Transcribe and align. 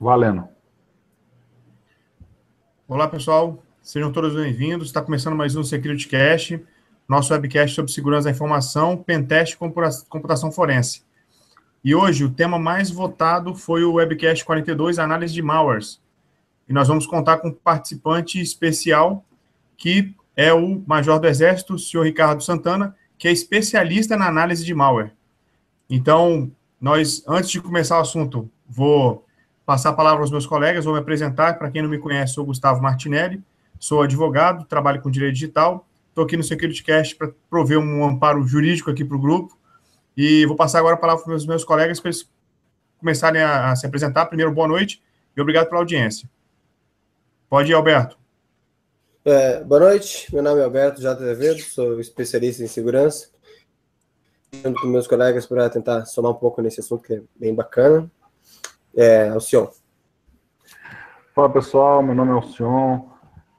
Valendo. 0.00 0.48
Olá, 2.86 3.08
pessoal. 3.08 3.60
Sejam 3.82 4.12
todos 4.12 4.32
bem-vindos. 4.32 4.86
Está 4.86 5.02
começando 5.02 5.34
mais 5.34 5.56
um 5.56 5.64
Security 5.64 6.06
Cast, 6.06 6.64
nosso 7.08 7.32
webcast 7.32 7.74
sobre 7.74 7.90
segurança 7.90 8.26
da 8.26 8.30
informação, 8.30 8.96
pentest 8.96 9.54
e 9.54 9.58
computação 10.08 10.52
forense. 10.52 11.02
E 11.82 11.96
hoje 11.96 12.24
o 12.24 12.30
tema 12.30 12.60
mais 12.60 12.90
votado 12.90 13.56
foi 13.56 13.82
o 13.82 13.94
webcast 13.94 14.44
42, 14.44 15.00
análise 15.00 15.34
de 15.34 15.42
malwares. 15.42 16.00
E 16.68 16.72
nós 16.72 16.86
vamos 16.86 17.04
contar 17.04 17.38
com 17.38 17.48
um 17.48 17.54
participante 17.54 18.40
especial, 18.40 19.24
que 19.76 20.14
é 20.36 20.52
o 20.52 20.80
Major 20.86 21.18
do 21.18 21.26
Exército, 21.26 21.74
o 21.74 21.78
senhor 21.78 22.04
Ricardo 22.04 22.40
Santana, 22.44 22.94
que 23.18 23.26
é 23.26 23.32
especialista 23.32 24.16
na 24.16 24.28
análise 24.28 24.64
de 24.64 24.72
malware. 24.72 25.12
Então, 25.90 26.52
nós, 26.80 27.24
antes 27.26 27.50
de 27.50 27.60
começar 27.60 27.98
o 27.98 28.02
assunto, 28.02 28.48
vou 28.68 29.26
passar 29.68 29.90
a 29.90 29.92
palavra 29.92 30.22
aos 30.22 30.30
meus 30.30 30.46
colegas, 30.46 30.86
vou 30.86 30.94
me 30.94 31.00
apresentar. 31.00 31.58
Para 31.58 31.70
quem 31.70 31.82
não 31.82 31.90
me 31.90 31.98
conhece, 31.98 32.32
sou 32.32 32.42
Gustavo 32.42 32.80
Martinelli, 32.80 33.44
sou 33.78 34.00
advogado, 34.00 34.64
trabalho 34.64 35.02
com 35.02 35.10
direito 35.10 35.34
digital. 35.34 35.86
Estou 36.08 36.24
aqui 36.24 36.38
no 36.38 36.42
SecurityCast 36.42 37.14
para 37.16 37.32
prover 37.50 37.78
um 37.78 38.02
amparo 38.02 38.42
jurídico 38.46 38.90
aqui 38.90 39.04
para 39.04 39.14
o 39.14 39.20
grupo. 39.20 39.58
E 40.16 40.46
vou 40.46 40.56
passar 40.56 40.78
agora 40.78 40.94
a 40.94 40.98
palavra 40.98 41.22
para 41.22 41.34
os 41.34 41.44
meus 41.44 41.64
colegas 41.64 42.00
para 42.00 42.08
eles 42.08 42.26
começarem 42.98 43.42
a, 43.42 43.70
a 43.70 43.76
se 43.76 43.86
apresentar. 43.86 44.24
Primeiro, 44.24 44.50
boa 44.50 44.66
noite 44.66 45.02
e 45.36 45.40
obrigado 45.42 45.68
pela 45.68 45.82
audiência. 45.82 46.30
Pode 47.46 47.70
ir, 47.70 47.74
Alberto. 47.74 48.18
É, 49.22 49.62
boa 49.62 49.80
noite, 49.82 50.32
meu 50.32 50.42
nome 50.42 50.62
é 50.62 50.64
Alberto 50.64 51.02
J. 51.02 51.22
Azevedo, 51.22 51.60
sou 51.60 52.00
especialista 52.00 52.62
em 52.62 52.68
segurança. 52.68 53.28
Junto 54.64 54.80
com 54.80 54.88
meus 54.88 55.06
colegas 55.06 55.44
para 55.44 55.68
tentar 55.68 56.06
somar 56.06 56.32
um 56.32 56.36
pouco 56.36 56.62
nesse 56.62 56.80
assunto 56.80 57.02
que 57.02 57.12
é 57.12 57.22
bem 57.38 57.54
bacana. 57.54 58.10
É, 59.00 59.28
Alcion. 59.28 59.68
Fala 61.32 61.48
pessoal, 61.48 62.02
meu 62.02 62.16
nome 62.16 62.32
é 62.32 62.34
Alcion, 62.34 63.08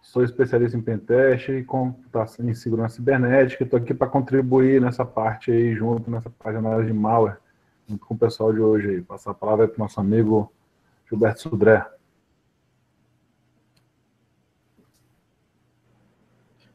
sou 0.01 0.21
especialista 0.21 0.77
em 0.77 0.81
pentest 0.81 1.47
e 1.47 1.63
computação 1.63 2.49
em 2.49 2.53
segurança 2.53 2.97
cibernética. 2.97 3.63
Estou 3.63 3.79
aqui 3.79 3.93
para 3.93 4.09
contribuir 4.09 4.81
nessa 4.81 5.05
parte 5.05 5.49
aí, 5.49 5.73
junto 5.73 6.11
nessa 6.11 6.29
parte 6.29 6.59
de 6.59 6.67
análise 6.67 6.91
de 6.91 6.93
malware, 6.93 7.37
junto 7.87 8.05
com 8.05 8.15
o 8.15 8.17
pessoal 8.17 8.51
de 8.51 8.59
hoje 8.59 8.89
aí. 8.89 9.01
Passar 9.01 9.31
a 9.31 9.33
palavra 9.33 9.65
para 9.65 9.77
o 9.77 9.79
nosso 9.79 9.97
amigo 10.01 10.51
Gilberto 11.07 11.43
Sudré. 11.43 11.87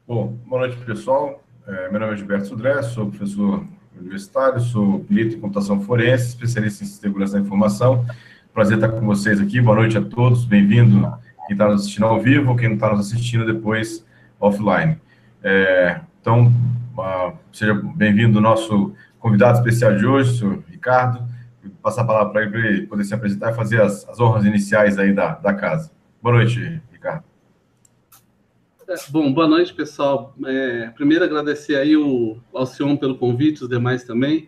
Bom, 0.07 0.39
boa 0.47 0.61
noite, 0.61 0.83
pessoal. 0.83 1.39
É, 1.67 1.91
meu 1.91 1.99
nome 1.99 2.13
é 2.13 2.17
Gilberto 2.17 2.47
Sudré, 2.47 2.81
sou 2.81 3.11
professor 3.11 3.63
universitário, 3.95 4.59
sou 4.59 5.01
perito 5.01 5.35
em 5.35 5.39
computação 5.39 5.81
forense, 5.81 6.29
especialista 6.29 6.83
em 6.83 6.87
segurança 6.87 7.33
da 7.33 7.41
informação. 7.41 8.03
Prazer 8.55 8.77
estar 8.77 8.87
com 8.87 9.05
vocês 9.05 9.41
aqui. 9.41 9.59
Boa 9.59 9.75
noite 9.75 9.97
a 9.97 10.01
todos. 10.01 10.45
Bem-vindo 10.45 11.13
quem 11.45 11.55
está 11.55 11.67
nos 11.67 11.81
assistindo 11.81 12.05
ao 12.05 12.21
vivo, 12.21 12.55
quem 12.55 12.73
está 12.73 12.89
nos 12.89 13.01
assistindo 13.05 13.45
depois 13.45 14.07
offline. 14.39 14.97
É, 15.43 15.99
então, 16.21 16.53
uh, 16.97 17.37
seja 17.51 17.73
bem-vindo 17.73 18.39
nosso 18.39 18.93
convidado 19.19 19.57
especial 19.57 19.97
de 19.97 20.05
hoje, 20.05 20.29
o 20.31 20.33
senhor 20.35 20.63
Ricardo. 20.69 21.19
Vou 21.61 21.73
passar 21.83 22.03
a 22.03 22.05
palavra 22.05 22.31
para 22.31 22.41
ele, 22.43 22.51
para 22.51 22.59
ele 22.61 22.87
poder 22.87 23.03
se 23.03 23.13
apresentar 23.13 23.51
e 23.51 23.55
fazer 23.55 23.81
as, 23.81 24.07
as 24.07 24.21
honras 24.21 24.45
iniciais 24.45 24.97
aí 24.97 25.11
da, 25.11 25.35
da 25.35 25.53
casa. 25.53 25.91
Boa 26.21 26.35
noite, 26.37 26.81
Ricardo. 26.93 27.25
Bom, 29.09 29.33
boa 29.33 29.49
noite, 29.49 29.73
pessoal. 29.73 30.33
É, 30.45 30.93
primeiro, 30.95 31.25
agradecer 31.25 31.75
aí 31.75 31.97
o 31.97 32.37
Alcion 32.53 32.95
pelo 32.95 33.17
convite, 33.17 33.63
os 33.63 33.69
demais 33.69 34.05
também. 34.05 34.47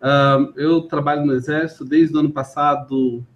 Uh, 0.00 0.52
eu 0.56 0.82
trabalho 0.82 1.26
no 1.26 1.32
Exército 1.32 1.84
desde 1.84 2.16
o 2.16 2.20
ano 2.20 2.30
passado, 2.30 3.26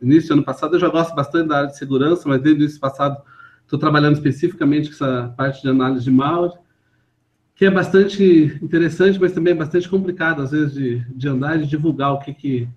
início 0.00 0.28
do 0.28 0.34
ano 0.34 0.44
passado. 0.44 0.74
Eu 0.74 0.80
já 0.80 0.88
gosto 0.88 1.14
bastante 1.14 1.48
da 1.48 1.58
área 1.58 1.68
de 1.68 1.76
segurança, 1.76 2.28
mas 2.28 2.40
desde 2.40 2.60
o 2.60 2.64
início 2.64 2.80
passado 2.80 3.20
estou 3.62 3.78
trabalhando 3.78 4.14
especificamente 4.14 4.88
com 4.88 4.94
essa 4.94 5.34
parte 5.36 5.62
de 5.62 5.68
análise 5.68 6.04
de 6.04 6.10
malware, 6.10 6.58
que 7.54 7.64
é 7.64 7.70
bastante 7.70 8.58
interessante, 8.62 9.18
mas 9.18 9.32
também 9.32 9.52
é 9.52 9.56
bastante 9.56 9.88
complicado, 9.88 10.42
às 10.42 10.50
vezes, 10.50 10.74
de, 10.74 10.98
de 11.14 11.28
andar 11.28 11.56
e 11.56 11.62
de 11.62 11.66
divulgar 11.66 12.12
o 12.12 12.18
que, 12.18 12.32
que, 12.34 12.68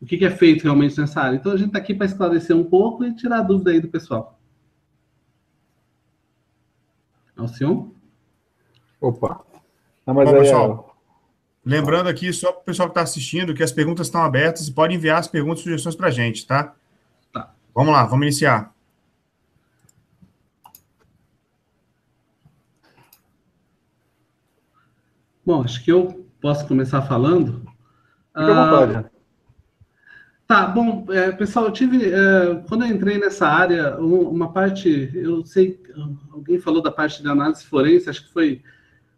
o 0.00 0.04
que, 0.04 0.18
que 0.18 0.24
é 0.24 0.30
feito 0.30 0.64
realmente 0.64 1.00
nessa 1.00 1.20
área. 1.20 1.36
Então, 1.36 1.52
a 1.52 1.56
gente 1.56 1.68
está 1.68 1.78
aqui 1.78 1.94
para 1.94 2.06
esclarecer 2.06 2.56
um 2.56 2.64
pouco 2.64 3.04
e 3.04 3.14
tirar 3.14 3.38
a 3.38 3.42
dúvida 3.42 3.70
aí 3.70 3.80
do 3.80 3.88
pessoal. 3.88 4.38
Alcion? 7.36 7.88
Opa. 9.00 9.40
Não, 10.06 10.14
mas 10.14 10.28
Bom, 10.28 10.34
aí, 10.34 10.42
pessoal, 10.42 10.86
é... 10.86 10.89
lembrando 11.64 12.08
aqui, 12.08 12.32
só 12.32 12.52
para 12.52 12.60
o 12.60 12.64
pessoal 12.64 12.88
que 12.88 12.92
está 12.92 13.02
assistindo, 13.02 13.54
que 13.54 13.62
as 13.62 13.72
perguntas 13.72 14.06
estão 14.06 14.22
abertas 14.22 14.68
e 14.68 14.72
pode 14.72 14.94
enviar 14.94 15.18
as 15.18 15.28
perguntas 15.28 15.60
e 15.60 15.62
sugestões 15.64 15.94
para 15.94 16.08
a 16.08 16.10
gente, 16.10 16.46
tá? 16.46 16.74
Tá. 17.32 17.52
Vamos 17.74 17.92
lá, 17.92 18.04
vamos 18.04 18.26
iniciar. 18.26 18.74
Bom, 25.44 25.62
acho 25.62 25.82
que 25.84 25.90
eu 25.90 26.26
posso 26.40 26.66
começar 26.66 27.02
falando. 27.02 27.60
Fique 28.34 28.50
à 28.50 28.64
vontade. 28.64 29.06
Ah, 29.06 29.20
Tá, 30.50 30.66
bom, 30.66 31.06
é, 31.10 31.30
pessoal, 31.30 31.66
eu 31.66 31.70
tive, 31.70 32.12
é, 32.12 32.56
quando 32.68 32.84
eu 32.84 32.88
entrei 32.88 33.18
nessa 33.18 33.46
área, 33.46 33.96
uma 34.00 34.52
parte, 34.52 35.08
eu 35.14 35.46
sei, 35.46 35.80
alguém 36.32 36.58
falou 36.58 36.82
da 36.82 36.90
parte 36.90 37.22
de 37.22 37.28
análise 37.28 37.64
forense, 37.64 38.10
acho 38.10 38.26
que 38.26 38.32
foi 38.32 38.60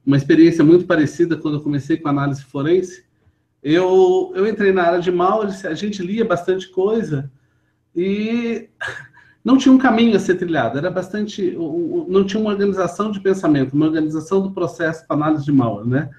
uma 0.04 0.16
experiência 0.16 0.64
muito 0.64 0.84
parecida 0.84 1.36
quando 1.36 1.54
eu 1.54 1.60
comecei 1.60 1.96
com 1.96 2.08
análise 2.08 2.42
forense. 2.42 3.04
Eu, 3.62 4.32
eu 4.34 4.46
entrei 4.46 4.72
na 4.72 4.82
área 4.82 5.00
de 5.00 5.10
mal, 5.10 5.42
a 5.42 5.74
gente 5.74 6.02
lia 6.02 6.24
bastante 6.24 6.68
coisa 6.68 7.30
e 7.94 8.68
não 9.44 9.56
tinha 9.56 9.72
um 9.72 9.78
caminho 9.78 10.16
a 10.16 10.20
ser 10.20 10.34
trilhado, 10.34 10.78
era 10.78 10.90
bastante, 10.90 11.56
não 12.08 12.24
tinha 12.24 12.40
uma 12.40 12.50
organização 12.50 13.10
de 13.10 13.20
pensamento, 13.20 13.74
uma 13.74 13.86
organização 13.86 14.42
do 14.42 14.50
processo 14.50 15.06
para 15.06 15.16
análise 15.16 15.44
de 15.44 15.52
mal, 15.52 15.84
né? 15.84 16.10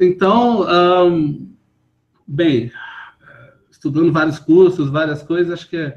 Então, 0.00 0.66
bem, 2.26 2.72
estudando 3.70 4.12
vários 4.12 4.38
cursos, 4.38 4.90
várias 4.90 5.22
coisas, 5.22 5.52
acho 5.52 5.68
que 5.68 5.94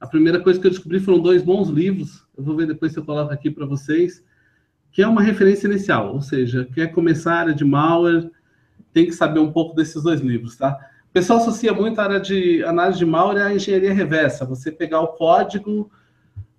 a 0.00 0.06
primeira 0.06 0.40
coisa 0.40 0.60
que 0.60 0.66
eu 0.66 0.70
descobri 0.70 1.00
foram 1.00 1.20
dois 1.20 1.42
bons 1.42 1.68
livros. 1.68 2.24
Eu 2.36 2.44
vou 2.44 2.56
ver 2.56 2.66
depois 2.66 2.92
se 2.92 2.98
eu 2.98 3.04
coloco 3.04 3.32
aqui 3.32 3.50
para 3.50 3.66
vocês, 3.66 4.22
que 4.92 5.02
é 5.02 5.08
uma 5.08 5.22
referência 5.22 5.66
inicial, 5.66 6.14
ou 6.14 6.20
seja, 6.20 6.68
quer 6.74 6.88
começar 6.88 7.34
a 7.34 7.40
área 7.40 7.54
de 7.54 7.64
malware, 7.64 8.30
tem 8.92 9.06
que 9.06 9.12
saber 9.12 9.40
um 9.40 9.52
pouco 9.52 9.74
desses 9.74 10.02
dois 10.02 10.20
livros, 10.20 10.56
tá? 10.56 10.78
O 11.08 11.12
pessoal 11.12 11.38
associa 11.38 11.72
muito 11.72 11.98
a 12.00 12.04
área 12.04 12.20
de 12.20 12.62
análise 12.64 12.98
de 12.98 13.06
malware 13.06 13.46
à 13.46 13.54
engenharia 13.54 13.92
reversa, 13.92 14.44
você 14.44 14.70
pegar 14.70 15.00
o 15.00 15.08
código, 15.08 15.90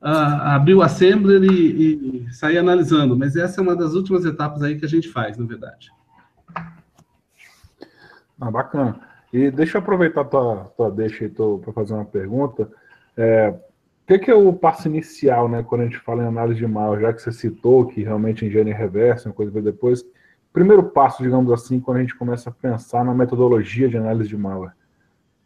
uh, 0.02 0.42
abrir 0.44 0.76
o 0.76 0.82
assembler 0.82 1.44
e, 1.44 2.26
e 2.28 2.34
sair 2.34 2.58
analisando, 2.58 3.18
mas 3.18 3.36
essa 3.36 3.62
é 3.62 3.64
uma 3.64 3.76
das 3.76 3.94
últimas 3.94 4.26
etapas 4.26 4.62
aí 4.64 4.78
que 4.78 4.86
a 4.86 4.90
gente 4.90 5.10
faz, 5.10 5.38
na 5.38 5.46
verdade. 5.46 5.92
Ah, 8.40 8.50
bacana. 8.50 9.00
E 9.34 9.52
deixa 9.52 9.78
eu 9.78 9.82
aproveitar 9.82 10.24
tua, 10.26 10.72
tua 10.76 10.90
deixa 10.90 11.26
aí 11.26 11.30
para 11.30 11.74
fazer 11.74 11.94
uma 11.94 12.06
pergunta. 12.06 12.70
É, 13.16 13.54
que, 14.10 14.26
que, 14.26 14.32
é 14.32 14.34
o 14.34 14.52
passo 14.52 14.88
inicial, 14.88 15.48
né, 15.48 15.62
quando 15.62 15.82
a 15.82 15.84
gente 15.84 16.00
fala 16.00 16.24
em 16.24 16.28
análise 16.28 16.60
de 16.60 16.66
mal, 16.66 17.00
já 17.00 17.14
que 17.14 17.22
você 17.22 17.32
citou 17.32 17.86
que 17.86 18.02
realmente 18.02 18.44
engenharia 18.44 18.76
reversa, 18.76 19.30
uma 19.30 19.36
coisa 19.36 19.62
depois. 19.62 20.04
Primeiro 20.52 20.82
passo, 20.82 21.22
digamos 21.22 21.52
assim, 21.52 21.80
quando 21.80 21.98
a 21.98 22.02
gente 22.02 22.16
começa 22.16 22.50
a 22.50 22.54
pensar 22.54 23.06
na 23.06 23.14
metodologia 23.14 23.88
de 23.88 23.98
análise 23.98 24.28
de 24.28 24.36
malware. 24.36 24.74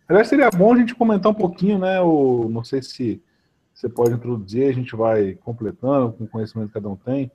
Aliás, 0.08 0.30
seria 0.30 0.50
bom 0.50 0.74
a 0.74 0.78
gente 0.78 0.96
comentar 0.96 1.30
um 1.30 1.36
pouquinho, 1.36 1.78
né? 1.78 2.00
O, 2.00 2.48
não 2.50 2.64
sei 2.64 2.82
se 2.82 3.22
você 3.74 3.90
pode 3.90 4.14
introduzir, 4.14 4.70
a 4.70 4.74
gente 4.74 4.96
vai 4.96 5.34
completando 5.44 6.14
com 6.14 6.24
o 6.24 6.28
conhecimento 6.28 6.68
que 6.68 6.74
cada 6.76 6.88
um 6.88 6.96
tem. 6.96 7.30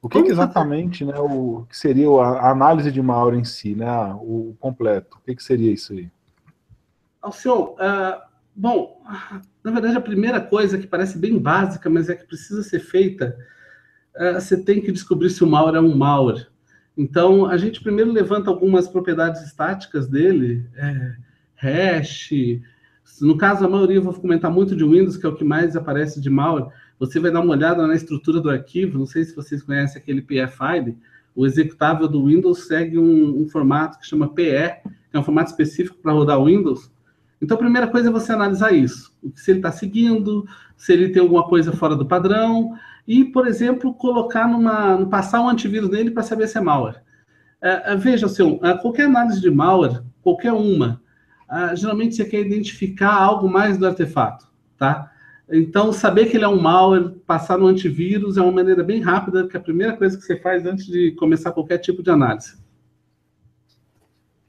O 0.00 0.08
que, 0.08 0.22
que 0.22 0.30
exatamente, 0.30 1.04
né, 1.04 1.18
o 1.18 1.66
que 1.68 1.76
seria 1.76 2.08
a 2.08 2.50
análise 2.50 2.90
de 2.90 3.02
malware 3.02 3.38
em 3.38 3.44
si, 3.44 3.74
né, 3.74 3.86
o 4.14 4.56
completo? 4.58 5.18
O 5.18 5.20
que, 5.20 5.36
que 5.36 5.44
seria 5.44 5.70
isso 5.70 5.92
aí? 5.92 6.10
Alcion, 7.20 7.74
uh, 7.74 8.31
bom, 8.54 9.02
na 9.62 9.70
verdade 9.70 9.96
a 9.96 10.00
primeira 10.00 10.40
coisa 10.40 10.78
que 10.78 10.86
parece 10.86 11.18
bem 11.18 11.38
básica, 11.38 11.88
mas 11.88 12.08
é 12.08 12.14
que 12.14 12.26
precisa 12.26 12.62
ser 12.62 12.80
feita, 12.80 13.36
uh, 14.16 14.34
você 14.34 14.62
tem 14.62 14.80
que 14.80 14.92
descobrir 14.92 15.30
se 15.30 15.42
o 15.42 15.46
malware 15.46 15.76
é 15.76 15.80
um 15.80 15.96
malware. 15.96 16.46
Então, 16.96 17.46
a 17.46 17.56
gente 17.56 17.82
primeiro 17.82 18.12
levanta 18.12 18.50
algumas 18.50 18.86
propriedades 18.86 19.42
estáticas 19.42 20.06
dele, 20.06 20.66
é, 20.76 21.16
hash, 21.54 22.30
no 23.20 23.36
caso, 23.36 23.64
a 23.64 23.68
maioria 23.68 23.96
eu 23.96 24.02
vou 24.02 24.14
comentar 24.14 24.50
muito 24.50 24.74
de 24.74 24.84
Windows, 24.84 25.16
que 25.16 25.26
é 25.26 25.28
o 25.28 25.34
que 25.34 25.44
mais 25.44 25.76
aparece 25.76 26.20
de 26.20 26.30
malware, 26.30 26.68
você 26.98 27.18
vai 27.18 27.30
dar 27.30 27.40
uma 27.40 27.52
olhada 27.52 27.86
na 27.86 27.94
estrutura 27.94 28.40
do 28.40 28.50
arquivo, 28.50 28.98
não 28.98 29.06
sei 29.06 29.24
se 29.24 29.34
vocês 29.34 29.62
conhecem 29.62 30.00
aquele 30.00 30.22
PFID, 30.22 30.96
o 31.34 31.46
executável 31.46 32.06
do 32.06 32.26
Windows 32.26 32.66
segue 32.66 32.98
um, 32.98 33.42
um 33.42 33.48
formato 33.48 33.98
que 33.98 34.06
chama 34.06 34.32
PE, 34.32 34.82
que 35.10 35.16
é 35.16 35.18
um 35.18 35.22
formato 35.22 35.50
específico 35.50 35.98
para 35.98 36.12
rodar 36.12 36.42
Windows. 36.42 36.90
Então, 37.42 37.56
a 37.56 37.60
primeira 37.60 37.88
coisa 37.88 38.08
é 38.08 38.12
você 38.12 38.32
analisar 38.32 38.72
isso, 38.72 39.12
se 39.34 39.50
ele 39.50 39.58
está 39.58 39.72
seguindo, 39.72 40.46
se 40.76 40.92
ele 40.92 41.08
tem 41.08 41.20
alguma 41.20 41.42
coisa 41.42 41.72
fora 41.72 41.96
do 41.96 42.06
padrão, 42.06 42.70
e, 43.06 43.24
por 43.24 43.48
exemplo, 43.48 43.92
colocar 43.94 44.46
numa, 44.46 45.04
passar 45.06 45.40
um 45.40 45.48
antivírus 45.48 45.90
nele 45.90 46.12
para 46.12 46.22
saber 46.22 46.46
se 46.46 46.56
é 46.56 46.60
malware. 46.60 47.02
É, 47.60 47.92
é 47.92 47.96
veja, 47.96 48.26
assim, 48.26 48.60
qualquer 48.80 49.06
análise 49.06 49.40
de 49.40 49.50
malware, 49.50 50.04
qualquer 50.22 50.52
uma, 50.52 51.02
geralmente 51.74 52.14
você 52.14 52.24
quer 52.24 52.40
identificar 52.40 53.12
algo 53.12 53.50
mais 53.50 53.76
do 53.76 53.88
artefato. 53.88 54.46
tá? 54.78 55.10
Então, 55.50 55.92
saber 55.92 56.26
que 56.26 56.36
ele 56.36 56.44
é 56.44 56.48
um 56.48 56.60
malware, 56.60 57.10
passar 57.26 57.58
no 57.58 57.66
antivírus 57.66 58.36
é 58.36 58.40
uma 58.40 58.52
maneira 58.52 58.84
bem 58.84 59.00
rápida, 59.00 59.48
que 59.48 59.56
é 59.56 59.60
a 59.60 59.62
primeira 59.62 59.96
coisa 59.96 60.16
que 60.16 60.22
você 60.22 60.36
faz 60.36 60.64
antes 60.64 60.86
de 60.86 61.10
começar 61.12 61.50
qualquer 61.50 61.78
tipo 61.78 62.04
de 62.04 62.10
análise. 62.10 62.56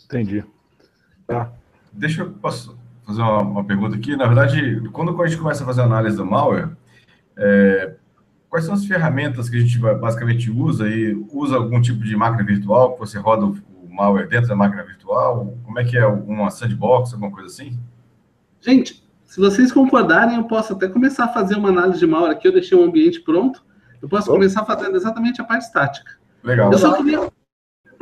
Entendi. 0.05 0.45
Tá. 1.25 1.51
Deixa 1.91 2.21
eu 2.21 2.31
posso 2.33 2.82
fazer 3.05 3.21
uma, 3.21 3.41
uma, 3.41 3.63
pergunta 3.63 3.95
aqui. 3.95 4.15
Na 4.15 4.25
verdade, 4.25 4.81
quando 4.91 5.21
a 5.21 5.27
gente 5.27 5.39
começa 5.39 5.63
a 5.63 5.65
fazer 5.65 5.81
análise 5.81 6.17
do 6.17 6.25
malware, 6.25 6.69
é, 7.37 7.95
quais 8.49 8.65
são 8.65 8.73
as 8.73 8.85
ferramentas 8.85 9.49
que 9.49 9.57
a 9.57 9.59
gente 9.59 9.77
basicamente 9.79 10.49
usa 10.49 10.87
e 10.87 11.13
usa 11.31 11.55
algum 11.55 11.81
tipo 11.81 12.03
de 12.03 12.15
máquina 12.15 12.43
virtual 12.43 12.93
que 12.93 12.99
você 12.99 13.17
roda 13.17 13.45
o, 13.45 13.57
o 13.83 13.93
malware 13.93 14.27
dentro 14.27 14.47
da 14.47 14.55
máquina 14.55 14.83
virtual? 14.83 15.57
Como 15.63 15.79
é 15.79 15.83
que 15.83 15.97
é? 15.97 16.05
Uma 16.05 16.49
sandbox, 16.49 17.13
alguma 17.13 17.31
coisa 17.31 17.47
assim? 17.47 17.77
Gente, 18.61 19.03
se 19.25 19.39
vocês 19.39 19.71
concordarem, 19.71 20.37
eu 20.37 20.43
posso 20.43 20.73
até 20.73 20.87
começar 20.87 21.25
a 21.25 21.33
fazer 21.33 21.55
uma 21.55 21.69
análise 21.69 21.99
de 21.99 22.07
malware 22.07 22.31
aqui. 22.31 22.47
Eu 22.47 22.53
deixei 22.53 22.77
um 22.77 22.83
ambiente 22.83 23.19
pronto. 23.19 23.63
Eu 24.01 24.07
posso 24.07 24.29
oh. 24.29 24.33
começar 24.33 24.63
fazendo 24.65 24.95
exatamente 24.95 25.41
a 25.41 25.43
parte 25.43 25.63
estática. 25.63 26.11
Legal. 26.43 26.71
Eu 26.71 26.77
só 26.77 26.95
queria 26.95 27.31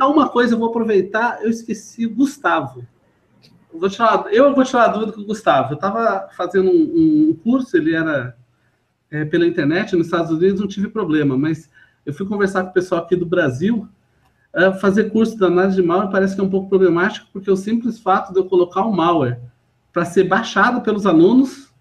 uma 0.00 0.28
coisa, 0.28 0.54
eu 0.54 0.58
vou 0.58 0.68
aproveitar. 0.68 1.42
Eu 1.42 1.50
esqueci 1.50 2.06
o 2.06 2.14
Gustavo. 2.14 2.86
Eu 3.72 3.80
vou 3.80 3.88
tirar, 3.88 4.26
eu 4.30 4.54
vou 4.54 4.64
tirar 4.64 4.84
a 4.84 4.88
dúvida 4.88 5.12
com 5.12 5.20
o 5.22 5.26
Gustavo. 5.26 5.72
Eu 5.72 5.76
estava 5.76 6.28
fazendo 6.36 6.70
um, 6.70 7.30
um, 7.30 7.38
curso, 7.42 7.76
ele 7.76 7.94
era 7.94 8.36
é, 9.10 9.24
pela 9.24 9.46
internet 9.46 9.96
nos 9.96 10.06
Estados 10.06 10.30
Unidos, 10.30 10.60
não 10.60 10.68
tive 10.68 10.88
problema, 10.88 11.36
mas 11.36 11.70
eu 12.04 12.12
fui 12.12 12.26
conversar 12.26 12.64
com 12.64 12.70
o 12.70 12.74
pessoal 12.74 13.02
aqui 13.02 13.16
do 13.16 13.26
Brasil. 13.26 13.88
É, 14.54 14.72
fazer 14.74 15.10
curso 15.10 15.36
de 15.36 15.44
análise 15.44 15.80
de 15.80 15.82
malware 15.86 16.10
parece 16.10 16.34
que 16.34 16.40
é 16.40 16.44
um 16.44 16.50
pouco 16.50 16.68
problemático, 16.68 17.26
porque 17.32 17.50
o 17.50 17.56
simples 17.56 17.98
fato 17.98 18.32
de 18.32 18.38
eu 18.38 18.44
colocar 18.44 18.84
um 18.84 18.92
malware 18.92 19.40
para 19.92 20.04
ser 20.04 20.24
baixado 20.24 20.82
pelos 20.82 21.06
alunos, 21.06 21.72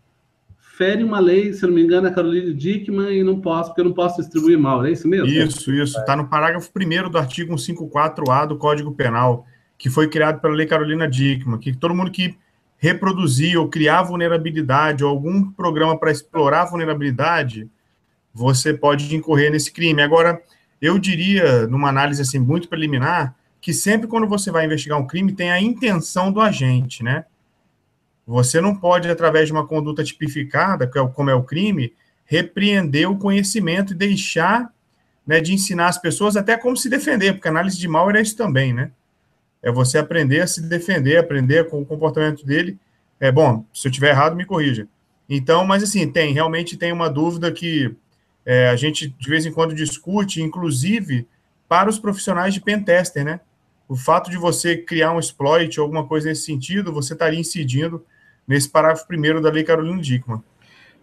fere 0.58 1.04
uma 1.04 1.20
lei, 1.20 1.54
se 1.54 1.62
não 1.64 1.74
me 1.74 1.84
engano, 1.84 2.08
a 2.08 2.12
Caroline 2.12 2.54
Dickman, 2.54 3.12
e 3.12 3.24
não 3.24 3.40
posso, 3.40 3.70
porque 3.70 3.82
eu 3.82 3.86
não 3.86 3.94
posso 3.94 4.22
distribuir 4.22 4.58
mal, 4.58 4.86
é 4.86 4.92
isso 4.92 5.08
mesmo? 5.08 5.28
Isso, 5.28 5.72
isso. 5.72 6.00
Está 6.00 6.16
no 6.16 6.28
parágrafo 6.28 6.72
1 6.76 7.10
do 7.10 7.18
artigo 7.18 7.56
154A 7.56 8.48
do 8.48 8.58
Código 8.58 8.92
Penal, 8.92 9.46
que 9.82 9.90
foi 9.90 10.08
criado 10.08 10.40
pela 10.40 10.54
Lei 10.54 10.68
Carolina 10.68 11.08
Dickman, 11.08 11.58
que 11.58 11.74
todo 11.74 11.96
mundo 11.96 12.12
que 12.12 12.38
reproduzia 12.78 13.60
ou 13.60 13.68
criar 13.68 14.04
vulnerabilidade 14.04 15.04
ou 15.04 15.10
algum 15.10 15.50
programa 15.50 15.98
para 15.98 16.12
explorar 16.12 16.66
vulnerabilidade, 16.66 17.68
você 18.32 18.76
pode 18.76 19.16
incorrer 19.16 19.50
nesse 19.52 19.72
crime. 19.72 20.04
Agora, 20.04 20.40
eu 20.80 21.00
diria, 21.00 21.66
numa 21.66 21.90
análise 21.90 22.22
assim 22.22 22.38
muito 22.38 22.70
preliminar, 22.70 23.36
que 23.60 23.74
sempre 23.74 24.08
quando 24.08 24.28
você 24.28 24.52
vai 24.52 24.68
investigar 24.68 25.00
um 25.00 25.08
crime, 25.08 25.34
tem 25.34 25.52
a 25.52 25.60
intenção 25.60 26.32
do 26.32 26.40
agente, 26.40 27.04
né? 27.04 27.26
Você 28.28 28.62
não 28.62 28.76
pode, 28.76 29.10
através 29.10 29.48
de 29.48 29.52
uma 29.52 29.66
conduta 29.66 30.04
tipificada, 30.04 30.86
é 30.86 31.08
como 31.08 31.32
é 31.32 31.34
o 31.34 31.42
crime, 31.42 31.92
repreender 32.24 33.10
o 33.10 33.18
conhecimento 33.18 33.94
e 33.94 33.96
deixar 33.96 34.72
né, 35.26 35.40
de 35.40 35.56
ensinar 35.56 35.88
as 35.88 35.98
pessoas 35.98 36.38
até 36.38 36.56
como 36.56 36.78
se 36.78 36.88
defender, 36.88 37.34
porque 37.34 37.48
análise 37.48 37.80
de 37.80 37.88
mal 37.88 38.12
é 38.12 38.22
isso 38.22 38.38
também, 38.38 38.74
né? 38.74 38.92
É 39.62 39.72
você 39.72 39.98
aprender 39.98 40.42
a 40.42 40.48
se 40.48 40.62
defender, 40.62 41.18
aprender 41.18 41.70
com 41.70 41.82
o 41.82 41.86
comportamento 41.86 42.46
dele. 42.46 42.78
É 43.20 43.32
bom, 43.32 43.66
se 43.74 43.88
eu 43.88 43.92
tiver 43.92 44.10
errado, 44.10 44.36
me 44.36 44.46
corrija. 44.46 44.88
Então, 45.30 45.66
mas 45.66 45.84
assim, 45.84 46.12
tem, 46.12 46.34
realmente 46.34 46.76
tem 46.76 46.92
uma 46.92 47.10
dúvida 47.10 47.52
que 47.52 47.96
é, 48.46 48.70
a 48.70 48.76
gente 48.76 49.08
de 49.08 49.30
vez 49.30 49.46
em 49.46 49.52
quando 49.52 49.76
discute, 49.76 50.42
inclusive 50.42 51.28
para 51.70 51.90
os 51.90 52.00
profissionais 52.00 52.54
de 52.54 52.60
pentester, 52.60 53.24
né? 53.24 53.40
O 53.88 53.96
fato 53.96 54.30
de 54.30 54.38
você 54.38 54.76
criar 54.76 55.12
um 55.12 55.20
exploit 55.20 55.80
ou 55.80 55.84
alguma 55.84 56.06
coisa 56.06 56.30
nesse 56.30 56.44
sentido, 56.44 56.92
você 56.92 57.14
estaria 57.14 57.40
incidindo 57.40 58.04
nesse 58.48 58.70
parágrafo 58.70 59.08
primeiro 59.08 59.42
da 59.42 59.50
Lei 59.50 59.64
Carolina 59.64 60.02
Dickman. 60.02 60.44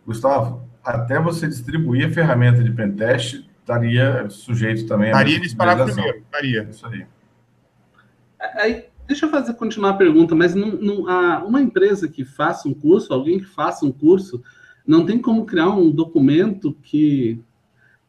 Gustavo, 0.07 0.69
até 0.85 1.21
você 1.21 1.47
distribuir 1.47 2.09
a 2.09 2.11
ferramenta 2.11 2.63
de 2.63 2.71
pentest, 2.71 3.45
estaria 3.61 4.29
sujeito 4.31 4.87
também 4.87 5.09
a. 5.09 5.13
Estaria 5.13 5.39
nesse 5.39 5.57
parágrafo 5.57 5.95
primeiro, 5.95 6.19
estaria. 6.19 6.69
Isso 6.71 6.87
aí. 6.87 7.07
Aí, 8.56 8.85
deixa 9.06 9.26
eu 9.26 9.31
fazer, 9.31 9.55
continuar 9.55 9.90
a 9.90 9.96
pergunta, 9.96 10.35
mas 10.35 10.55
não, 10.55 10.73
não, 10.73 11.46
uma 11.46 11.61
empresa 11.61 12.08
que 12.08 12.25
faça 12.25 12.69
um 12.69 12.75
curso, 12.75 13.12
alguém 13.12 13.38
que 13.38 13.46
faça 13.46 13.85
um 13.85 13.93
curso, 13.93 14.43
não 14.87 15.05
tem 15.05 15.20
como 15.20 15.44
criar 15.44 15.70
um 15.70 15.90
documento 15.90 16.73
que 16.82 17.43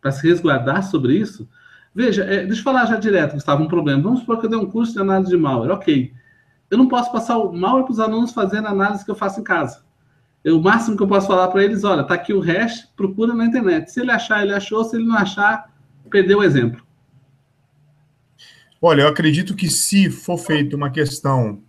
para 0.01 0.11
se 0.11 0.27
resguardar 0.27 0.83
sobre 0.83 1.17
isso? 1.17 1.47
Veja, 1.93 2.23
é, 2.23 2.45
deixa 2.45 2.61
eu 2.61 2.63
falar 2.63 2.85
já 2.85 2.95
direto, 2.97 3.33
Gustavo, 3.33 3.63
um 3.63 3.67
problema. 3.67 4.01
Vamos 4.01 4.21
supor 4.21 4.39
que 4.39 4.45
eu 4.45 4.49
dei 4.49 4.59
um 4.59 4.69
curso 4.69 4.93
de 4.93 4.99
análise 4.99 5.31
de 5.31 5.37
malware. 5.37 5.71
Ok. 5.71 6.13
Eu 6.69 6.77
não 6.77 6.87
posso 6.87 7.11
passar 7.11 7.37
o 7.37 7.51
malware 7.51 7.83
para 7.83 7.91
os 7.91 7.99
alunos 7.99 8.31
fazendo 8.31 8.67
a 8.67 8.71
análise 8.71 9.03
que 9.03 9.11
eu 9.11 9.15
faço 9.15 9.39
em 9.39 9.43
casa. 9.43 9.83
Eu, 10.43 10.57
o 10.59 10.63
máximo 10.63 10.95
que 10.95 11.03
eu 11.03 11.07
posso 11.07 11.27
falar 11.27 11.47
para 11.49 11.63
eles, 11.63 11.83
olha, 11.83 12.03
tá 12.03 12.13
aqui 12.13 12.31
o 12.31 12.39
hash, 12.39 12.87
procura 12.95 13.33
na 13.33 13.45
internet. 13.45 13.91
Se 13.91 13.99
ele 13.99 14.11
achar, 14.11 14.43
ele 14.43 14.53
achou. 14.53 14.83
Se 14.83 14.95
ele 14.95 15.05
não 15.05 15.15
achar, 15.15 15.73
perdeu 16.09 16.39
o 16.39 16.43
exemplo. 16.43 16.81
Olha, 18.81 19.01
eu 19.01 19.07
acredito 19.09 19.55
que 19.55 19.69
se 19.69 20.09
for 20.09 20.37
feita 20.37 20.75
uma 20.75 20.89
questão 20.89 21.61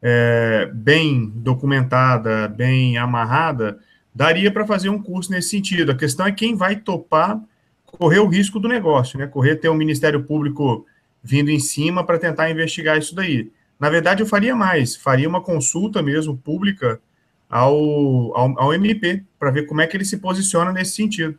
é, 0.00 0.70
bem 0.72 1.28
documentada, 1.28 2.48
bem 2.48 2.96
amarrada, 2.96 3.78
daria 4.14 4.50
para 4.50 4.66
fazer 4.66 4.88
um 4.88 5.02
curso 5.02 5.30
nesse 5.30 5.50
sentido. 5.50 5.92
A 5.92 5.96
questão 5.96 6.26
é 6.26 6.32
quem 6.32 6.54
vai 6.54 6.76
topar 6.76 7.38
correr 7.84 8.18
o 8.18 8.28
risco 8.28 8.58
do 8.58 8.66
negócio, 8.66 9.18
né? 9.18 9.26
Correr 9.26 9.56
ter 9.56 9.68
um 9.68 9.74
Ministério 9.74 10.24
Público 10.24 10.86
vindo 11.22 11.50
em 11.50 11.58
cima 11.58 12.04
para 12.04 12.18
tentar 12.18 12.50
investigar 12.50 12.98
isso 12.98 13.14
daí. 13.14 13.50
Na 13.78 13.90
verdade, 13.90 14.22
eu 14.22 14.26
faria 14.26 14.56
mais, 14.56 14.96
faria 14.96 15.28
uma 15.28 15.40
consulta 15.42 16.02
mesmo 16.02 16.36
pública 16.36 17.00
ao, 17.48 18.36
ao, 18.36 18.58
ao 18.58 18.74
MP 18.74 19.22
para 19.38 19.50
ver 19.50 19.66
como 19.66 19.80
é 19.80 19.86
que 19.86 19.96
ele 19.96 20.04
se 20.04 20.16
posiciona 20.16 20.72
nesse 20.72 20.94
sentido. 20.94 21.38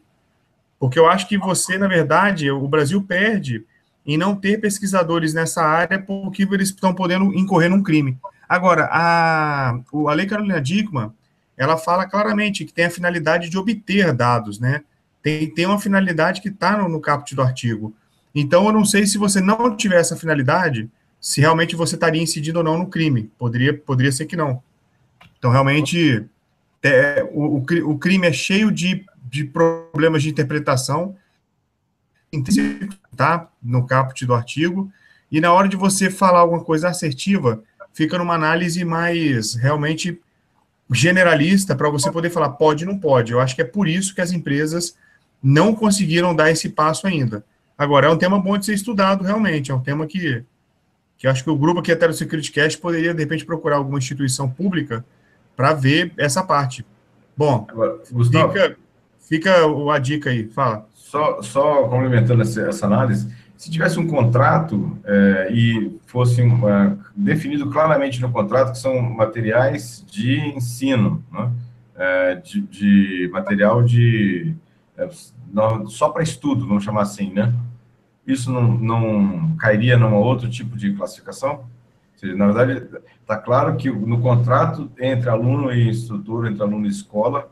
Porque 0.79 0.99
eu 0.99 1.07
acho 1.07 1.27
que 1.27 1.37
você, 1.37 1.77
na 1.77 1.87
verdade, 1.87 2.49
o 2.51 2.67
Brasil 2.67 3.01
perde 3.01 3.65
em 4.05 4.17
não 4.17 4.35
ter 4.35 4.59
pesquisadores 4.59 5.33
nessa 5.33 5.63
área 5.63 5.99
porque 5.99 6.43
eles 6.43 6.69
estão 6.69 6.93
podendo 6.93 7.33
incorrer 7.33 7.69
num 7.69 7.81
crime. 7.81 8.17
Agora, 8.47 8.87
a, 8.91 9.71
a 9.71 10.13
Lei 10.13 10.27
Carolina 10.27 10.61
Dickman, 10.61 11.11
ela 11.57 11.77
fala 11.77 12.05
claramente 12.05 12.65
que 12.65 12.73
tem 12.73 12.85
a 12.85 12.91
finalidade 12.91 13.49
de 13.49 13.57
obter 13.57 14.13
dados, 14.13 14.59
né? 14.59 14.83
Tem, 15.23 15.49
tem 15.49 15.65
uma 15.65 15.79
finalidade 15.79 16.41
que 16.41 16.49
está 16.49 16.77
no, 16.77 16.87
no 16.87 17.01
caput 17.01 17.33
do 17.33 17.41
artigo. 17.41 17.95
Então, 18.33 18.67
eu 18.67 18.73
não 18.73 18.85
sei 18.85 19.07
se 19.07 19.17
você 19.17 19.41
não 19.41 19.75
tiver 19.75 19.99
essa 19.99 20.15
finalidade, 20.15 20.89
se 21.19 21.41
realmente 21.41 21.75
você 21.75 21.95
estaria 21.95 22.21
incidindo 22.21 22.59
ou 22.59 22.63
não 22.63 22.77
no 22.77 22.87
crime. 22.87 23.31
Poderia, 23.37 23.73
poderia 23.73 24.11
ser 24.11 24.25
que 24.25 24.35
não. 24.35 24.61
Então, 25.39 25.49
realmente, 25.49 26.23
é, 26.83 27.27
o, 27.31 27.57
o, 27.57 27.97
crime 27.97 28.27
é 28.27 28.33
cheio 28.33 28.71
de, 28.71 29.03
de 29.23 29.45
problemas 29.45 30.21
de 30.21 30.29
interpretação, 30.29 31.15
tá? 33.15 33.47
No 33.61 33.85
caput 33.85 34.25
do 34.25 34.33
artigo, 34.33 34.91
e 35.31 35.41
na 35.41 35.51
hora 35.51 35.67
de 35.67 35.75
você 35.75 36.09
falar 36.09 36.39
alguma 36.39 36.63
coisa 36.63 36.89
assertiva, 36.89 37.63
fica 37.93 38.17
numa 38.17 38.35
análise 38.35 38.83
mais 38.85 39.55
realmente 39.55 40.19
generalista 40.91 41.75
para 41.75 41.89
você 41.89 42.11
poder 42.11 42.29
falar 42.29 42.49
pode 42.49 42.85
não 42.85 42.97
pode. 42.97 43.31
Eu 43.31 43.39
acho 43.39 43.55
que 43.55 43.61
é 43.61 43.65
por 43.65 43.87
isso 43.87 44.13
que 44.13 44.21
as 44.21 44.31
empresas 44.31 44.95
não 45.41 45.73
conseguiram 45.73 46.35
dar 46.35 46.51
esse 46.51 46.69
passo 46.69 47.07
ainda. 47.07 47.43
Agora, 47.77 48.07
é 48.07 48.09
um 48.09 48.17
tema 48.17 48.39
bom 48.39 48.57
de 48.57 48.65
ser 48.65 48.73
estudado, 48.73 49.23
realmente. 49.23 49.71
É 49.71 49.75
um 49.75 49.81
tema 49.81 50.05
que 50.05 50.43
que 51.17 51.27
acho 51.27 51.43
que 51.43 51.49
o 51.49 51.57
grupo 51.57 51.79
aqui 51.79 51.91
até 51.91 52.07
do 52.07 52.13
Security 52.13 52.51
Cast 52.51 52.77
poderia, 52.79 53.13
de 53.13 53.23
repente, 53.23 53.45
procurar 53.45 53.77
alguma 53.77 53.97
instituição 53.97 54.49
pública 54.49 55.05
para 55.55 55.73
ver 55.73 56.11
essa 56.17 56.43
parte. 56.43 56.85
Bom, 57.37 57.65
Agora, 57.69 58.01
Gustavo, 58.11 58.51
fica, 58.51 58.77
fica 59.27 59.51
a 59.93 59.99
dica 59.99 60.29
aí, 60.29 60.47
fala. 60.47 60.87
Só, 60.93 61.41
só 61.41 61.83
complementando 61.87 62.41
essa, 62.41 62.61
essa 62.61 62.85
análise, 62.85 63.33
se 63.55 63.71
tivesse 63.71 63.99
um 63.99 64.07
contrato 64.07 64.97
é, 65.05 65.49
e 65.51 65.97
fosse 66.05 66.41
uma, 66.41 66.97
definido 67.15 67.69
claramente 67.69 68.21
no 68.21 68.31
contrato 68.31 68.71
que 68.71 68.77
são 68.77 69.01
materiais 69.01 70.03
de 70.09 70.39
ensino, 70.55 71.23
né? 71.31 71.51
é, 71.95 72.35
de, 72.35 72.61
de, 72.61 73.29
material 73.31 73.81
de 73.81 74.53
é, 74.97 75.09
só 75.87 76.09
para 76.09 76.23
estudo, 76.23 76.67
vamos 76.67 76.83
chamar 76.83 77.03
assim, 77.03 77.31
né? 77.31 77.53
isso 78.27 78.51
não, 78.51 78.77
não 78.77 79.55
cairia 79.57 79.97
num 79.97 80.13
outro 80.15 80.49
tipo 80.49 80.75
de 80.75 80.93
classificação? 80.93 81.65
Seja, 82.15 82.35
na 82.35 82.47
verdade, 82.47 82.87
está 83.21 83.37
claro 83.37 83.75
que 83.75 83.89
no 83.89 84.19
contrato 84.19 84.89
entre 84.99 85.29
aluno 85.29 85.71
e 85.71 85.89
instrutor, 85.89 86.47
entre 86.47 86.63
aluno 86.63 86.87
e 86.87 86.89
escola, 86.89 87.49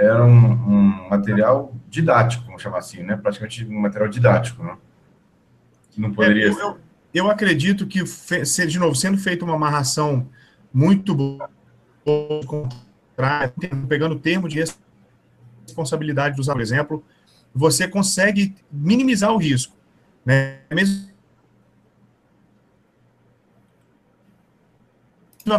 era 0.00 0.24
um, 0.24 0.52
um, 0.52 1.08
material 1.10 1.74
didático, 1.88 2.44
vamos 2.46 2.62
chamar 2.62 2.78
assim, 2.78 3.02
né? 3.02 3.16
Praticamente 3.16 3.66
um 3.66 3.80
material 3.80 4.08
didático, 4.08 4.62
né? 4.64 4.76
Que 5.90 6.00
não 6.00 6.12
poderia... 6.12 6.46
É, 6.46 6.50
eu, 6.50 6.78
eu, 7.12 7.30
acredito 7.30 7.86
que, 7.86 8.02
de 8.02 8.78
novo, 8.78 8.94
sendo 8.94 9.18
feita 9.18 9.44
uma 9.44 9.56
amarração 9.56 10.26
muito 10.72 11.14
boa, 11.14 11.50
pegando 13.88 14.14
o 14.14 14.18
termo 14.18 14.48
de 14.48 14.64
responsabilidade 15.66 16.40
usuário, 16.40 16.60
por 16.60 16.62
exemplo, 16.62 17.04
você 17.54 17.86
consegue 17.86 18.54
minimizar 18.72 19.32
o 19.32 19.36
risco. 19.36 19.76
Né? 20.24 20.60
Mesma 20.70 21.10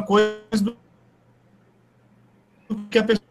coisa 0.03 0.63
do 0.63 0.77
que 2.89 2.97
a 2.97 3.03
pessoa 3.03 3.30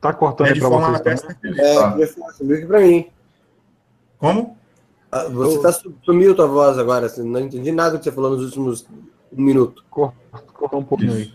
Tá 0.00 0.12
cortando 0.12 0.48
É 0.48 0.52
aí 0.52 0.60
forma 0.60 0.98
vocês 0.98 1.22
também? 1.22 1.60
É, 1.60 1.74
Tá. 1.78 2.32
sumiu 2.32 2.56
aqui 2.56 2.66
pra 2.66 2.80
mim. 2.80 3.10
Como? 4.18 4.56
Ah, 5.10 5.24
Você 5.28 5.62
tá, 5.62 5.72
su- 5.72 5.94
sumiu 6.02 6.34
tua 6.34 6.46
voz 6.46 6.76
agora, 6.78 7.06
assim, 7.06 7.22
não 7.22 7.40
entendi 7.40 7.72
nada 7.72 7.96
que 7.98 8.04
você 8.04 8.12
falou 8.12 8.30
nos 8.32 8.44
últimos 8.46 8.86
um 9.32 9.42
minuto. 9.42 9.84
Cortou 9.90 10.80
um 10.80 10.84
pouquinho 10.84 11.12
aí. 11.14 11.32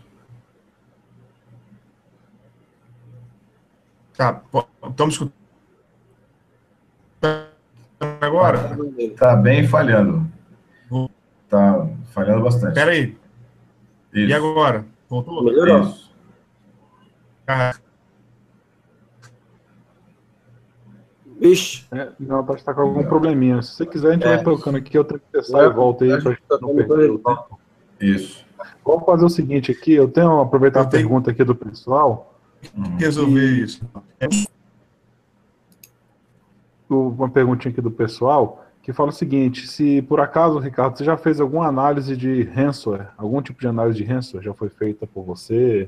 Tá, 4.15 4.41
estamos 4.89 5.13
escutando 5.15 5.33
agora? 8.21 8.77
Tá 9.17 9.35
bem 9.35 9.65
falhando. 9.67 10.29
Tá 11.47 11.87
falhando 12.13 12.43
bastante. 12.43 12.77
Espera 12.77 12.91
aí. 14.13 14.21
E 14.21 14.25
Isso. 14.27 14.35
agora? 14.35 14.85
Voltou? 15.09 15.43
Melhorou. 15.43 15.81
Isso. 15.81 16.09
Vixe, 21.39 21.85
É, 21.91 22.11
não, 22.19 22.43
tá, 22.43 22.55
tá 22.55 22.73
com 22.73 22.81
algum 22.81 23.03
probleminha. 23.03 23.61
Se 23.61 23.71
você 23.75 23.85
quiser, 23.85 24.09
a 24.09 24.13
gente 24.13 24.25
É. 24.27 24.35
vai 24.35 24.43
tocando 24.43 24.77
aqui, 24.77 24.97
eu 24.97 25.05
tenho 25.05 25.19
que 25.21 25.25
testar 25.31 25.63
e 25.65 25.69
volta 25.69 26.03
aí 26.03 26.21
pra 26.21 26.31
gente 26.31 26.43
não 26.61 26.75
perder 26.75 27.11
o 27.11 27.19
tempo. 27.19 27.59
Isso. 27.99 28.45
Vamos 28.85 29.05
fazer 29.05 29.25
o 29.25 29.29
seguinte 29.29 29.71
aqui, 29.71 29.93
eu 29.93 30.09
tenho 30.09 30.41
aproveitar 30.41 30.81
Eu 30.81 30.83
a 30.83 30.87
tenho- 30.87 31.03
pergunta 31.03 31.31
aqui 31.31 31.43
do 31.43 31.55
pessoal. 31.55 32.25
Uhum. 32.75 32.97
resolver 32.97 33.39
E- 33.39 33.63
isso. 33.63 33.81
o- 36.89 37.07
uma 37.07 37.29
perguntinha 37.29 37.71
aqui 37.71 37.79
do 37.79 37.89
pessoal 37.89 38.65
que 38.89 38.93
fala 38.93 39.09
o 39.09 39.13
seguinte: 39.13 39.67
se 39.67 40.01
por 40.01 40.19
acaso, 40.19 40.57
Ricardo, 40.57 40.97
você 40.97 41.03
já 41.03 41.15
fez 41.15 41.39
alguma 41.39 41.67
análise 41.67 42.17
de 42.17 42.41
ransomware? 42.41 43.09
Algum 43.17 43.39
tipo 43.39 43.61
de 43.61 43.67
análise 43.67 43.97
de 43.97 44.03
ransomware 44.03 44.43
já 44.43 44.53
foi 44.53 44.69
feita 44.69 45.05
por 45.05 45.23
você? 45.23 45.87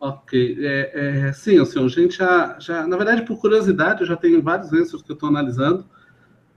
Ok, 0.00 0.56
é, 0.60 1.26
é, 1.28 1.32
sim, 1.32 1.58
assim, 1.58 1.84
a 1.84 1.88
gente 1.88 2.16
já, 2.16 2.56
já, 2.58 2.86
na 2.86 2.96
verdade, 2.96 3.22
por 3.22 3.38
curiosidade, 3.38 4.00
eu 4.00 4.06
já 4.06 4.16
tenho 4.16 4.42
vários 4.42 4.70
ransomwares 4.70 5.02
que 5.02 5.12
eu 5.12 5.14
estou 5.14 5.28
analisando. 5.28 5.84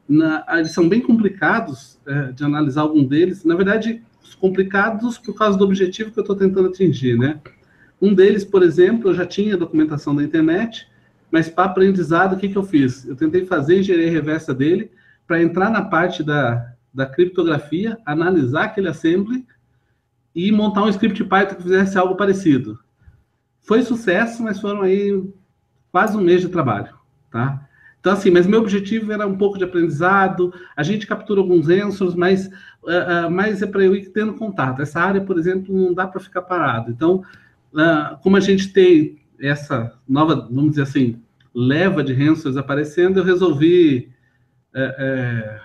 Na, 0.07 0.45
eles 0.51 0.71
são 0.71 0.87
bem 0.87 1.01
complicados 1.01 1.99
é, 2.05 2.31
de 2.31 2.43
analisar 2.43 2.81
algum 2.81 3.03
deles. 3.03 3.43
Na 3.43 3.55
verdade, 3.55 4.01
complicados 4.39 5.17
por 5.17 5.33
causa 5.33 5.57
do 5.57 5.65
objetivo 5.65 6.11
que 6.11 6.19
eu 6.19 6.23
estou 6.23 6.35
tentando 6.35 6.69
atingir, 6.69 7.17
né? 7.17 7.41
Um 8.01 8.13
deles, 8.13 8.45
por 8.45 8.63
exemplo, 8.63 9.09
eu 9.09 9.13
já 9.13 9.25
tinha 9.25 9.57
documentação 9.57 10.15
da 10.15 10.23
internet, 10.23 10.87
mas 11.29 11.49
para 11.49 11.65
aprendizado, 11.65 12.33
o 12.33 12.37
que, 12.37 12.47
que 12.47 12.57
eu 12.57 12.63
fiz? 12.63 13.05
Eu 13.05 13.17
tentei 13.17 13.45
fazer 13.45 13.79
engenharia 13.79 14.09
reversa 14.09 14.53
dele 14.53 14.89
para 15.29 15.43
entrar 15.43 15.69
na 15.69 15.83
parte 15.83 16.23
da, 16.23 16.73
da 16.91 17.05
criptografia, 17.05 17.99
analisar 18.03 18.63
aquele 18.63 18.87
assembly 18.89 19.45
e 20.33 20.51
montar 20.51 20.83
um 20.83 20.89
script 20.89 21.23
Python 21.23 21.53
que 21.53 21.61
fizesse 21.61 21.99
algo 21.99 22.15
parecido. 22.15 22.79
Foi 23.61 23.83
sucesso, 23.83 24.41
mas 24.41 24.59
foram 24.59 24.81
aí 24.81 25.23
quase 25.91 26.17
um 26.17 26.21
mês 26.21 26.41
de 26.41 26.49
trabalho, 26.49 26.95
tá? 27.29 27.63
Então, 27.99 28.13
assim, 28.13 28.31
mas 28.31 28.47
meu 28.47 28.59
objetivo 28.59 29.11
era 29.11 29.27
um 29.27 29.37
pouco 29.37 29.59
de 29.59 29.63
aprendizado, 29.63 30.51
a 30.75 30.81
gente 30.81 31.05
captura 31.05 31.41
alguns 31.41 31.69
answers, 31.69 32.15
mas, 32.15 32.47
uh, 32.81 33.27
uh, 33.27 33.31
mas 33.31 33.61
é 33.61 33.67
para 33.67 33.83
eu 33.83 33.95
ir 33.95 34.09
tendo 34.09 34.33
contato. 34.33 34.81
Essa 34.81 34.99
área, 34.99 35.21
por 35.21 35.37
exemplo, 35.37 35.75
não 35.75 35.93
dá 35.93 36.07
para 36.07 36.19
ficar 36.19 36.41
parado. 36.41 36.89
Então, 36.89 37.21
uh, 37.71 38.17
como 38.23 38.35
a 38.35 38.39
gente 38.39 38.73
tem 38.73 39.19
essa 39.39 39.93
nova, 40.07 40.47
vamos 40.49 40.71
dizer 40.71 40.83
assim, 40.83 41.21
leva 41.53 42.03
de 42.03 42.13
ransomwares 42.13 42.57
aparecendo, 42.57 43.19
eu 43.19 43.23
resolvi 43.23 44.09
é, 44.73 44.95
é, 44.99 45.61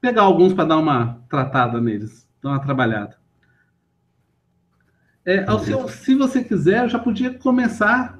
pegar 0.00 0.22
alguns 0.22 0.52
para 0.52 0.64
dar 0.64 0.78
uma 0.78 1.20
tratada 1.28 1.80
neles, 1.80 2.28
dar 2.42 2.50
uma 2.50 2.60
trabalhada. 2.60 3.16
É, 5.24 5.44
Alceu, 5.48 5.88
se 5.88 6.14
você 6.14 6.42
quiser, 6.42 6.82
eu 6.82 6.88
já 6.88 6.98
podia 6.98 7.32
começar. 7.32 8.18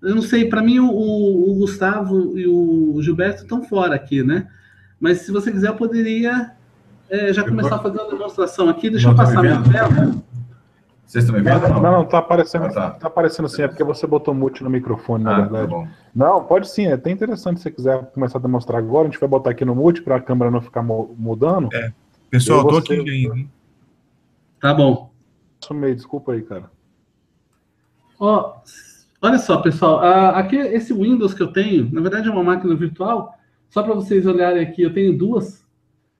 Eu 0.00 0.14
não 0.14 0.22
sei, 0.22 0.48
para 0.48 0.62
mim 0.62 0.78
o, 0.78 0.88
o, 0.88 1.54
Gustavo 1.56 2.38
e 2.38 2.46
o 2.46 3.00
Gilberto 3.02 3.42
estão 3.42 3.64
fora 3.64 3.96
aqui, 3.96 4.22
né? 4.22 4.48
Mas 5.00 5.18
se 5.22 5.32
você 5.32 5.50
quiser, 5.50 5.68
eu 5.68 5.76
poderia 5.76 6.52
é, 7.10 7.32
já 7.32 7.42
começar 7.42 7.76
a 7.76 7.78
fazer 7.80 7.98
uma 7.98 8.10
demonstração 8.10 8.68
aqui. 8.68 8.88
Deixa 8.88 9.08
eu 9.08 9.16
passar 9.16 9.42
minha 9.42 9.62
tela. 9.64 10.22
Vocês 11.06 11.24
estão 11.24 11.38
me 11.40 11.44
Não, 11.48 11.60
vendo? 11.60 11.72
não, 11.74 11.80
não, 11.80 12.04
tá 12.04 12.18
aparecendo, 12.18 12.64
Ah, 12.66 12.72
tá. 12.72 12.90
tá 12.90 13.06
aparecendo 13.06 13.48
sim, 13.48 13.62
é 13.62 13.68
porque 13.68 13.84
você 13.84 14.06
botou 14.06 14.34
mute 14.34 14.64
no 14.64 14.68
microfone, 14.70 15.22
na 15.22 15.30
Ah, 15.30 15.34
tá 15.36 15.40
verdade. 15.42 15.70
bom. 15.70 15.88
Não, 16.14 16.44
pode 16.44 16.68
sim, 16.68 16.86
é 16.86 16.94
até 16.94 17.10
interessante 17.10 17.58
se 17.58 17.62
você 17.64 17.70
quiser 17.70 18.06
começar 18.06 18.38
a 18.38 18.42
demonstrar 18.42 18.78
agora, 18.78 19.06
a 19.06 19.10
gente 19.10 19.20
vai 19.20 19.28
botar 19.28 19.50
aqui 19.50 19.64
no 19.64 19.74
mute 19.74 20.02
para 20.02 20.16
a 20.16 20.20
câmera 20.20 20.50
não 20.50 20.60
ficar 20.60 20.82
mu- 20.82 21.14
mudando. 21.16 21.68
Pessoal, 22.28 22.60
Eu 22.60 22.66
tô 22.68 22.76
aqui 22.78 22.94
ainda. 22.94 23.36
hein? 23.36 23.50
Tá 24.60 24.74
bom. 24.74 25.12
Sumei, 25.60 25.94
desculpa 25.94 26.32
aí, 26.32 26.42
cara. 26.42 26.70
Ó, 28.18 28.56
olha 29.22 29.38
só, 29.38 29.58
pessoal, 29.58 30.00
aqui 30.34 30.56
esse 30.56 30.92
Windows 30.92 31.34
que 31.34 31.42
eu 31.42 31.52
tenho, 31.52 31.88
na 31.92 32.00
verdade 32.00 32.28
é 32.28 32.32
uma 32.32 32.42
máquina 32.42 32.74
virtual. 32.74 33.34
Só 33.68 33.82
para 33.82 33.94
vocês 33.94 34.26
olharem 34.26 34.62
aqui, 34.62 34.82
eu 34.82 34.92
tenho 34.92 35.16
duas. 35.16 35.64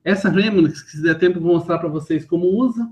Essa 0.05 0.29
Remnix, 0.29 0.83
que 0.83 0.91
se 0.93 1.03
der 1.03 1.19
tempo, 1.19 1.41
vou 1.41 1.55
mostrar 1.55 1.79
para 1.79 1.89
vocês 1.89 2.25
como 2.25 2.47
usa. 2.47 2.89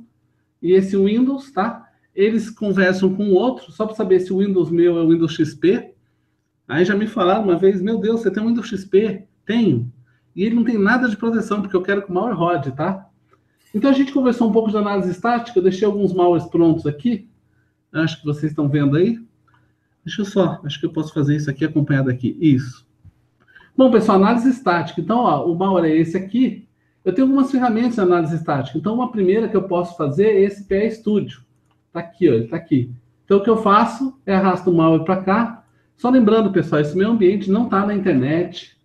E 0.65 0.73
esse 0.73 0.97
Windows, 0.97 1.53
tá? 1.53 1.87
Eles 2.15 2.49
conversam 2.49 3.15
com 3.15 3.25
o 3.27 3.35
outro, 3.35 3.71
só 3.71 3.85
para 3.85 3.95
saber 3.95 4.21
se 4.21 4.33
o 4.33 4.39
Windows 4.39 4.71
meu 4.71 4.97
é 4.97 5.03
o 5.03 5.11
Windows 5.11 5.35
XP. 5.35 5.93
Aí 6.67 6.87
já 6.87 6.97
me 6.97 7.07
falaram 7.07 7.45
uma 7.45 7.59
vez, 7.59 7.83
meu 7.83 7.99
Deus, 7.99 8.23
você 8.23 8.31
tem 8.31 8.43
um 8.43 8.47
Windows 8.47 8.67
XP? 8.67 9.29
Tenho. 9.45 9.93
E 10.35 10.43
ele 10.43 10.55
não 10.55 10.65
tem 10.65 10.79
nada 10.79 11.07
de 11.07 11.19
proteção, 11.19 11.61
porque 11.61 11.77
eu 11.77 11.83
quero 11.83 12.03
que 12.03 12.11
o 12.11 12.15
malware 12.15 12.35
rode, 12.35 12.73
tá? 12.73 13.07
Então 13.75 13.91
a 13.91 13.93
gente 13.93 14.11
conversou 14.11 14.49
um 14.49 14.53
pouco 14.53 14.71
de 14.71 14.77
análise 14.79 15.11
estática, 15.11 15.59
eu 15.59 15.63
deixei 15.63 15.85
alguns 15.85 16.15
malwares 16.15 16.47
prontos 16.47 16.87
aqui. 16.87 17.29
Acho 17.93 18.19
que 18.19 18.25
vocês 18.25 18.53
estão 18.53 18.67
vendo 18.67 18.97
aí. 18.97 19.21
Deixa 20.03 20.23
eu 20.23 20.25
só, 20.25 20.63
acho 20.65 20.81
que 20.81 20.87
eu 20.87 20.93
posso 20.93 21.13
fazer 21.13 21.37
isso 21.37 21.51
aqui 21.51 21.67
acompanhado 21.67 22.09
aqui. 22.09 22.39
Isso. 22.41 22.87
Bom, 23.77 23.91
pessoal, 23.91 24.17
análise 24.17 24.49
estática. 24.49 24.99
Então, 24.99 25.19
ó, 25.19 25.47
o 25.47 25.55
malware 25.55 25.91
é 25.91 25.97
esse 25.97 26.17
aqui. 26.17 26.67
Eu 27.05 27.15
tenho 27.15 27.27
algumas 27.27 27.51
ferramentas 27.51 27.97
de 27.97 28.01
análise 28.01 28.35
estática. 28.35 28.79
Então, 28.79 28.95
uma 28.95 29.13
primeira 29.13 29.49
que 29.49 29.57
eu 29.57 29.65
posso 29.65 29.97
fazer 29.97 30.27
é 30.29 30.41
esse 30.41 30.65
PE 30.65 30.91
Studio. 30.91 31.43
Tá 31.93 32.01
aqui, 32.01 32.29
ó, 32.29 32.33
ele 32.33 32.49
tá 32.49 32.57
aqui. 32.57 32.91
Então, 33.25 33.39
o 33.39 33.43
que 33.43 33.51
eu 33.51 33.59
faço 33.59 34.19
é 34.25 34.35
arrasto 34.35 34.71
o 34.71 34.75
malware 34.75 35.05
para 35.05 35.23
cá. 35.23 35.65
Só 35.97 36.09
lembrando, 36.09 36.51
pessoal, 36.51 36.81
esse 36.81 36.97
meu 36.97 37.11
ambiente 37.11 37.51
não 37.51 37.65
está 37.65 37.85
na 37.87 37.95
internet. 37.95 38.77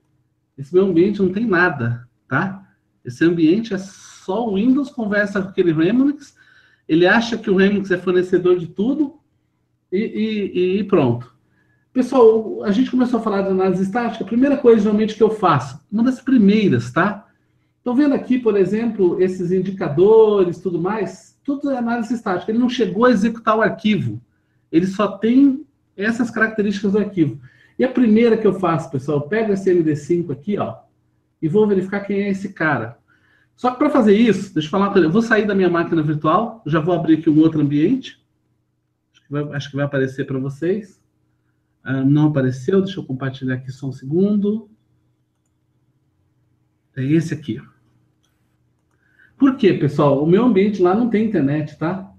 Esse 0.57 0.73
meu 0.73 0.85
ambiente 0.85 1.21
não 1.21 1.31
tem 1.31 1.45
nada, 1.45 2.07
tá? 2.27 2.67
Esse 3.03 3.23
ambiente 3.23 3.73
é 3.73 3.77
só 3.77 4.47
o 4.47 4.55
Windows 4.55 4.89
conversa 4.89 5.41
com 5.41 5.49
aquele 5.49 5.71
Remnix. 5.71 6.35
Ele 6.87 7.07
acha 7.07 7.37
que 7.37 7.49
o 7.49 7.55
Remnix 7.55 7.89
é 7.89 7.97
fornecedor 7.97 8.59
de 8.59 8.67
tudo 8.67 9.19
e, 9.91 9.97
e, 9.97 10.79
e 10.79 10.83
pronto. 10.83 11.33
Pessoal, 11.93 12.63
a 12.63 12.71
gente 12.71 12.91
começou 12.91 13.19
a 13.19 13.23
falar 13.23 13.43
de 13.43 13.49
análise 13.49 13.83
estática. 13.83 14.23
A 14.23 14.27
primeira 14.27 14.57
coisa, 14.57 14.83
geralmente, 14.83 15.15
que 15.15 15.23
eu 15.23 15.31
faço, 15.31 15.79
uma 15.91 16.03
das 16.03 16.21
primeiras, 16.21 16.91
tá? 16.91 17.28
Estão 17.79 17.95
vendo 17.95 18.13
aqui, 18.13 18.37
por 18.37 18.55
exemplo, 18.55 19.21
esses 19.21 19.51
indicadores, 19.51 20.59
tudo 20.59 20.79
mais? 20.79 21.37
Tudo 21.43 21.71
é 21.71 21.77
análise 21.77 22.13
estática. 22.13 22.51
Ele 22.51 22.59
não 22.59 22.69
chegou 22.69 23.05
a 23.05 23.11
executar 23.11 23.57
o 23.57 23.61
arquivo. 23.61 24.21
Ele 24.71 24.85
só 24.85 25.17
tem 25.17 25.65
essas 25.97 26.29
características 26.29 26.91
do 26.91 26.99
arquivo. 26.99 27.39
E 27.77 27.83
a 27.83 27.89
primeira 27.89 28.37
que 28.37 28.45
eu 28.45 28.53
faço, 28.53 28.91
pessoal, 28.91 29.19
eu 29.19 29.27
pego 29.27 29.53
esse 29.53 29.73
MD5 29.73 30.31
aqui, 30.31 30.57
ó, 30.57 30.77
e 31.41 31.47
vou 31.47 31.65
verificar 31.65 32.01
quem 32.01 32.23
é 32.23 32.29
esse 32.29 32.53
cara. 32.53 32.97
Só 33.55 33.71
que 33.71 33.77
para 33.77 33.89
fazer 33.89 34.13
isso, 34.13 34.53
deixa 34.53 34.67
eu 34.67 34.71
falar 34.71 34.87
uma 34.87 34.93
coisa, 34.93 35.07
eu 35.07 35.11
vou 35.11 35.21
sair 35.21 35.47
da 35.47 35.55
minha 35.55 35.69
máquina 35.69 36.01
virtual, 36.03 36.61
já 36.65 36.79
vou 36.79 36.93
abrir 36.93 37.19
aqui 37.19 37.29
um 37.29 37.39
outro 37.39 37.61
ambiente. 37.61 38.21
Acho 39.13 39.23
que 39.25 39.31
vai, 39.31 39.43
acho 39.55 39.69
que 39.69 39.75
vai 39.77 39.85
aparecer 39.85 40.25
para 40.25 40.37
vocês. 40.37 41.01
Ah, 41.83 42.03
não 42.03 42.27
apareceu, 42.27 42.81
deixa 42.81 42.99
eu 42.99 43.05
compartilhar 43.05 43.55
aqui 43.55 43.71
só 43.71 43.87
um 43.87 43.91
segundo. 43.91 44.69
É 46.99 47.03
esse 47.05 47.33
aqui. 47.33 47.61
Por 49.37 49.55
quê, 49.55 49.73
pessoal? 49.73 50.21
O 50.21 50.27
meu 50.27 50.43
ambiente 50.43 50.81
lá 50.81 50.93
não 50.93 51.09
tem 51.09 51.25
internet, 51.25 51.77
tá? 51.77 52.11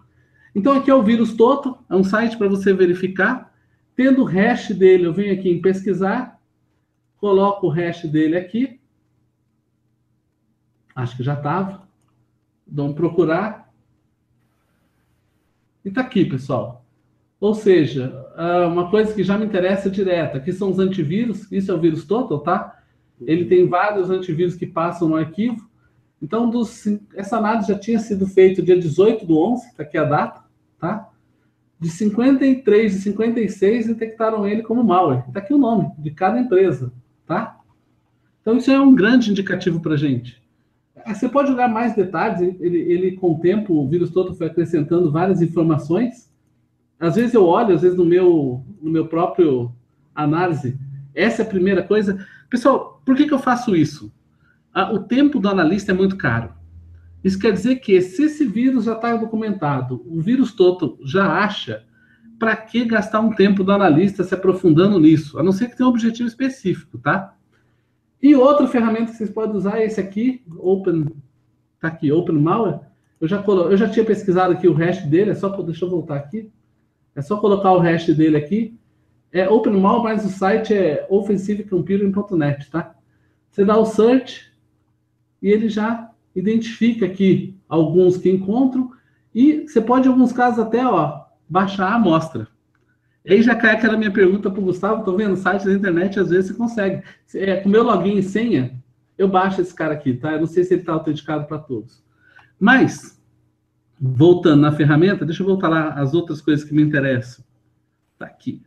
Então 0.54 0.72
aqui 0.72 0.90
é 0.90 0.94
o 0.94 1.02
vírus 1.02 1.34
Total, 1.34 1.84
é 1.88 1.94
um 1.94 2.02
site 2.02 2.38
para 2.38 2.49
você 2.49 2.72
verificar. 2.72 3.52
Tendo 3.94 4.22
o 4.22 4.25
hash 4.25 4.70
dele, 4.70 5.04
eu 5.04 5.12
venho 5.12 5.34
aqui 5.34 5.50
em 5.50 5.60
pesquisar, 5.60 6.40
coloco 7.18 7.66
o 7.66 7.70
hash 7.70 8.06
dele 8.06 8.38
aqui. 8.38 8.80
Acho 10.96 11.14
que 11.18 11.22
já 11.22 11.34
estava. 11.34 11.87
Um 12.75 12.94
procurar. 12.94 13.70
E 15.84 15.90
tá 15.90 16.00
aqui, 16.00 16.25
pessoal. 16.25 16.87
Ou 17.38 17.54
seja, 17.54 18.26
uma 18.72 18.90
coisa 18.90 19.12
que 19.12 19.22
já 19.22 19.37
me 19.37 19.44
interessa 19.44 19.90
direto. 19.90 20.38
Aqui 20.38 20.52
são 20.52 20.70
os 20.70 20.78
antivírus. 20.78 21.52
Isso 21.52 21.70
é 21.70 21.75
o 21.75 21.80
vírus 21.80 22.06
Total, 22.06 22.38
tá? 22.38 22.79
Ele 23.21 23.45
tem 23.45 23.69
vários 23.69 24.11
antivírus 24.11 24.55
que 24.55 24.67
passam 24.67 25.09
no 25.09 25.17
arquivo. 25.17 25.69
Então, 26.23 26.50
dos, 26.50 26.87
essa 27.15 27.39
análise 27.39 27.69
já 27.69 27.79
tinha 27.79 27.99
sido 27.99 28.27
feita 28.27 28.62
dia 28.62 28.79
18 28.79 29.27
do 29.27 29.39
11, 29.39 29.69
está 29.69 29.83
aqui 29.83 29.97
a 29.97 30.05
data, 30.05 30.43
tá? 30.79 31.09
De 31.79 31.89
53 31.89 32.93
de 32.93 32.99
56 32.99 33.87
detectaram 33.87 34.47
ele 34.47 34.62
como 34.62 34.85
malware. 34.85 35.25
Está 35.29 35.41
aqui 35.41 35.55
o 35.55 35.59
nome 35.59 35.91
de 35.99 36.11
cada 36.11 36.39
empresa, 36.39 36.93
tá? 37.27 37.59
Então, 38.43 38.57
isso 38.57 38.71
é 38.71 38.81
um 38.81 38.95
grande 38.95 39.31
indicativo 39.31 39.81
para 39.81 39.95
a 39.95 39.97
gente. 39.97 40.41
Você 41.07 41.29
pode 41.29 41.50
olhar 41.50 41.69
mais 41.69 41.95
detalhes, 41.95 42.41
ele, 42.61 42.79
ele 42.79 43.12
com 43.12 43.33
o 43.33 43.39
tempo, 43.39 43.75
o 43.75 43.89
vírus 43.89 44.11
todo 44.11 44.35
foi 44.35 44.47
acrescentando 44.47 45.11
várias 45.11 45.41
informações. 45.41 46.31
Às 46.99 47.17
vezes 47.17 47.33
eu 47.33 47.47
olho, 47.47 47.75
às 47.75 47.83
vezes 47.83 47.97
no 47.97 48.05
meu, 48.05 48.62
no 48.83 48.91
meu 48.91 49.07
próprio 49.07 49.73
análise, 50.15 50.79
essa 51.15 51.43
é 51.43 51.45
a 51.45 51.49
primeira 51.49 51.83
coisa. 51.83 52.27
Pessoal, 52.50 53.00
por 53.07 53.16
que, 53.16 53.26
que 53.26 53.33
eu 53.33 53.38
faço 53.38 53.76
isso? 53.76 54.12
Ah, 54.75 54.92
o 54.92 54.99
tempo 54.99 55.38
do 55.38 55.49
analista 55.49 55.92
é 55.92 55.95
muito 55.95 56.16
caro. 56.16 56.52
Isso 57.23 57.38
quer 57.38 57.52
dizer 57.52 57.76
que 57.76 58.00
se 58.00 58.25
esse 58.25 58.45
vírus 58.45 58.85
já 58.85 58.95
está 58.95 59.14
documentado, 59.16 60.02
o 60.07 60.21
vírus 60.21 60.52
todo 60.52 60.99
já 61.04 61.26
acha, 61.26 61.85
para 62.38 62.57
que 62.57 62.85
gastar 62.85 63.21
um 63.21 63.35
tempo 63.35 63.62
do 63.62 63.71
analista 63.71 64.25
se 64.25 64.35
aprofundando 64.35 64.99
nisso? 64.99 65.38
A 65.38 65.42
não 65.42 65.52
ser 65.52 65.69
que 65.69 65.76
tenha 65.76 65.87
um 65.87 65.90
objetivo 65.90 66.26
específico, 66.26 66.99
tá? 66.99 67.37
E 68.23 68.35
outra 68.35 68.66
ferramenta 68.66 69.12
que 69.12 69.19
vocês 69.19 69.30
podem 69.30 69.57
usar 69.57 69.78
é 69.78 69.85
esse 69.85 70.00
aqui, 70.00 70.42
Open, 70.59 71.07
tá 71.78 71.88
aqui, 71.88 72.11
Open 72.11 72.38
Malware. 72.38 72.80
Eu 73.21 73.28
já, 73.28 73.42
colo... 73.42 73.71
eu 73.71 73.76
já 73.76 73.88
tinha 73.88 74.04
pesquisado 74.04 74.54
aqui 74.54 74.66
o 74.66 74.73
hash 74.73 75.04
dele, 75.04 75.30
é 75.30 75.35
só, 75.35 75.49
deixa 75.62 75.85
eu 75.85 75.90
voltar 75.90 76.16
aqui. 76.16 76.50
É 77.14 77.21
só 77.21 77.37
colocar 77.37 77.73
o 77.73 77.78
hash 77.78 78.07
dele 78.07 78.38
aqui. 78.38 78.79
É 79.32 79.49
Open 79.49 79.72
Malware, 79.80 80.16
mas 80.16 80.26
o 80.26 80.28
site 80.28 80.75
é 80.75 81.06
offensivecomputing.net, 81.08 82.70
tá? 82.70 82.94
Você 83.50 83.64
dá 83.64 83.76
o 83.76 83.84
search 83.84 84.52
e 85.40 85.49
ele 85.49 85.68
já 85.68 86.10
identifica 86.34 87.06
aqui 87.06 87.56
alguns 87.68 88.16
que 88.16 88.30
encontram 88.30 88.90
e 89.34 89.66
você 89.66 89.80
pode, 89.80 90.08
em 90.08 90.10
alguns 90.10 90.32
casos, 90.32 90.58
até 90.58 90.84
ó, 90.84 91.25
baixar 91.49 91.92
a 91.92 91.94
amostra. 91.94 92.49
E 93.25 93.34
aí 93.34 93.42
já 93.42 93.54
cai 93.54 93.76
aquela 93.76 93.96
minha 93.96 94.10
pergunta 94.10 94.50
para 94.50 94.60
o 94.60 94.64
Gustavo, 94.64 95.04
tô 95.04 95.14
vendo, 95.16 95.37
site 95.37 95.66
da 95.66 95.72
internet 95.72 96.18
às 96.18 96.30
vezes 96.30 96.50
você 96.50 96.56
consegue. 96.56 97.02
É, 97.34 97.56
com 97.56 97.68
meu 97.68 97.82
login 97.82 98.16
e 98.16 98.22
senha, 98.22 98.82
eu 99.16 99.28
baixo 99.28 99.60
esse 99.60 99.75
cara 99.75 99.94
aqui, 99.94 100.14
tá? 100.14 100.32
Eu 100.32 100.40
não 100.40 100.46
sei 100.46 100.64
se 100.64 100.75
ele 100.75 100.82
está 100.82 100.94
autenticado 100.94 101.46
para 101.46 101.58
todos. 101.58 102.02
Mas, 102.58 103.20
voltando 104.00 104.62
na 104.62 104.72
ferramenta, 104.72 105.25
deixa 105.25 105.42
eu 105.42 105.46
voltar 105.46 105.68
lá 105.68 105.90
as 105.90 106.14
outras 106.14 106.40
coisas 106.40 106.64
que 106.64 106.75
me 106.75 106.82
interessam. 106.82 107.44
Tá 108.18 108.26
aqui. 108.26 108.62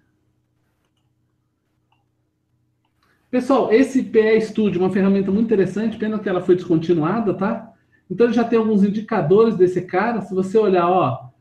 Pessoal, 3.34 3.74
esse 3.74 4.04
PE 4.04 4.40
Studio 4.42 4.80
é 4.80 4.84
uma 4.84 4.94
ferramenta 4.94 5.32
muito 5.32 5.48
interessante, 5.48 5.98
pena 5.98 6.20
que 6.20 6.30
ela 6.30 6.40
foi 6.40 6.54
descontinuada, 6.54 7.34
tá? 7.34 7.74
Então 8.08 8.32
já 8.32 8.44
tem 8.44 8.60
alguns 8.60 8.84
indicadores 8.84 9.56
desse 9.56 9.82
cara. 9.82 10.22
Se 10.22 10.36
você 10.36 10.56
olhar, 10.56 10.88
ó, 10.88 11.32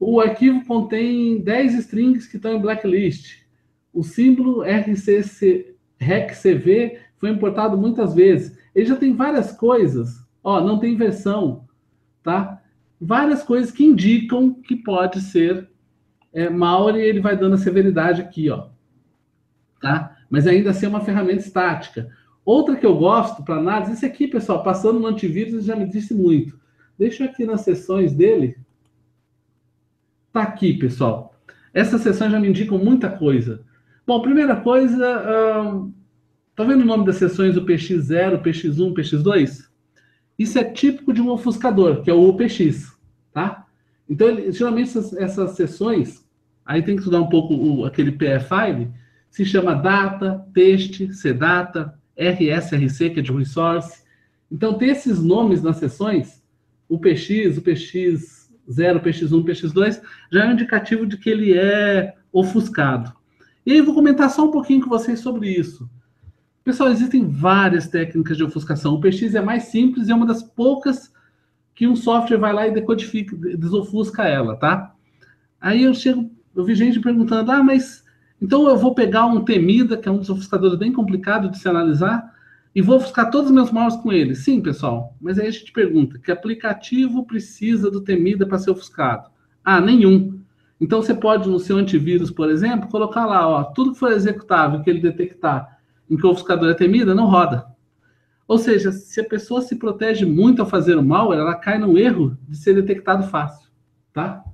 o 0.00 0.20
arquivo 0.20 0.64
contém 0.64 1.40
10 1.40 1.74
strings 1.74 2.26
que 2.26 2.34
estão 2.34 2.52
em 2.52 2.60
blacklist. 2.60 3.44
O 3.94 4.02
símbolo 4.02 4.64
RCC, 4.64 5.76
RecCV 6.00 6.98
foi 7.16 7.30
importado 7.30 7.78
muitas 7.78 8.12
vezes. 8.12 8.58
Ele 8.74 8.86
já 8.86 8.96
tem 8.96 9.14
várias 9.14 9.52
coisas. 9.52 10.26
Ó, 10.42 10.60
não 10.60 10.80
tem 10.80 10.96
versão, 10.96 11.64
tá? 12.24 12.60
Várias 13.00 13.44
coisas 13.44 13.70
que 13.70 13.84
indicam 13.84 14.52
que 14.52 14.74
pode 14.74 15.20
ser 15.20 15.70
é, 16.34 16.48
e 16.48 17.00
ele 17.00 17.20
vai 17.20 17.36
dando 17.36 17.54
a 17.54 17.58
severidade 17.58 18.20
aqui, 18.20 18.50
ó. 18.50 18.66
Tá? 19.80 20.15
Mas 20.28 20.46
ainda 20.46 20.70
assim 20.70 20.86
é 20.86 20.88
uma 20.88 21.00
ferramenta 21.00 21.40
estática. 21.40 22.08
Outra 22.44 22.76
que 22.76 22.86
eu 22.86 22.96
gosto 22.96 23.42
para 23.42 23.56
análise, 23.56 23.92
esse 23.92 24.06
aqui, 24.06 24.28
pessoal, 24.28 24.62
passando 24.62 25.00
no 25.00 25.06
antivírus, 25.06 25.64
já 25.64 25.76
me 25.76 25.86
disse 25.86 26.14
muito. 26.14 26.58
Deixa 26.98 27.24
eu 27.24 27.28
aqui 27.28 27.44
nas 27.44 27.62
sessões 27.62 28.12
dele, 28.12 28.56
Tá 30.36 30.42
aqui, 30.42 30.74
pessoal. 30.74 31.34
Essas 31.72 32.02
sessões 32.02 32.30
já 32.30 32.38
me 32.38 32.50
indicam 32.50 32.76
muita 32.76 33.08
coisa. 33.08 33.64
Bom, 34.06 34.20
primeira 34.20 34.54
coisa, 34.54 35.64
hum, 35.64 35.94
tá 36.54 36.62
vendo 36.62 36.82
o 36.82 36.84
nome 36.84 37.06
das 37.06 37.16
sessões 37.16 37.54
do 37.54 37.64
PX0, 37.64 38.42
PX1, 38.42 38.92
PX2? 38.92 39.66
Isso 40.38 40.58
é 40.58 40.64
típico 40.64 41.14
de 41.14 41.22
um 41.22 41.30
ofuscador, 41.30 42.02
que 42.02 42.10
é 42.10 42.12
o 42.12 42.28
UPX, 42.28 42.94
tá? 43.32 43.64
Então, 44.06 44.28
ele, 44.28 44.52
geralmente 44.52 44.90
essas, 44.90 45.14
essas, 45.14 45.52
sessões, 45.52 46.22
aí 46.66 46.82
tem 46.82 46.96
que 46.96 47.00
estudar 47.00 47.22
um 47.22 47.30
pouco 47.30 47.54
o, 47.54 47.86
aquele 47.86 48.12
PF-file, 48.12 48.92
se 49.36 49.44
chama 49.44 49.74
data, 49.74 50.42
teste, 50.54 51.08
cdata, 51.08 51.92
RSRC, 52.16 53.10
que 53.10 53.20
é 53.20 53.22
de 53.22 53.30
resource. 53.30 54.02
Então, 54.50 54.78
tem 54.78 54.88
esses 54.88 55.22
nomes 55.22 55.62
nas 55.62 55.76
sessões, 55.76 56.42
o 56.88 56.98
PX, 56.98 57.58
o 57.58 57.60
PX 57.60 58.50
0, 58.72 58.98
PX1, 58.98 59.44
PX2, 59.44 60.00
já 60.32 60.42
é 60.42 60.48
um 60.48 60.52
indicativo 60.52 61.04
de 61.04 61.18
que 61.18 61.28
ele 61.28 61.52
é 61.52 62.14
ofuscado. 62.32 63.12
E 63.66 63.72
aí 63.72 63.76
eu 63.76 63.84
vou 63.84 63.94
comentar 63.94 64.30
só 64.30 64.46
um 64.46 64.50
pouquinho 64.50 64.80
com 64.80 64.88
vocês 64.88 65.20
sobre 65.20 65.50
isso. 65.50 65.86
Pessoal, 66.64 66.88
existem 66.88 67.28
várias 67.28 67.88
técnicas 67.88 68.38
de 68.38 68.42
ofuscação. 68.42 68.94
O 68.94 69.00
PX 69.02 69.34
é 69.34 69.42
mais 69.42 69.64
simples 69.64 70.08
e 70.08 70.12
é 70.12 70.14
uma 70.14 70.24
das 70.24 70.42
poucas 70.42 71.12
que 71.74 71.86
um 71.86 71.94
software 71.94 72.38
vai 72.38 72.54
lá 72.54 72.66
e 72.66 72.72
decodifica, 72.72 73.36
desofusca 73.36 74.22
ela, 74.22 74.56
tá? 74.56 74.94
Aí 75.60 75.84
eu 75.84 75.92
chego, 75.92 76.30
eu 76.54 76.64
vi 76.64 76.74
gente 76.74 77.00
perguntando, 77.00 77.52
ah, 77.52 77.62
mas 77.62 78.05
então 78.40 78.68
eu 78.68 78.76
vou 78.76 78.94
pegar 78.94 79.26
um 79.26 79.44
Temida, 79.44 79.96
que 79.96 80.08
é 80.08 80.12
um 80.12 80.18
dos 80.18 80.30
ofuscadores 80.30 80.78
bem 80.78 80.92
complicado 80.92 81.48
de 81.48 81.58
se 81.58 81.68
analisar, 81.68 82.34
e 82.74 82.82
vou 82.82 82.96
ofuscar 82.96 83.30
todos 83.30 83.48
os 83.48 83.54
meus 83.54 83.70
malwares 83.70 83.96
com 83.96 84.12
ele. 84.12 84.34
Sim, 84.34 84.60
pessoal. 84.60 85.16
Mas 85.20 85.38
aí 85.38 85.46
a 85.46 85.50
gente 85.50 85.72
pergunta: 85.72 86.18
que 86.18 86.30
aplicativo 86.30 87.24
precisa 87.24 87.90
do 87.90 88.02
Temida 88.02 88.46
para 88.46 88.58
ser 88.58 88.70
ofuscado? 88.70 89.30
Ah, 89.64 89.80
nenhum. 89.80 90.38
Então 90.78 91.00
você 91.00 91.14
pode, 91.14 91.48
no 91.48 91.58
seu 91.58 91.78
antivírus, 91.78 92.30
por 92.30 92.50
exemplo, 92.50 92.90
colocar 92.90 93.24
lá, 93.24 93.48
ó, 93.48 93.64
tudo 93.64 93.92
que 93.92 93.98
for 93.98 94.12
executável 94.12 94.82
que 94.82 94.90
ele 94.90 95.00
detectar 95.00 95.78
em 96.08 96.16
que 96.16 96.26
o 96.26 96.30
ofuscador 96.30 96.70
é 96.70 96.74
temida, 96.74 97.14
não 97.14 97.26
roda. 97.26 97.66
Ou 98.46 98.58
seja, 98.58 98.92
se 98.92 99.20
a 99.20 99.24
pessoa 99.24 99.62
se 99.62 99.76
protege 99.76 100.24
muito 100.24 100.60
ao 100.60 100.68
fazer 100.68 100.96
o 100.96 101.02
mal, 101.02 101.32
ela 101.32 101.54
cai 101.54 101.78
no 101.78 101.98
erro 101.98 102.36
de 102.46 102.56
ser 102.56 102.74
detectado 102.74 103.24
fácil, 103.24 103.68
tá? 104.12 104.44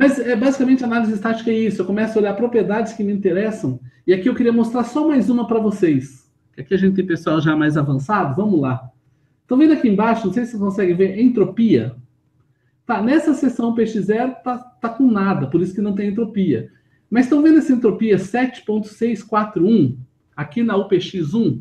Mas 0.00 0.18
é 0.18 0.34
basicamente 0.34 0.82
análise 0.82 1.12
estática 1.12 1.50
é 1.50 1.58
isso. 1.58 1.82
Eu 1.82 1.84
começo 1.84 2.18
a 2.18 2.22
olhar 2.22 2.32
propriedades 2.32 2.94
que 2.94 3.04
me 3.04 3.12
interessam 3.12 3.78
e 4.06 4.14
aqui 4.14 4.30
eu 4.30 4.34
queria 4.34 4.50
mostrar 4.50 4.82
só 4.82 5.06
mais 5.06 5.28
uma 5.28 5.46
para 5.46 5.60
vocês. 5.60 6.26
Aqui 6.58 6.72
a 6.72 6.78
gente 6.78 6.94
tem 6.94 7.04
pessoal 7.04 7.38
já 7.38 7.54
mais 7.54 7.76
avançado, 7.76 8.34
vamos 8.34 8.58
lá. 8.62 8.90
Estão 9.42 9.58
vendo 9.58 9.74
aqui 9.74 9.88
embaixo, 9.88 10.26
não 10.26 10.32
sei 10.32 10.46
se 10.46 10.52
vocês 10.52 10.62
conseguem 10.62 10.96
ver, 10.96 11.20
entropia. 11.20 11.94
Tá, 12.86 13.02
nessa 13.02 13.34
seção 13.34 13.74
PX0 13.74 14.36
tá, 14.42 14.56
tá 14.56 14.88
com 14.88 15.06
nada, 15.06 15.48
por 15.48 15.60
isso 15.60 15.74
que 15.74 15.82
não 15.82 15.94
tem 15.94 16.08
entropia. 16.08 16.70
Mas 17.10 17.26
estão 17.26 17.42
vendo 17.42 17.58
essa 17.58 17.74
entropia 17.74 18.16
7.641 18.16 19.98
aqui 20.34 20.62
na 20.62 20.76
UPX1? 20.76 21.60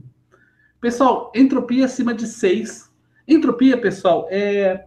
Pessoal, 0.79 1.29
entropia 1.35 1.83
acima 1.83 2.13
de 2.13 2.25
6. 2.25 2.89
Entropia, 3.27 3.77
pessoal, 3.77 4.29
é 4.31 4.85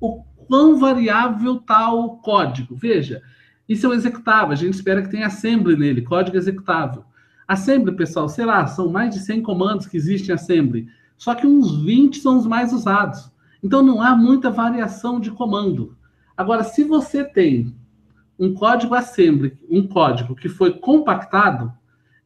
o 0.00 0.24
quão 0.46 0.78
variável 0.78 1.56
está 1.56 1.92
o 1.92 2.16
código. 2.18 2.74
Veja, 2.74 3.22
isso 3.68 3.86
é 3.86 3.88
um 3.88 3.94
executável, 3.94 4.52
a 4.52 4.56
gente 4.56 4.74
espera 4.74 5.02
que 5.02 5.10
tenha 5.10 5.26
assembly 5.26 5.76
nele, 5.76 6.02
código 6.02 6.36
executável. 6.36 7.04
Assembly, 7.46 7.94
pessoal, 7.94 8.28
sei 8.28 8.44
lá, 8.44 8.66
são 8.66 8.88
mais 8.88 9.14
de 9.14 9.20
100 9.20 9.42
comandos 9.42 9.86
que 9.86 9.96
existem 9.96 10.30
em 10.30 10.34
Assembly. 10.34 10.88
Só 11.16 11.34
que 11.34 11.46
uns 11.46 11.82
20 11.82 12.18
são 12.18 12.38
os 12.38 12.46
mais 12.46 12.72
usados. 12.72 13.30
Então 13.62 13.82
não 13.82 14.00
há 14.00 14.16
muita 14.16 14.50
variação 14.50 15.20
de 15.20 15.30
comando. 15.30 15.96
Agora, 16.36 16.64
se 16.64 16.84
você 16.84 17.22
tem 17.22 17.74
um 18.38 18.54
código 18.54 18.94
Assembly, 18.94 19.56
um 19.68 19.86
código 19.86 20.34
que 20.34 20.48
foi 20.48 20.78
compactado, 20.78 21.72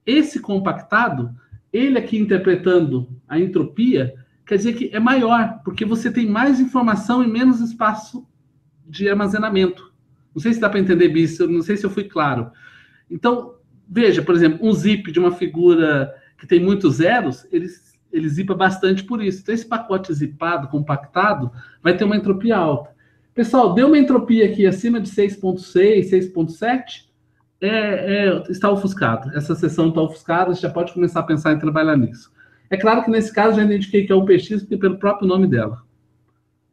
esse 0.07 0.41
compactado, 0.41 1.35
ele 1.73 1.99
aqui 1.99 2.17
interpretando 2.17 3.09
a 3.29 3.39
entropia, 3.39 4.15
quer 4.49 4.57
dizer 4.57 4.73
que 4.73 4.91
é 4.93 4.99
maior, 4.99 5.61
porque 5.63 5.85
você 5.85 6.11
tem 6.11 6.27
mais 6.27 6.59
informação 6.59 7.23
e 7.23 7.29
menos 7.29 7.61
espaço 7.61 8.27
de 8.85 9.09
armazenamento. 9.09 9.93
Não 10.35 10.43
sei 10.43 10.53
se 10.53 10.61
dá 10.61 10.69
para 10.69 10.81
entender 10.81 11.15
isso, 11.17 11.47
não 11.47 11.63
sei 11.63 11.77
se 11.77 11.87
eu 11.87 11.91
fui 11.91 12.05
claro. 12.05 12.51
Então, 13.09 13.59
Veja, 13.89 14.23
por 14.23 14.35
exemplo, 14.35 14.59
um 14.61 14.73
zip 14.73 15.11
de 15.11 15.19
uma 15.19 15.33
figura 15.33 16.15
que 16.37 16.47
tem 16.47 16.61
muitos 16.61 16.97
zeros, 16.97 17.47
ele, 17.51 17.67
ele 18.13 18.29
zipa 18.29 18.55
bastante 18.55 19.03
por 19.03 19.23
isso. 19.23 19.41
Então, 19.41 19.55
esse 19.55 19.67
pacote 19.67 20.13
zipado, 20.13 20.69
compactado, 20.69 21.51
vai 21.83 21.97
ter 21.97 22.05
uma 22.05 22.17
entropia 22.17 22.57
alta. 22.59 22.91
Pessoal, 23.35 23.73
deu 23.73 23.87
uma 23.87 23.99
entropia 23.99 24.45
aqui 24.45 24.67
acima 24.67 25.01
de 25.01 25.09
6.6, 25.09 26.11
6.7, 26.11 27.09
é, 27.61 27.69
é, 27.69 28.43
está 28.51 28.71
ofuscado. 28.71 29.35
Essa 29.35 29.55
sessão 29.55 29.89
está 29.89 30.03
ofuscada, 30.03 30.55
você 30.55 30.61
já 30.61 30.71
pode 30.71 30.93
começar 30.93 31.21
a 31.21 31.25
pensar 31.25 31.53
em 31.55 31.59
trabalhar 31.59 31.97
nisso. 31.97 32.31
É 32.71 32.77
claro 32.77 33.03
que 33.05 33.11
nesse 33.11 33.33
caso 33.33 33.57
já 33.57 33.65
identifiquei 33.65 34.07
que 34.07 34.13
é 34.13 34.15
o 34.15 34.25
PX 34.25 34.65
pelo 34.65 34.99
próprio 34.99 35.27
nome 35.27 35.47
dela. 35.47 35.83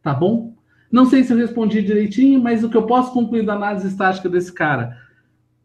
Tá 0.01 0.13
bom? 0.13 0.53
Não 0.91 1.05
sei 1.05 1.23
se 1.23 1.33
eu 1.33 1.37
respondi 1.37 1.81
direitinho, 1.81 2.41
mas 2.41 2.63
o 2.63 2.69
que 2.69 2.77
eu 2.77 2.85
posso 2.85 3.11
concluir 3.11 3.45
da 3.45 3.53
análise 3.53 3.87
estática 3.87 4.29
desse 4.29 4.53
cara 4.53 5.05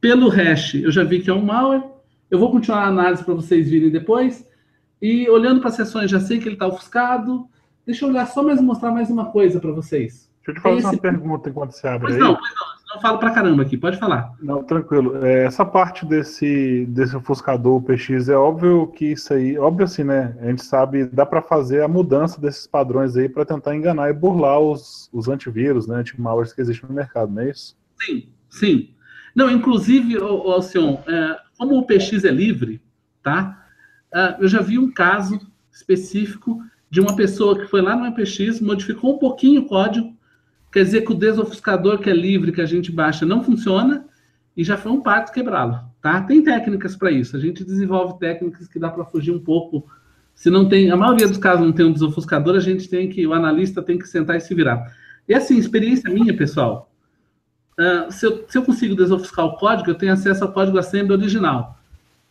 pelo 0.01 0.29
hash, 0.29 0.75
eu 0.75 0.91
já 0.91 1.05
vi 1.05 1.21
que 1.21 1.31
é 1.31 1.35
um 1.35 1.45
malware. 1.45 1.85
Eu 2.31 2.39
vou 2.39 2.51
continuar 2.51 2.85
a 2.85 2.89
análise 2.89 3.23
para 3.23 3.35
vocês 3.35 3.69
virem 3.69 3.91
depois. 3.91 4.49
E 5.01 5.29
olhando 5.29 5.61
para 5.61 5.69
as 5.69 5.77
sessões, 5.77 6.11
já 6.11 6.21
sei 6.21 6.39
que 6.39 6.49
ele 6.49 6.55
está 6.55 6.67
ofuscado. 6.67 7.47
Deixa 7.85 8.05
eu 8.05 8.09
olhar 8.09 8.27
só 8.27 8.43
mais 8.43 8.61
mostrar 8.61 8.93
mais 8.93 9.11
uma 9.11 9.27
coisa 9.27 9.61
para 9.61 9.73
vocês. 9.73 10.31
Deixa 10.39 10.51
eu 10.51 10.55
te 10.55 10.61
fazer 10.61 10.77
Esse... 10.79 10.87
uma 10.87 10.99
pergunta 10.99 11.51
enquanto 11.51 11.73
você 11.73 11.87
abre 11.87 12.09
pois 12.09 12.15
aí. 12.15 12.21
Não, 12.21 12.35
pois 12.37 12.51
não. 12.55 12.70
Não 12.95 13.01
falo 13.01 13.19
pra 13.19 13.31
caramba 13.31 13.63
aqui, 13.63 13.77
pode 13.77 13.99
falar. 13.99 14.33
Não, 14.43 14.65
tranquilo. 14.65 15.25
É, 15.25 15.45
essa 15.45 15.65
parte 15.65 16.05
desse, 16.05 16.87
desse 16.87 17.17
ofuscador 17.17 17.81
PX 17.83 18.29
é 18.29 18.37
óbvio 18.37 18.89
que 18.89 19.13
isso 19.13 19.33
aí, 19.33 19.57
óbvio 19.57 19.85
assim, 19.85 20.03
né? 20.03 20.37
A 20.41 20.47
gente 20.47 20.65
sabe, 20.65 21.05
dá 21.05 21.25
para 21.25 21.41
fazer 21.41 21.83
a 21.83 21.89
mudança 21.89 22.41
desses 22.41 22.67
padrões 22.67 23.17
aí 23.17 23.29
para 23.29 23.45
tentar 23.45 23.77
enganar 23.77 24.11
e 24.11 24.13
burlar 24.13 24.59
os, 24.59 25.09
os 25.13 25.29
antivírus, 25.29 25.87
né? 25.87 25.97
Anti-malwares 25.97 26.53
que 26.53 26.61
existem 26.61 26.89
no 26.89 26.95
mercado, 26.95 27.33
não 27.33 27.43
é 27.43 27.51
isso? 27.51 27.77
Sim, 28.01 28.29
sim. 28.49 28.91
Não, 29.35 29.49
inclusive, 29.49 30.17
Alcion, 30.19 30.99
é, 31.07 31.37
como 31.57 31.79
o 31.79 31.87
PX 31.87 32.25
é 32.25 32.31
livre, 32.31 32.81
tá? 33.23 33.67
É, 34.13 34.37
eu 34.41 34.49
já 34.49 34.61
vi 34.61 34.79
um 34.79 34.91
caso 34.91 35.39
específico 35.73 36.61
de 36.91 37.01
uma 37.01 37.15
pessoa 37.15 37.57
que 37.57 37.67
foi 37.67 37.81
lá 37.81 37.95
no 37.95 38.07
EPX, 38.07 38.61
modificou 38.61 39.15
um 39.15 39.19
pouquinho 39.19 39.63
o 39.63 39.67
código, 39.67 40.13
quer 40.73 40.85
dizer 40.85 41.03
que 41.03 41.13
o 41.13 41.15
desofuscador 41.15 41.99
que 41.99 42.11
é 42.11 42.13
livre, 42.13 42.53
que 42.53 42.61
a 42.61 42.67
gente 42.67 42.93
baixa, 42.93 43.27
não 43.27 43.43
funciona, 43.43 44.07
e 44.57 44.65
já 44.65 44.77
foi 44.77 44.93
um 44.93 45.01
parto 45.01 45.33
quebrá-lo, 45.33 45.81
tá? 46.01 46.21
Tem 46.23 46.43
técnicas 46.43 46.97
para 46.97 47.11
isso, 47.11 47.37
a 47.37 47.41
gente 47.41 47.65
desenvolve 47.65 48.19
técnicas 48.19 48.69
que 48.69 48.79
dá 48.79 48.91
para 48.91 49.05
fugir 49.05 49.33
um 49.33 49.39
pouco, 49.39 49.89
se 50.35 50.51
não 50.51 50.69
tem, 50.69 50.91
a 50.91 50.97
maioria 50.97 51.29
dos 51.29 51.39
casos 51.39 51.65
não 51.65 51.73
tem 51.73 51.87
um 51.87 51.93
desofuscador, 51.93 52.57
a 52.57 52.61
gente 52.61 52.89
tem 52.89 53.09
que, 53.09 53.27
o 53.27 53.33
analista 53.33 53.83
tem 53.83 53.99
que 53.99 54.09
sentar 54.09 54.37
e 54.37 54.41
se 54.41 54.55
virar. 54.55 54.97
E 55.29 55.35
assim, 55.35 55.59
experiência 55.59 56.11
minha, 56.11 56.37
pessoal, 56.37 56.91
uh, 57.79 58.11
se, 58.11 58.27
eu, 58.27 58.45
se 58.49 58.59
eu 58.59 58.63
consigo 58.63 58.95
desofuscar 58.95 59.47
o 59.47 59.57
código, 59.57 59.91
eu 59.91 59.95
tenho 59.95 60.13
acesso 60.13 60.45
ao 60.45 60.53
código 60.53 60.79
assembly 60.79 61.13
original, 61.13 61.79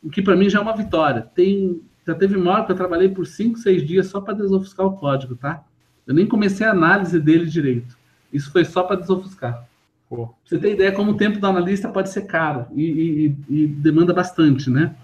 o 0.03 0.09
que 0.09 0.21
para 0.21 0.35
mim 0.35 0.49
já 0.49 0.59
é 0.59 0.61
uma 0.61 0.75
vitória. 0.75 1.29
Tem 1.35 1.81
já 2.09 2.15
teve 2.15 2.35
uma 2.35 2.51
hora 2.51 2.65
que 2.65 2.71
eu 2.71 2.75
trabalhei 2.75 3.07
por 3.09 3.27
5, 3.27 3.59
6 3.59 3.85
dias 3.85 4.07
só 4.07 4.19
para 4.19 4.33
desofuscar 4.33 4.83
o 4.83 4.97
código, 4.97 5.35
tá? 5.35 5.63
Eu 6.07 6.15
nem 6.15 6.25
comecei 6.25 6.65
a 6.65 6.71
análise 6.71 7.19
dele 7.19 7.45
direito. 7.45 7.98
Isso 8.31 8.51
foi 8.51 8.65
só 8.65 8.83
para 8.83 8.97
desofuscar. 8.97 9.65
Pô. 10.09 10.33
Você 10.43 10.57
tem 10.57 10.73
ideia 10.73 10.91
como 10.91 11.11
o 11.11 11.17
tempo 11.17 11.39
do 11.39 11.47
analista 11.47 11.87
pode 11.89 12.09
ser 12.09 12.23
caro 12.23 12.65
e, 12.73 13.35
e, 13.49 13.63
e 13.63 13.67
demanda 13.67 14.13
bastante, 14.13 14.69
né? 14.69 14.95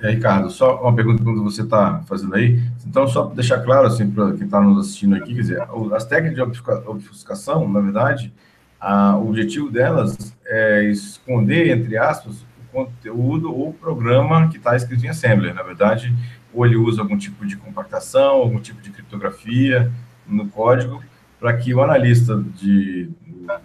É, 0.00 0.10
Ricardo, 0.10 0.48
só 0.50 0.80
uma 0.80 0.94
pergunta 0.94 1.24
que 1.24 1.24
você 1.24 1.62
está 1.62 2.00
fazendo 2.06 2.34
aí. 2.36 2.62
Então, 2.86 3.08
só 3.08 3.24
para 3.24 3.34
deixar 3.34 3.60
claro, 3.60 3.88
assim, 3.88 4.08
para 4.08 4.32
quem 4.32 4.44
está 4.44 4.60
nos 4.60 4.86
assistindo 4.86 5.16
aqui, 5.16 5.34
quer 5.34 5.40
dizer, 5.40 5.62
as 5.92 6.04
técnicas 6.04 6.36
de 6.52 6.62
obfuscação, 6.86 7.68
na 7.68 7.80
verdade, 7.80 8.32
a, 8.80 9.16
o 9.16 9.28
objetivo 9.28 9.70
delas 9.70 10.36
é 10.46 10.84
esconder, 10.84 11.76
entre 11.76 11.96
aspas, 11.96 12.46
conteúdo 12.70 13.52
ou 13.52 13.72
programa 13.72 14.48
que 14.48 14.58
está 14.58 14.76
escrito 14.76 15.04
em 15.04 15.08
Assembler. 15.08 15.52
Na 15.52 15.64
verdade, 15.64 16.14
ou 16.52 16.64
ele 16.64 16.76
usa 16.76 17.02
algum 17.02 17.16
tipo 17.16 17.46
de 17.46 17.56
compactação, 17.56 18.36
algum 18.36 18.60
tipo 18.60 18.80
de 18.80 18.90
criptografia 18.90 19.92
no 20.26 20.48
código, 20.48 21.02
para 21.38 21.56
que 21.56 21.72
o 21.74 21.82
analista 21.82 22.36
de 22.36 23.10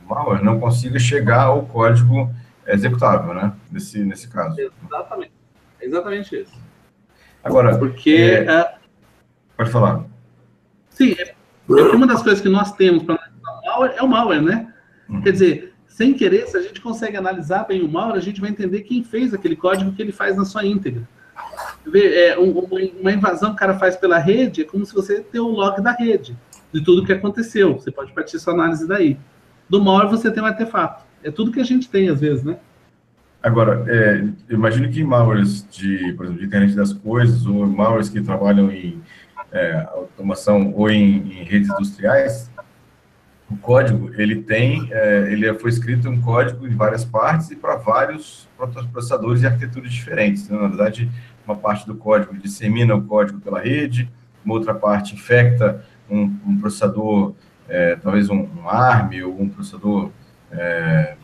malware 0.08 0.44
não 0.44 0.60
consiga 0.60 1.00
chegar 1.00 1.44
ao 1.44 1.66
código 1.66 2.34
executável, 2.68 3.34
né? 3.34 3.54
Nesse, 3.72 4.00
nesse 4.04 4.28
caso. 4.28 4.56
Exatamente. 4.60 5.32
É 5.82 5.86
exatamente 5.86 6.36
isso. 6.36 6.54
Agora, 7.44 7.78
porque. 7.78 8.46
É... 8.48 8.52
É... 8.52 8.76
Pode 9.58 9.70
falar. 9.70 10.06
Sim, 10.90 11.16
é... 11.20 11.36
uma 11.68 12.08
das 12.08 12.22
coisas 12.22 12.42
que 12.42 12.50
nós 12.50 12.72
temos 12.74 13.04
para 13.04 13.16
analisar 13.16 13.62
malware 13.74 13.94
é 13.98 14.04
o 14.04 14.08
malware, 14.08 14.42
né? 14.42 14.74
Uhum. 15.10 15.22
Quer 15.22 15.32
dizer, 15.32 15.74
sem 15.88 16.14
querer, 16.14 16.48
se 16.48 16.58
a 16.58 16.62
gente 16.62 16.82
consegue 16.82 17.18
analisar 17.18 17.66
bem 17.66 17.84
o 17.84 17.90
malware, 17.90 18.18
a 18.18 18.22
gente 18.22 18.40
vai 18.40 18.50
entender 18.50 18.82
quem 18.82 19.04
fez 19.04 19.34
aquele 19.34 19.56
código 19.56 19.92
que 19.92 20.02
ele 20.02 20.12
faz 20.12 20.36
na 20.38 20.46
sua 20.46 20.66
íntegra. 20.66 21.08
É, 21.96 22.38
uma 22.38 23.12
invasão 23.12 23.50
que 23.50 23.56
o 23.56 23.60
cara 23.60 23.78
faz 23.78 23.96
pela 23.96 24.18
rede 24.18 24.62
é 24.62 24.66
como 24.66 24.86
se 24.86 24.94
você 24.94 25.22
tem 25.22 25.42
o 25.42 25.48
log 25.48 25.82
da 25.82 25.92
rede, 25.92 26.38
de 26.72 26.84
tudo 26.84 27.06
que 27.06 27.14
aconteceu. 27.14 27.74
Você 27.74 27.92
pode 27.92 28.14
partir 28.14 28.40
sua 28.40 28.54
análise 28.54 28.88
daí. 28.88 29.18
Do 29.70 29.84
malware 29.84 30.10
você 30.10 30.32
tem 30.32 30.42
um 30.42 30.46
artefato. 30.46 31.04
É 31.24 31.32
tudo 31.32 31.52
que 31.52 31.60
a 31.60 31.64
gente 31.66 31.90
tem, 31.90 32.10
às 32.10 32.20
vezes, 32.20 32.44
né? 32.44 32.58
Agora, 33.42 33.84
é, 33.88 34.26
imagino 34.50 34.90
que 34.90 35.04
malwares 35.04 35.68
de, 35.70 36.14
por 36.14 36.26
exemplo, 36.26 36.40
de 36.40 36.46
internet 36.46 36.76
das 36.76 36.94
coisas, 36.94 37.46
ou 37.46 37.68
malwares 37.68 38.08
que 38.08 38.22
trabalham 38.22 38.72
em 38.72 39.02
é, 39.52 39.86
automação 39.92 40.74
ou 40.74 40.90
em, 40.90 41.18
em 41.32 41.44
redes 41.44 41.70
industriais, 41.70 42.50
o 43.54 43.58
código 43.58 44.12
ele 44.20 44.42
tem, 44.42 44.90
é, 44.92 45.32
ele 45.32 45.54
foi 45.56 45.70
escrito 45.70 46.10
um 46.10 46.20
código 46.20 46.68
em 46.68 46.76
várias 46.76 47.06
partes 47.06 47.52
e 47.52 47.56
para 47.56 47.76
vários 47.76 48.48
processadores 48.92 49.44
e 49.44 49.46
arquiteturas 49.46 49.92
diferentes. 49.92 50.50
Né? 50.50 50.58
Na 50.60 50.68
verdade, 50.68 51.10
uma 51.46 51.56
parte 51.56 51.86
do 51.86 51.96
código 51.96 52.36
dissemina 52.36 52.96
o 52.96 53.04
código 53.04 53.40
pela 53.40 53.60
rede, 53.60 54.10
uma 54.44 54.56
outra 54.56 54.74
parte 54.74 55.14
infecta 55.14 55.84
um, 56.10 56.36
um 56.46 56.60
processador, 56.60 57.34
é, 57.68 57.96
talvez 57.96 58.30
um, 58.30 58.48
um, 58.58 58.68
ARM 58.68 59.24
ou 59.26 59.42
um 59.42 59.50
processador 59.50 60.10
é, 60.52 61.16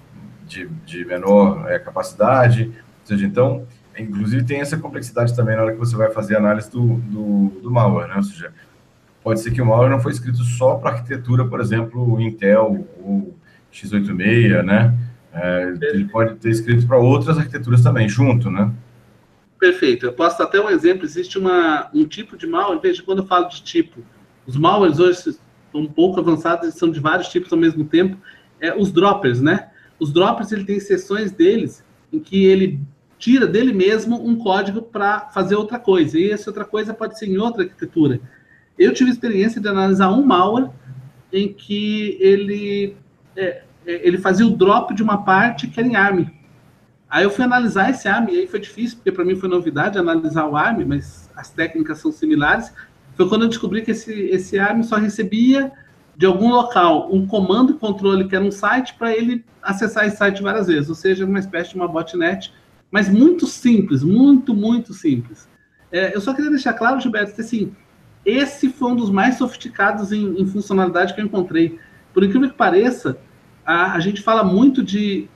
de, 0.45 0.67
de, 0.85 1.05
menor 1.05 1.69
é, 1.69 1.79
capacidade. 1.79 2.65
Ou 2.65 3.05
seja, 3.05 3.25
então, 3.25 3.65
inclusive 3.97 4.43
tem 4.43 4.61
essa 4.61 4.77
complexidade 4.77 5.35
também 5.35 5.55
na 5.55 5.63
hora 5.63 5.73
que 5.73 5.79
você 5.79 5.95
vai 5.95 6.11
fazer 6.11 6.35
a 6.35 6.39
análise 6.39 6.69
do, 6.69 6.95
do, 6.95 7.59
do 7.61 7.71
malware, 7.71 8.07
né? 8.07 8.15
Ou 8.15 8.23
seja, 8.23 8.53
pode 9.23 9.41
ser 9.41 9.51
que 9.51 9.61
o 9.61 9.65
malware 9.65 9.91
não 9.91 9.99
foi 9.99 10.11
escrito 10.11 10.43
só 10.43 10.75
para 10.75 10.91
arquitetura, 10.91 11.45
por 11.45 11.59
exemplo, 11.59 12.19
Intel 12.19 12.87
ou 13.03 13.33
x86, 13.71 14.63
né? 14.63 14.97
É, 15.33 15.73
ele 15.81 16.05
pode 16.05 16.35
ter 16.35 16.49
escrito 16.49 16.87
para 16.87 16.97
outras 16.97 17.37
arquiteturas 17.37 17.81
também, 17.81 18.09
junto, 18.09 18.49
né? 18.49 18.71
Perfeito. 19.59 20.05
Eu 20.05 20.13
posso 20.13 20.37
dar 20.37 20.45
até 20.45 20.59
um 20.59 20.69
exemplo. 20.69 21.05
Existe 21.05 21.37
uma, 21.37 21.89
um 21.93 22.05
tipo 22.05 22.37
de 22.37 22.47
malware, 22.47 22.79
veja, 22.81 23.03
quando 23.03 23.19
eu 23.19 23.27
falo 23.27 23.47
de 23.47 23.61
tipo, 23.61 24.01
os 24.47 24.55
malwares 24.55 24.99
hoje 24.99 25.19
estão 25.19 25.81
um 25.81 25.87
pouco 25.87 26.19
avançados, 26.19 26.63
eles 26.63 26.75
são 26.75 26.89
de 26.89 26.99
vários 26.99 27.27
tipos 27.27 27.51
ao 27.51 27.59
mesmo 27.59 27.83
tempo. 27.85 28.17
É, 28.59 28.73
os 28.75 28.91
droppers, 28.91 29.41
né? 29.41 29.69
Os 29.99 30.11
droppers, 30.11 30.51
ele 30.51 30.63
tem 30.63 30.79
seções 30.79 31.31
deles 31.31 31.83
em 32.11 32.19
que 32.19 32.45
ele 32.45 32.79
tira 33.17 33.45
dele 33.45 33.73
mesmo 33.73 34.25
um 34.25 34.37
código 34.37 34.81
para 34.81 35.29
fazer 35.29 35.55
outra 35.55 35.77
coisa. 35.77 36.17
E 36.17 36.31
essa 36.31 36.49
outra 36.49 36.63
coisa 36.63 36.93
pode 36.93 37.19
ser 37.19 37.27
em 37.27 37.37
outra 37.37 37.63
arquitetura. 37.63 38.21
Eu 38.79 38.93
tive 38.93 39.11
experiência 39.11 39.59
de 39.59 39.67
analisar 39.67 40.09
um 40.09 40.25
malware 40.25 40.69
em 41.31 41.51
que 41.51 42.17
ele, 42.21 42.95
é, 43.35 43.63
é, 43.85 44.07
ele 44.07 44.17
fazia 44.17 44.47
o 44.47 44.55
drop 44.55 44.93
de 44.95 45.03
uma 45.03 45.23
parte 45.23 45.67
que 45.67 45.79
era 45.79 45.87
em 45.87 45.97
ARM. 45.97 46.27
Aí 47.09 47.23
eu 47.23 47.29
fui 47.29 47.43
analisar 47.43 47.89
esse 47.89 48.07
ARM, 48.07 48.29
e 48.29 48.39
aí 48.39 48.47
foi 48.47 48.59
difícil, 48.59 48.97
porque 48.97 49.11
para 49.11 49.25
mim 49.25 49.35
foi 49.35 49.49
novidade 49.49 49.97
analisar 49.97 50.45
o 50.45 50.55
ARM, 50.55 50.85
mas 50.85 51.29
as 51.35 51.49
técnicas 51.49 51.97
são 51.99 52.11
similares. 52.11 52.73
Foi 53.15 53.27
quando 53.27 53.41
eu 53.41 53.49
descobri 53.49 53.81
que 53.81 53.91
esse, 53.91 54.13
esse 54.13 54.57
ARM 54.57 54.81
só 54.81 54.95
recebia 54.95 55.71
de 56.15 56.25
algum 56.25 56.49
local 56.49 57.13
um 57.13 57.27
comando 57.27 57.75
controle 57.75 58.27
que 58.27 58.35
era 58.35 58.45
um 58.45 58.51
site 58.51 58.93
para 58.95 59.11
ele 59.15 59.43
acessar 59.61 60.05
esse 60.05 60.17
site 60.17 60.41
várias 60.41 60.67
vezes, 60.67 60.87
ou 60.87 60.95
seja, 60.95 61.25
uma 61.25 61.39
espécie 61.39 61.71
de 61.71 61.75
uma 61.75 61.87
botnet, 61.87 62.53
mas 62.89 63.09
muito 63.09 63.45
simples, 63.45 64.03
muito, 64.03 64.53
muito 64.53 64.93
simples. 64.93 65.49
É, 65.91 66.15
eu 66.15 66.21
só 66.21 66.33
queria 66.33 66.49
deixar 66.49 66.73
claro, 66.73 66.99
Gilberto, 66.99 67.33
que 67.33 67.41
assim, 67.41 67.73
esse 68.25 68.69
foi 68.69 68.91
um 68.91 68.95
dos 68.95 69.09
mais 69.09 69.37
sofisticados 69.37 70.11
em, 70.11 70.41
em 70.41 70.45
funcionalidade 70.45 71.13
que 71.13 71.21
eu 71.21 71.25
encontrei. 71.25 71.79
Por 72.13 72.23
incrível 72.23 72.49
que 72.49 72.55
pareça, 72.55 73.17
a, 73.65 73.93
a, 73.93 73.99
gente 73.99 74.21
fala 74.21 74.43
muito 74.43 74.83
de, 74.83 75.27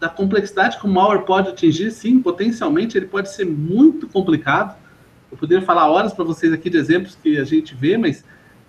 da 0.00 0.08
complexidade 0.08 0.78
que 0.78 0.86
o 0.86 0.88
malware 0.88 1.24
pode 1.24 1.50
atingir. 1.50 1.90
Sim, 1.90 2.20
potencialmente 2.20 2.96
ele 2.96 3.06
pode 3.06 3.32
ser 3.32 3.44
muito 3.44 4.06
complicado. 4.08 4.76
Eu 5.30 5.36
poderia 5.36 5.64
falar 5.64 5.88
horas 5.88 6.12
para 6.12 6.24
vocês 6.24 6.52
aqui 6.52 6.68
de 6.68 6.78
exemplos 6.78 7.16
que 7.20 7.38
a 7.38 7.44
gente 7.44 7.74
vê, 7.74 7.96
mas, 7.96 8.24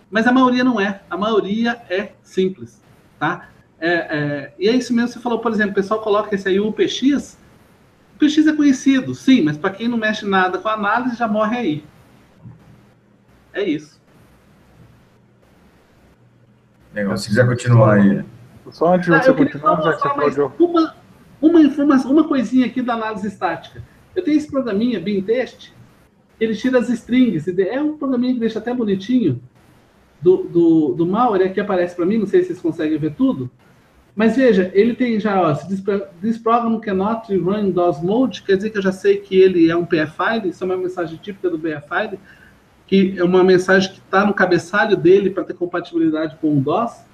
mas 0.09 0.27
a 0.27 0.31
maioria 0.31 0.63
não 0.63 0.79
é. 0.79 1.01
A 1.09 1.17
maioria 1.17 1.81
é 1.89 2.13
simples, 2.21 2.81
tá? 3.19 3.49
É, 3.79 3.89
é, 3.89 4.53
e 4.57 4.69
é 4.69 4.75
isso 4.75 4.93
mesmo 4.93 5.09
que 5.09 5.13
você 5.15 5.19
falou, 5.19 5.39
por 5.39 5.51
exemplo, 5.51 5.71
o 5.71 5.75
pessoal 5.75 5.99
coloca 5.99 6.33
esse 6.33 6.47
aí, 6.47 6.59
o 6.59 6.71
PX. 6.71 7.37
O 8.15 8.19
PX 8.19 8.47
é 8.47 8.53
conhecido, 8.53 9.13
sim, 9.13 9.41
mas 9.41 9.57
para 9.57 9.71
quem 9.71 9.87
não 9.87 9.97
mexe 9.97 10.25
nada 10.25 10.57
com 10.57 10.69
análise, 10.69 11.17
já 11.17 11.27
morre 11.27 11.57
aí. 11.57 11.83
É 13.53 13.63
isso. 13.63 14.01
Legal. 16.93 17.17
Se 17.17 17.27
quiser 17.27 17.45
continuar 17.47 17.95
aí. 17.95 18.23
Só 18.71 18.95
antes 18.95 19.07
de 19.07 19.13
ah, 19.13 19.21
você 19.21 19.33
continuar, 19.33 19.81
já 19.81 19.93
que 19.93 20.01
você 20.01 20.31
falou 20.31 20.53
uma, 20.59 20.95
uma 21.41 21.61
informação, 21.61 22.11
uma 22.11 22.27
coisinha 22.27 22.65
aqui 22.65 22.81
da 22.81 22.93
análise 22.93 23.27
estática. 23.27 23.83
Eu 24.15 24.23
tenho 24.23 24.37
esse 24.37 24.49
programinha, 24.49 24.99
BinTest, 24.99 25.73
ele 26.39 26.55
tira 26.55 26.79
as 26.79 26.89
strings. 26.89 27.47
É 27.47 27.81
um 27.81 27.97
programinha 27.97 28.33
que 28.33 28.39
deixa 28.39 28.59
até 28.59 28.73
bonitinho 28.73 29.41
do, 30.21 30.43
do, 30.43 30.93
do 30.93 31.05
malware, 31.05 31.47
aqui 31.47 31.59
aparece 31.59 31.95
para 31.95 32.05
mim, 32.05 32.17
não 32.17 32.25
sei 32.25 32.41
se 32.41 32.47
vocês 32.47 32.61
conseguem 32.61 32.97
ver 32.97 33.13
tudo. 33.13 33.51
Mas 34.15 34.35
veja, 34.35 34.71
ele 34.73 34.93
tem 34.93 35.19
já, 35.19 35.41
ó, 35.41 35.53
se 35.55 35.67
this 36.21 36.37
program 36.37 36.79
cannot 36.79 37.35
run 37.35 37.67
in 37.67 37.71
DOS 37.71 38.01
mode, 38.01 38.43
quer 38.43 38.55
dizer 38.55 38.69
que 38.69 38.77
eu 38.77 38.81
já 38.81 38.91
sei 38.91 39.17
que 39.17 39.35
ele 39.35 39.69
é 39.69 39.75
um 39.75 39.85
PFI, 39.85 40.47
isso 40.47 40.63
é 40.63 40.65
uma 40.65 40.77
mensagem 40.77 41.17
típica 41.17 41.49
do 41.49 41.57
BFI 41.57 42.19
que 42.87 43.15
é 43.17 43.23
uma 43.23 43.43
mensagem 43.43 43.91
que 43.91 43.99
está 43.99 44.25
no 44.25 44.33
cabeçalho 44.33 44.95
dele 44.95 45.29
para 45.29 45.43
ter 45.43 45.53
compatibilidade 45.53 46.37
com 46.37 46.57
o 46.57 46.61
DOS. 46.61 47.05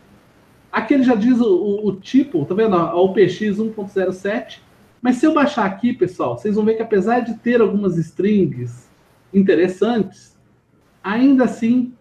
Aqui 0.72 0.94
ele 0.94 1.04
já 1.04 1.16
diz 1.16 1.40
o, 1.40 1.46
o, 1.46 1.88
o 1.88 1.96
tipo, 1.96 2.44
tá 2.46 2.54
vendo? 2.54 2.76
A 2.76 3.00
UPX 3.02 3.40
1.07. 3.40 4.60
Mas 5.02 5.16
se 5.18 5.26
eu 5.26 5.34
baixar 5.34 5.66
aqui, 5.66 5.94
pessoal, 5.94 6.38
vocês 6.38 6.56
vão 6.56 6.66
ver 6.66 6.76
que 6.76 6.82
apesar 6.82 7.22
de 7.22 7.36
ter 7.36 7.62
algumas 7.62 7.98
strings 7.98 8.90
interessantes, 9.34 10.38
ainda 11.04 11.46
assim 11.46 11.94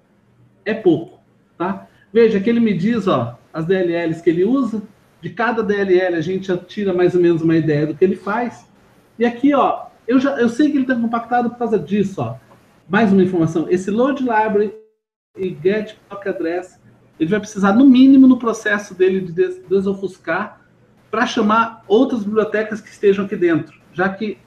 é 0.65 0.75
pouco, 0.75 1.21
tá? 1.57 1.87
Veja 2.13 2.41
que 2.41 2.51
ele 2.51 2.61
me 2.61 2.77
diz, 2.77 3.07
ó, 3.07 3.39
as 3.53 3.65
DLLs 3.67 4.23
que 4.23 4.31
ele 4.31 4.45
usa. 4.45 4.83
De 5.21 5.31
cada 5.31 5.65
DLL 5.65 6.15
a 6.15 6.21
gente 6.21 6.47
já 6.47 6.57
tira 6.57 6.93
mais 6.93 7.15
ou 7.15 7.21
menos 7.21 7.43
uma 7.43 7.57
ideia 7.57 7.87
do 7.87 7.95
que 7.95 8.05
ele 8.05 8.15
faz. 8.15 8.69
E 9.19 9.27
aqui, 9.27 9.53
ó, 9.53 9.87
eu 10.07 10.21
já 10.21 10.39
eu 10.39 10.49
sei 10.49 10.71
que 10.71 10.77
ele 10.77 10.85
está 10.85 10.95
compactado 10.95 11.51
por 11.51 11.59
causa 11.59 11.79
disso, 11.79 12.21
ó. 12.21 12.37
Mais 12.89 13.13
uma 13.13 13.23
informação. 13.23 13.67
Esse 13.69 13.91
load 13.91 14.23
library 14.23 14.75
e 15.37 15.55
get 15.63 15.97
block 16.09 16.27
address, 16.27 16.81
ele 17.21 17.29
vai 17.29 17.39
precisar 17.39 17.75
no 17.75 17.85
mínimo 17.85 18.27
no 18.27 18.39
processo 18.39 18.95
dele 18.95 19.21
de 19.21 19.33
des 19.33 19.61
desofuscar 19.69 20.63
para 21.11 21.27
chamar 21.27 21.85
outras 21.87 22.25
bibliotecas 22.25 22.81
que 22.81 22.89
estejam 22.89 23.27
aqui 23.27 23.37
dentro, 23.37 23.79
já 23.93 24.09
que 24.09 24.39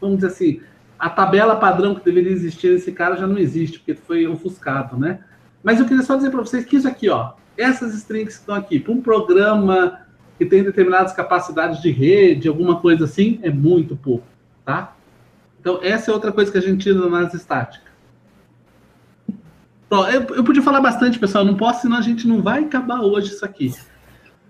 vamos 0.00 0.18
dizer 0.18 0.28
assim, 0.28 0.60
a 0.96 1.10
tabela 1.10 1.56
padrão 1.56 1.94
que 1.94 2.04
deveria 2.04 2.30
existir 2.30 2.72
nesse 2.72 2.92
cara 2.92 3.16
já 3.16 3.26
não 3.26 3.36
existe, 3.36 3.78
porque 3.78 3.94
foi 3.94 4.26
ofuscado, 4.28 4.96
né? 4.96 5.20
Mas 5.62 5.80
eu 5.80 5.86
queria 5.86 6.04
só 6.04 6.14
dizer 6.14 6.30
para 6.30 6.40
vocês 6.40 6.64
que 6.64 6.76
isso 6.76 6.86
aqui, 6.86 7.08
ó, 7.08 7.32
essas 7.56 7.94
strings 7.94 8.34
que 8.34 8.40
estão 8.40 8.54
aqui, 8.54 8.78
para 8.78 8.92
um 8.92 9.00
programa 9.00 10.02
que 10.38 10.46
tem 10.46 10.62
determinadas 10.62 11.12
capacidades 11.12 11.82
de 11.82 11.90
rede, 11.90 12.46
alguma 12.46 12.80
coisa 12.80 13.04
assim, 13.04 13.40
é 13.42 13.50
muito 13.50 13.96
pouco, 13.96 14.26
tá? 14.64 14.96
Então, 15.60 15.80
essa 15.82 16.12
é 16.12 16.14
outra 16.14 16.30
coisa 16.30 16.50
que 16.50 16.58
a 16.58 16.62
gente 16.62 16.84
tira 16.84 17.00
da 17.00 17.06
análise 17.06 17.36
estática. 17.36 17.87
Bom, 19.90 20.06
eu, 20.06 20.20
eu 20.34 20.44
podia 20.44 20.62
falar 20.62 20.80
bastante, 20.80 21.18
pessoal, 21.18 21.44
não 21.44 21.56
posso, 21.56 21.82
senão 21.82 21.96
a 21.96 22.02
gente 22.02 22.28
não 22.28 22.42
vai 22.42 22.64
acabar 22.64 23.00
hoje 23.00 23.32
isso 23.32 23.44
aqui. 23.44 23.74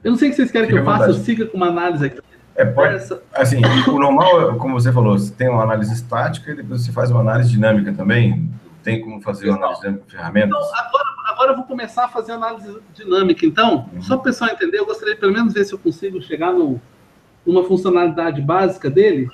Eu 0.03 0.13
não 0.13 0.19
sei 0.19 0.29
o 0.29 0.31
que 0.31 0.37
vocês 0.37 0.51
querem 0.51 0.69
Fica 0.69 0.83
que 0.83 0.89
eu 0.89 0.93
faça, 0.93 1.11
eu 1.11 1.15
siga 1.15 1.47
com 1.47 1.57
uma 1.57 1.69
análise 1.69 2.07
aqui. 2.07 2.21
É, 2.57 2.65
pode, 2.65 2.97
assim, 3.35 3.61
o 3.87 3.99
normal, 4.01 4.57
como 4.57 4.81
você 4.81 4.93
falou, 4.93 5.17
você 5.17 5.33
tem 5.33 5.49
uma 5.49 5.63
análise 5.63 5.95
estática 5.95 6.51
e 6.51 6.57
depois 6.57 6.85
você 6.85 6.91
faz 6.91 7.09
uma 7.09 7.21
análise 7.21 7.51
dinâmica 7.51 7.93
também. 7.93 8.51
Tem 8.83 9.01
como 9.01 9.21
fazer 9.21 9.49
uma 9.49 9.59
análise 9.59 9.81
dinâmica 9.81 10.05
com 10.05 10.11
ferramentas? 10.11 10.59
Então, 10.59 10.79
agora, 10.81 11.05
agora 11.27 11.53
eu 11.53 11.57
vou 11.57 11.65
começar 11.65 12.07
a 12.07 12.09
fazer 12.09 12.33
análise 12.33 12.81
dinâmica, 12.95 13.47
então. 13.47 13.89
Uhum. 13.93 14.03
Só 14.03 14.17
para 14.17 14.23
o 14.23 14.25
pessoal 14.25 14.51
entender, 14.51 14.81
eu 14.81 14.87
gostaria 14.87 15.15
de 15.15 15.21
pelo 15.21 15.33
menos 15.33 15.55
ver 15.55 15.65
se 15.65 15.73
eu 15.73 15.79
consigo 15.79 16.21
chegar 16.21 16.53
no, 16.53 16.81
numa 17.47 17.63
funcionalidade 17.63 18.43
básica 18.43 18.91
dele. 18.91 19.31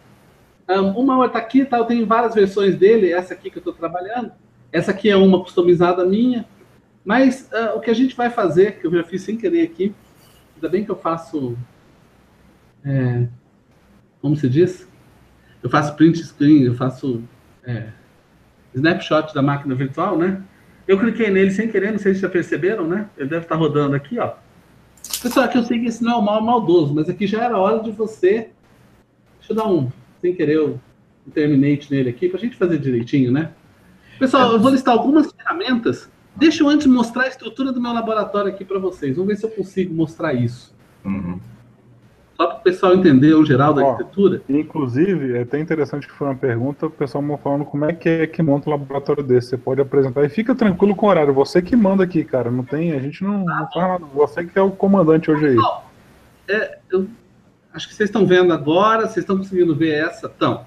Um, 0.69 0.91
uma 0.91 1.25
está 1.25 1.39
aqui, 1.39 1.65
tá, 1.65 1.79
eu 1.79 1.87
tenho 1.87 2.07
várias 2.07 2.35
versões 2.35 2.77
dele, 2.77 3.11
essa 3.11 3.33
aqui 3.33 3.51
que 3.51 3.57
eu 3.57 3.61
estou 3.61 3.73
trabalhando. 3.73 4.33
Essa 4.75 4.91
aqui 4.91 5.09
é 5.09 5.15
uma 5.15 5.41
customizada 5.41 6.05
minha. 6.05 6.45
Mas 7.05 7.49
uh, 7.53 7.77
o 7.77 7.81
que 7.81 7.91
a 7.91 7.95
gente 7.95 8.17
vai 8.17 8.29
fazer, 8.29 8.81
que 8.81 8.87
eu 8.89 8.91
já 8.91 9.05
fiz 9.05 9.23
sem 9.23 9.37
querer 9.37 9.63
aqui, 9.63 9.95
ainda 10.57 10.69
bem 10.69 10.85
que 10.85 10.91
eu 10.91 10.97
faço 10.97 11.57
é, 12.85 13.29
como 14.21 14.35
se 14.37 14.49
diz? 14.49 14.89
Eu 15.63 15.71
faço 15.71 15.95
print 15.95 16.19
screen, 16.25 16.65
eu 16.65 16.75
faço 16.75 17.23
é, 17.63 17.87
snapshot 18.75 19.33
da 19.33 19.41
máquina 19.41 19.77
virtual, 19.77 20.19
né? 20.19 20.43
Eu 20.89 20.99
cliquei 20.99 21.31
nele 21.31 21.53
sem 21.53 21.69
querer, 21.69 21.93
não 21.93 21.99
sei 21.99 22.13
se 22.13 22.21
já 22.21 22.29
perceberam, 22.29 22.89
né? 22.89 23.09
Ele 23.17 23.29
deve 23.29 23.45
estar 23.45 23.55
rodando 23.55 23.95
aqui, 23.95 24.19
ó. 24.19 24.33
Pessoal, 25.23 25.47
aqui 25.47 25.57
eu 25.57 25.63
sei 25.63 25.79
que 25.79 25.87
esse 25.87 26.03
não 26.03 26.13
é 26.13 26.17
o 26.17 26.23
mal 26.23 26.43
maldoso, 26.43 26.93
mas 26.93 27.09
aqui 27.09 27.29
já 27.29 27.45
era 27.45 27.57
hora 27.57 27.81
de 27.81 27.93
você. 27.93 28.51
Deixa 29.39 29.53
eu 29.53 29.57
dar 29.57 29.69
um, 29.69 29.89
sem 30.21 30.35
querer, 30.35 30.57
eu 30.57 30.81
terminate 31.33 31.91
nele 31.93 32.11
aqui, 32.11 32.29
para 32.29 32.39
a 32.39 32.41
gente 32.41 32.57
fazer 32.57 32.79
direitinho, 32.79 33.31
né? 33.31 33.53
Pessoal, 34.19 34.53
eu 34.53 34.61
vou 34.61 34.71
listar 34.71 34.95
algumas 34.95 35.31
ferramentas. 35.33 36.09
Deixa 36.37 36.63
eu 36.63 36.69
antes 36.69 36.87
mostrar 36.87 37.25
a 37.25 37.29
estrutura 37.29 37.73
do 37.73 37.81
meu 37.81 37.93
laboratório 37.93 38.51
aqui 38.51 38.65
para 38.65 38.79
vocês. 38.79 39.17
Vamos 39.17 39.29
ver 39.29 39.37
se 39.37 39.47
eu 39.47 39.51
consigo 39.51 39.95
mostrar 39.95 40.35
isso. 40.35 40.75
Uhum. 41.05 41.39
Só 42.37 42.49
para 42.49 42.57
o 42.57 42.61
pessoal 42.63 42.95
entender 42.95 43.33
o 43.35 43.45
geral 43.45 43.73
da 43.73 43.85
Ó, 43.85 43.91
arquitetura. 43.91 44.43
Inclusive, 44.49 45.37
é 45.37 45.43
até 45.43 45.61
interessante 45.61 46.09
que 46.09 46.13
foi 46.13 46.27
uma 46.27 46.35
pergunta, 46.35 46.87
o 46.87 46.91
pessoal 46.91 47.23
me 47.23 47.37
falando 47.39 47.65
como 47.65 47.85
é 47.85 47.93
que 47.93 48.09
é 48.09 48.27
que 48.27 48.43
monta 48.43 48.69
um 48.69 48.73
laboratório 48.73 49.23
desse. 49.23 49.51
Você 49.51 49.57
pode 49.57 49.81
apresentar 49.81 50.25
e 50.25 50.29
fica 50.29 50.55
tranquilo 50.55 50.97
com 50.97 51.07
o 51.07 51.09
horário. 51.09 51.33
Você 51.33 51.63
que 51.63 51.77
manda 51.77 52.03
aqui, 52.03 52.25
cara. 52.25 52.51
Não 52.51 52.65
tem, 52.65 52.93
a 52.93 52.99
gente 52.99 53.23
não, 53.23 53.49
ah, 53.49 53.61
não 53.61 53.71
faz 53.71 53.89
nada. 53.89 54.05
Você 54.15 54.45
que 54.45 54.59
é 54.59 54.63
o 54.63 54.73
comandante 54.73 55.31
hoje 55.31 55.47
aí. 55.47 55.57
É, 56.49 56.79
eu 56.91 57.07
acho 57.73 57.89
que 57.89 57.95
vocês 57.95 58.09
estão 58.09 58.27
vendo 58.27 58.53
agora, 58.53 59.03
vocês 59.03 59.19
estão 59.19 59.37
conseguindo 59.37 59.75
ver 59.75 59.95
essa? 59.95 60.31
Então. 60.35 60.67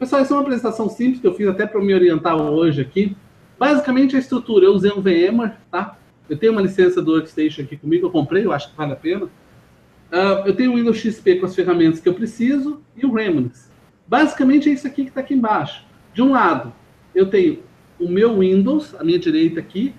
Pessoal, 0.00 0.22
essa 0.22 0.32
é 0.32 0.34
uma 0.34 0.40
apresentação 0.40 0.88
simples 0.88 1.20
que 1.20 1.26
eu 1.26 1.34
fiz 1.34 1.46
até 1.46 1.66
para 1.66 1.78
me 1.78 1.92
orientar 1.92 2.34
hoje 2.34 2.80
aqui. 2.80 3.14
Basicamente 3.58 4.16
a 4.16 4.18
estrutura, 4.18 4.64
eu 4.64 4.72
usei 4.72 4.90
um 4.90 5.02
VMware, 5.02 5.58
tá? 5.70 5.98
Eu 6.26 6.38
tenho 6.38 6.52
uma 6.52 6.62
licença 6.62 7.02
do 7.02 7.12
Workstation 7.12 7.60
aqui 7.60 7.76
comigo, 7.76 8.06
eu 8.06 8.10
comprei, 8.10 8.46
eu 8.46 8.50
acho 8.50 8.70
que 8.70 8.76
vale 8.78 8.94
a 8.94 8.96
pena. 8.96 9.26
Uh, 9.26 10.46
eu 10.46 10.56
tenho 10.56 10.72
o 10.72 10.76
Windows 10.76 10.96
XP 10.96 11.36
com 11.36 11.44
as 11.44 11.54
ferramentas 11.54 12.00
que 12.00 12.08
eu 12.08 12.14
preciso 12.14 12.80
e 12.96 13.04
o 13.04 13.12
Remnants. 13.12 13.70
Basicamente 14.08 14.70
é 14.70 14.72
isso 14.72 14.86
aqui 14.86 15.02
que 15.02 15.10
está 15.10 15.20
aqui 15.20 15.34
embaixo. 15.34 15.84
De 16.14 16.22
um 16.22 16.30
lado, 16.30 16.72
eu 17.14 17.26
tenho 17.26 17.58
o 17.98 18.08
meu 18.08 18.38
Windows, 18.38 18.94
à 18.98 19.04
minha 19.04 19.18
direita 19.18 19.60
aqui, 19.60 19.94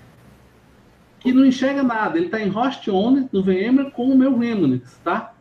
que 1.20 1.32
não 1.32 1.46
enxerga 1.46 1.84
nada. 1.84 2.18
Ele 2.18 2.26
está 2.26 2.40
em 2.40 2.48
host 2.48 2.90
on 2.90 3.28
no 3.32 3.40
VMware 3.40 3.92
com 3.92 4.06
o 4.06 4.18
meu 4.18 4.36
Remnants, 4.36 4.98
tá? 5.04 5.32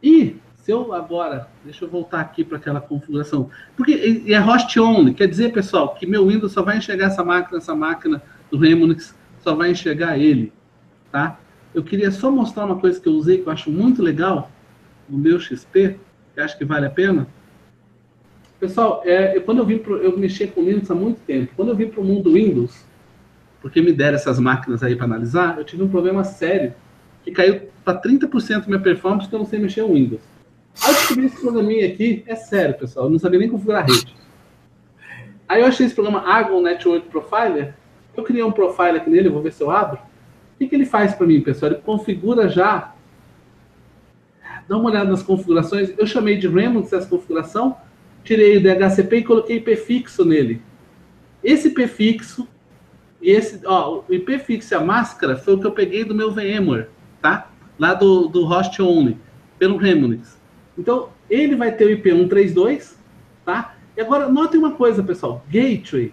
E 0.00 0.36
se 0.64 0.72
eu 0.72 0.94
agora, 0.94 1.46
deixa 1.62 1.84
eu 1.84 1.88
voltar 1.90 2.20
aqui 2.20 2.42
para 2.42 2.56
aquela 2.56 2.80
configuração, 2.80 3.50
porque 3.76 4.24
é 4.26 4.38
host 4.38 4.80
only, 4.80 5.12
quer 5.12 5.28
dizer, 5.28 5.52
pessoal, 5.52 5.94
que 5.94 6.06
meu 6.06 6.26
Windows 6.26 6.52
só 6.52 6.62
vai 6.62 6.78
enxergar 6.78 7.06
essa 7.06 7.22
máquina, 7.22 7.58
essa 7.58 7.74
máquina 7.74 8.22
do 8.50 8.56
Remnants 8.56 9.14
só 9.40 9.54
vai 9.54 9.70
enxergar 9.70 10.18
ele, 10.18 10.52
tá? 11.12 11.38
eu 11.74 11.82
queria 11.82 12.10
só 12.10 12.30
mostrar 12.30 12.64
uma 12.64 12.78
coisa 12.78 13.00
que 13.00 13.08
eu 13.08 13.12
usei 13.12 13.38
que 13.38 13.48
eu 13.48 13.52
acho 13.52 13.70
muito 13.70 14.00
legal 14.00 14.50
no 15.08 15.18
meu 15.18 15.40
XP, 15.40 15.98
que 16.32 16.40
acho 16.40 16.56
que 16.56 16.64
vale 16.64 16.86
a 16.86 16.90
pena. 16.90 17.26
Pessoal, 18.60 19.02
é, 19.04 19.38
quando 19.40 19.58
eu 19.58 19.66
vim 19.66 19.78
pro, 19.78 19.96
eu 19.96 20.16
mexi 20.16 20.46
com 20.46 20.62
Linux 20.62 20.90
há 20.90 20.94
muito 20.94 21.20
tempo. 21.22 21.52
Quando 21.56 21.70
eu 21.70 21.76
vim 21.76 21.88
para 21.88 22.00
o 22.00 22.04
mundo 22.04 22.32
Windows, 22.32 22.86
porque 23.60 23.82
me 23.82 23.92
deram 23.92 24.14
essas 24.14 24.38
máquinas 24.38 24.82
aí 24.82 24.94
para 24.94 25.04
analisar, 25.04 25.58
eu 25.58 25.64
tive 25.64 25.82
um 25.82 25.88
problema 25.88 26.22
sério 26.22 26.72
que 27.24 27.32
caiu 27.32 27.68
para 27.84 28.00
30% 28.00 28.60
da 28.60 28.66
minha 28.66 28.80
performance 28.80 29.24
porque 29.24 29.34
eu 29.34 29.40
não 29.40 29.46
sei 29.46 29.58
mexer 29.58 29.82
no 29.82 29.92
Windows. 29.92 30.33
Aí 30.82 30.90
eu 30.90 30.94
descobri 30.94 31.26
esse 31.26 31.40
programinha 31.40 31.86
aqui, 31.86 32.24
é 32.26 32.34
sério, 32.34 32.76
pessoal, 32.76 33.06
eu 33.06 33.10
não 33.10 33.18
sabia 33.18 33.38
nem 33.38 33.48
configurar 33.48 33.82
a 33.82 33.86
rede. 33.86 34.14
Aí 35.48 35.60
eu 35.60 35.66
achei 35.66 35.86
esse 35.86 35.94
programa 35.94 36.26
Argon 36.26 36.60
Network 36.62 37.08
Profiler, 37.08 37.74
eu 38.16 38.22
criei 38.22 38.42
um 38.42 38.52
profile 38.52 38.98
aqui 38.98 39.10
nele, 39.10 39.28
vou 39.28 39.42
ver 39.42 39.52
se 39.52 39.62
eu 39.62 39.70
abro. 39.70 39.98
O 39.98 40.58
que, 40.58 40.68
que 40.68 40.74
ele 40.74 40.86
faz 40.86 41.14
para 41.14 41.26
mim, 41.26 41.40
pessoal? 41.40 41.72
Ele 41.72 41.80
configura 41.80 42.48
já. 42.48 42.94
Dá 44.68 44.76
uma 44.76 44.88
olhada 44.88 45.10
nas 45.10 45.22
configurações. 45.22 45.92
Eu 45.98 46.06
chamei 46.06 46.36
de 46.36 46.46
Remnants 46.48 46.92
essa 46.92 47.08
configuração, 47.08 47.76
tirei 48.22 48.56
o 48.56 48.62
DHCP 48.62 49.16
e 49.16 49.24
coloquei 49.24 49.56
IP 49.56 49.76
fixo 49.76 50.24
nele. 50.24 50.62
Esse 51.42 51.68
IP 51.68 51.86
fixo, 51.88 52.48
esse, 53.20 53.60
ó, 53.66 54.02
o 54.08 54.14
IP 54.14 54.38
fixo 54.38 54.72
e 54.72 54.76
a 54.76 54.80
máscara 54.80 55.36
foi 55.36 55.54
o 55.54 55.60
que 55.60 55.66
eu 55.66 55.72
peguei 55.72 56.04
do 56.04 56.14
meu 56.14 56.30
VMware, 56.30 56.88
tá? 57.20 57.50
Lá 57.78 57.92
do, 57.92 58.28
do 58.28 58.44
host 58.44 58.80
only, 58.80 59.18
pelo 59.58 59.76
Remnants. 59.76 60.40
Então, 60.76 61.10
ele 61.30 61.54
vai 61.56 61.72
ter 61.72 61.86
o 61.86 61.90
IP 61.90 62.10
132, 62.10 62.98
tá? 63.44 63.76
E 63.96 64.00
agora, 64.00 64.28
notem 64.28 64.58
uma 64.58 64.72
coisa, 64.72 65.02
pessoal. 65.02 65.44
Gateway 65.48 66.12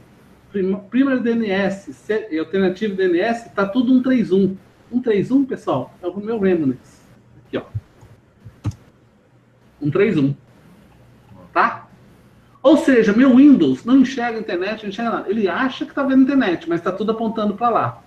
Primeiro 0.90 1.22
DNS, 1.22 1.96
alternativo 2.38 2.94
DNS, 2.94 3.48
está 3.48 3.66
tudo 3.66 3.94
131. 3.94 4.58
131, 4.92 5.46
pessoal, 5.46 5.94
é 6.02 6.08
o 6.08 6.18
meu 6.18 6.38
Remnants. 6.40 7.02
Aqui, 7.48 7.58
ó. 7.58 7.64
131. 9.80 10.36
Tá? 11.54 11.88
Ou 12.62 12.78
seja, 12.78 13.14
meu 13.14 13.38
Windows 13.38 13.86
não 13.86 14.00
enxerga 14.00 14.38
a 14.38 14.42
internet, 14.42 14.84
não 14.84 14.90
enxerga 14.90 15.12
nada. 15.12 15.30
Ele 15.30 15.48
acha 15.48 15.86
que 15.86 15.92
está 15.92 16.04
vendo 16.04 16.24
internet, 16.24 16.68
mas 16.68 16.82
está 16.82 16.92
tudo 16.92 17.12
apontando 17.14 17.56
para 17.56 17.70
lá. 17.70 18.04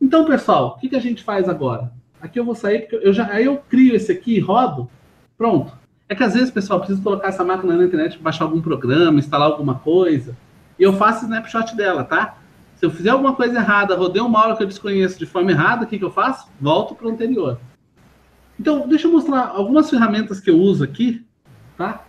Então, 0.00 0.24
pessoal, 0.24 0.74
o 0.76 0.80
que, 0.80 0.88
que 0.88 0.96
a 0.96 1.00
gente 1.00 1.22
faz 1.22 1.48
agora? 1.48 1.92
Aqui 2.20 2.40
eu 2.40 2.44
vou 2.44 2.56
sair, 2.56 2.80
porque 2.80 2.96
eu 3.06 3.12
já, 3.12 3.32
aí 3.32 3.44
eu 3.44 3.56
crio 3.56 3.94
esse 3.94 4.10
aqui 4.10 4.34
e 4.34 4.40
rodo. 4.40 4.90
Pronto. 5.38 5.72
É 6.08 6.14
que 6.14 6.24
às 6.24 6.34
vezes, 6.34 6.50
pessoal, 6.50 6.80
preciso 6.80 7.02
colocar 7.02 7.28
essa 7.28 7.44
máquina 7.44 7.76
na 7.76 7.84
internet, 7.84 8.18
baixar 8.18 8.44
algum 8.44 8.60
programa, 8.60 9.18
instalar 9.18 9.48
alguma 9.48 9.76
coisa 9.76 10.36
e 10.78 10.82
eu 10.82 10.92
faço 10.92 11.24
snapshot 11.24 11.74
dela, 11.76 12.04
tá? 12.04 12.38
Se 12.76 12.86
eu 12.86 12.90
fizer 12.90 13.10
alguma 13.10 13.34
coisa 13.34 13.58
errada, 13.58 13.96
rodei 13.96 14.22
uma 14.22 14.40
aula 14.40 14.56
que 14.56 14.62
eu 14.62 14.66
desconheço 14.66 15.18
de 15.18 15.26
forma 15.26 15.50
errada, 15.50 15.84
o 15.84 15.88
que, 15.88 15.98
que 15.98 16.04
eu 16.04 16.10
faço? 16.10 16.48
Volto 16.60 16.94
para 16.94 17.08
o 17.08 17.10
anterior. 17.10 17.58
Então, 18.58 18.86
deixa 18.86 19.08
eu 19.08 19.12
mostrar 19.12 19.48
algumas 19.48 19.90
ferramentas 19.90 20.40
que 20.40 20.50
eu 20.50 20.56
uso 20.56 20.84
aqui, 20.84 21.24
tá? 21.76 22.04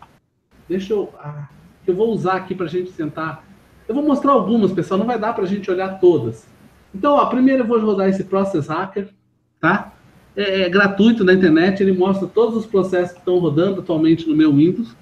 Deixa 0.68 0.94
eu. 0.94 1.12
Ah, 1.20 1.48
eu 1.88 1.96
vou 1.96 2.12
usar 2.12 2.34
aqui 2.34 2.54
para 2.54 2.68
a 2.68 2.70
gente 2.70 2.92
sentar. 2.92 3.44
Eu 3.88 3.96
vou 3.96 4.04
mostrar 4.04 4.34
algumas, 4.34 4.72
pessoal, 4.72 5.00
não 5.00 5.08
vai 5.08 5.18
dar 5.18 5.34
para 5.34 5.44
a 5.44 5.48
gente 5.48 5.70
olhar 5.72 6.00
todas. 6.00 6.48
Então, 6.94 7.16
ó, 7.16 7.26
primeiro 7.26 7.64
eu 7.64 7.68
vou 7.68 7.80
rodar 7.80 8.08
esse 8.08 8.24
Process 8.24 8.68
Hacker, 8.68 9.10
tá? 9.60 9.92
É, 10.36 10.62
é 10.62 10.70
gratuito 10.70 11.24
na 11.24 11.34
internet, 11.34 11.82
ele 11.82 11.92
mostra 11.92 12.28
todos 12.28 12.56
os 12.56 12.66
processos 12.66 13.14
que 13.14 13.20
estão 13.20 13.40
rodando 13.40 13.82
atualmente 13.82 14.28
no 14.28 14.36
meu 14.36 14.54
Windows. 14.54 14.96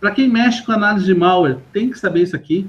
Para 0.00 0.10
quem 0.10 0.28
mexe 0.28 0.64
com 0.64 0.72
análise 0.72 1.06
de 1.06 1.14
malware, 1.14 1.58
tem 1.72 1.90
que 1.90 1.98
saber 1.98 2.22
isso 2.22 2.34
aqui. 2.34 2.68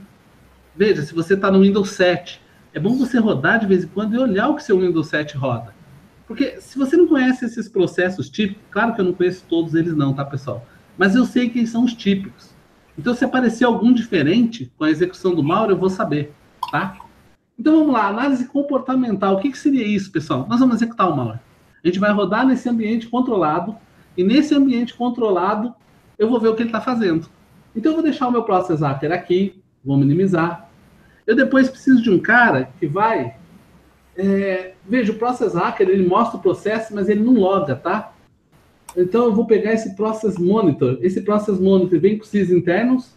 Veja, 0.76 1.02
se 1.02 1.14
você 1.14 1.34
está 1.34 1.52
no 1.52 1.62
Windows 1.62 1.90
7, 1.92 2.42
é 2.74 2.80
bom 2.80 2.96
você 2.96 3.20
rodar 3.20 3.60
de 3.60 3.68
vez 3.68 3.84
em 3.84 3.88
quando 3.88 4.16
e 4.16 4.18
olhar 4.18 4.50
o 4.50 4.56
que 4.56 4.64
seu 4.64 4.80
Windows 4.80 5.08
7 5.08 5.38
roda. 5.38 5.74
Porque 6.28 6.60
se 6.62 6.78
você 6.78 6.96
não 6.96 7.08
conhece 7.08 7.46
esses 7.46 7.68
processos 7.68 8.30
típicos, 8.30 8.64
claro 8.72 8.94
que 8.94 9.02
eu 9.02 9.06
não 9.06 9.14
conheço 9.14 9.46
todos 9.48 9.76
eles 9.76 9.96
não, 9.96 10.14
tá, 10.14 10.24
pessoal? 10.24 10.66
Mas 10.98 11.16
eu 11.16 11.26
sei 11.26 11.50
quem 11.50 11.66
são 11.66 11.84
os 11.84 11.94
típicos. 11.94 12.54
Então, 12.98 13.14
se 13.14 13.26
aparecer 13.26 13.66
algum 13.66 13.92
diferente 13.92 14.72
com 14.78 14.84
a 14.84 14.90
execução 14.90 15.34
do 15.36 15.44
malware, 15.44 15.72
eu 15.72 15.78
vou 15.78 15.90
saber, 15.90 16.34
tá? 16.72 16.98
Então 17.58 17.80
vamos 17.80 17.94
lá, 17.94 18.08
análise 18.08 18.46
comportamental. 18.46 19.36
O 19.36 19.40
que, 19.40 19.52
que 19.52 19.58
seria 19.58 19.86
isso, 19.86 20.12
pessoal? 20.12 20.48
Nós 20.50 20.60
vamos 20.60 20.76
executar 20.76 21.10
o 21.10 21.16
malware. 21.16 21.40
A 21.84 21.88
gente 21.88 22.00
vai 22.00 22.12
rodar 22.12 22.48
nesse 22.48 22.70
ambiente 22.70 23.08
controlado, 23.08 23.76
e 24.18 24.24
nesse 24.24 24.54
ambiente 24.56 24.94
controlado, 24.94 25.74
eu 26.18 26.30
vou 26.30 26.40
ver 26.40 26.50
o 26.50 26.56
que 26.56 26.62
ele 26.62 26.70
está 26.70 26.80
fazendo. 26.80 27.28
Então 27.76 27.92
eu 27.92 27.96
vou 27.96 28.04
deixar 28.04 28.28
o 28.28 28.32
meu 28.32 28.44
process 28.44 28.82
hacker 28.82 29.12
aqui, 29.12 29.62
vou 29.84 29.98
minimizar. 29.98 30.70
Eu 31.26 31.36
depois 31.36 31.70
preciso 31.70 32.02
de 32.02 32.10
um 32.10 32.20
cara 32.20 32.70
que 32.80 32.86
vai. 32.86 33.36
É, 34.16 34.74
veja, 34.88 35.12
o 35.12 35.16
process 35.16 35.54
hacker 35.54 35.90
ele 35.90 36.08
mostra 36.08 36.38
o 36.38 36.42
processo, 36.42 36.94
mas 36.94 37.10
ele 37.10 37.24
não 37.24 37.34
loga, 37.34 37.76
tá? 37.76 38.14
Então 38.96 39.26
eu 39.26 39.34
vou 39.34 39.46
pegar 39.46 39.74
esse 39.74 39.96
process 39.96 40.38
monitor. 40.38 41.00
Esse 41.02 41.22
process 41.22 41.60
monitor 41.60 42.00
vem 42.00 42.18
com 42.18 42.24
os 42.24 42.34
internos 42.34 43.16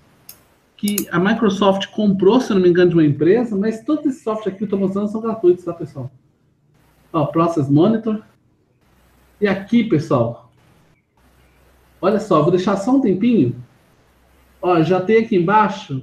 que 0.77 1.07
a 1.11 1.19
Microsoft 1.19 1.87
comprou, 1.89 2.41
se 2.41 2.53
não 2.53 2.61
me 2.61 2.69
engano, 2.69 2.91
de 2.91 2.97
uma 2.97 3.05
empresa, 3.05 3.57
mas 3.57 3.83
todos 3.83 4.07
esses 4.07 4.23
softwares 4.23 4.49
aqui 4.49 4.59
que 4.59 4.65
eu 4.65 4.67
estou 4.67 4.79
mostrando 4.79 5.09
são 5.09 5.21
gratuitos, 5.21 5.65
tá, 5.65 5.73
pessoal? 5.73 6.11
Ó, 7.13 7.27
Process 7.27 7.69
Monitor. 7.69 8.23
E 9.41 9.47
aqui, 9.47 9.85
pessoal, 9.85 10.51
olha 12.01 12.19
só, 12.19 12.43
vou 12.43 12.51
deixar 12.51 12.77
só 12.77 12.93
um 12.93 13.01
tempinho. 13.01 13.63
Ó, 14.63 14.83
já 14.83 15.01
tem 15.01 15.19
aqui 15.19 15.37
embaixo 15.37 16.03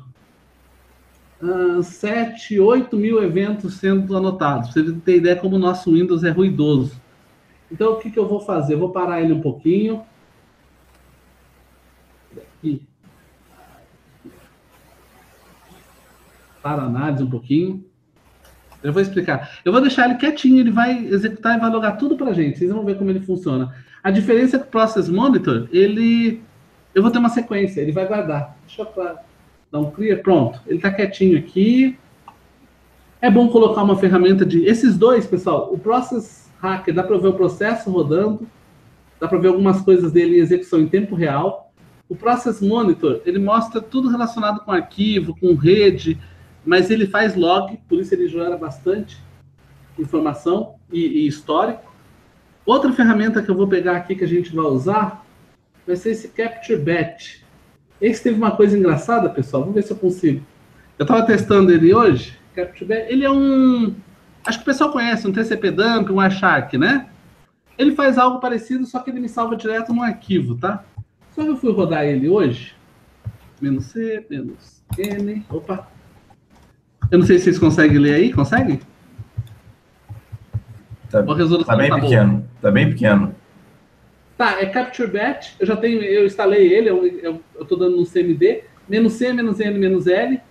uh, 1.41 1.81
7, 1.81 2.59
8 2.59 2.95
mil 2.95 3.23
eventos 3.23 3.75
sendo 3.75 4.15
anotados. 4.15 4.71
Pra 4.71 4.83
você 4.83 4.93
ter 4.99 5.17
ideia 5.17 5.35
como 5.35 5.55
o 5.55 5.59
nosso 5.59 5.93
Windows 5.93 6.23
é 6.23 6.29
ruidoso. 6.29 7.01
Então, 7.71 7.93
o 7.93 7.99
que, 7.99 8.11
que 8.11 8.19
eu 8.19 8.27
vou 8.27 8.39
fazer? 8.39 8.75
Vou 8.75 8.91
parar 8.91 9.21
ele 9.21 9.33
um 9.33 9.41
pouquinho. 9.41 10.03
Aqui. 12.31 12.87
para 16.63 16.83
análise 16.83 17.21
um 17.21 17.29
pouquinho. 17.29 17.85
Eu 18.83 18.91
vou 18.91 19.01
explicar. 19.01 19.59
Eu 19.63 19.71
vou 19.71 19.81
deixar 19.81 20.09
ele 20.09 20.15
quietinho, 20.15 20.59
ele 20.59 20.71
vai 20.71 21.05
executar 21.05 21.57
e 21.57 21.61
vai 21.61 21.69
logar 21.69 21.97
tudo 21.97 22.17
para 22.17 22.31
a 22.31 22.33
gente. 22.33 22.59
Vocês 22.59 22.71
vão 22.71 22.83
ver 22.83 22.97
como 22.97 23.09
ele 23.09 23.21
funciona. 23.21 23.73
A 24.03 24.11
diferença 24.11 24.57
é 24.57 24.59
que 24.59 24.65
o 24.65 24.69
Process 24.69 25.07
Monitor, 25.09 25.67
ele... 25.71 26.41
Eu 26.93 27.01
vou 27.01 27.09
ter 27.09 27.17
uma 27.17 27.29
sequência, 27.29 27.81
ele 27.81 27.91
vai 27.91 28.05
guardar. 28.05 28.57
Deixa 28.67 28.81
eu 28.81 29.17
dar 29.71 29.79
um 29.79 29.89
clear, 29.89 30.21
pronto. 30.21 30.59
Ele 30.67 30.75
está 30.75 30.91
quietinho 30.91 31.39
aqui. 31.39 31.97
É 33.21 33.31
bom 33.31 33.47
colocar 33.47 33.81
uma 33.81 33.95
ferramenta 33.95 34.45
de... 34.45 34.65
Esses 34.65 34.97
dois, 34.97 35.25
pessoal, 35.25 35.73
o 35.73 35.79
Process 35.79 36.51
Hacker, 36.61 36.93
dá 36.93 37.03
para 37.03 37.17
ver 37.17 37.29
o 37.29 37.33
processo 37.33 37.89
rodando, 37.89 38.47
dá 39.19 39.27
para 39.27 39.37
ver 39.37 39.47
algumas 39.47 39.81
coisas 39.81 40.11
dele 40.11 40.37
em 40.37 40.41
execução 40.41 40.81
em 40.81 40.87
tempo 40.87 41.15
real. 41.15 41.71
O 42.09 42.15
Process 42.15 42.61
Monitor, 42.61 43.21
ele 43.25 43.39
mostra 43.39 43.81
tudo 43.81 44.09
relacionado 44.09 44.59
com 44.59 44.71
arquivo, 44.71 45.35
com 45.39 45.55
rede, 45.55 46.19
mas 46.65 46.89
ele 46.89 47.07
faz 47.07 47.35
log, 47.35 47.77
por 47.87 47.99
isso 47.99 48.13
ele 48.13 48.27
gera 48.27 48.57
bastante 48.57 49.17
informação 49.97 50.75
e, 50.91 50.99
e 50.99 51.27
histórico. 51.27 51.93
Outra 52.65 52.91
ferramenta 52.93 53.41
que 53.41 53.49
eu 53.49 53.55
vou 53.55 53.67
pegar 53.67 53.97
aqui 53.97 54.15
que 54.15 54.23
a 54.23 54.27
gente 54.27 54.55
vai 54.55 54.65
usar 54.65 55.25
vai 55.85 55.95
ser 55.95 56.11
esse 56.11 56.29
Capture 56.29 56.79
Batch. 56.79 57.41
Esse 57.99 58.23
teve 58.23 58.37
uma 58.37 58.51
coisa 58.51 58.77
engraçada, 58.77 59.29
pessoal. 59.29 59.63
Vamos 59.63 59.75
ver 59.75 59.83
se 59.83 59.91
eu 59.91 59.97
consigo. 59.97 60.45
Eu 60.97 61.03
estava 61.03 61.25
testando 61.25 61.71
ele 61.71 61.93
hoje. 61.93 62.37
Capture 62.55 62.85
Batch. 62.85 63.05
Ele 63.09 63.25
é 63.25 63.31
um. 63.31 63.93
Acho 64.45 64.59
que 64.59 64.63
o 64.63 64.65
pessoal 64.65 64.91
conhece, 64.91 65.27
um 65.27 65.31
TCP 65.31 65.71
dump, 65.71 66.09
um 66.09 66.29
Shark, 66.29 66.77
né? 66.77 67.09
Ele 67.77 67.95
faz 67.95 68.17
algo 68.17 68.39
parecido, 68.39 68.85
só 68.85 68.99
que 68.99 69.09
ele 69.09 69.19
me 69.19 69.29
salva 69.29 69.55
direto 69.55 69.93
no 69.93 70.03
arquivo, 70.03 70.55
tá? 70.55 70.83
Só 71.31 71.43
que 71.43 71.49
eu 71.49 71.57
fui 71.57 71.71
rodar 71.71 72.05
ele 72.05 72.29
hoje. 72.29 72.75
Menos 73.59 73.85
C, 73.85 74.25
menos 74.29 74.83
N. 74.97 75.45
Opa, 75.49 75.87
eu 77.11 77.19
não 77.19 77.25
sei 77.25 77.37
se 77.37 77.45
vocês 77.45 77.59
conseguem 77.59 77.97
ler 77.97 78.15
aí, 78.15 78.33
conseguem? 78.33 78.79
Tá, 81.09 81.21
tá 81.21 81.75
bem 81.75 81.89
tá 81.89 81.99
pequeno, 81.99 82.31
boa. 82.31 82.43
tá 82.61 82.71
bem 82.71 82.89
pequeno. 82.89 83.35
Tá, 84.35 84.59
é 84.61 84.65
Capture 84.65 85.11
Batch, 85.11 85.53
eu 85.59 85.67
já 85.67 85.75
tenho, 85.75 86.01
eu 86.01 86.25
instalei 86.25 86.73
ele, 86.73 86.89
eu, 86.89 87.05
eu, 87.05 87.41
eu 87.55 87.65
tô 87.65 87.75
dando 87.75 87.97
no 87.97 88.05
CMD, 88.05 88.63
menos 88.89 89.13
C, 89.13 89.31
menos 89.31 89.59
N, 89.59 89.77
menos 89.77 90.07
L, 90.07 90.41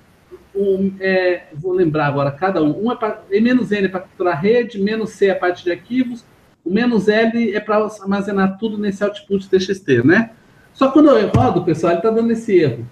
um, 0.54 0.94
é, 1.00 1.44
vou 1.54 1.72
lembrar 1.72 2.06
agora 2.06 2.30
cada 2.30 2.62
um, 2.62 2.86
um 2.86 2.92
é 2.92 2.96
para, 2.96 3.22
menos 3.30 3.72
N 3.72 3.86
é 3.86 3.88
para 3.88 4.00
capturar 4.00 4.40
rede, 4.40 4.80
menos 4.80 5.10
C 5.10 5.26
é 5.26 5.30
a 5.30 5.36
parte 5.36 5.64
de 5.64 5.72
arquivos, 5.72 6.24
o 6.64 6.72
menos 6.72 7.08
L 7.08 7.54
é 7.54 7.58
para 7.58 7.84
armazenar 8.00 8.56
tudo 8.58 8.78
nesse 8.78 9.02
output 9.02 9.48
TXT, 9.48 10.04
né? 10.04 10.30
Só 10.72 10.90
quando 10.90 11.10
eu 11.10 11.28
rodo, 11.28 11.64
pessoal, 11.64 11.92
ele 11.92 11.98
está 11.98 12.10
dando 12.10 12.30
esse 12.30 12.56
erro. 12.56 12.86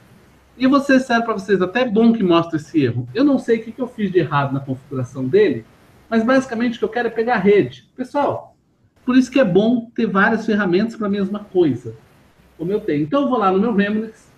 E 0.60 0.66
vou 0.66 0.78
ser 0.78 1.00
sério 1.00 1.24
para 1.24 1.32
vocês, 1.32 1.62
até 1.62 1.80
é 1.80 1.88
bom 1.88 2.12
que 2.12 2.22
mostre 2.22 2.58
esse 2.58 2.84
erro. 2.84 3.08
Eu 3.14 3.24
não 3.24 3.38
sei 3.38 3.58
o 3.58 3.64
que, 3.64 3.72
que 3.72 3.80
eu 3.80 3.88
fiz 3.88 4.12
de 4.12 4.18
errado 4.18 4.52
na 4.52 4.60
configuração 4.60 5.26
dele, 5.26 5.64
mas 6.06 6.22
basicamente 6.22 6.76
o 6.76 6.78
que 6.80 6.84
eu 6.84 6.90
quero 6.90 7.08
é 7.08 7.10
pegar 7.10 7.36
a 7.36 7.38
rede. 7.38 7.88
Pessoal, 7.96 8.54
por 9.02 9.16
isso 9.16 9.30
que 9.30 9.40
é 9.40 9.44
bom 9.44 9.90
ter 9.94 10.04
várias 10.04 10.44
ferramentas 10.44 10.96
para 10.96 11.06
a 11.06 11.10
mesma 11.10 11.38
coisa, 11.38 11.96
como 12.58 12.70
eu 12.70 12.78
tenho. 12.78 13.04
Então 13.04 13.22
eu 13.22 13.28
vou 13.30 13.38
lá 13.38 13.50
no 13.50 13.58
meu 13.58 13.74
Remnix 13.74 14.30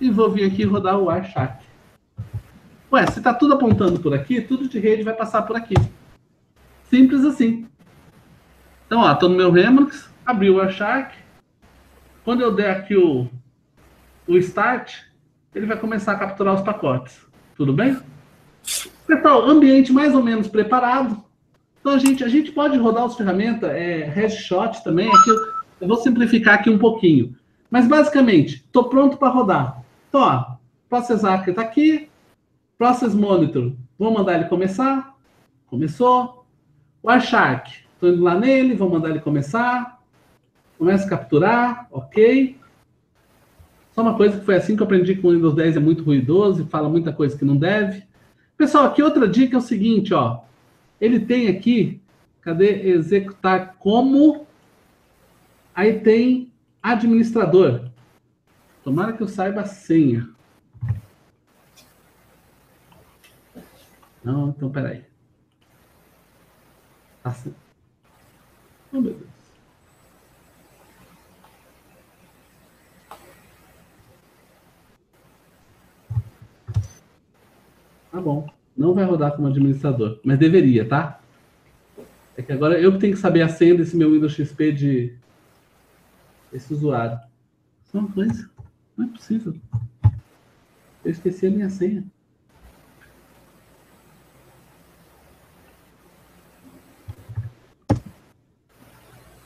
e 0.00 0.08
vou 0.08 0.30
vir 0.30 0.44
aqui 0.44 0.62
rodar 0.62 0.96
o 0.96 1.06
Wireshark. 1.06 1.64
Ué, 2.92 3.06
se 3.08 3.18
está 3.18 3.34
tudo 3.34 3.54
apontando 3.54 3.98
por 3.98 4.14
aqui, 4.14 4.40
tudo 4.40 4.68
de 4.68 4.78
rede 4.78 5.02
vai 5.02 5.14
passar 5.14 5.42
por 5.42 5.56
aqui. 5.56 5.74
Simples 6.84 7.24
assim. 7.24 7.66
Então, 8.86 9.00
ó, 9.00 9.12
estou 9.12 9.28
no 9.28 9.36
meu 9.36 9.50
Remnix, 9.50 10.08
abri 10.24 10.48
o 10.48 10.58
Wireshark. 10.58 11.12
Quando 12.24 12.40
eu 12.40 12.54
der 12.54 12.70
aqui 12.70 12.96
o, 12.96 13.28
o 14.28 14.36
Start, 14.36 15.09
ele 15.54 15.66
vai 15.66 15.78
começar 15.78 16.12
a 16.12 16.18
capturar 16.18 16.54
os 16.54 16.62
pacotes. 16.62 17.20
Tudo 17.56 17.72
bem? 17.72 17.98
Pessoal, 19.06 19.48
ambiente 19.48 19.92
mais 19.92 20.14
ou 20.14 20.22
menos 20.22 20.48
preparado. 20.48 21.22
Então, 21.80 21.92
a 21.92 21.98
gente, 21.98 22.22
a 22.22 22.28
gente 22.28 22.52
pode 22.52 22.76
rodar 22.76 23.04
as 23.04 23.16
ferramentas, 23.16 23.70
é, 23.70 24.04
Headshot 24.04 24.84
também. 24.84 25.08
Aqui 25.08 25.30
eu, 25.30 25.36
eu 25.80 25.88
vou 25.88 25.96
simplificar 25.96 26.54
aqui 26.54 26.70
um 26.70 26.78
pouquinho. 26.78 27.34
Mas, 27.70 27.88
basicamente, 27.88 28.56
estou 28.56 28.88
pronto 28.88 29.16
para 29.16 29.28
rodar. 29.28 29.82
Então, 30.08 30.20
ó, 30.20 30.56
Process 30.88 31.22
Hacker 31.22 31.50
está 31.50 31.62
aqui. 31.62 32.08
Process 32.76 33.14
Monitor, 33.14 33.72
vou 33.98 34.12
mandar 34.12 34.34
ele 34.34 34.44
começar. 34.44 35.14
Começou. 35.66 36.44
Wireshark, 37.02 37.72
estou 37.94 38.10
indo 38.10 38.22
lá 38.22 38.34
nele, 38.34 38.74
vou 38.74 38.90
mandar 38.90 39.10
ele 39.10 39.20
começar. 39.20 39.98
Começa 40.76 41.06
a 41.06 41.10
capturar, 41.10 41.88
ok. 41.90 42.59
Só 43.92 44.02
uma 44.02 44.16
coisa 44.16 44.38
que 44.38 44.44
foi 44.44 44.56
assim 44.56 44.76
que 44.76 44.82
eu 44.82 44.86
aprendi 44.86 45.14
que 45.16 45.26
o 45.26 45.30
Windows 45.30 45.54
10 45.54 45.76
é 45.76 45.80
muito 45.80 46.04
ruidoso 46.04 46.62
e 46.62 46.66
fala 46.66 46.88
muita 46.88 47.12
coisa 47.12 47.36
que 47.36 47.44
não 47.44 47.56
deve. 47.56 48.04
Pessoal, 48.56 48.84
aqui 48.84 49.02
outra 49.02 49.26
dica 49.26 49.56
é 49.56 49.58
o 49.58 49.62
seguinte, 49.62 50.14
ó. 50.14 50.42
Ele 51.00 51.20
tem 51.20 51.48
aqui, 51.48 52.00
cadê 52.40 52.88
executar 52.88 53.76
como? 53.78 54.46
Aí 55.74 56.00
tem 56.00 56.52
administrador. 56.82 57.88
Tomara 58.84 59.12
que 59.12 59.22
eu 59.22 59.28
saiba 59.28 59.62
a 59.62 59.66
senha. 59.66 60.28
Não, 64.22 64.50
então 64.50 64.70
peraí. 64.70 65.04
Assim. 67.24 67.54
Oh, 68.92 69.00
meu 69.00 69.14
Deus. 69.14 69.29
Tá 78.10 78.20
bom. 78.20 78.48
Não 78.76 78.94
vai 78.94 79.04
rodar 79.04 79.32
como 79.32 79.48
administrador, 79.48 80.18
mas 80.24 80.38
deveria, 80.38 80.88
tá? 80.88 81.20
É 82.36 82.42
que 82.42 82.52
agora 82.52 82.80
eu 82.80 82.92
que 82.92 82.98
tenho 82.98 83.14
que 83.14 83.20
saber 83.20 83.42
a 83.42 83.48
senha 83.48 83.74
desse 83.74 83.96
meu 83.96 84.10
Windows 84.10 84.32
XP 84.32 84.72
de 84.72 85.14
esse 86.52 86.72
usuário. 86.72 87.18
Só 87.90 87.98
uma 87.98 88.10
coisa. 88.10 88.50
Não 88.96 89.06
é 89.06 89.08
possível. 89.08 89.54
Eu 91.04 91.10
esqueci 91.10 91.46
a 91.46 91.50
minha 91.50 91.68
senha. 91.68 92.04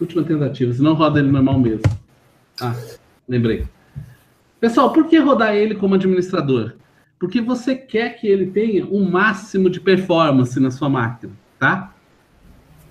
Última 0.01 0.25
tentativa, 0.25 0.73
senão 0.73 0.95
roda 0.95 1.21
ele 1.21 1.31
normal 1.31 1.59
mesmo. 1.59 1.83
Ah, 2.61 2.75
lembrei. 3.29 3.67
Pessoal, 4.61 4.93
por 4.93 5.07
que 5.07 5.19
rodar 5.19 5.55
ele 5.55 5.75
como 5.75 5.95
administrador? 5.95 6.75
Porque 7.25 7.41
você 7.41 7.75
quer 7.75 8.19
que 8.19 8.27
ele 8.27 8.51
tenha 8.51 8.85
um 8.85 9.11
máximo 9.11 9.71
de 9.71 9.81
performance 9.81 10.61
na 10.61 10.71
sua 10.71 10.91
máquina, 10.91 11.33
tá? 11.59 11.91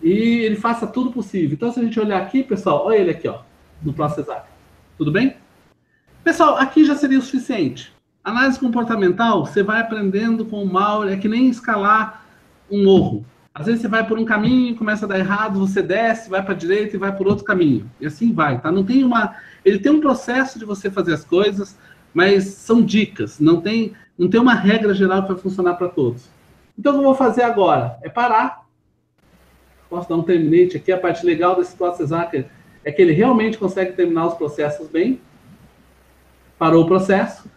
E 0.02 0.10
ele 0.10 0.56
faça 0.56 0.88
tudo 0.88 1.12
possível. 1.12 1.54
Então, 1.54 1.72
se 1.72 1.80
a 1.80 1.84
gente 1.84 2.00
olhar 2.00 2.20
aqui, 2.20 2.42
pessoal, 2.42 2.84
olha 2.88 2.96
ele 2.96 3.12
aqui, 3.12 3.28
ó, 3.28 3.42
no 3.84 3.94
Processar. 3.94 4.48
Tudo 4.98 5.12
bem? 5.12 5.36
Pessoal, 6.24 6.58
aqui 6.58 6.84
já 6.84 6.96
seria 6.96 7.20
o 7.20 7.22
suficiente. 7.22 7.94
Análise 8.24 8.60
comportamental, 8.60 9.46
você 9.46 9.62
vai 9.62 9.80
aprendendo 9.80 10.46
com 10.46 10.64
o 10.64 10.74
mal, 10.74 11.08
é 11.08 11.16
que 11.16 11.28
nem 11.28 11.48
escalar 11.48 12.26
um 12.72 12.84
morro. 12.84 13.24
Às 13.54 13.68
vezes 13.68 13.82
você 13.82 13.88
vai 13.88 14.04
por 14.04 14.18
um 14.18 14.26
caminho, 14.26 14.76
começa 14.76 15.06
a 15.06 15.10
dar 15.10 15.20
errado, 15.20 15.60
você 15.60 15.84
desce, 15.84 16.28
vai 16.28 16.42
para 16.42 16.56
a 16.56 16.58
direita 16.58 16.96
e 16.96 17.00
vai 17.00 17.16
por 17.16 17.28
outro 17.28 17.46
caminho. 17.46 17.88
E 18.02 18.08
assim 18.08 18.34
vai, 18.34 18.60
tá? 18.60 18.72
Não 18.72 18.84
tem 18.84 19.04
uma, 19.04 19.36
ele 19.64 19.78
tem 19.78 19.92
um 19.92 20.02
processo 20.02 20.58
de 20.58 20.66
você 20.66 20.90
fazer 20.90 21.14
as 21.14 21.24
coisas, 21.24 21.78
mas 22.14 22.46
são 22.46 22.82
dicas, 22.82 23.40
não 23.40 23.60
tem 23.60 23.94
não 24.18 24.30
tem 24.30 24.40
uma 24.40 24.54
regra 24.54 24.94
geral 24.94 25.24
que 25.24 25.34
vai 25.34 25.38
funcionar 25.38 25.74
para 25.76 25.90
todos. 25.90 26.30
Então, 26.78 26.94
o 26.94 26.96
que 26.96 27.02
eu 27.02 27.06
vou 27.06 27.16
fazer 27.16 27.44
agora? 27.44 27.98
É 28.02 28.10
parar. 28.10 28.66
Posso 29.90 30.10
dar 30.10 30.16
um 30.16 30.24
terminate 30.24 30.78
aqui. 30.78 30.92
A 30.92 30.98
parte 30.98 31.26
legal 31.26 31.56
desse 31.56 31.76
Process 31.76 32.12
é 32.12 32.92
que 32.92 33.02
ele 33.02 33.14
realmente 33.14 33.58
consegue 33.58 33.94
terminar 33.94 34.28
os 34.28 34.34
processos 34.34 34.88
bem. 34.88 35.22
Parou 36.58 36.84
o 36.84 36.88
processo. 36.88 37.50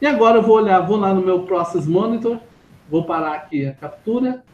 E 0.00 0.06
agora 0.06 0.38
eu 0.38 0.42
vou 0.42 0.56
olhar, 0.56 0.80
vou 0.80 0.96
lá 0.96 1.12
no 1.12 1.22
meu 1.22 1.42
Process 1.42 1.86
Monitor, 1.86 2.38
vou 2.88 3.04
parar 3.04 3.34
aqui 3.34 3.66
a 3.66 3.72
captura. 3.72 4.44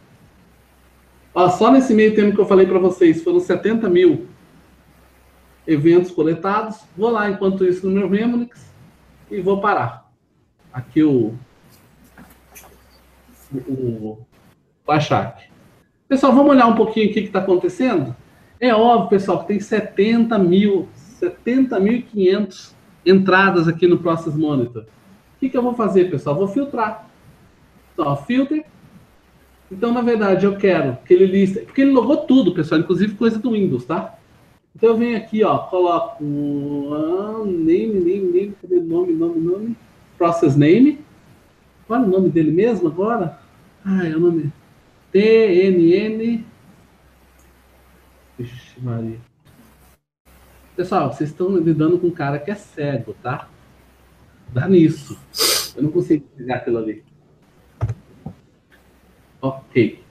Ó, 1.35 1.49
só 1.51 1.71
nesse 1.71 1.93
meio 1.93 2.15
tempo 2.15 2.35
que 2.35 2.41
eu 2.41 2.47
falei 2.47 2.67
para 2.67 2.79
vocês, 2.79 3.23
foram 3.23 3.41
70 3.41 3.89
mil 3.89 4.27
eventos 5.67 6.11
coletados. 6.11 6.81
Vou 6.97 7.11
lá, 7.11 7.29
enquanto 7.29 7.65
isso, 7.65 7.87
no 7.87 7.93
meu 7.93 8.09
Remix 8.09 8.73
e 9.31 9.41
vou 9.41 9.61
parar. 9.61 10.04
Aqui 10.75 11.05
o, 11.05 11.33
o, 13.55 14.19
o 14.85 14.91
Achac. 14.91 15.45
Pessoal, 16.09 16.33
vamos 16.33 16.51
olhar 16.51 16.67
um 16.67 16.75
pouquinho 16.75 17.11
o 17.11 17.13
que 17.13 17.21
está 17.21 17.39
acontecendo? 17.39 18.15
É 18.59 18.75
óbvio, 18.75 19.09
pessoal, 19.09 19.41
que 19.43 19.47
tem 19.47 19.61
70 19.61 20.37
mil, 20.37 20.89
70.500 21.21 22.73
entradas 23.07 23.69
aqui 23.69 23.87
no 23.87 23.99
Process 23.99 24.35
Monitor. 24.35 24.83
O 24.83 25.39
que, 25.39 25.49
que 25.49 25.57
eu 25.57 25.63
vou 25.63 25.75
fazer, 25.75 26.11
pessoal? 26.11 26.35
Vou 26.35 26.49
filtrar. 26.49 27.09
Então, 27.93 28.17
filter. 28.17 28.65
Então, 29.71 29.93
na 29.93 30.01
verdade, 30.01 30.45
eu 30.45 30.57
quero 30.57 30.99
que 31.07 31.15
ele 31.15 31.27
liste. 31.27 31.61
Porque 31.61 31.83
ele 31.83 31.93
logou 31.93 32.17
tudo, 32.17 32.53
pessoal, 32.53 32.81
inclusive 32.81 33.15
coisa 33.15 33.39
do 33.39 33.53
Windows, 33.53 33.85
tá? 33.85 34.19
Então 34.75 34.89
eu 34.89 34.97
venho 34.97 35.17
aqui, 35.17 35.45
ó, 35.45 35.59
coloco 35.59 36.25
name, 37.45 37.95
name, 37.95 38.33
name, 38.33 38.57
cadê 38.61 38.81
nome, 38.81 39.13
nome, 39.13 39.41
nome? 39.41 39.77
Process 40.25 40.57
name. 40.57 41.05
Qual 41.87 42.01
é 42.01 42.03
o 42.03 42.09
nome 42.09 42.31
dele 42.31 42.51
mesmo 42.51 42.89
agora? 42.89 43.39
Ah, 43.85 44.07
é 44.07 44.17
o 44.17 44.19
nome. 44.19 44.51
TNN. 45.13 46.43
Vixe, 48.39 48.81
Maria. 48.81 49.19
Pessoal, 50.75 51.13
vocês 51.13 51.29
estão 51.29 51.55
lidando 51.59 51.99
com 51.99 52.07
um 52.07 52.11
cara 52.11 52.39
que 52.39 52.51
é 52.51 52.55
cego, 52.55 53.15
tá? 53.23 53.51
Dá 54.51 54.67
nisso. 54.67 55.21
Eu 55.77 55.83
não 55.83 55.91
consigo 55.91 56.27
pegar 56.35 56.55
aquilo 56.57 56.79
ali. 56.79 57.05
Ok. 59.43 60.03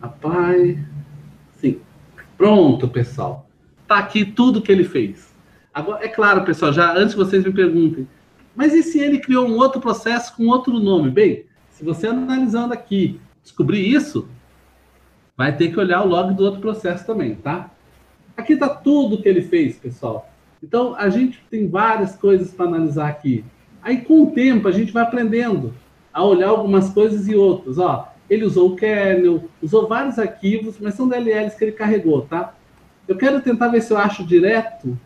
Rapaz. 0.00 0.78
Sim. 1.54 1.80
Pronto, 2.36 2.86
pessoal. 2.86 3.50
Tá 3.88 3.98
aqui 3.98 4.24
tudo 4.24 4.62
que 4.62 4.70
ele 4.70 4.84
fez. 4.84 5.34
Agora, 5.74 6.04
é 6.04 6.08
claro, 6.08 6.44
pessoal, 6.44 6.72
já 6.72 6.96
antes 6.96 7.16
vocês 7.16 7.44
me 7.44 7.52
perguntem, 7.52 8.06
mas 8.54 8.74
e 8.74 8.82
se 8.82 8.98
ele 8.98 9.18
criou 9.18 9.46
um 9.48 9.56
outro 9.56 9.80
processo 9.80 10.36
com 10.36 10.46
outro 10.48 10.78
nome? 10.78 11.10
Bem, 11.10 11.46
se 11.70 11.84
você 11.84 12.06
analisando 12.06 12.74
aqui 12.74 13.20
descobrir 13.42 13.86
isso, 13.86 14.28
vai 15.36 15.56
ter 15.56 15.72
que 15.72 15.80
olhar 15.80 16.02
o 16.02 16.08
log 16.08 16.34
do 16.34 16.44
outro 16.44 16.60
processo 16.60 17.06
também, 17.06 17.34
tá? 17.34 17.70
Aqui 18.36 18.54
está 18.54 18.68
tudo 18.68 19.20
que 19.20 19.28
ele 19.28 19.42
fez, 19.42 19.76
pessoal. 19.76 20.30
Então, 20.62 20.94
a 20.94 21.08
gente 21.08 21.42
tem 21.50 21.68
várias 21.68 22.14
coisas 22.14 22.52
para 22.52 22.66
analisar 22.66 23.08
aqui. 23.08 23.44
Aí, 23.82 24.00
com 24.02 24.22
o 24.22 24.30
tempo, 24.30 24.68
a 24.68 24.72
gente 24.72 24.92
vai 24.92 25.02
aprendendo 25.02 25.74
a 26.12 26.24
olhar 26.24 26.48
algumas 26.48 26.90
coisas 26.90 27.26
e 27.26 27.34
outras. 27.34 27.78
Ó, 27.78 28.12
ele 28.30 28.44
usou 28.44 28.70
o 28.70 28.76
kernel, 28.76 29.48
usou 29.60 29.88
vários 29.88 30.18
arquivos, 30.18 30.78
mas 30.78 30.94
são 30.94 31.08
DLLs 31.08 31.56
que 31.56 31.64
ele 31.64 31.72
carregou, 31.72 32.22
tá? 32.22 32.54
Eu 33.08 33.16
quero 33.16 33.40
tentar 33.40 33.68
ver 33.68 33.82
se 33.82 33.92
eu 33.92 33.98
acho 33.98 34.24
direto. 34.24 34.96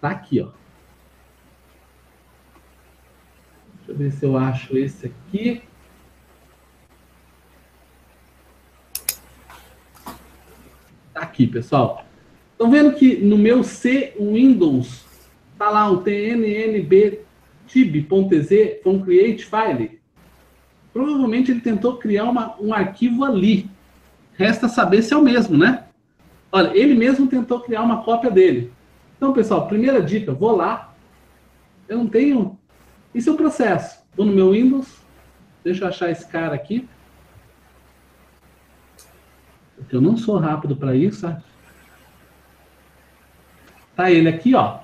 Tá 0.00 0.10
aqui, 0.10 0.40
ó. 0.40 0.48
Deixa 3.76 3.85
eu 3.85 3.85
ver 3.96 4.12
se 4.12 4.24
eu 4.24 4.36
acho 4.36 4.76
esse 4.76 5.06
aqui. 5.06 5.62
Tá 11.14 11.22
aqui, 11.22 11.46
pessoal. 11.46 12.04
Estão 12.52 12.70
vendo 12.70 12.92
que 12.92 13.16
no 13.16 13.36
meu 13.38 13.62
C 13.62 14.14
Windows 14.18 15.04
tá 15.58 15.70
lá 15.70 15.90
um 15.90 16.02
tnnb 16.02 17.20
tib.ez 17.66 18.82
from 18.82 19.02
create 19.02 19.44
file. 19.44 19.98
Provavelmente 20.92 21.50
ele 21.50 21.60
tentou 21.60 21.98
criar 21.98 22.24
uma, 22.24 22.56
um 22.60 22.72
arquivo 22.72 23.24
ali. 23.24 23.68
Resta 24.34 24.68
saber 24.68 25.02
se 25.02 25.12
é 25.12 25.16
o 25.16 25.22
mesmo, 25.22 25.56
né? 25.56 25.84
Olha, 26.52 26.76
ele 26.76 26.94
mesmo 26.94 27.26
tentou 27.26 27.60
criar 27.60 27.82
uma 27.82 28.02
cópia 28.02 28.30
dele. 28.30 28.72
Então, 29.16 29.32
pessoal, 29.32 29.66
primeira 29.66 30.00
dica, 30.00 30.32
vou 30.32 30.54
lá. 30.54 30.94
Eu 31.88 31.98
não 31.98 32.06
tenho. 32.06 32.55
Isso 33.16 33.30
é 33.30 33.32
o 33.32 33.36
processo. 33.36 34.04
Vou 34.14 34.26
no 34.26 34.32
meu 34.32 34.52
Windows. 34.52 34.94
Deixa 35.64 35.84
eu 35.84 35.88
achar 35.88 36.10
esse 36.10 36.28
cara 36.28 36.54
aqui. 36.54 36.86
Eu 39.90 40.02
não 40.02 40.18
sou 40.18 40.36
rápido 40.36 40.76
para 40.76 40.94
isso, 40.94 41.20
sabe? 41.20 41.42
Tá 43.94 44.10
ele 44.10 44.28
aqui, 44.28 44.54
ó. 44.54 44.80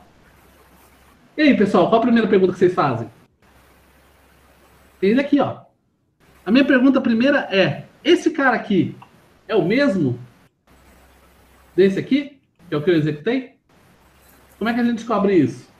E 1.36 1.42
aí, 1.42 1.56
pessoal, 1.56 1.90
qual 1.90 2.00
a 2.00 2.04
primeira 2.04 2.26
pergunta 2.26 2.54
que 2.54 2.58
vocês 2.58 2.72
fazem? 2.72 3.10
Tem 4.98 5.10
ele 5.10 5.20
aqui, 5.20 5.38
ó. 5.38 5.64
A 6.46 6.50
minha 6.50 6.64
pergunta 6.64 7.02
primeira 7.02 7.40
é: 7.54 7.84
esse 8.02 8.30
cara 8.30 8.56
aqui 8.56 8.96
é 9.46 9.54
o 9.54 9.62
mesmo 9.62 10.18
desse 11.76 11.98
aqui, 11.98 12.40
que 12.66 12.74
é 12.74 12.78
o 12.78 12.82
que 12.82 12.90
eu 12.90 12.96
executei? 12.96 13.56
Como 14.58 14.70
é 14.70 14.74
que 14.74 14.80
a 14.80 14.84
gente 14.84 14.96
descobre 14.96 15.36
isso? 15.36 15.71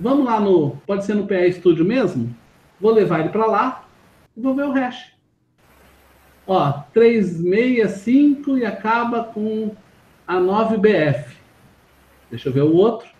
Vamos 0.00 0.24
lá 0.24 0.40
no, 0.40 0.78
pode 0.86 1.04
ser 1.04 1.14
no 1.14 1.26
PE 1.26 1.52
Studio 1.52 1.84
mesmo? 1.84 2.34
Vou 2.80 2.90
levar 2.90 3.20
ele 3.20 3.28
para 3.28 3.44
lá 3.44 3.84
e 4.34 4.40
vou 4.40 4.54
ver 4.54 4.64
o 4.64 4.72
hash. 4.72 5.12
Ó, 6.46 6.72
365 6.94 8.56
e 8.56 8.64
acaba 8.64 9.24
com 9.24 9.76
a 10.26 10.36
9BF. 10.36 11.36
Deixa 12.30 12.48
eu 12.48 12.52
ver 12.52 12.62
o 12.62 12.74
outro. 12.74 13.10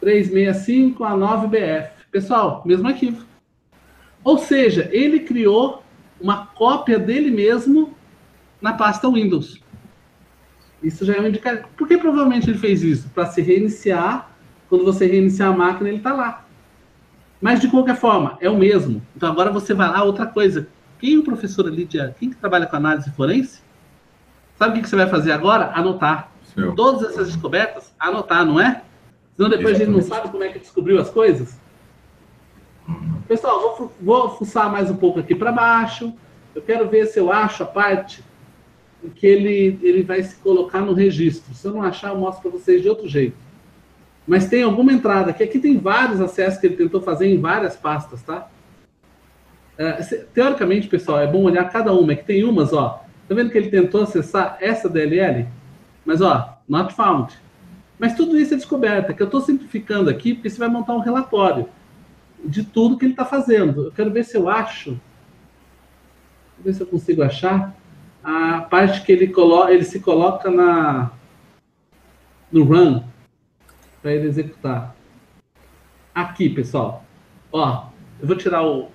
365 0.00 1.04
a 1.04 1.12
9BF. 1.12 1.90
Pessoal, 2.10 2.62
mesmo 2.66 2.86
arquivo. 2.86 3.24
Ou 4.22 4.36
seja, 4.36 4.90
ele 4.92 5.20
criou 5.20 5.82
uma 6.20 6.46
cópia 6.48 6.98
dele 6.98 7.30
mesmo 7.30 7.96
na 8.60 8.74
pasta 8.74 9.08
Windows. 9.08 9.58
Isso 10.82 11.04
já 11.04 11.14
é 11.14 11.20
um 11.20 11.26
indicador. 11.26 11.64
Por 11.76 11.88
que 11.88 11.96
provavelmente 11.96 12.48
ele 12.48 12.58
fez 12.58 12.82
isso? 12.82 13.08
Para 13.10 13.26
se 13.26 13.42
reiniciar, 13.42 14.30
quando 14.68 14.84
você 14.84 15.06
reiniciar 15.06 15.52
a 15.52 15.56
máquina, 15.56 15.88
ele 15.88 15.98
está 15.98 16.12
lá. 16.12 16.44
Mas 17.40 17.60
de 17.60 17.68
qualquer 17.68 17.96
forma, 17.96 18.36
é 18.40 18.48
o 18.48 18.56
mesmo. 18.56 19.02
Então 19.16 19.30
agora 19.30 19.50
você 19.50 19.74
vai 19.74 19.88
lá, 19.88 20.02
outra 20.02 20.26
coisa. 20.26 20.68
Quem 20.98 21.16
é 21.16 21.18
o 21.18 21.22
professor 21.22 21.66
ali 21.66 21.84
de. 21.84 21.98
Quem 22.14 22.30
que 22.30 22.36
trabalha 22.36 22.66
com 22.66 22.76
análise 22.76 23.10
forense? 23.12 23.60
Sabe 24.56 24.78
o 24.78 24.82
que 24.82 24.88
você 24.88 24.96
vai 24.96 25.08
fazer 25.08 25.32
agora? 25.32 25.72
Anotar. 25.74 26.32
Seu. 26.54 26.74
Todas 26.74 27.10
essas 27.10 27.28
descobertas, 27.28 27.94
anotar, 27.98 28.44
não 28.44 28.60
é? 28.60 28.82
Senão 29.36 29.48
depois 29.48 29.76
Exatamente. 29.76 29.82
a 29.82 30.00
gente 30.00 30.10
não 30.10 30.16
sabe 30.16 30.32
como 30.32 30.42
é 30.42 30.48
que 30.48 30.58
descobriu 30.58 31.00
as 31.00 31.10
coisas. 31.10 31.60
Pessoal, 33.28 33.60
vou, 33.60 33.92
vou 34.00 34.30
fuçar 34.36 34.70
mais 34.70 34.90
um 34.90 34.96
pouco 34.96 35.20
aqui 35.20 35.34
para 35.34 35.52
baixo. 35.52 36.12
Eu 36.54 36.62
quero 36.62 36.88
ver 36.88 37.06
se 37.06 37.20
eu 37.20 37.30
acho 37.30 37.62
a 37.62 37.66
parte 37.66 38.24
em 39.02 39.08
que 39.08 39.26
ele, 39.26 39.78
ele 39.82 40.02
vai 40.02 40.22
se 40.22 40.36
colocar 40.36 40.80
no 40.80 40.92
registro. 40.92 41.54
Se 41.54 41.66
eu 41.66 41.72
não 41.72 41.82
achar, 41.82 42.10
eu 42.10 42.18
mostro 42.18 42.42
para 42.42 42.58
vocês 42.58 42.82
de 42.82 42.88
outro 42.88 43.08
jeito. 43.08 43.36
Mas 44.26 44.48
tem 44.48 44.62
alguma 44.62 44.92
entrada, 44.92 45.32
que 45.32 45.42
aqui 45.42 45.58
tem 45.58 45.78
vários 45.78 46.20
acessos 46.20 46.60
que 46.60 46.66
ele 46.66 46.76
tentou 46.76 47.00
fazer 47.00 47.26
em 47.26 47.40
várias 47.40 47.76
pastas, 47.76 48.22
tá? 48.22 48.48
É, 49.78 49.92
teoricamente, 50.34 50.88
pessoal, 50.88 51.20
é 51.20 51.26
bom 51.26 51.44
olhar 51.44 51.64
cada 51.70 51.92
uma. 51.92 52.12
É 52.12 52.16
que 52.16 52.24
tem 52.24 52.44
umas, 52.44 52.72
ó. 52.72 53.04
Tá 53.28 53.34
vendo 53.34 53.50
que 53.50 53.56
ele 53.56 53.70
tentou 53.70 54.02
acessar 54.02 54.58
essa 54.60 54.88
DLL? 54.88 55.46
Mas, 56.04 56.20
ó, 56.20 56.58
not 56.68 56.94
found. 56.94 57.32
Mas 57.98 58.14
tudo 58.14 58.36
isso 58.36 58.54
é 58.54 58.56
descoberta, 58.56 59.14
que 59.14 59.22
eu 59.22 59.26
estou 59.26 59.40
simplificando 59.40 60.10
aqui, 60.10 60.34
porque 60.34 60.50
você 60.50 60.58
vai 60.58 60.68
montar 60.68 60.94
um 60.94 61.00
relatório 61.00 61.68
de 62.44 62.64
tudo 62.64 62.96
que 62.98 63.04
ele 63.04 63.12
está 63.12 63.24
fazendo. 63.24 63.86
Eu 63.86 63.92
quero 63.92 64.10
ver 64.10 64.24
se 64.24 64.36
eu 64.36 64.48
acho, 64.48 64.98
Vou 66.58 66.64
ver 66.64 66.74
se 66.74 66.80
eu 66.80 66.86
consigo 66.86 67.22
achar 67.22 67.74
a 68.28 68.60
parte 68.60 69.00
que 69.02 69.10
ele, 69.10 69.28
coloca, 69.28 69.72
ele 69.72 69.84
se 69.84 70.00
coloca 70.00 70.50
na 70.50 71.10
no 72.52 72.62
run 72.62 73.02
para 74.02 74.12
ele 74.12 74.28
executar. 74.28 74.94
Aqui, 76.14 76.50
pessoal. 76.50 77.04
Ó, 77.50 77.88
eu 78.20 78.26
vou 78.26 78.36
tirar 78.36 78.62
o. 78.66 78.90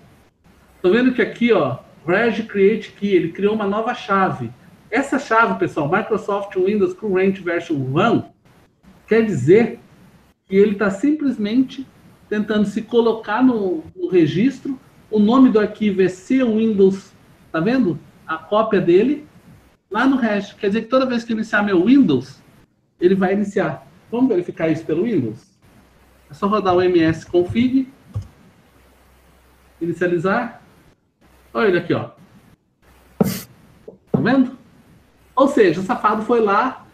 Tô 0.84 0.92
vendo 0.92 1.14
que 1.14 1.22
aqui, 1.22 1.52
ó, 1.52 1.80
Reg 2.06 2.44
Create 2.44 2.92
Key, 2.92 3.16
ele 3.16 3.32
criou 3.32 3.56
uma 3.56 3.66
nova 3.66 3.96
chave. 3.96 4.52
Essa 4.92 5.18
chave, 5.18 5.58
pessoal, 5.58 5.92
Microsoft 5.92 6.56
Windows 6.56 6.94
Current 6.94 7.40
Version 7.40 7.78
1, 7.78 8.24
quer 9.08 9.26
dizer 9.26 9.80
que 10.46 10.56
ele 10.56 10.74
está 10.74 10.92
simplesmente 10.92 11.88
tentando 12.30 12.68
se 12.68 12.84
colocar 12.84 13.44
no, 13.44 13.84
no, 13.96 14.10
registro. 14.10 14.80
O 15.10 15.18
nome 15.18 15.50
do 15.50 15.60
arquivo 15.60 16.04
é 16.04 16.10
C 16.10 16.44
Windows, 16.44 17.12
tá 17.52 17.60
vendo? 17.60 18.00
A 18.28 18.38
cópia 18.38 18.82
dele 18.82 19.28
lá 19.90 20.08
no 20.08 20.16
hash. 20.18 20.54
Quer 20.54 20.68
dizer 20.68 20.82
que 20.84 20.88
toda 20.88 21.06
vez 21.06 21.24
que 21.24 21.34
iniciar 21.34 21.62
meu 21.64 21.86
Windows, 21.86 22.42
ele 23.00 23.16
vai 23.16 23.34
iniciar. 23.34 23.86
Vamos 24.12 24.30
verificar 24.30 24.70
isso 24.70 24.86
pelo 24.86 25.04
Windows? 25.04 25.54
É 26.30 26.34
só 26.34 26.48
rodar 26.48 26.76
o 26.76 26.82
ms 26.82 27.26
config 27.26 27.88
Inicializar. 29.80 30.62
Olha 31.54 31.68
ele 31.68 31.78
aqui, 31.78 31.94
ó. 31.94 32.12
Tá 34.12 34.20
vendo? 34.20 34.58
Ou 35.36 35.48
seja, 35.48 35.82
o 35.82 35.84
safado 35.84 36.24
foi 36.24 36.40
lá 36.40 36.86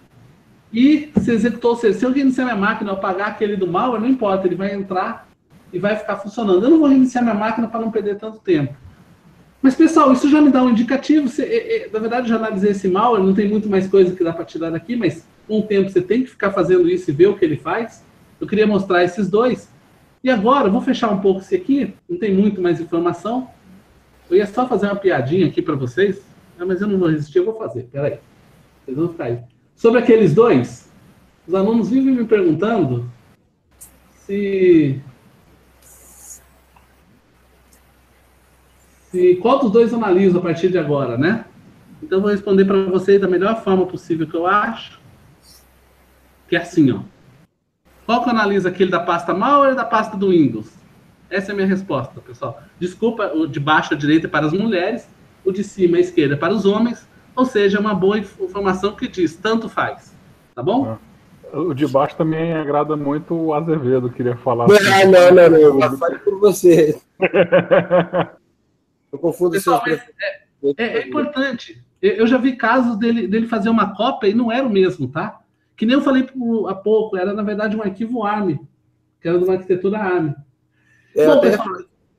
e 0.73 1.11
se 1.19 1.31
executou. 1.31 1.71
Ou 1.71 1.77
seja, 1.77 1.99
se 1.99 2.05
eu 2.05 2.11
reiniciar 2.11 2.47
minha 2.47 2.59
máquina 2.59 2.91
apagar 2.91 3.29
aquele 3.29 3.55
do 3.55 3.67
mal, 3.67 3.99
não 3.99 4.07
importa, 4.07 4.47
ele 4.47 4.55
vai 4.55 4.73
entrar 4.73 5.27
e 5.71 5.79
vai 5.79 5.95
ficar 5.95 6.17
funcionando. 6.17 6.63
Eu 6.63 6.69
não 6.71 6.79
vou 6.79 6.87
reiniciar 6.87 7.23
minha 7.23 7.35
máquina 7.35 7.67
para 7.67 7.79
não 7.79 7.91
perder 7.91 8.17
tanto 8.17 8.39
tempo. 8.39 8.75
Mas, 9.61 9.75
pessoal, 9.75 10.13
isso 10.13 10.29
já 10.29 10.41
me 10.41 10.51
dá 10.51 10.63
um 10.63 10.69
indicativo. 10.69 11.27
Você, 11.27 11.89
na 11.91 11.99
verdade, 11.99 12.29
já 12.29 12.37
analisei 12.37 12.71
esse 12.71 12.87
mal, 12.87 13.21
não 13.21 13.33
tem 13.33 13.47
muito 13.47 13.69
mais 13.69 13.87
coisa 13.87 14.15
que 14.15 14.23
dá 14.23 14.31
para 14.31 14.45
tirar 14.45 14.69
daqui, 14.69 14.95
mas 14.95 15.27
com 15.47 15.59
o 15.59 15.63
tempo 15.63 15.89
você 15.89 16.01
tem 16.01 16.23
que 16.23 16.29
ficar 16.29 16.51
fazendo 16.51 16.89
isso 16.89 17.09
e 17.09 17.13
ver 17.13 17.27
o 17.27 17.37
que 17.37 17.43
ele 17.43 17.57
faz. 17.57 18.03
Eu 18.39 18.47
queria 18.47 18.65
mostrar 18.65 19.03
esses 19.03 19.29
dois. 19.29 19.69
E 20.23 20.29
agora, 20.29 20.69
vou 20.69 20.81
fechar 20.81 21.09
um 21.11 21.19
pouco 21.19 21.41
esse 21.41 21.55
aqui, 21.55 21.93
não 22.09 22.17
tem 22.17 22.33
muito 22.33 22.61
mais 22.61 22.79
informação. 22.79 23.49
Eu 24.29 24.37
ia 24.37 24.47
só 24.47 24.67
fazer 24.67 24.85
uma 24.85 24.95
piadinha 24.95 25.47
aqui 25.47 25.61
para 25.61 25.75
vocês, 25.75 26.21
mas 26.57 26.81
eu 26.81 26.87
não 26.87 26.97
vou 26.97 27.09
resistir, 27.09 27.39
eu 27.39 27.45
vou 27.45 27.57
fazer. 27.57 27.87
Peraí. 27.91 28.19
Vocês 28.85 28.97
vão 28.97 29.09
ficar 29.09 29.25
aí. 29.25 29.39
Sobre 29.75 29.99
aqueles 29.99 30.33
dois, 30.33 30.89
os 31.47 31.53
alunos 31.53 31.89
vivem 31.89 32.15
me 32.15 32.25
perguntando 32.25 33.09
se 34.25 35.01
se 39.11 39.35
qual 39.37 39.59
dos 39.59 39.71
dois 39.71 39.91
eu 39.91 39.97
analiso 39.97 40.37
a 40.37 40.41
partir 40.41 40.69
de 40.69 40.77
agora, 40.77 41.17
né? 41.17 41.45
Então 42.01 42.19
eu 42.19 42.21
vou 42.21 42.31
responder 42.31 42.65
para 42.65 42.83
vocês 42.83 43.19
da 43.19 43.27
melhor 43.27 43.61
forma 43.63 43.85
possível 43.85 44.27
que 44.27 44.35
eu 44.35 44.45
acho, 44.45 44.99
que 46.47 46.55
é 46.55 46.59
assim, 46.59 46.91
ó. 46.91 46.99
Qual 48.05 48.23
que 48.23 48.29
eu 48.29 48.33
analiso 48.33 48.67
aquele 48.67 48.89
da 48.89 48.99
pasta 48.99 49.33
malware 49.33 49.71
ou 49.71 49.75
da 49.75 49.85
pasta 49.85 50.17
do 50.17 50.29
Windows? 50.29 50.71
Essa 51.29 51.51
é 51.51 51.53
a 51.53 51.55
minha 51.55 51.67
resposta, 51.67 52.19
pessoal. 52.21 52.59
Desculpa, 52.79 53.31
o 53.35 53.45
de 53.45 53.59
baixo 53.59 53.93
à 53.93 53.97
direita 53.97 54.25
é 54.25 54.29
para 54.29 54.47
as 54.47 54.53
mulheres, 54.53 55.07
o 55.45 55.51
de 55.51 55.63
cima 55.63 55.97
à 55.97 55.99
esquerda 55.99 56.33
é 56.33 56.37
para 56.37 56.53
os 56.53 56.65
homens, 56.65 57.07
ou 57.35 57.45
seja, 57.45 57.77
é 57.77 57.81
uma 57.81 57.93
boa 57.93 58.17
informação 58.17 58.95
que 58.95 59.07
diz 59.07 59.35
tanto 59.35 59.69
faz. 59.69 60.15
Tá 60.55 60.63
bom? 60.63 60.97
É. 61.53 61.57
O 61.57 61.73
de 61.73 61.87
baixo 61.87 62.15
também 62.15 62.53
agrada 62.53 62.95
muito 62.95 63.33
o 63.33 63.53
Azevedo, 63.53 64.09
queria 64.09 64.35
falar. 64.37 64.67
Não, 64.69 64.75
assim. 64.75 65.11
não, 65.11 65.31
não, 65.33 65.49
não, 65.49 65.79
não. 65.79 65.97
Fale 65.97 66.19
por 66.19 66.39
você. 66.39 66.99
Eu 69.11 69.19
confundo 69.19 69.51
Pessoal, 69.51 69.83
seus... 69.83 69.99
é, 69.99 70.41
é, 70.77 70.97
é, 70.99 71.07
importante. 71.07 71.81
Eu 72.01 72.27
já 72.27 72.37
vi 72.37 72.55
casos 72.55 72.97
dele, 72.97 73.27
dele 73.27 73.47
fazer 73.47 73.69
uma 73.69 73.95
cópia 73.95 74.29
e 74.29 74.33
não 74.33 74.51
era 74.51 74.65
o 74.65 74.69
mesmo, 74.69 75.07
tá? 75.07 75.39
Que 75.75 75.85
nem 75.85 75.95
eu 75.95 76.01
falei 76.01 76.27
há 76.67 76.75
pouco, 76.75 77.17
era 77.17 77.33
na 77.33 77.43
verdade 77.43 77.75
um 77.75 77.81
arquivo 77.81 78.23
ARM, 78.23 78.57
que 79.21 79.27
era 79.27 79.37
de 79.37 79.43
uma 79.43 79.53
arquitetura 79.53 79.97
ARM. 79.97 80.33
É, 81.15 81.25
Bom, 81.25 81.41
pessoal, 81.41 81.67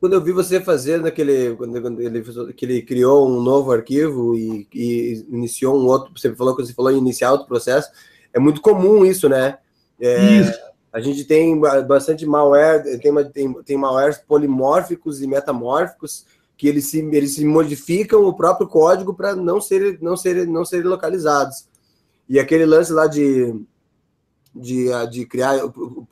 quando 0.00 0.14
eu 0.14 0.20
vi 0.20 0.32
você 0.32 0.60
fazer 0.60 1.00
naquele 1.00 1.54
quando, 1.56 1.80
quando 1.80 2.00
ele, 2.00 2.22
que 2.54 2.64
ele 2.64 2.82
criou 2.82 3.28
um 3.28 3.42
novo 3.42 3.70
arquivo 3.70 4.34
e, 4.34 4.66
e, 4.74 5.26
iniciou 5.28 5.78
um 5.78 5.86
outro, 5.86 6.12
você 6.16 6.34
falou 6.34 6.56
que 6.56 6.64
você 6.64 6.72
falou 6.72 6.90
em 6.90 6.98
iniciar 6.98 7.32
outro 7.32 7.46
processo, 7.46 7.90
é 8.32 8.38
muito 8.38 8.60
comum 8.60 9.04
isso, 9.04 9.28
né? 9.28 9.58
É, 10.00 10.40
isso. 10.40 10.58
A 10.92 11.00
gente 11.00 11.24
tem 11.24 11.58
bastante 11.86 12.26
malware, 12.26 12.98
tem, 12.98 13.12
tem, 13.30 13.62
tem 13.62 13.76
malwares 13.76 14.18
polimórficos 14.18 15.22
e 15.22 15.26
metamórficos 15.26 16.26
que 16.60 16.68
eles 16.68 16.88
se, 16.88 16.98
eles 16.98 17.36
se 17.36 17.44
modificam 17.46 18.26
o 18.26 18.34
próprio 18.34 18.68
código 18.68 19.14
para 19.14 19.34
não 19.34 19.62
serem 19.62 19.96
não 20.02 20.14
ser, 20.14 20.46
não 20.46 20.62
ser 20.62 20.84
localizados. 20.84 21.66
E 22.28 22.38
aquele 22.38 22.66
lance 22.66 22.92
lá 22.92 23.06
de, 23.06 23.64
de, 24.54 24.88
de 25.10 25.24
criar 25.24 25.56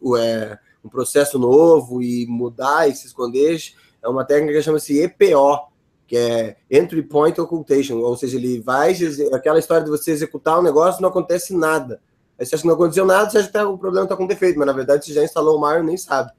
o, 0.00 0.16
é, 0.16 0.58
um 0.82 0.88
processo 0.88 1.38
novo 1.38 2.02
e 2.02 2.26
mudar 2.26 2.88
e 2.88 2.94
se 2.94 3.06
esconder 3.08 3.60
é 4.02 4.08
uma 4.08 4.24
técnica 4.24 4.56
que 4.56 4.62
chama-se 4.62 4.98
EPO, 4.98 5.68
que 6.06 6.16
é 6.16 6.56
Entry 6.70 7.02
Point 7.02 7.38
Occultation, 7.38 7.98
ou 7.98 8.16
seja, 8.16 8.38
ele 8.38 8.58
vai, 8.58 8.96
aquela 9.34 9.58
história 9.58 9.84
de 9.84 9.90
você 9.90 10.12
executar 10.12 10.58
um 10.58 10.62
negócio 10.62 11.02
não 11.02 11.10
acontece 11.10 11.54
nada. 11.54 12.00
Aí 12.38 12.46
você 12.46 12.54
acha 12.54 12.62
que 12.62 12.68
não 12.68 12.74
aconteceu 12.74 13.04
nada, 13.04 13.28
você 13.28 13.36
acha 13.36 13.48
que 13.48 13.52
tá, 13.52 13.68
o 13.68 13.76
problema 13.76 14.06
está 14.06 14.16
com 14.16 14.26
defeito, 14.26 14.58
mas 14.58 14.66
na 14.66 14.72
verdade 14.72 15.04
você 15.04 15.12
já 15.12 15.22
instalou 15.22 15.58
o 15.58 15.60
Mario 15.60 15.82
e 15.82 15.86
nem 15.88 15.98
sabe. 15.98 16.32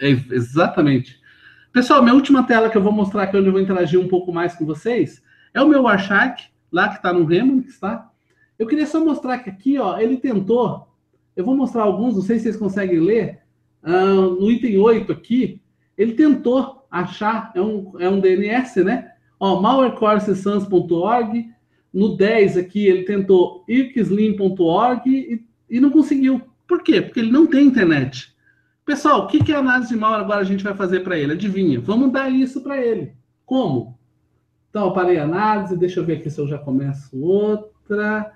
É, 0.00 0.10
exatamente. 0.30 1.20
Pessoal, 1.72 2.02
minha 2.02 2.14
última 2.14 2.46
tela 2.46 2.68
que 2.68 2.76
eu 2.76 2.82
vou 2.82 2.92
mostrar 2.92 3.34
onde 3.34 3.46
eu 3.46 3.52
vou 3.52 3.60
interagir 3.60 3.98
um 3.98 4.06
pouco 4.06 4.30
mais 4.30 4.54
com 4.54 4.66
vocês, 4.66 5.22
é 5.54 5.62
o 5.62 5.66
meu 5.66 5.84
Warshark, 5.84 6.44
lá 6.70 6.90
que 6.90 6.96
está 6.96 7.14
no 7.14 7.24
Remix, 7.24 7.80
tá? 7.80 8.10
Eu 8.58 8.66
queria 8.66 8.86
só 8.86 9.02
mostrar 9.02 9.38
que 9.38 9.48
aqui, 9.48 9.78
ó, 9.78 9.98
ele 9.98 10.18
tentou, 10.18 10.86
eu 11.34 11.42
vou 11.42 11.56
mostrar 11.56 11.84
alguns, 11.84 12.14
não 12.14 12.20
sei 12.20 12.36
se 12.36 12.42
vocês 12.42 12.56
conseguem 12.58 13.00
ler, 13.00 13.40
uh, 13.82 14.38
no 14.38 14.50
item 14.50 14.76
8 14.76 15.12
aqui, 15.12 15.62
ele 15.96 16.12
tentou 16.12 16.86
achar, 16.90 17.50
é 17.54 17.62
um, 17.62 17.94
é 17.98 18.06
um 18.06 18.20
DNS, 18.20 18.84
né? 18.84 19.12
Ó, 19.40 19.58
no 21.90 22.16
10 22.18 22.56
aqui 22.58 22.86
ele 22.86 23.04
tentou 23.04 23.64
irkslim.org 23.66 25.08
e, 25.10 25.42
e 25.70 25.80
não 25.80 25.90
conseguiu. 25.90 26.42
Por 26.68 26.82
quê? 26.82 27.00
Porque 27.00 27.20
ele 27.20 27.32
não 27.32 27.46
tem 27.46 27.66
internet. 27.66 28.32
Pessoal, 28.84 29.24
o 29.24 29.26
que, 29.28 29.42
que 29.42 29.52
é 29.52 29.56
análise 29.56 29.90
de 29.90 29.96
malware 29.96 30.24
agora 30.24 30.40
a 30.40 30.44
gente 30.44 30.64
vai 30.64 30.74
fazer 30.74 31.00
para 31.00 31.16
ele? 31.16 31.32
Adivinha? 31.32 31.80
Vamos 31.80 32.12
dar 32.12 32.28
isso 32.28 32.60
para 32.62 32.84
ele. 32.84 33.14
Como? 33.46 33.96
Então, 34.68 34.86
eu 34.86 34.92
parei 34.92 35.18
a 35.18 35.24
análise, 35.24 35.76
deixa 35.76 36.00
eu 36.00 36.04
ver 36.04 36.18
aqui 36.18 36.28
se 36.28 36.40
eu 36.40 36.48
já 36.48 36.58
começo 36.58 37.16
outra. 37.16 38.32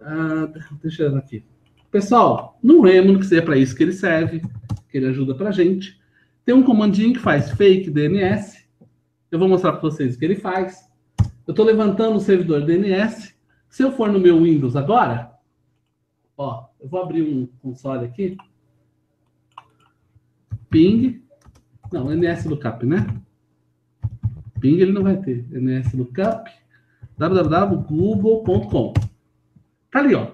Ah, 0.00 0.48
deixa 0.80 1.02
eu 1.02 1.12
ver 1.12 1.18
aqui. 1.18 1.44
Pessoal, 1.90 2.58
no 2.62 2.80
Remnix 2.80 3.32
é 3.32 3.40
para 3.40 3.56
isso 3.56 3.74
que 3.74 3.82
ele 3.82 3.92
serve, 3.92 4.40
que 4.88 4.98
ele 4.98 5.06
ajuda 5.06 5.34
para 5.34 5.48
a 5.48 5.52
gente. 5.52 6.00
Tem 6.44 6.54
um 6.54 6.62
comandinho 6.62 7.14
que 7.14 7.18
faz 7.18 7.50
fake 7.50 7.90
DNS. 7.90 8.64
Eu 9.30 9.38
vou 9.38 9.48
mostrar 9.48 9.72
para 9.72 9.80
vocês 9.80 10.14
o 10.14 10.18
que 10.18 10.24
ele 10.24 10.36
faz. 10.36 10.88
Eu 11.44 11.52
estou 11.52 11.66
levantando 11.66 12.16
o 12.16 12.20
servidor 12.20 12.64
DNS. 12.64 13.34
Se 13.68 13.82
eu 13.82 13.90
for 13.90 14.12
no 14.12 14.20
meu 14.20 14.40
Windows 14.40 14.76
agora, 14.76 15.32
ó, 16.36 16.66
eu 16.80 16.88
vou 16.88 17.02
abrir 17.02 17.22
um 17.22 17.48
console 17.60 18.06
aqui 18.06 18.36
ping, 20.72 21.22
não, 21.92 22.10
NS 22.10 22.46
Lookup, 22.46 22.84
né? 22.84 23.06
Ping 24.58 24.78
ele 24.78 24.90
não 24.92 25.04
vai 25.04 25.18
ter. 25.18 25.46
NS 25.50 25.92
Lookup, 25.92 26.50
www.google.com. 27.18 28.94
Tá 29.90 29.98
ali, 30.00 30.14
ó. 30.14 30.32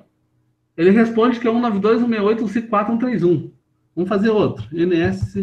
Ele 0.76 0.91
responde 0.91 1.41
que 1.41 1.49
é 1.49 1.51
192.168.154.131. 1.51 3.51
Vamos 3.97 4.09
fazer 4.09 4.30
outro. 4.30 4.64
NS 4.72 5.34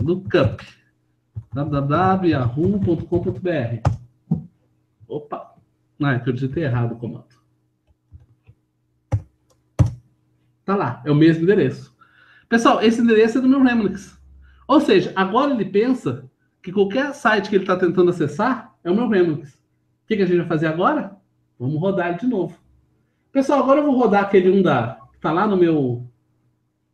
Lookup, 0.00 0.64
www.yahoo.com.br. 1.52 3.90
Opa! 5.08 5.56
Não, 5.98 6.10
é 6.10 6.20
que 6.20 6.28
eu 6.28 6.32
digitei 6.32 6.62
errado 6.64 6.92
o 6.92 6.98
comando. 6.98 7.26
Tá 10.64 10.76
lá, 10.76 11.02
é 11.04 11.10
o 11.10 11.14
mesmo 11.14 11.42
endereço. 11.42 11.95
Pessoal, 12.48 12.80
esse 12.80 13.00
endereço 13.00 13.38
é 13.38 13.40
do 13.40 13.48
meu 13.48 13.62
Remix. 13.62 14.16
Ou 14.68 14.80
seja, 14.80 15.12
agora 15.16 15.52
ele 15.52 15.64
pensa 15.64 16.30
que 16.62 16.72
qualquer 16.72 17.12
site 17.14 17.48
que 17.48 17.56
ele 17.56 17.64
está 17.64 17.76
tentando 17.76 18.10
acessar 18.10 18.74
é 18.84 18.90
o 18.90 18.94
meu 18.94 19.08
Remix. 19.08 19.54
O 19.54 20.06
que, 20.06 20.16
que, 20.16 20.22
a 20.22 20.26
gente 20.26 20.38
vai 20.38 20.46
fazer 20.46 20.66
agora? 20.66 21.16
Vamos 21.58 21.80
rodar 21.80 22.08
ele 22.08 22.18
de 22.18 22.26
novo. 22.26 22.56
Pessoal, 23.32 23.60
agora 23.60 23.80
eu 23.80 23.84
vou 23.84 23.98
rodar 23.98 24.22
aquele 24.22 24.50
um 24.50 24.62
da 24.62 24.98
que 25.10 25.16
está 25.16 25.32
lá 25.32 25.46
no 25.46 25.56
meu 25.56 26.06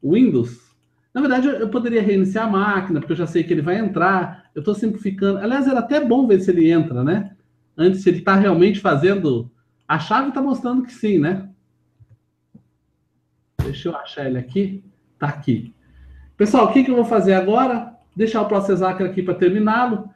Windows. 0.02 0.72
Na 1.12 1.20
verdade, 1.20 1.46
eu 1.46 1.68
poderia 1.68 2.02
reiniciar 2.02 2.46
a 2.46 2.50
máquina, 2.50 2.98
porque 2.98 3.12
eu 3.12 3.16
já 3.16 3.26
sei 3.26 3.44
que 3.44 3.52
ele 3.52 3.60
vai 3.60 3.78
entrar. 3.78 4.50
Eu 4.54 4.60
estou 4.60 4.74
simplificando. 4.74 5.38
Aliás, 5.38 5.66
era 5.66 5.80
até 5.80 6.02
bom 6.02 6.26
ver 6.26 6.40
se 6.40 6.50
ele 6.50 6.70
entra, 6.70 7.04
né? 7.04 7.36
Antes, 7.76 8.02
se 8.02 8.08
ele 8.08 8.18
está 8.18 8.34
realmente 8.34 8.80
fazendo. 8.80 9.50
A 9.86 9.98
chave 9.98 10.28
está 10.28 10.40
mostrando 10.40 10.84
que 10.84 10.92
sim, 10.92 11.18
né? 11.18 11.50
Deixa 13.62 13.90
eu 13.90 13.96
achar 13.96 14.26
ele 14.26 14.38
aqui. 14.38 14.82
Está 15.22 15.36
aqui. 15.36 15.72
Pessoal, 16.36 16.66
o 16.66 16.72
que, 16.72 16.82
que 16.82 16.90
eu 16.90 16.96
vou 16.96 17.04
fazer 17.04 17.34
agora? 17.34 17.96
Deixar 18.16 18.42
o 18.42 18.48
Process 18.48 18.80
Hacker 18.80 19.06
aqui 19.06 19.22
para 19.22 19.36
terminá-lo. 19.36 20.10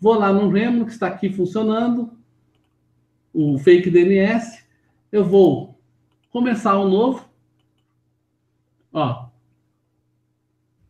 Vou 0.00 0.14
lá 0.14 0.32
no 0.32 0.48
Remo, 0.48 0.86
que 0.86 0.92
está 0.92 1.08
aqui 1.08 1.28
funcionando. 1.28 2.10
O 3.34 3.58
fake 3.58 3.90
DNS. 3.90 4.64
Eu 5.12 5.26
vou 5.26 5.78
começar 6.30 6.80
um 6.80 6.88
novo. 6.88 7.28
Ó. 8.90 9.26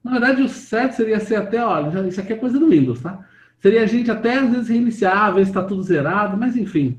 Na 0.04 0.12
verdade, 0.12 0.40
o 0.40 0.48
certo 0.48 0.94
seria 0.94 1.18
ser 1.18 1.34
até, 1.34 1.60
olha, 1.64 2.06
isso 2.06 2.20
aqui 2.20 2.34
é 2.34 2.36
coisa 2.36 2.56
do 2.56 2.68
Windows, 2.68 3.00
tá? 3.00 3.26
Seria 3.58 3.82
a 3.82 3.86
gente 3.86 4.12
até 4.12 4.38
às 4.38 4.48
vezes 4.48 4.68
reiniciar, 4.68 5.34
ver 5.34 5.44
se 5.44 5.50
está 5.50 5.64
tudo 5.64 5.82
zerado, 5.82 6.36
mas 6.36 6.56
enfim. 6.56 6.96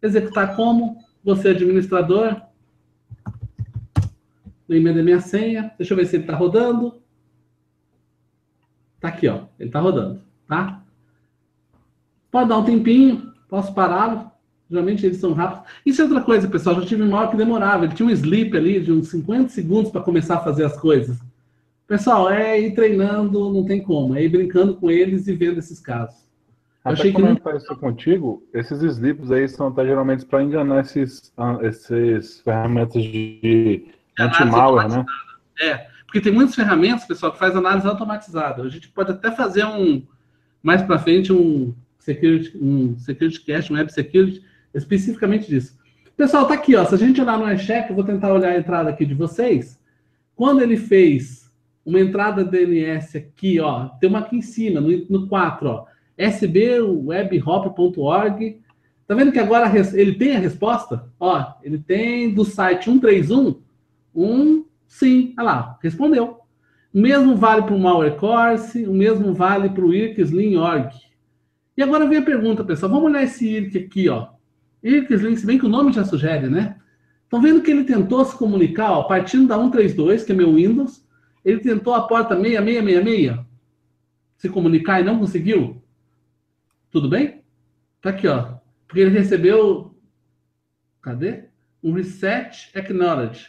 Executar 0.00 0.56
como? 0.56 0.96
Você, 1.22 1.48
administrador, 1.48 2.40
lembrei 4.68 4.94
da 4.94 5.02
minha 5.02 5.20
senha. 5.20 5.72
Deixa 5.78 5.92
eu 5.92 5.96
ver 5.96 6.06
se 6.06 6.16
ele 6.16 6.24
está 6.24 6.36
rodando. 6.36 7.00
Tá 9.00 9.08
aqui, 9.08 9.28
ó. 9.28 9.44
Ele 9.58 9.68
está 9.68 9.80
rodando, 9.80 10.20
tá? 10.46 10.82
Pode 12.30 12.48
dar 12.48 12.58
um 12.58 12.64
tempinho, 12.64 13.32
posso 13.48 13.72
pará-lo. 13.72 14.30
Geralmente 14.70 15.06
eles 15.06 15.18
são 15.18 15.32
rápidos. 15.32 15.70
Isso 15.86 16.02
é 16.02 16.04
outra 16.04 16.20
coisa, 16.20 16.46
pessoal. 16.46 16.76
Já 16.80 16.86
tive 16.86 17.02
um 17.02 17.10
mal 17.10 17.30
que 17.30 17.36
demorava. 17.36 17.84
Ele 17.84 17.94
tinha 17.94 18.06
um 18.06 18.10
sleep 18.10 18.54
ali 18.56 18.80
de 18.80 18.92
uns 18.92 19.08
50 19.08 19.48
segundos 19.48 19.90
para 19.90 20.02
começar 20.02 20.36
a 20.36 20.44
fazer 20.44 20.64
as 20.64 20.78
coisas. 20.78 21.18
Pessoal, 21.86 22.28
é 22.28 22.60
ir 22.60 22.74
treinando, 22.74 23.50
não 23.50 23.64
tem 23.64 23.82
como. 23.82 24.14
É 24.14 24.22
ir 24.22 24.28
brincando 24.28 24.76
com 24.76 24.90
eles 24.90 25.26
e 25.26 25.32
vendo 25.32 25.58
esses 25.58 25.80
casos. 25.80 26.28
Eu 26.84 26.92
achei 26.92 27.12
que 27.12 27.20
não 27.20 27.36
isso 27.56 27.76
contigo, 27.76 28.42
esses 28.54 28.82
slips 28.82 29.30
aí 29.30 29.48
são 29.48 29.68
até 29.68 29.84
geralmente 29.84 30.24
para 30.24 30.42
enganar 30.42 30.80
esses, 30.80 31.32
ah, 31.36 31.58
esses 31.62 32.40
ferramentas 32.40 33.02
de 33.02 33.88
anti-malware, 34.18 34.88
né? 34.88 35.04
É, 35.60 35.86
porque 36.06 36.20
tem 36.20 36.32
muitas 36.32 36.54
ferramentas, 36.54 37.04
pessoal, 37.04 37.32
que 37.32 37.38
faz 37.38 37.54
análise 37.54 37.86
automatizada. 37.86 38.62
A 38.62 38.68
gente 38.68 38.88
pode 38.88 39.12
até 39.12 39.30
fazer 39.30 39.64
um 39.64 40.02
mais 40.62 40.82
para 40.82 40.98
frente 40.98 41.32
um 41.32 41.74
security, 41.98 42.56
um 42.56 42.98
security 42.98 43.40
cache, 43.44 43.72
um 43.72 43.76
web 43.76 43.92
security, 43.92 44.42
especificamente 44.74 45.48
disso. 45.48 45.78
Pessoal, 46.16 46.46
tá 46.46 46.54
aqui, 46.54 46.74
ó. 46.74 46.84
Se 46.84 46.94
a 46.94 46.98
gente 46.98 47.20
olhar 47.20 47.38
no 47.38 47.52
iCheck, 47.52 47.90
eu 47.90 47.96
vou 47.96 48.04
tentar 48.04 48.32
olhar 48.32 48.50
a 48.50 48.58
entrada 48.58 48.90
aqui 48.90 49.04
de 49.06 49.14
vocês. 49.14 49.78
Quando 50.34 50.62
ele 50.62 50.76
fez 50.76 51.48
uma 51.84 52.00
entrada 52.00 52.44
DNS 52.44 53.16
aqui, 53.16 53.60
ó, 53.60 53.88
tem 54.00 54.10
uma 54.10 54.18
aqui 54.20 54.36
em 54.36 54.42
cima, 54.42 54.80
no, 54.80 54.88
no 55.08 55.28
4, 55.28 55.68
ó, 55.68 55.84
sbwebhop.org. 56.18 57.40
Tá 59.06 59.14
vendo 59.14 59.30
que 59.32 59.38
agora 59.38 59.72
ele 59.94 60.14
tem 60.14 60.36
a 60.36 60.40
resposta? 60.40 61.08
Ó, 61.18 61.54
ele 61.62 61.78
tem 61.78 62.34
do 62.34 62.44
site 62.44 62.86
131, 62.86 63.60
um 64.14 64.64
sim, 64.86 65.34
olha 65.38 65.44
lá, 65.44 65.78
respondeu. 65.82 66.40
O 66.94 67.00
mesmo 67.00 67.36
vale 67.36 67.62
para 67.62 67.74
o 67.74 67.78
Malware 67.78 68.16
Course, 68.16 68.86
o 68.86 68.92
mesmo 68.92 69.34
vale 69.34 69.68
para 69.68 69.84
o 69.84 69.92
IRC-Slim.org. 69.92 70.90
E 71.76 71.82
agora 71.82 72.08
vem 72.08 72.18
a 72.18 72.22
pergunta, 72.22 72.64
pessoal. 72.64 72.90
Vamos 72.90 73.10
olhar 73.10 73.22
esse 73.22 73.46
IRC 73.46 73.78
aqui, 73.78 74.08
ó. 74.08 74.28
IRC-Slim, 74.82 75.36
se 75.36 75.46
bem 75.46 75.58
que 75.58 75.66
o 75.66 75.68
nome 75.68 75.92
já 75.92 76.04
sugere, 76.04 76.48
né? 76.48 76.76
Estão 77.24 77.42
vendo 77.42 77.60
que 77.60 77.70
ele 77.70 77.84
tentou 77.84 78.24
se 78.24 78.36
comunicar, 78.36 78.90
ó, 78.92 79.02
partindo 79.04 79.46
da 79.46 79.56
132, 79.56 80.24
que 80.24 80.32
é 80.32 80.34
meu 80.34 80.54
Windows, 80.54 81.06
ele 81.44 81.60
tentou 81.60 81.94
a 81.94 82.06
porta 82.06 82.34
6666 82.34 83.46
se 84.38 84.48
comunicar 84.48 85.00
e 85.00 85.04
não 85.04 85.18
conseguiu? 85.18 85.82
Tudo 86.90 87.08
bem? 87.08 87.42
Tá 88.00 88.10
aqui, 88.10 88.26
ó. 88.28 88.56
Porque 88.86 89.00
ele 89.00 89.10
recebeu. 89.10 89.94
Cadê? 91.02 91.44
Um 91.82 91.92
reset 91.92 92.70
acknowledge. 92.74 93.48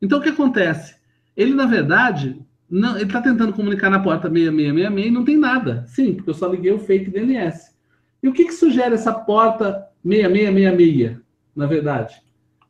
Então 0.00 0.18
o 0.18 0.22
que 0.22 0.28
acontece? 0.28 0.96
Ele, 1.36 1.54
na 1.54 1.66
verdade, 1.66 2.40
não, 2.70 2.96
ele 2.96 3.04
está 3.04 3.22
tentando 3.22 3.52
comunicar 3.52 3.90
na 3.90 4.00
porta 4.00 4.28
6666 4.28 5.06
e 5.06 5.10
não 5.10 5.24
tem 5.24 5.36
nada. 5.36 5.84
Sim, 5.86 6.14
porque 6.14 6.30
eu 6.30 6.34
só 6.34 6.48
liguei 6.48 6.72
o 6.72 6.78
fake 6.78 7.10
DNS. 7.10 7.74
E 8.22 8.28
o 8.28 8.32
que, 8.32 8.44
que 8.44 8.52
sugere 8.52 8.94
essa 8.94 9.12
porta 9.12 9.88
6666, 10.04 11.18
na 11.54 11.66
verdade? 11.66 12.20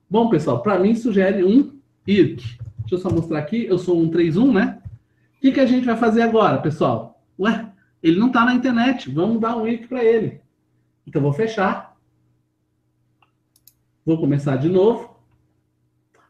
Bom, 0.08 0.28
pessoal, 0.28 0.62
para 0.62 0.78
mim 0.78 0.94
sugere 0.94 1.44
um 1.44 1.78
IRC. 2.06 2.58
Deixa 2.78 2.94
eu 2.94 2.98
só 2.98 3.10
mostrar 3.10 3.38
aqui. 3.38 3.66
Eu 3.66 3.78
sou 3.78 4.00
um 4.00 4.08
31, 4.08 4.52
né? 4.52 4.78
O 5.36 5.40
que, 5.40 5.52
que 5.52 5.60
a 5.60 5.66
gente 5.66 5.84
vai 5.84 5.96
fazer 5.96 6.22
agora, 6.22 6.58
pessoal? 6.58 7.22
Ué, 7.38 7.70
ele 8.02 8.18
não 8.18 8.28
está 8.28 8.44
na 8.44 8.54
internet. 8.54 9.10
Vamos 9.10 9.40
dar 9.40 9.56
um 9.56 9.66
IRC 9.66 9.86
para 9.86 10.04
ele. 10.04 10.40
Então, 11.06 11.20
vou 11.20 11.32
fechar. 11.32 11.96
Vou 14.04 14.18
começar 14.18 14.56
de 14.56 14.68
novo. 14.68 15.07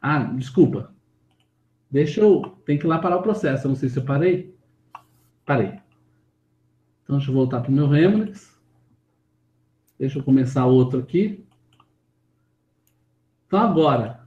Ah, 0.01 0.23
desculpa. 0.23 0.93
Deixa 1.91 2.21
eu. 2.21 2.41
Tem 2.65 2.77
que 2.77 2.85
ir 2.85 2.87
lá 2.87 2.99
parar 2.99 3.17
o 3.17 3.23
processo. 3.23 3.65
Eu 3.65 3.69
não 3.69 3.75
sei 3.75 3.89
se 3.89 3.97
eu 3.97 4.05
parei. 4.05 4.55
Parei. 5.45 5.79
Então, 7.03 7.17
deixa 7.17 7.31
eu 7.31 7.35
voltar 7.35 7.61
para 7.61 7.71
o 7.71 7.73
meu 7.73 7.87
Remix. 7.87 8.57
Deixa 9.97 10.19
eu 10.19 10.23
começar 10.23 10.65
outro 10.65 10.99
aqui. 10.99 11.43
Então, 13.47 13.59
agora. 13.59 14.23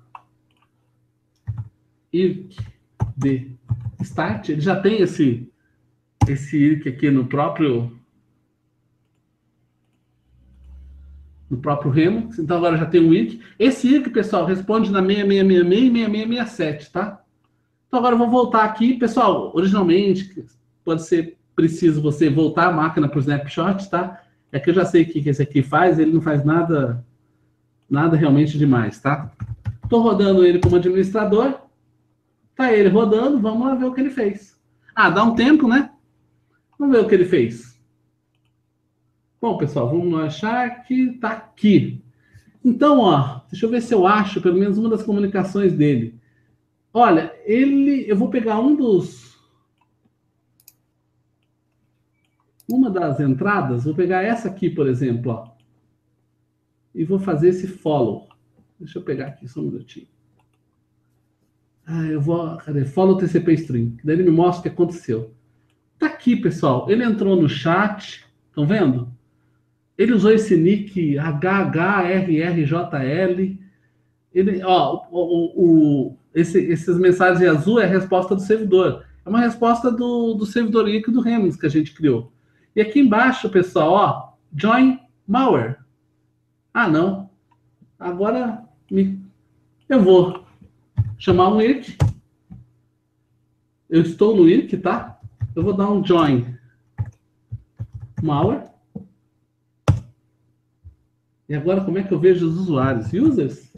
IRC 2.12 2.56
de 3.16 3.56
start. 4.00 4.48
Ele 4.50 4.60
já 4.60 4.80
tem 4.80 5.00
esse, 5.00 5.50
esse 6.28 6.56
IRC 6.56 6.88
aqui 6.88 7.10
no 7.10 7.26
próprio. 7.26 7.98
No 11.52 11.58
próprio 11.58 11.90
Remix. 11.90 12.38
Então, 12.38 12.56
agora 12.56 12.78
já 12.78 12.86
tem 12.86 12.98
um 12.98 13.12
IRC. 13.12 13.38
Esse 13.58 13.86
IRC, 13.86 14.08
pessoal, 14.08 14.46
responde 14.46 14.90
na 14.90 15.02
6666 15.02 15.82
e 15.82 15.92
6667, 15.92 16.90
tá? 16.90 17.22
Então 17.92 17.98
agora 18.00 18.14
eu 18.14 18.18
vou 18.18 18.30
voltar 18.30 18.64
aqui, 18.64 18.94
pessoal. 18.94 19.52
Originalmente 19.54 20.46
pode 20.82 21.02
ser 21.02 21.36
preciso 21.54 22.00
você 22.00 22.30
voltar 22.30 22.68
a 22.68 22.72
máquina 22.72 23.06
para 23.06 23.18
o 23.18 23.20
snapshot, 23.20 23.90
tá? 23.90 24.22
É 24.50 24.58
que 24.58 24.70
eu 24.70 24.74
já 24.74 24.86
sei 24.86 25.02
o 25.02 25.06
que 25.06 25.28
esse 25.28 25.42
aqui 25.42 25.62
faz, 25.62 25.98
ele 25.98 26.10
não 26.10 26.22
faz 26.22 26.42
nada, 26.42 27.04
nada 27.90 28.16
realmente 28.16 28.56
demais, 28.56 28.98
tá? 28.98 29.30
Estou 29.84 30.00
rodando 30.00 30.42
ele 30.42 30.58
como 30.58 30.76
administrador. 30.76 31.60
Tá 32.56 32.72
ele 32.72 32.88
rodando, 32.88 33.38
vamos 33.38 33.66
lá 33.66 33.74
ver 33.74 33.84
o 33.84 33.92
que 33.92 34.00
ele 34.00 34.08
fez. 34.08 34.58
Ah, 34.94 35.10
dá 35.10 35.22
um 35.22 35.34
tempo, 35.34 35.68
né? 35.68 35.90
Vamos 36.78 36.96
ver 36.96 37.04
o 37.04 37.06
que 37.06 37.14
ele 37.14 37.26
fez. 37.26 37.71
Bom, 39.42 39.58
pessoal, 39.58 39.90
vamos 39.90 40.20
achar 40.20 40.84
que 40.84 41.14
tá 41.14 41.30
aqui. 41.30 42.00
Então, 42.64 43.00
ó, 43.00 43.40
deixa 43.50 43.66
eu 43.66 43.70
ver 43.70 43.82
se 43.82 43.92
eu 43.92 44.06
acho 44.06 44.40
pelo 44.40 44.56
menos 44.56 44.78
uma 44.78 44.88
das 44.88 45.02
comunicações 45.02 45.72
dele. 45.72 46.14
Olha, 46.94 47.34
ele. 47.44 48.08
Eu 48.08 48.16
vou 48.16 48.30
pegar 48.30 48.60
um 48.60 48.76
dos. 48.76 49.36
Uma 52.70 52.88
das 52.88 53.18
entradas, 53.18 53.82
vou 53.82 53.96
pegar 53.96 54.22
essa 54.22 54.48
aqui, 54.48 54.70
por 54.70 54.86
exemplo, 54.86 55.32
ó, 55.32 55.50
e 56.94 57.04
vou 57.04 57.18
fazer 57.18 57.48
esse 57.48 57.66
follow. 57.66 58.28
Deixa 58.78 59.00
eu 59.00 59.02
pegar 59.02 59.26
aqui 59.26 59.48
só 59.48 59.58
um 59.58 59.64
minutinho. 59.64 60.06
Ah, 61.84 62.06
eu 62.06 62.20
vou. 62.20 62.58
Cadê? 62.58 62.84
Follow 62.84 63.16
TCP 63.16 63.54
string. 63.54 63.96
Daí 64.04 64.14
ele 64.14 64.22
me 64.22 64.30
mostra 64.30 64.60
o 64.60 64.62
que 64.62 64.68
aconteceu. 64.68 65.34
Tá 65.98 66.06
aqui, 66.06 66.36
pessoal. 66.36 66.88
Ele 66.88 67.02
entrou 67.02 67.34
no 67.34 67.48
chat. 67.48 68.24
Estão 68.48 68.64
vendo? 68.64 69.11
Ele 70.02 70.14
usou 70.14 70.32
esse 70.32 70.56
nick 70.56 71.16
HHRRJL. 71.16 72.66
Ele, 74.34 74.60
ó, 74.64 75.06
o, 75.12 75.52
o, 75.54 76.16
esse, 76.34 76.72
essas 76.72 76.98
mensagens 76.98 77.48
azul 77.48 77.78
é 77.78 77.84
a 77.84 77.88
resposta 77.88 78.34
do 78.34 78.40
servidor. 78.40 79.04
É 79.24 79.28
uma 79.28 79.38
resposta 79.38 79.92
do, 79.92 80.34
do 80.34 80.44
servidor 80.44 80.88
IC 80.88 81.08
do 81.12 81.20
Remix 81.20 81.54
que 81.54 81.66
a 81.66 81.70
gente 81.70 81.94
criou. 81.94 82.32
E 82.74 82.80
aqui 82.80 82.98
embaixo, 82.98 83.48
pessoal, 83.48 83.92
ó, 83.92 84.32
join 84.56 84.98
malware. 85.24 85.76
Ah, 86.74 86.88
não. 86.88 87.30
Agora 87.96 88.64
me... 88.90 89.20
eu 89.88 90.02
vou 90.02 90.44
chamar 91.16 91.54
um 91.54 91.62
IRC. 91.62 91.96
Eu 93.88 94.02
estou 94.02 94.36
no 94.36 94.48
IRC, 94.48 94.78
tá? 94.78 95.20
Eu 95.54 95.62
vou 95.62 95.74
dar 95.74 95.88
um 95.92 96.04
join 96.04 96.58
malware. 98.20 98.71
E 101.52 101.54
agora 101.54 101.82
como 101.82 101.98
é 101.98 102.02
que 102.02 102.10
eu 102.10 102.18
vejo 102.18 102.48
os 102.48 102.56
usuários? 102.56 103.12
Users? 103.12 103.70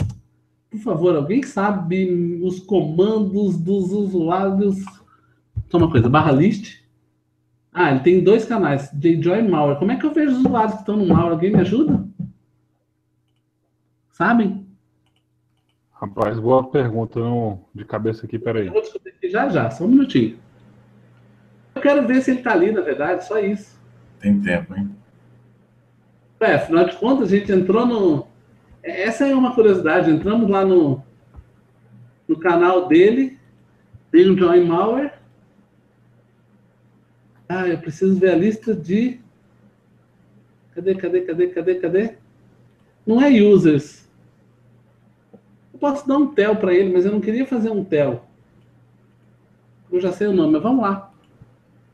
Por 0.71 0.79
favor, 0.79 1.17
alguém 1.17 1.43
sabe 1.43 2.41
os 2.41 2.61
comandos 2.61 3.59
dos 3.59 3.91
usuários? 3.91 4.77
Só 5.69 5.79
uma 5.79 5.91
coisa, 5.91 6.09
barra 6.09 6.31
list. 6.31 6.85
Ah, 7.73 7.91
ele 7.91 7.99
tem 7.99 8.23
dois 8.23 8.45
canais, 8.45 8.93
JJoy 8.93 9.41
e 9.41 9.49
Malware. 9.49 9.81
Como 9.81 9.91
é 9.91 9.97
que 9.97 10.07
eu 10.07 10.15
vejo 10.15 10.31
os 10.31 10.39
usuários 10.39 10.75
que 10.75 10.81
estão 10.83 10.97
no 10.97 11.09
Malware? 11.09 11.33
Alguém 11.33 11.51
me 11.51 11.59
ajuda? 11.63 12.07
Sabem? 14.13 14.69
Rapaz, 15.91 16.39
boa 16.39 16.71
pergunta 16.71 17.19
não, 17.19 17.65
de 17.75 17.85
cabeça 17.85 18.25
aqui, 18.25 18.39
peraí. 18.39 18.69
Eu 18.69 18.73
vou 18.73 18.83
descobrir 18.83 19.11
aqui 19.11 19.29
já 19.29 19.49
já, 19.49 19.69
só 19.73 19.83
um 19.83 19.89
minutinho. 19.89 20.39
Eu 21.75 21.83
quero 21.83 22.07
ver 22.07 22.23
se 22.23 22.31
ele 22.31 22.39
está 22.39 22.53
ali, 22.53 22.71
na 22.71 22.83
verdade, 22.83 23.27
só 23.27 23.37
isso. 23.41 23.77
Tem 24.21 24.41
tempo, 24.41 24.77
hein? 24.77 24.95
É, 26.45 26.55
afinal 26.55 26.85
de 26.85 26.97
contas, 26.97 27.33
a 27.33 27.37
gente 27.37 27.51
entrou 27.51 27.87
no, 27.87 28.27
essa 28.85 29.27
é 29.27 29.35
uma 29.35 29.55
curiosidade. 29.55 30.11
Entramos 30.11 30.49
lá 30.49 30.63
no, 30.63 31.03
no 32.29 32.39
canal 32.39 32.87
dele, 32.87 33.39
tem 34.11 34.31
um 34.31 34.37
Join 34.37 34.67
Malware. 34.67 35.15
Ah, 37.49 37.67
eu 37.67 37.79
preciso 37.79 38.19
ver 38.19 38.33
a 38.33 38.37
lista 38.37 38.75
de. 38.75 39.21
Cadê, 40.75 40.95
cadê, 40.95 41.21
cadê, 41.23 41.47
cadê, 41.49 41.75
cadê? 41.77 42.15
Não 43.07 43.23
é 43.23 43.31
users. 43.31 44.07
Eu 45.73 45.79
posso 45.79 46.07
dar 46.07 46.19
um 46.19 46.35
tel 46.35 46.57
para 46.57 46.75
ele, 46.75 46.93
mas 46.93 47.07
eu 47.07 47.13
não 47.13 47.21
queria 47.21 47.47
fazer 47.47 47.71
um 47.71 47.85
tel. 47.85 48.29
Eu 49.91 50.01
já 50.01 50.13
sei 50.13 50.27
o 50.27 50.33
nome, 50.33 50.53
mas 50.53 50.63
vamos 50.63 50.83
lá. 50.83 51.11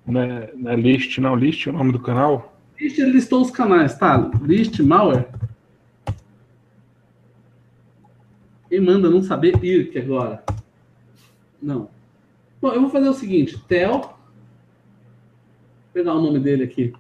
Não 0.07 0.21
é, 0.21 0.51
não 0.57 0.71
é 0.73 0.77
list, 0.77 1.19
não. 1.19 1.37
List 1.37 1.67
é 1.67 1.71
o 1.71 1.73
nome 1.73 1.93
do 1.93 2.01
canal? 2.01 2.50
List, 2.81 2.99
listou 2.99 3.43
os 3.43 3.51
canais, 3.51 3.95
tá? 3.99 4.31
List 4.43 4.81
Malware. 4.81 5.29
Quem 8.71 8.81
manda 8.81 9.11
não 9.11 9.23
saber 9.23 9.63
IRC 9.63 9.99
agora? 9.99 10.43
Não. 11.61 11.91
Bom, 12.61 12.73
eu 12.73 12.81
vou 12.81 12.89
fazer 12.91 13.09
o 13.09 13.15
seguinte, 13.15 13.63
Tel, 13.69 14.01
vou 14.01 14.11
pegar 15.93 16.15
o 16.15 16.23
nome 16.23 16.39
dele 16.41 16.65
aqui. 16.65 16.95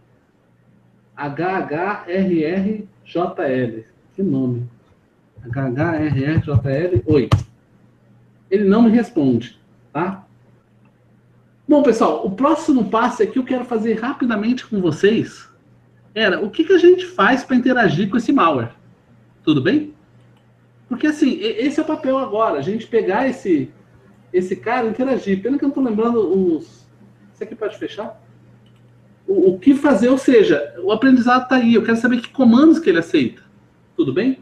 HHRRJL. 1.16 2.86
Que 4.14 4.22
nome? 4.22 4.68
HHRRJL. 5.44 7.02
Oi. 7.06 7.30
Ele 8.50 8.64
não 8.64 8.82
me 8.82 8.90
responde, 8.90 9.58
tá? 9.92 10.26
Bom, 11.68 11.82
pessoal, 11.82 12.26
o 12.26 12.32
próximo 12.32 12.90
passo 12.90 13.22
é 13.22 13.26
que 13.26 13.38
eu 13.38 13.44
quero 13.44 13.64
fazer 13.64 13.94
rapidamente 13.94 14.66
com 14.66 14.80
vocês 14.80 15.49
era 16.14 16.44
o 16.44 16.50
que, 16.50 16.64
que 16.64 16.72
a 16.72 16.78
gente 16.78 17.06
faz 17.06 17.44
para 17.44 17.56
interagir 17.56 18.08
com 18.10 18.16
esse 18.16 18.32
malware. 18.32 18.72
Tudo 19.42 19.62
bem? 19.62 19.94
Porque 20.88 21.06
assim, 21.06 21.38
esse 21.40 21.78
é 21.78 21.82
o 21.82 21.86
papel 21.86 22.18
agora, 22.18 22.58
a 22.58 22.62
gente 22.62 22.86
pegar 22.86 23.28
esse, 23.28 23.70
esse 24.32 24.56
cara 24.56 24.86
e 24.86 24.90
interagir. 24.90 25.40
Pena 25.40 25.56
que 25.56 25.64
eu 25.64 25.68
não 25.68 25.74
estou 25.74 25.84
lembrando 25.84 26.56
os. 26.56 26.88
Isso 27.32 27.44
aqui 27.44 27.54
pode 27.54 27.78
fechar? 27.78 28.20
O, 29.26 29.52
o 29.52 29.58
que 29.58 29.74
fazer, 29.74 30.08
ou 30.08 30.18
seja, 30.18 30.74
o 30.82 30.90
aprendizado 30.90 31.44
está 31.44 31.56
aí, 31.56 31.74
eu 31.74 31.84
quero 31.84 31.96
saber 31.96 32.20
que 32.20 32.28
comandos 32.30 32.78
que 32.78 32.90
ele 32.90 32.98
aceita. 32.98 33.42
Tudo 33.96 34.12
bem? 34.12 34.40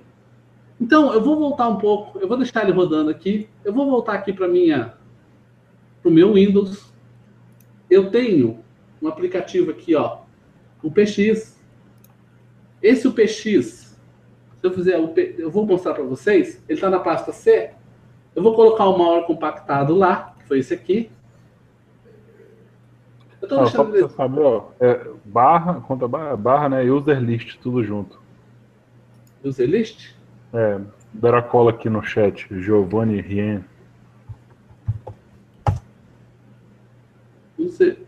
Então, 0.80 1.12
eu 1.12 1.22
vou 1.22 1.36
voltar 1.36 1.68
um 1.68 1.76
pouco, 1.76 2.18
eu 2.18 2.28
vou 2.28 2.36
deixar 2.36 2.62
ele 2.62 2.72
rodando 2.72 3.10
aqui, 3.10 3.48
eu 3.64 3.72
vou 3.72 3.90
voltar 3.90 4.14
aqui 4.14 4.32
para 4.32 4.48
minha 4.48 4.94
para 6.00 6.10
o 6.10 6.14
meu 6.14 6.32
Windows. 6.34 6.92
Eu 7.90 8.10
tenho 8.10 8.64
um 9.02 9.08
aplicativo 9.08 9.70
aqui, 9.70 9.94
ó, 9.94 10.20
o 10.82 10.90
PX. 10.90 11.57
Esse 12.82 13.08
o 13.08 13.12
PX, 13.12 13.98
se 14.60 14.66
eu 14.66 14.72
fizer 14.72 14.98
o 14.98 15.08
P, 15.08 15.34
eu 15.38 15.50
vou 15.50 15.66
mostrar 15.66 15.94
para 15.94 16.04
vocês, 16.04 16.62
ele 16.68 16.76
está 16.76 16.88
na 16.88 17.00
pasta 17.00 17.32
C. 17.32 17.72
Eu 18.34 18.42
vou 18.42 18.54
colocar 18.54 18.86
o 18.86 18.96
malware 18.96 19.26
compactado 19.26 19.94
lá, 19.94 20.34
que 20.38 20.46
foi 20.46 20.58
esse 20.60 20.74
aqui. 20.74 21.10
Eu 23.40 23.48
tô 23.48 23.56
ah, 23.56 23.62
deixando 23.62 23.96
ele... 23.96 24.08
saber, 24.08 24.40
ó, 24.40 24.70
é 24.80 25.10
barra, 25.24 25.80
conta 25.80 26.08
barra, 26.08 26.36
barra, 26.36 26.68
né, 26.68 26.82
user 26.82 27.20
list, 27.20 27.58
tudo 27.60 27.82
junto. 27.84 28.20
User 29.44 29.68
list? 29.68 30.14
É, 30.52 30.80
a 31.28 31.42
cola 31.42 31.70
aqui 31.70 31.88
no 31.88 32.02
chat, 32.02 32.46
Giovanni 32.60 33.20
Rien. 33.20 33.64
Você... 37.56 37.98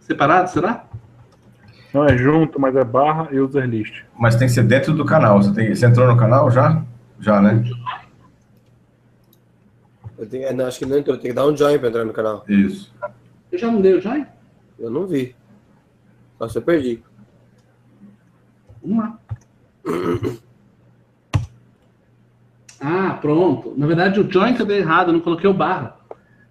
Separado, 0.00 0.50
será? 0.50 0.86
Não, 1.92 2.04
é 2.04 2.16
junto, 2.16 2.60
mas 2.60 2.76
é 2.76 2.84
barra 2.84 3.28
e 3.32 3.40
user 3.40 3.64
list. 3.66 4.02
Mas 4.18 4.36
tem 4.36 4.48
que 4.48 4.54
ser 4.54 4.64
dentro 4.64 4.92
do 4.92 5.04
canal. 5.04 5.42
Você, 5.42 5.54
tem... 5.54 5.74
Você 5.74 5.86
entrou 5.86 6.06
no 6.06 6.16
canal 6.16 6.50
já? 6.50 6.82
Já, 7.20 7.40
né? 7.40 7.64
Eu 10.18 10.28
tenho... 10.28 10.54
Não, 10.54 10.66
acho 10.66 10.78
que 10.78 10.86
não 10.86 10.98
entrou. 10.98 11.16
Tem 11.16 11.30
que 11.30 11.36
dar 11.36 11.46
um 11.46 11.56
join 11.56 11.78
para 11.78 11.88
entrar 11.88 12.04
no 12.04 12.12
canal. 12.12 12.44
Isso. 12.48 12.94
Eu 13.50 13.58
já 13.58 13.70
não 13.70 13.80
dei 13.80 13.94
o 13.94 14.00
join? 14.00 14.26
Eu 14.78 14.90
não 14.90 15.06
vi. 15.06 15.34
Nossa, 16.38 16.58
eu 16.58 16.62
perdi. 16.62 17.02
Vamos 18.82 19.04
lá. 19.04 19.18
Ah, 22.80 23.18
pronto. 23.20 23.74
Na 23.76 23.86
verdade, 23.86 24.20
o 24.20 24.30
join 24.30 24.54
que 24.54 24.62
eu 24.62 24.66
dei 24.66 24.78
errado, 24.78 25.08
eu 25.08 25.14
não 25.14 25.20
coloquei 25.20 25.48
o 25.48 25.54
barra. 25.54 25.96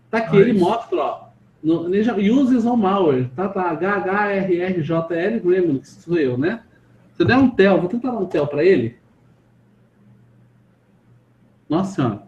Tá 0.10 0.18
aqui, 0.20 0.38
ah, 0.38 0.40
ele 0.40 0.52
isso. 0.52 0.60
mostra, 0.64 0.98
ó. 0.98 1.24
No, 1.66 1.88
uses 1.89 2.63
on 2.63 2.78
malware, 2.78 3.28
tá? 3.36 3.49
Tá, 3.49 3.74
HHRRJL 3.74 5.39
Gremlins, 5.43 5.88
sou 5.88 6.16
eu, 6.16 6.38
né? 6.38 6.61
Se 7.16 7.24
eu 7.24 7.26
der 7.26 7.38
um 7.38 7.49
tel, 7.49 7.80
vou 7.80 7.89
tentar 7.89 8.11
dar 8.11 8.20
um 8.20 8.28
tel 8.28 8.45
para 8.45 8.63
ele. 8.63 8.95
Nossa 11.68 11.95
senhora. 11.95 12.22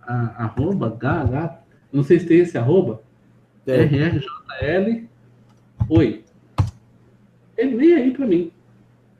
A, 0.00 0.44
arroba, 0.44 0.88
HH, 0.88 1.58
não 1.92 2.04
sei 2.04 2.20
se 2.20 2.26
tem 2.26 2.38
esse 2.38 2.56
arroba. 2.56 3.02
É. 3.66 3.82
RRJL. 3.82 5.08
Oi. 5.88 6.24
Ele 7.58 7.74
nem 7.74 7.92
aí 7.92 8.12
para 8.12 8.24
mim, 8.24 8.52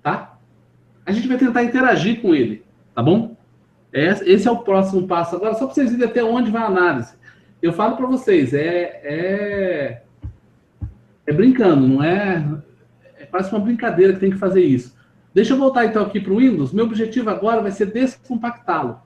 tá? 0.00 0.38
A 1.04 1.10
gente 1.10 1.26
vai 1.26 1.38
tentar 1.38 1.64
interagir 1.64 2.22
com 2.22 2.32
ele, 2.32 2.64
tá 2.94 3.02
bom? 3.02 3.34
Esse 3.92 4.46
é 4.46 4.50
o 4.50 4.58
próximo 4.58 5.08
passo. 5.08 5.34
Agora, 5.34 5.54
só 5.54 5.66
para 5.66 5.74
vocês 5.74 5.90
verem 5.90 6.06
até 6.06 6.22
onde 6.22 6.52
vai 6.52 6.62
a 6.62 6.66
análise. 6.66 7.16
Eu 7.66 7.72
falo 7.72 7.96
para 7.96 8.06
vocês, 8.06 8.54
é, 8.54 9.00
é, 9.02 10.02
é 11.26 11.32
brincando, 11.32 11.88
não 11.88 12.00
é, 12.00 12.62
é 13.18 13.26
quase 13.26 13.50
uma 13.50 13.58
brincadeira 13.58 14.12
que 14.12 14.20
tem 14.20 14.30
que 14.30 14.38
fazer 14.38 14.62
isso. 14.62 14.96
Deixa 15.34 15.52
eu 15.52 15.58
voltar 15.58 15.84
então 15.84 16.04
aqui 16.04 16.20
para 16.20 16.32
o 16.32 16.36
Windows. 16.36 16.72
Meu 16.72 16.84
objetivo 16.84 17.28
agora 17.28 17.60
vai 17.60 17.72
ser 17.72 17.86
descompactá-lo. 17.86 19.00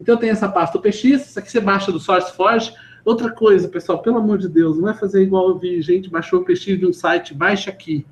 Então 0.00 0.14
eu 0.14 0.18
tenho 0.20 0.30
essa 0.30 0.48
pasta 0.48 0.78
PX, 0.78 1.02
isso 1.02 1.38
aqui 1.38 1.50
você 1.50 1.58
baixa 1.58 1.90
do 1.90 1.98
SourceForge. 1.98 2.72
Outra 3.04 3.32
coisa, 3.32 3.68
pessoal, 3.68 4.00
pelo 4.00 4.18
amor 4.18 4.38
de 4.38 4.48
Deus, 4.48 4.76
não 4.76 4.84
vai 4.84 4.94
fazer 4.94 5.24
igual 5.24 5.48
eu 5.48 5.58
vi 5.58 5.82
gente 5.82 6.08
baixou 6.08 6.42
o 6.42 6.44
PX 6.44 6.64
de 6.78 6.86
um 6.86 6.92
site, 6.92 7.34
baixa 7.34 7.70
aqui. 7.70 8.06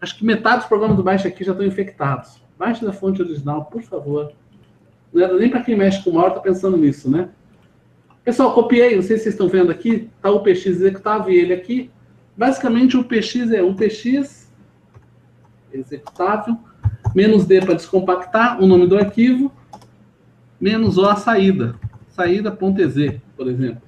Acho 0.00 0.18
que 0.18 0.24
metade 0.24 0.58
dos 0.58 0.66
programas 0.66 0.96
do 0.96 1.04
baixa 1.04 1.28
aqui 1.28 1.44
já 1.44 1.52
estão 1.52 1.64
infectados. 1.64 2.42
Baixe 2.58 2.84
da 2.84 2.92
fonte 2.92 3.22
original, 3.22 3.66
por 3.66 3.82
favor. 3.82 4.32
Não 5.12 5.22
era 5.22 5.36
nem 5.36 5.48
para 5.48 5.62
quem 5.62 5.76
mexe 5.76 6.02
com 6.02 6.10
o 6.10 6.14
mal 6.14 6.32
tá 6.32 6.40
pensando 6.40 6.76
nisso, 6.76 7.08
né? 7.08 7.28
Pessoal, 8.28 8.52
copiei, 8.52 8.94
não 8.94 9.00
sei 9.00 9.16
se 9.16 9.22
vocês 9.22 9.34
estão 9.34 9.48
vendo 9.48 9.70
aqui, 9.70 10.10
tá 10.20 10.30
o 10.30 10.42
PX 10.42 10.66
executável 10.66 11.32
e 11.32 11.38
ele 11.38 11.54
aqui. 11.54 11.90
Basicamente, 12.36 12.94
o 12.94 13.02
PX 13.02 13.52
é 13.52 13.62
um 13.62 13.74
PX 13.74 14.52
executável, 15.72 16.58
menos 17.14 17.46
D 17.46 17.58
para 17.62 17.72
descompactar, 17.72 18.62
o 18.62 18.66
nome 18.66 18.86
do 18.86 18.98
arquivo, 18.98 19.50
menos 20.60 20.98
O 20.98 21.06
a 21.06 21.16
saída, 21.16 21.74
saída.ez, 22.10 23.18
por 23.34 23.48
exemplo. 23.48 23.80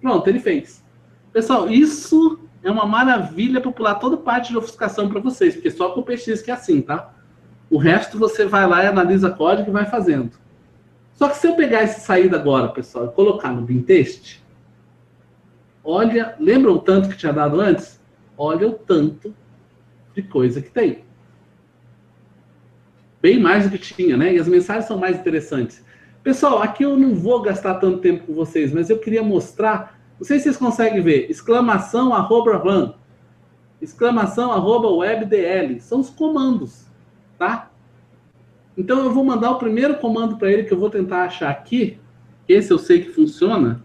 Pronto, 0.00 0.26
ele 0.26 0.40
fez. 0.40 0.84
Pessoal, 1.32 1.70
isso 1.70 2.40
é 2.64 2.70
uma 2.72 2.84
maravilha 2.84 3.60
para 3.60 3.70
pular 3.70 3.94
toda 3.94 4.16
parte 4.16 4.50
de 4.50 4.58
ofuscação 4.58 5.08
para 5.08 5.20
vocês, 5.20 5.54
porque 5.54 5.70
só 5.70 5.90
com 5.90 6.00
o 6.00 6.02
PX 6.02 6.42
que 6.42 6.50
é 6.50 6.54
assim, 6.54 6.82
tá? 6.82 7.14
O 7.70 7.78
resto 7.78 8.18
você 8.18 8.44
vai 8.44 8.66
lá 8.66 8.82
e 8.82 8.88
analisa 8.88 9.30
código 9.30 9.70
e 9.70 9.72
vai 9.72 9.86
fazendo. 9.86 10.41
Só 11.22 11.28
que 11.28 11.36
se 11.36 11.46
eu 11.46 11.54
pegar 11.54 11.82
essa 11.82 12.00
saída 12.00 12.36
agora, 12.36 12.66
pessoal, 12.66 13.04
e 13.04 13.10
colocar 13.10 13.52
no 13.52 13.62
Bintest, 13.62 14.42
olha, 15.84 16.34
lembra 16.40 16.72
o 16.72 16.80
tanto 16.80 17.08
que 17.08 17.16
tinha 17.16 17.32
dado 17.32 17.60
antes? 17.60 18.00
Olha 18.36 18.66
o 18.66 18.72
tanto 18.72 19.32
de 20.16 20.22
coisa 20.24 20.60
que 20.60 20.68
tem. 20.68 21.04
Bem 23.20 23.38
mais 23.38 23.70
do 23.70 23.70
que 23.70 23.94
tinha, 23.94 24.16
né? 24.16 24.34
E 24.34 24.38
as 24.40 24.48
mensagens 24.48 24.86
são 24.86 24.98
mais 24.98 25.16
interessantes. 25.16 25.84
Pessoal, 26.24 26.60
aqui 26.60 26.82
eu 26.82 26.96
não 26.96 27.14
vou 27.14 27.40
gastar 27.40 27.74
tanto 27.74 27.98
tempo 27.98 28.26
com 28.26 28.34
vocês, 28.34 28.72
mas 28.72 28.90
eu 28.90 28.98
queria 28.98 29.22
mostrar. 29.22 30.00
Não 30.18 30.26
sei 30.26 30.38
se 30.38 30.46
vocês 30.46 30.56
conseguem 30.56 31.00
ver. 31.02 31.30
Exclamação 31.30 32.12
arroba 32.12 32.56
run. 32.56 32.94
Exclamação 33.80 34.50
arroba 34.50 34.90
webdl. 34.90 35.78
São 35.78 36.00
os 36.00 36.10
comandos 36.10 36.90
tá? 37.42 37.71
Então 38.76 39.04
eu 39.04 39.12
vou 39.12 39.24
mandar 39.24 39.50
o 39.50 39.58
primeiro 39.58 39.98
comando 39.98 40.36
para 40.36 40.50
ele 40.50 40.64
que 40.64 40.72
eu 40.72 40.78
vou 40.78 40.88
tentar 40.88 41.24
achar 41.24 41.50
aqui. 41.50 41.98
Esse 42.48 42.72
eu 42.72 42.78
sei 42.78 43.02
que 43.02 43.10
funciona. 43.10 43.82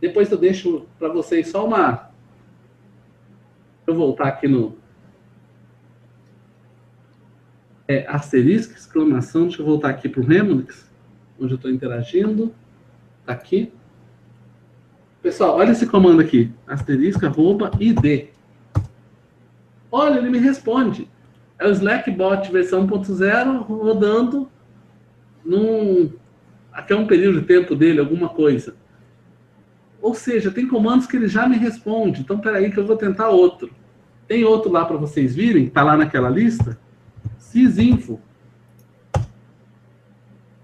Depois 0.00 0.30
eu 0.30 0.38
deixo 0.38 0.86
para 0.98 1.08
vocês 1.08 1.48
só 1.48 1.66
uma. 1.66 2.10
Eu 3.86 3.94
voltar 3.94 4.28
aqui 4.28 4.46
no 4.46 4.76
é, 7.86 8.04
asterisco, 8.08 8.74
exclamação. 8.74 9.44
Deixa 9.44 9.62
eu 9.62 9.66
voltar 9.66 9.90
aqui 9.90 10.08
para 10.08 10.20
o 10.20 10.24
Remix, 10.24 10.90
onde 11.40 11.52
eu 11.52 11.56
estou 11.56 11.70
interagindo. 11.70 12.54
Tá 13.24 13.32
aqui. 13.32 13.72
Pessoal, 15.22 15.56
olha 15.56 15.70
esse 15.72 15.86
comando 15.86 16.20
aqui. 16.20 16.52
Asterisco, 16.66 17.24
arroba, 17.24 17.70
id. 17.80 18.28
Olha, 19.90 20.18
ele 20.18 20.30
me 20.30 20.38
responde 20.38 21.08
é 21.58 21.66
o 21.66 21.70
Slackbot 21.70 22.50
versão 22.52 22.86
1.0 22.86 23.66
rodando 23.66 24.48
num 25.44 26.12
até 26.72 26.94
um 26.94 27.06
período 27.06 27.40
de 27.40 27.46
tempo 27.46 27.74
dele, 27.74 27.98
alguma 27.98 28.28
coisa. 28.28 28.76
Ou 30.00 30.14
seja, 30.14 30.50
tem 30.50 30.68
comandos 30.68 31.06
que 31.06 31.16
ele 31.16 31.26
já 31.26 31.48
me 31.48 31.56
responde. 31.56 32.20
Então, 32.20 32.38
peraí 32.38 32.70
que 32.70 32.78
eu 32.78 32.86
vou 32.86 32.96
tentar 32.96 33.30
outro. 33.30 33.70
Tem 34.28 34.44
outro 34.44 34.70
lá 34.70 34.84
para 34.84 34.96
vocês 34.96 35.34
virem, 35.34 35.64
está 35.64 35.82
lá 35.82 35.96
naquela 35.96 36.28
lista. 36.28 36.78
Sysinfo. 37.36 38.20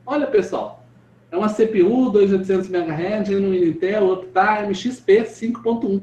Olha, 0.07 0.29
pessoal. 0.29 0.87
É 1.33 1.37
uma 1.37 1.49
CPU 1.49 2.11
2800 2.11 2.71
MHz, 2.71 3.31
um 3.31 3.53
Intel 3.53 4.13
Uptime 4.13 4.73
XP 4.73 5.23
5.1. 5.23 6.01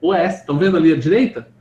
OS. 0.00 0.34
Estão 0.40 0.58
vendo 0.58 0.76
ali 0.76 0.92
à 0.92 0.96
direita? 0.96 1.51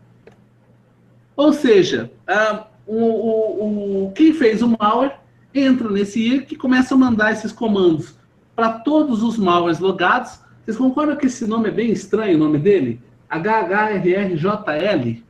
Ou 1.35 1.53
seja, 1.53 2.11
uh, 2.29 2.63
o, 2.85 2.95
o, 2.95 4.05
o, 4.07 4.11
quem 4.11 4.33
fez 4.33 4.61
o 4.61 4.75
malware 4.79 5.17
entra 5.53 5.89
nesse 5.89 6.19
IRC 6.19 6.53
e 6.53 6.57
começa 6.57 6.93
a 6.93 6.97
mandar 6.97 7.31
esses 7.31 7.51
comandos 7.51 8.15
para 8.55 8.79
todos 8.79 9.23
os 9.23 9.37
malwares 9.37 9.79
logados. 9.79 10.39
Vocês 10.63 10.77
concordam 10.77 11.15
que 11.15 11.27
esse 11.27 11.45
nome 11.47 11.69
é 11.69 11.71
bem 11.71 11.91
estranho, 11.91 12.35
o 12.35 12.39
nome 12.39 12.57
dele? 12.57 13.01
HHRRJL. 13.29 15.23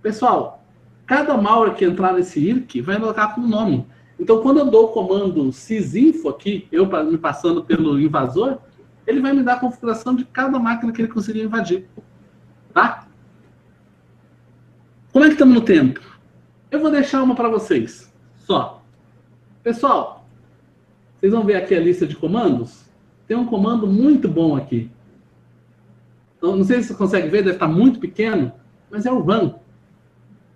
Pessoal, 0.00 0.64
cada 1.06 1.36
malware 1.36 1.74
que 1.74 1.84
entrar 1.84 2.12
nesse 2.12 2.40
IRC 2.40 2.80
vai 2.80 2.98
logar 2.98 3.34
com 3.34 3.40
um 3.40 3.48
nome. 3.48 3.86
Então, 4.18 4.42
quando 4.42 4.58
eu 4.58 4.66
dou 4.66 4.86
o 4.86 4.88
comando 4.88 5.52
sysinfo 5.52 6.28
aqui, 6.28 6.66
eu 6.72 6.86
me 7.04 7.18
passando 7.18 7.64
pelo 7.64 8.00
invasor, 8.00 8.58
ele 9.06 9.20
vai 9.20 9.32
me 9.32 9.42
dar 9.42 9.54
a 9.54 9.60
configuração 9.60 10.14
de 10.14 10.24
cada 10.24 10.58
máquina 10.58 10.92
que 10.92 11.00
ele 11.00 11.08
conseguir 11.08 11.42
invadir. 11.42 11.88
Tá? 12.74 13.07
Como 15.12 15.24
é 15.24 15.28
que 15.28 15.34
estamos 15.34 15.54
no 15.54 15.60
tempo? 15.60 16.00
Eu 16.70 16.80
vou 16.80 16.90
deixar 16.90 17.22
uma 17.22 17.34
para 17.34 17.48
vocês, 17.48 18.12
só. 18.36 18.82
Pessoal, 19.62 20.26
vocês 21.18 21.32
vão 21.32 21.44
ver 21.44 21.56
aqui 21.56 21.74
a 21.74 21.80
lista 21.80 22.06
de 22.06 22.16
comandos. 22.16 22.84
tem 23.26 23.36
um 23.36 23.46
comando 23.46 23.86
muito 23.86 24.28
bom 24.28 24.56
aqui. 24.56 24.90
Então, 26.36 26.56
não 26.56 26.64
sei 26.64 26.82
se 26.82 26.88
você 26.88 26.94
consegue 26.94 27.28
ver, 27.28 27.42
deve 27.42 27.56
estar 27.56 27.68
muito 27.68 27.98
pequeno, 27.98 28.52
mas 28.90 29.06
é 29.06 29.10
o 29.10 29.20
run. 29.20 29.54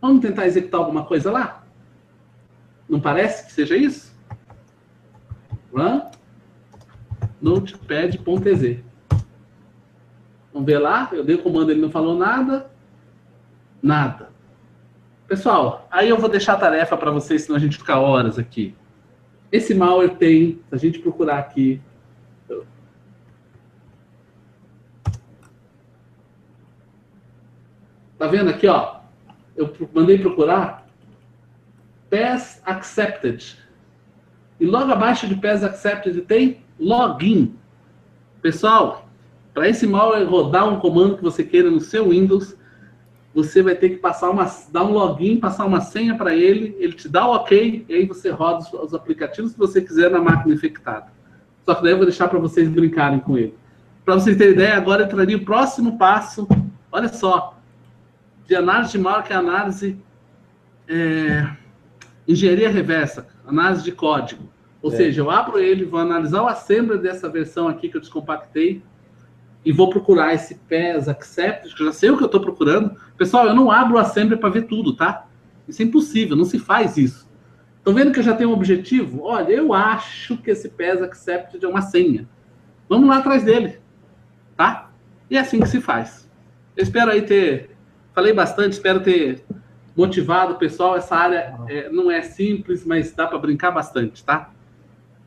Vamos 0.01 0.21
tentar 0.21 0.47
executar 0.47 0.81
alguma 0.81 1.05
coisa 1.05 1.31
lá? 1.31 1.67
Não 2.89 3.01
parece 3.01 3.47
que 3.47 3.53
seja 3.53 3.77
isso? 3.77 4.15
Run 5.75 6.03
notepad.ez. 7.43 8.79
Vamos 10.53 10.67
ver 10.67 10.79
lá, 10.79 11.09
eu 11.13 11.25
dei 11.25 11.35
o 11.35 11.43
comando, 11.43 11.71
ele 11.71 11.81
não 11.81 11.91
falou 11.91 12.17
nada. 12.17 12.71
Nada. 13.83 14.31
Pessoal, 15.33 15.89
aí 15.91 16.11
eu 16.11 16.19
vou 16.19 16.29
deixar 16.29 16.53
a 16.53 16.59
tarefa 16.59 16.95
para 16.95 17.11
vocês, 17.11 17.45
senão 17.45 17.57
a 17.57 17.59
gente 17.59 17.79
fica 17.79 17.99
horas 17.99 18.39
aqui. 18.39 18.75
Esse 19.51 19.75
malware 19.75 20.15
tem, 20.17 20.61
se 20.69 20.75
a 20.75 20.77
gente 20.77 20.99
procurar 20.99 21.39
aqui. 21.39 21.81
Tá 28.19 28.27
vendo 28.27 28.51
aqui, 28.51 28.67
ó? 28.67 28.97
Eu 29.57 29.75
mandei 29.95 30.19
procurar 30.19 30.87
PAS 32.11 32.61
Accepted. 32.67 33.57
E 34.61 34.67
logo 34.67 34.93
abaixo 34.93 35.27
de 35.27 35.37
PAS 35.37 35.65
Accepted 35.65 36.27
tem 36.27 36.63
login. 36.79 37.57
Pessoal, 38.43 39.09
para 39.55 39.67
esse 39.67 39.87
malware 39.87 40.29
rodar 40.29 40.69
um 40.69 40.79
comando 40.79 41.17
que 41.17 41.23
você 41.23 41.43
queira 41.43 41.71
no 41.71 41.81
seu 41.81 42.11
Windows, 42.11 42.55
você 43.35 43.63
vai 43.63 43.75
ter 43.75 43.91
que 43.91 43.97
passar 43.97 44.31
uma, 44.31 44.51
dar 44.71 44.85
um 44.85 44.93
login, 44.93 45.39
passar 45.39 45.65
uma 45.65 45.81
senha 45.81 46.15
para 46.17 46.35
ele, 46.35 46.77
ele 46.79 46.93
te 46.93 47.09
dá 47.09 47.27
o 47.27 47.35
ok, 47.35 47.85
e 47.89 47.95
aí 47.95 48.07
você 48.07 48.31
roda 48.31 48.59
os, 48.59 48.73
os, 48.73 48.95
aplicativos 48.95 49.53
que 49.53 49.59
você 49.59 49.81
quiser 49.81 50.11
na 50.11 50.21
máquina 50.21 50.55
infectada. 50.55 51.07
Só 51.65 51.75
que 51.75 51.83
daí 51.83 51.93
eu 51.93 51.97
vou 51.97 52.07
deixar 52.07 52.29
para 52.29 52.39
vocês 52.39 52.69
brincarem 52.69 53.21
com 53.21 53.39
ele. 53.39 53.55
Para 54.05 54.15
vocês 54.15 54.37
terem 54.37 54.53
ideia, 54.53 54.77
agora 54.77 55.05
entraria 55.05 55.37
o 55.37 55.45
próximo 55.45 55.97
passo, 55.97 56.47
olha 56.91 57.09
só, 57.09 57.59
de 58.47 58.55
análise 58.55 58.93
de 58.93 58.99
malware, 58.99 59.25
que 59.25 59.33
é 59.33 59.37
análise 59.37 59.97
é, 60.89 61.49
engenharia 62.29 62.69
reversa, 62.69 63.27
análise 63.47 63.83
de 63.83 63.93
código. 63.93 64.51
Ou 64.83 64.93
é. 64.93 64.97
seja, 64.97 65.23
eu 65.23 65.31
abro 65.31 65.59
ele, 65.59 65.85
vou 65.85 66.01
analisar 66.01 66.43
o 66.43 66.49
assembly 66.49 66.99
dessa 66.99 67.29
versão 67.29 67.69
aqui 67.69 67.89
que 67.89 67.97
eu 67.97 68.01
descompactei, 68.01 68.83
e 69.65 69.73
vou 69.73 69.89
procurar 69.89 70.35
esse 70.35 70.57
PES 70.57 71.09
Accept, 71.09 71.75
que 71.75 71.83
eu 71.83 71.87
já 71.87 71.93
sei 71.93 72.11
o 72.11 72.17
que 72.17 72.23
eu 72.23 72.27
estou 72.27 72.41
procurando. 72.41 72.97
Pessoal, 73.17 73.47
eu 73.47 73.55
não 73.55 73.71
abro 73.71 73.95
o 73.95 73.99
Assembly 73.99 74.37
para 74.37 74.49
ver 74.49 74.63
tudo, 74.63 74.95
tá? 74.95 75.27
Isso 75.69 75.83
é 75.83 75.85
impossível, 75.85 76.37
não 76.37 76.45
se 76.45 76.59
faz 76.59 76.97
isso. 76.97 77.31
Estão 77.79 77.95
vendo 77.95 78.13
que 78.13 78.19
eu 78.19 78.25
já 78.25 78.35
tenho 78.35 78.51
um 78.51 78.55
objetivo? 78.55 79.23
Olha, 79.23 79.53
eu 79.53 79.73
acho 79.73 80.37
que 80.37 80.51
esse 80.51 80.69
PES 80.69 81.03
Accept 81.03 81.65
é 81.65 81.69
uma 81.69 81.83
senha. 81.83 82.29
Vamos 82.89 83.09
lá 83.09 83.19
atrás 83.19 83.45
dele, 83.45 83.79
tá? 84.57 84.91
E 85.31 85.37
é 85.37 85.41
assim 85.41 85.61
que 85.61 85.69
se 85.69 85.81
faz. 85.81 86.29
Eu 86.77 86.83
espero 86.83 87.11
aí 87.11 87.23
ter... 87.23 87.71
Falei 88.15 88.33
bastante, 88.33 88.73
espero 88.75 89.01
ter 89.01 89.45
motivado 89.97 90.55
o 90.55 90.59
pessoal. 90.59 90.97
Essa 90.97 91.17
área 91.17 91.55
é, 91.69 91.89
não 91.89 92.11
é 92.11 92.21
simples, 92.23 92.85
mas 92.85 93.13
dá 93.13 93.27
para 93.27 93.39
brincar 93.39 93.71
bastante, 93.71 94.25
tá? 94.25 94.51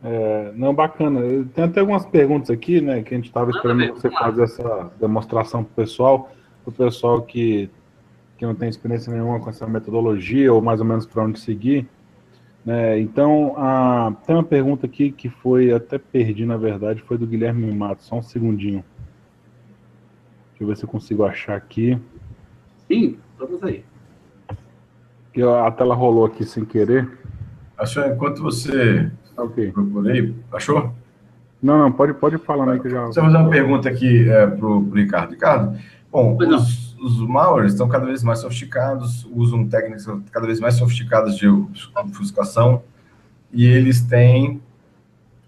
É, 0.07 0.51
não, 0.53 0.71
bacana. 0.71 1.19
Tem 1.55 1.63
até 1.63 1.79
algumas 1.79 2.05
perguntas 2.05 2.51
aqui, 2.51 2.79
né, 2.79 3.01
que 3.01 3.11
a 3.11 3.17
gente 3.17 3.25
estava 3.25 3.49
esperando 3.49 3.79
ver, 3.79 3.91
você 3.91 4.11
fazer 4.11 4.43
essa 4.43 4.91
demonstração 4.99 5.63
para 5.63 5.71
o 5.71 5.75
pessoal, 5.75 6.31
para 6.63 6.69
o 6.69 6.71
pessoal 6.71 7.23
que, 7.23 7.71
que 8.37 8.45
não 8.45 8.53
tem 8.53 8.69
experiência 8.69 9.11
nenhuma 9.11 9.39
com 9.39 9.49
essa 9.49 9.65
metodologia, 9.65 10.53
ou 10.53 10.61
mais 10.61 10.79
ou 10.79 10.85
menos 10.85 11.07
para 11.07 11.23
onde 11.23 11.39
seguir. 11.39 11.87
Né? 12.63 12.99
Então, 12.99 13.55
a, 13.57 14.13
tem 14.27 14.35
uma 14.35 14.43
pergunta 14.43 14.85
aqui 14.85 15.11
que 15.11 15.27
foi, 15.27 15.73
até 15.73 15.97
perdi 15.97 16.45
na 16.45 16.55
verdade, 16.55 17.01
foi 17.01 17.17
do 17.17 17.25
Guilherme 17.25 17.73
Matos, 17.73 18.05
só 18.05 18.17
um 18.17 18.21
segundinho. 18.21 18.85
Deixa 20.51 20.63
eu 20.63 20.67
ver 20.67 20.77
se 20.77 20.85
eu 20.85 20.89
consigo 20.89 21.23
achar 21.25 21.55
aqui. 21.55 21.99
Sim, 22.87 23.17
vamos 23.39 23.61
aí. 23.63 23.83
Que 25.33 25.41
a 25.41 25.71
tela 25.71 25.95
rolou 25.95 26.25
aqui 26.25 26.45
sem 26.45 26.63
querer. 26.63 27.09
Achou, 27.75 28.05
enquanto 28.05 28.41
você 28.41 29.11
Ok. 29.37 29.71
Procurei. 29.71 30.35
Achou? 30.51 30.93
Não, 31.61 31.79
não, 31.79 31.91
pode, 31.91 32.13
pode 32.13 32.37
falar 32.37 32.71
aí 32.71 32.79
que 32.79 32.89
já. 32.89 33.05
Deixa 33.05 33.19
eu 33.19 33.23
fazer 33.23 33.37
uma 33.37 33.49
pergunta 33.49 33.89
aqui 33.89 34.29
é, 34.29 34.45
para 34.45 34.65
o 34.65 34.89
Ricardo. 34.91 35.31
Ricardo, 35.31 35.77
bom, 36.11 36.37
os, 36.37 36.95
os 36.99 37.19
malwares 37.27 37.73
estão 37.73 37.87
cada 37.87 38.05
vez 38.05 38.23
mais 38.23 38.39
sofisticados, 38.39 39.27
usam 39.33 39.67
técnicas 39.67 40.05
cada 40.31 40.45
vez 40.45 40.59
mais 40.59 40.75
sofisticadas 40.75 41.35
de 41.35 41.47
obfuscação, 41.47 42.83
e 43.51 43.65
eles 43.65 44.01
têm, 44.01 44.61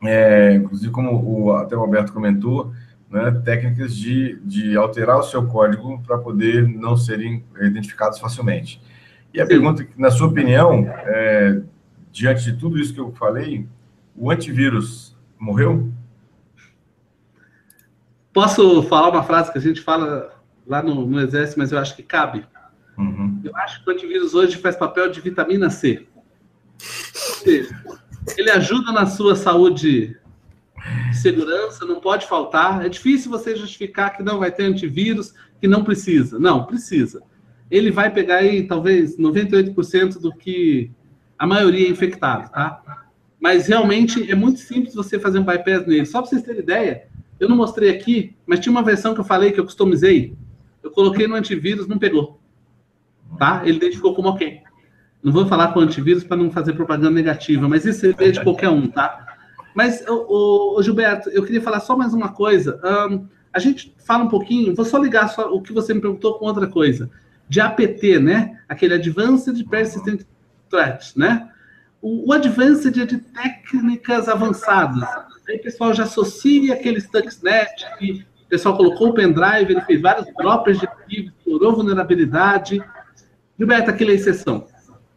é, 0.03 0.55
inclusive, 0.55 0.91
como 0.91 1.23
o, 1.23 1.53
até 1.53 1.75
o 1.75 1.81
Alberto 1.81 2.13
comentou, 2.13 2.71
né, 3.09 3.31
técnicas 3.45 3.95
de, 3.95 4.39
de 4.43 4.75
alterar 4.75 5.17
o 5.17 5.23
seu 5.23 5.45
código 5.45 6.01
para 6.05 6.17
poder 6.17 6.67
não 6.67 6.97
serem 6.97 7.43
identificados 7.61 8.19
facilmente. 8.19 8.81
E 9.33 9.39
a 9.39 9.45
Sim. 9.45 9.49
pergunta, 9.49 9.87
na 9.97 10.09
sua 10.09 10.27
opinião, 10.27 10.85
é, 10.87 11.61
diante 12.11 12.43
de 12.45 12.57
tudo 12.57 12.79
isso 12.79 12.93
que 12.93 12.99
eu 12.99 13.11
falei, 13.11 13.67
o 14.17 14.31
antivírus 14.31 15.15
morreu? 15.39 15.91
Posso 18.33 18.83
falar 18.83 19.09
uma 19.09 19.23
frase 19.23 19.51
que 19.51 19.57
a 19.57 19.61
gente 19.61 19.81
fala 19.81 20.35
lá 20.65 20.81
no, 20.81 21.05
no 21.05 21.19
Exército, 21.21 21.59
mas 21.59 21.71
eu 21.71 21.79
acho 21.79 21.95
que 21.95 22.03
cabe? 22.03 22.45
Uhum. 22.97 23.39
Eu 23.43 23.55
acho 23.57 23.83
que 23.83 23.89
o 23.89 23.93
antivírus 23.93 24.33
hoje 24.33 24.57
faz 24.57 24.75
papel 24.75 25.09
de 25.09 25.21
vitamina 25.21 25.69
C. 25.69 26.07
Ele 28.37 28.51
ajuda 28.51 28.91
na 28.91 29.05
sua 29.05 29.35
saúde 29.35 30.17
segurança, 31.13 31.85
não 31.85 31.99
pode 31.99 32.27
faltar. 32.27 32.85
É 32.85 32.89
difícil 32.89 33.31
você 33.31 33.55
justificar 33.55 34.15
que 34.15 34.23
não 34.23 34.39
vai 34.39 34.51
ter 34.51 34.63
antivírus, 34.63 35.33
que 35.59 35.67
não 35.67 35.83
precisa. 35.83 36.39
Não, 36.39 36.65
precisa. 36.65 37.21
Ele 37.69 37.91
vai 37.91 38.11
pegar 38.11 38.37
aí 38.37 38.67
talvez 38.67 39.17
98% 39.17 40.19
do 40.19 40.33
que 40.33 40.91
a 41.37 41.45
maioria 41.45 41.87
é 41.87 41.91
infectada, 41.91 42.47
tá? 42.49 43.06
Mas 43.39 43.67
realmente 43.67 44.29
é 44.29 44.35
muito 44.35 44.59
simples 44.59 44.95
você 44.95 45.19
fazer 45.19 45.39
um 45.39 45.43
bypass 45.43 45.85
nele. 45.85 46.05
Só 46.05 46.21
para 46.21 46.29
vocês 46.29 46.41
terem 46.41 46.61
ideia, 46.61 47.07
eu 47.39 47.47
não 47.47 47.55
mostrei 47.55 47.89
aqui, 47.89 48.35
mas 48.45 48.59
tinha 48.59 48.71
uma 48.71 48.81
versão 48.81 49.13
que 49.13 49.19
eu 49.19 49.25
falei 49.25 49.51
que 49.51 49.59
eu 49.59 49.65
customizei. 49.65 50.35
Eu 50.83 50.91
coloquei 50.91 51.27
no 51.27 51.35
antivírus, 51.35 51.87
não 51.87 51.99
pegou. 51.99 52.39
Tá? 53.37 53.61
Ele 53.63 53.77
identificou 53.77 54.15
como 54.15 54.29
ok. 54.29 54.61
Não 55.21 55.31
vou 55.31 55.45
falar 55.45 55.73
com 55.73 55.79
antivírus 55.79 56.23
para 56.23 56.37
não 56.37 56.49
fazer 56.51 56.73
propaganda 56.73 57.11
negativa, 57.11 57.67
mas 57.67 57.85
isso 57.85 58.05
é 58.17 58.31
de 58.31 58.41
qualquer 58.41 58.69
um, 58.69 58.87
tá? 58.87 59.27
Mas, 59.75 60.03
o, 60.07 60.77
o, 60.77 60.81
Gilberto, 60.81 61.29
eu 61.29 61.43
queria 61.43 61.61
falar 61.61 61.79
só 61.79 61.95
mais 61.95 62.13
uma 62.13 62.29
coisa. 62.29 62.79
Um, 62.83 63.27
a 63.53 63.59
gente 63.59 63.93
fala 64.05 64.23
um 64.23 64.29
pouquinho, 64.29 64.73
vou 64.73 64.85
só 64.85 64.97
ligar 64.97 65.27
só 65.27 65.53
o 65.53 65.61
que 65.61 65.73
você 65.73 65.93
me 65.93 66.01
perguntou 66.01 66.35
com 66.35 66.45
outra 66.45 66.65
coisa. 66.65 67.09
De 67.47 67.59
APT, 67.59 68.19
né? 68.19 68.59
Aquele 68.67 68.95
Advanced 68.95 69.63
Persistent 69.69 70.21
threat, 70.69 71.17
né? 71.17 71.49
O, 72.01 72.29
o 72.29 72.33
advanced 72.33 72.97
é 72.97 73.05
de 73.05 73.17
técnicas 73.17 74.29
avançadas. 74.29 75.03
Aí 75.47 75.57
o 75.57 75.61
pessoal 75.61 75.93
já 75.93 76.03
associa 76.03 76.73
aquele 76.73 76.99
Stuxnet, 76.99 77.85
que 77.97 78.25
o 78.45 78.49
pessoal 78.49 78.77
colocou 78.77 79.09
o 79.09 79.13
pendrive, 79.13 79.73
ele 79.73 79.81
fez 79.81 80.01
vários 80.01 80.27
drops 80.35 80.79
de 80.79 80.87
arquivo, 80.87 81.33
explorou 81.37 81.75
vulnerabilidade. 81.75 82.81
Gilberto, 83.57 83.89
aquilo 83.89 84.11
é 84.11 84.13
exceção, 84.13 84.67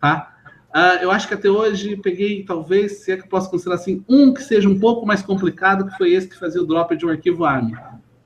tá? 0.00 0.34
Uh, 0.74 1.02
eu 1.02 1.10
acho 1.10 1.26
que 1.26 1.34
até 1.34 1.50
hoje 1.50 1.96
peguei, 1.96 2.44
talvez, 2.44 2.98
se 3.02 3.10
é 3.10 3.16
que 3.16 3.24
eu 3.24 3.28
posso 3.28 3.50
considerar 3.50 3.74
assim, 3.74 4.04
um 4.08 4.32
que 4.32 4.42
seja 4.42 4.68
um 4.68 4.78
pouco 4.78 5.04
mais 5.04 5.20
complicado, 5.20 5.84
que 5.84 5.98
foi 5.98 6.12
esse 6.12 6.28
que 6.28 6.38
fazia 6.38 6.62
o 6.62 6.66
drop 6.66 6.96
de 6.96 7.04
um 7.04 7.08
arquivo 7.08 7.44
ARM. 7.44 7.72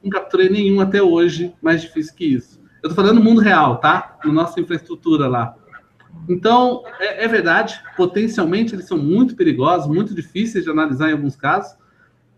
Não 0.02 0.10
capturei 0.10 0.50
nenhum 0.50 0.80
até 0.80 1.02
hoje 1.02 1.54
mais 1.62 1.80
difícil 1.80 2.14
que 2.14 2.26
isso. 2.26 2.60
Eu 2.82 2.90
estou 2.90 3.02
falando 3.02 3.18
no 3.18 3.24
mundo 3.24 3.40
real, 3.40 3.78
tá? 3.78 4.18
Na 4.22 4.30
nossa 4.30 4.60
infraestrutura 4.60 5.26
lá. 5.26 5.56
Então, 6.28 6.82
é, 6.98 7.24
é, 7.24 7.28
verdade, 7.28 7.80
potencialmente 7.96 8.74
eles 8.74 8.86
são 8.86 8.98
muito 8.98 9.36
perigosos, 9.36 9.86
muito 9.86 10.14
difíceis 10.14 10.64
de 10.64 10.70
analisar 10.70 11.10
em 11.10 11.12
alguns 11.12 11.36
casos, 11.36 11.76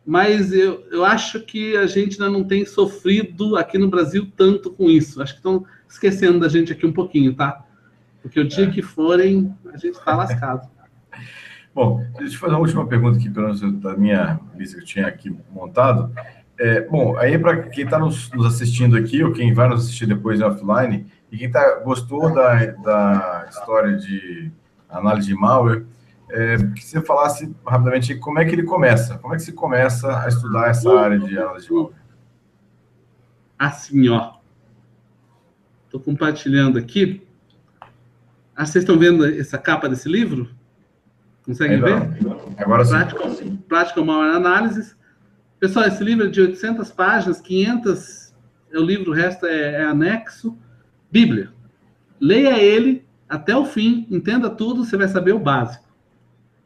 mas 0.05 0.53
eu, 0.53 0.85
eu 0.91 1.05
acho 1.05 1.41
que 1.41 1.77
a 1.77 1.87
gente 1.87 2.21
ainda 2.21 2.31
não 2.31 2.45
tem 2.45 2.65
sofrido 2.65 3.57
aqui 3.57 3.79
no 3.79 3.89
Brasil 3.89 4.31
tanto 4.37 4.71
com 4.71 4.89
isso. 4.89 5.21
Acho 5.21 5.33
que 5.33 5.39
estão 5.39 5.65
esquecendo 5.89 6.41
da 6.41 6.49
gente 6.49 6.73
aqui 6.73 6.87
um 6.87 6.93
pouquinho, 6.93 7.35
tá? 7.35 7.65
Porque 8.23 8.41
o 8.41 8.47
dia 8.47 8.67
é. 8.67 8.71
que 8.71 8.83
forem, 8.83 9.55
a 9.73 9.77
gente 9.77 9.99
está 9.99 10.17
lascado. 10.17 10.69
Bom, 11.75 12.03
deixa 12.17 12.37
eu 12.37 12.39
fazer 12.39 12.55
uma 12.55 12.61
última 12.61 12.87
pergunta 12.87 13.19
aqui, 13.19 13.29
pelo 13.29 13.49
menos 13.49 13.61
da 13.81 13.95
minha 13.95 14.41
lista 14.57 14.77
que 14.77 14.83
eu 14.83 14.87
tinha 14.87 15.07
aqui 15.07 15.37
montado. 15.53 16.11
É, 16.59 16.81
bom, 16.81 17.19
aí 17.19 17.39
para 17.39 17.65
quem 17.65 17.85
está 17.85 17.99
nos, 17.99 18.31
nos, 18.33 18.47
assistindo 18.47 18.97
aqui, 18.97 19.23
ou 19.23 19.31
quem 19.31 19.53
vai 19.53 19.69
nos 19.69 19.83
assistir 19.85 20.07
depois 20.07 20.41
offline, 20.41 21.07
e 21.31 21.39
quem 21.39 21.51
tá, 21.51 21.81
gostou 21.81 22.33
da, 22.33 22.67
da 22.67 23.47
história 23.49 23.97
de 23.97 24.51
análise 24.89 25.29
de 25.29 25.35
malware, 25.35 25.85
é, 26.31 26.57
que 26.75 26.85
você 26.85 27.01
falasse 27.01 27.55
rapidamente 27.67 28.15
como 28.17 28.39
é 28.39 28.45
que 28.45 28.53
ele 28.55 28.65
começa, 28.65 29.19
como 29.19 29.35
é 29.35 29.37
que 29.37 29.43
se 29.43 29.53
começa 29.53 30.23
a 30.23 30.29
estudar 30.29 30.69
essa 30.69 30.91
área 30.93 31.19
de 31.19 31.39
análise 31.39 31.67
de 31.67 31.73
malware? 31.73 31.95
Assim, 33.59 34.09
ó. 34.09 34.35
Estou 35.85 36.01
compartilhando 36.01 36.79
aqui. 36.79 37.27
Ah, 38.55 38.67
vocês 38.67 38.83
estão 38.83 38.99
vendo 38.99 39.25
essa 39.25 39.59
capa 39.59 39.89
desse 39.89 40.09
livro? 40.09 40.51
Conseguem 41.45 41.81
ver? 41.81 41.95
Agora 42.59 42.85
sim. 42.85 42.91
Practical, 42.91 43.31
Practical 43.69 44.05
Malware 44.05 44.37
Analysis. 44.37 44.97
Pessoal, 45.61 45.87
esse 45.87 46.03
livro 46.03 46.27
é 46.27 46.29
de 46.29 46.41
800 46.41 46.91
páginas, 46.91 47.41
500 47.41 48.35
é 48.73 48.79
o 48.79 48.83
livro, 48.83 49.13
o 49.13 49.15
resto 49.15 49.47
é, 49.47 49.83
é 49.83 49.85
anexo. 49.85 50.59
Bíblia. 51.11 51.51
Leia 52.21 52.59
ele 52.63 53.05
até 53.29 53.57
o 53.57 53.65
fim, 53.65 54.07
entenda 54.11 54.49
tudo, 54.49 54.85
você 54.85 54.97
vai 54.97 55.09
saber 55.09 55.33
o 55.33 55.39
básico. 55.39 55.87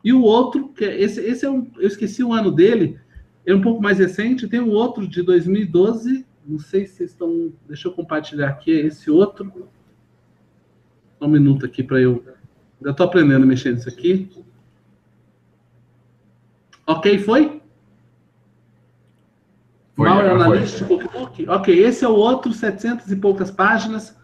E 0.04 0.12
o 0.12 0.22
outro, 0.22 0.68
que 0.68 0.84
é, 0.84 1.00
esse, 1.00 1.20
esse 1.20 1.44
é 1.44 1.50
um, 1.50 1.70
eu 1.76 1.86
esqueci 1.86 2.22
o 2.24 2.32
ano 2.32 2.50
dele, 2.50 2.98
é 3.46 3.54
um 3.54 3.60
pouco 3.60 3.82
mais 3.82 3.98
recente, 3.98 4.48
tem 4.48 4.60
um 4.60 4.70
outro 4.70 5.06
de 5.06 5.22
2012, 5.22 6.26
não 6.46 6.58
sei 6.58 6.86
se 6.86 6.94
vocês 6.94 7.10
estão, 7.10 7.52
deixa 7.66 7.88
eu 7.88 7.92
compartilhar 7.92 8.48
aqui 8.48 8.72
é 8.72 8.86
esse 8.86 9.10
outro. 9.10 9.68
Um 11.20 11.28
minuto 11.28 11.66
aqui 11.66 11.82
para 11.82 12.00
eu, 12.00 12.24
já 12.82 12.90
estou 12.90 13.06
aprendendo 13.06 13.42
a 13.42 13.46
mexer 13.46 13.74
nisso 13.74 13.88
aqui. 13.88 14.30
Ok, 16.86 17.18
foi? 17.18 17.60
Foi, 19.94 20.08
Mal 20.08 20.20
analítico, 20.20 20.98
ok, 21.46 21.78
esse 21.78 22.04
é 22.04 22.08
o 22.08 22.14
outro, 22.14 22.54
700 22.54 23.12
e 23.12 23.16
poucas 23.16 23.50
páginas. 23.50 24.18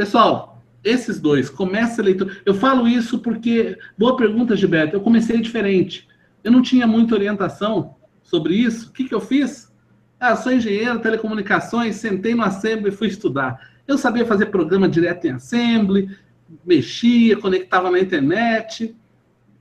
Pessoal, 0.00 0.62
esses 0.82 1.20
dois, 1.20 1.50
começa 1.50 2.00
a 2.00 2.04
leitura. 2.06 2.34
Eu 2.46 2.54
falo 2.54 2.88
isso 2.88 3.18
porque, 3.18 3.76
boa 3.98 4.16
pergunta, 4.16 4.56
Gilberto, 4.56 4.96
eu 4.96 5.02
comecei 5.02 5.38
diferente. 5.42 6.08
Eu 6.42 6.50
não 6.50 6.62
tinha 6.62 6.86
muita 6.86 7.14
orientação 7.14 7.96
sobre 8.22 8.54
isso. 8.54 8.88
O 8.88 8.92
que, 8.94 9.04
que 9.04 9.14
eu 9.14 9.20
fiz? 9.20 9.70
Ah, 10.18 10.34
sou 10.36 10.52
engenheiro, 10.52 11.00
telecomunicações, 11.00 11.96
sentei 11.96 12.34
no 12.34 12.42
Assembly 12.42 12.88
e 12.88 12.96
fui 12.96 13.08
estudar. 13.08 13.60
Eu 13.86 13.98
sabia 13.98 14.24
fazer 14.24 14.46
programa 14.46 14.88
direto 14.88 15.26
em 15.26 15.32
Assembly, 15.32 16.16
mexia, 16.64 17.36
conectava 17.36 17.90
na 17.90 18.00
internet. 18.00 18.96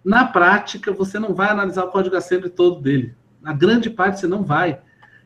Na 0.06 0.24
prática, 0.24 0.94
você 0.94 1.20
não 1.20 1.34
vai 1.34 1.50
analisar 1.50 1.84
o 1.84 1.92
código 1.92 2.16
Assembly 2.16 2.50
todo 2.50 2.80
dele. 2.80 3.14
Na 3.42 3.52
grande 3.52 3.90
parte, 3.90 4.22
você 4.22 4.28
não 4.28 4.46
vai. 4.46 4.80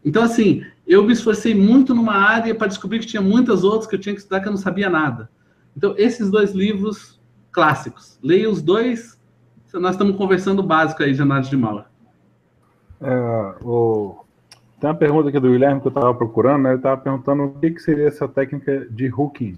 Então, 0.04 0.24
assim, 0.24 0.66
eu 0.86 1.04
me 1.04 1.14
esforcei 1.14 1.56
muito 1.56 1.96
numa 1.96 2.16
área 2.16 2.54
para 2.54 2.68
descobrir 2.68 3.00
que 3.00 3.06
tinha 3.06 3.22
muitas 3.22 3.64
outras 3.64 3.88
que 3.88 3.96
eu 3.96 4.00
tinha 4.00 4.14
que 4.14 4.22
estudar 4.22 4.42
que 4.42 4.48
eu 4.48 4.52
não 4.52 4.58
sabia 4.58 4.90
nada. 4.90 5.30
Então, 5.76 5.96
esses 5.98 6.30
dois 6.30 6.52
livros 6.52 7.20
clássicos. 7.52 8.20
Leia 8.22 8.50
os 8.50 8.62
dois. 8.62 9.20
Nós 9.74 9.92
estamos 9.92 10.16
conversando 10.18 10.62
básico 10.62 11.02
aí 11.02 11.14
de 11.14 11.22
análise 11.22 11.50
de 11.50 11.58
mala. 11.58 11.88
É, 13.02 13.56
o... 13.64 14.24
Tem 14.80 14.90
uma 14.90 14.96
pergunta 14.96 15.30
aqui 15.30 15.40
do 15.40 15.50
Guilherme 15.50 15.80
que 15.80 15.88
eu 15.88 15.92
estava 15.92 16.14
procurando, 16.14 16.64
né? 16.64 16.70
Ele 16.72 16.78
estava 16.78 17.00
perguntando 17.00 17.44
o 17.44 17.60
que, 17.60 17.72
que 17.72 17.80
seria 17.80 18.08
essa 18.08 18.28
técnica 18.28 18.86
de 18.90 19.10
hooking. 19.12 19.58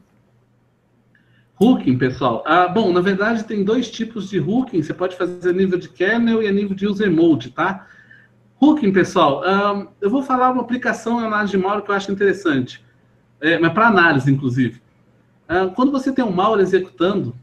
Hooking, 1.60 1.98
pessoal. 1.98 2.44
Ah, 2.46 2.68
bom, 2.68 2.92
na 2.94 3.02
verdade 3.02 3.44
tem 3.44 3.64
dois 3.64 3.90
tipos 3.90 4.30
de 4.30 4.40
hooking. 4.40 4.84
Você 4.84 4.94
pode 4.94 5.18
fazer 5.18 5.50
a 5.50 5.54
nível 5.54 5.80
de 5.80 5.90
kernel 5.90 6.44
e 6.44 6.48
a 6.48 6.52
nível 6.52 6.76
de 6.76 6.86
user 6.86 7.12
mode, 7.12 7.52
tá? 7.52 7.88
Hooking, 8.66 8.92
pessoal, 8.92 9.44
um, 9.46 9.88
eu 10.02 10.10
vou 10.10 10.24
falar 10.24 10.52
uma 10.52 10.64
aplicação 10.64 11.22
em 11.22 11.26
análise 11.26 11.52
de 11.52 11.58
malware 11.60 11.84
que 11.84 11.92
eu 11.92 11.96
acho 11.96 12.12
interessante, 12.12 12.84
é, 13.40 13.60
mas 13.60 13.72
para 13.72 13.88
análise, 13.88 14.32
inclusive. 14.32 14.82
Quando 15.76 15.92
você 15.92 16.12
tem 16.12 16.26
um 16.26 16.32
malware 16.32 16.64
executando, 16.64 17.36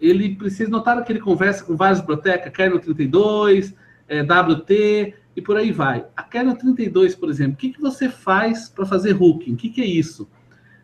ele 0.00 0.34
precisa 0.34 0.68
notar 0.68 1.02
que 1.04 1.12
ele 1.12 1.20
conversa 1.20 1.62
com 1.62 1.76
várias 1.76 2.00
bibliotecas, 2.00 2.52
kernel 2.52 2.80
32, 2.80 3.72
é, 4.08 4.22
WT 4.22 5.14
e 5.36 5.40
por 5.40 5.56
aí 5.56 5.70
vai. 5.70 6.04
A 6.16 6.24
kernel 6.24 6.56
32, 6.56 7.14
por 7.14 7.30
exemplo, 7.30 7.54
o 7.54 7.56
que, 7.56 7.68
que 7.68 7.80
você 7.80 8.08
faz 8.08 8.68
para 8.68 8.84
fazer 8.84 9.14
hooking? 9.14 9.52
O 9.52 9.56
que, 9.56 9.68
que 9.68 9.80
é 9.80 9.86
isso? 9.86 10.28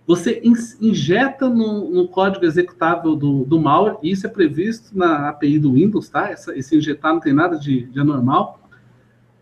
Você 0.07 0.41
injeta 0.81 1.49
no, 1.49 1.91
no 1.91 2.07
código 2.07 2.45
executável 2.45 3.17
do, 3.17 3.45
do, 3.45 3.59
malware, 3.59 3.99
e 4.05 4.13
isso 4.13 4.25
é 4.25 4.31
previsto 4.31 4.97
na 4.97 5.31
API 5.31 5.59
do 5.59 5.73
Windows, 5.73 6.09
tá? 6.09 6.31
Essa, 6.31 6.57
esse 6.57 6.77
injetar 6.77 7.13
não 7.13 7.21
tem 7.21 7.33
nada 7.33 7.59
de, 7.59 7.87
de 7.87 7.99
anormal 7.99 8.60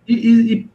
e, 0.09 0.53
e, 0.53 0.69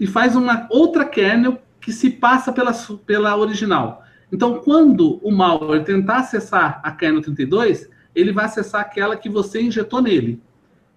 e 0.00 0.06
faz 0.06 0.34
uma 0.34 0.66
outra 0.70 1.04
kernel 1.04 1.60
que 1.80 1.92
se 1.92 2.10
passa 2.10 2.52
pela, 2.52 2.72
pela 3.04 3.36
original. 3.36 4.02
Então, 4.32 4.58
quando 4.58 5.20
o 5.22 5.30
malware 5.30 5.84
tentar 5.84 6.18
acessar 6.18 6.80
a 6.82 6.90
kernel 6.90 7.22
32, 7.22 7.88
ele 8.14 8.32
vai 8.32 8.46
acessar 8.46 8.80
aquela 8.80 9.16
que 9.16 9.28
você 9.28 9.60
injetou 9.60 10.02
nele. 10.02 10.40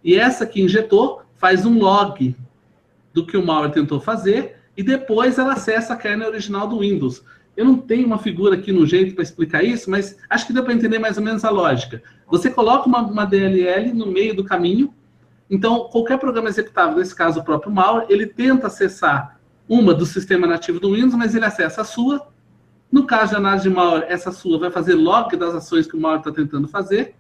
E 0.04 0.16
essa 0.16 0.46
que 0.46 0.62
injetou 0.62 1.22
faz 1.36 1.66
um 1.66 1.78
log 1.78 2.36
do 3.14 3.26
que 3.26 3.38
o 3.38 3.46
malware 3.46 3.72
tentou 3.72 4.00
fazer 4.00 4.56
e 4.76 4.82
depois 4.82 5.38
ela 5.38 5.54
acessa 5.54 5.94
a 5.94 5.98
kernel 5.98 6.30
original 6.30 6.68
do 6.68 6.80
Windows. 6.80 7.24
Eu 7.56 7.66
não 7.66 7.78
tenho 7.78 8.08
uma 8.08 8.18
figura 8.18 8.56
aqui 8.56 8.72
no 8.72 8.86
jeito 8.86 9.14
para 9.14 9.24
explicar 9.24 9.64
isso, 9.64 9.92
mas 9.92 10.18
acho 10.30 10.48
que 10.48 10.54
deu 10.54 10.64
para 10.64 10.74
entender 10.74 10.98
mais 10.98 11.18
ou 11.18 11.24
menos 11.24 11.44
a 11.44 11.50
lógica. 11.50 12.02
Você 12.28 12.50
coloca 12.50 12.88
uma, 12.88 13.02
uma 13.02 13.26
DLL 13.26 13.92
no 13.92 14.08
meio 14.08 14.34
do 14.34 14.46
caminho 14.46 14.94
então, 15.50 15.86
qualquer 15.92 16.20
programa 16.20 16.48
executável, 16.48 16.98
nesse 16.98 17.16
caso 17.16 17.40
o 17.40 17.44
próprio 17.44 17.72
malware, 17.72 18.06
ele 18.10 18.28
tenta 18.28 18.68
acessar 18.68 19.40
uma 19.68 19.94
do 19.94 20.06
sistema 20.06 20.46
nativo 20.46 20.80
do 20.80 20.94
Windows, 20.94 21.16
mas 21.16 21.34
ele 21.34 21.46
acessa 21.46 21.82
a 21.82 21.86
sua. 21.86 22.28
No 22.92 23.06
caso 23.06 23.32
de 23.32 23.38
análise 23.38 23.68
de 23.68 23.76
malware, 23.76 24.06
essa 24.08 24.32
sua 24.32 24.60
vai 24.60 24.70
fazer 24.70 24.94
log 24.94 25.36
das 25.36 25.56
ações 25.56 25.88
que 25.88 25.96
o 25.96 26.00
malware 26.00 26.22
está 26.22 26.32
tentando 26.32 26.68
fazer. 26.68 27.16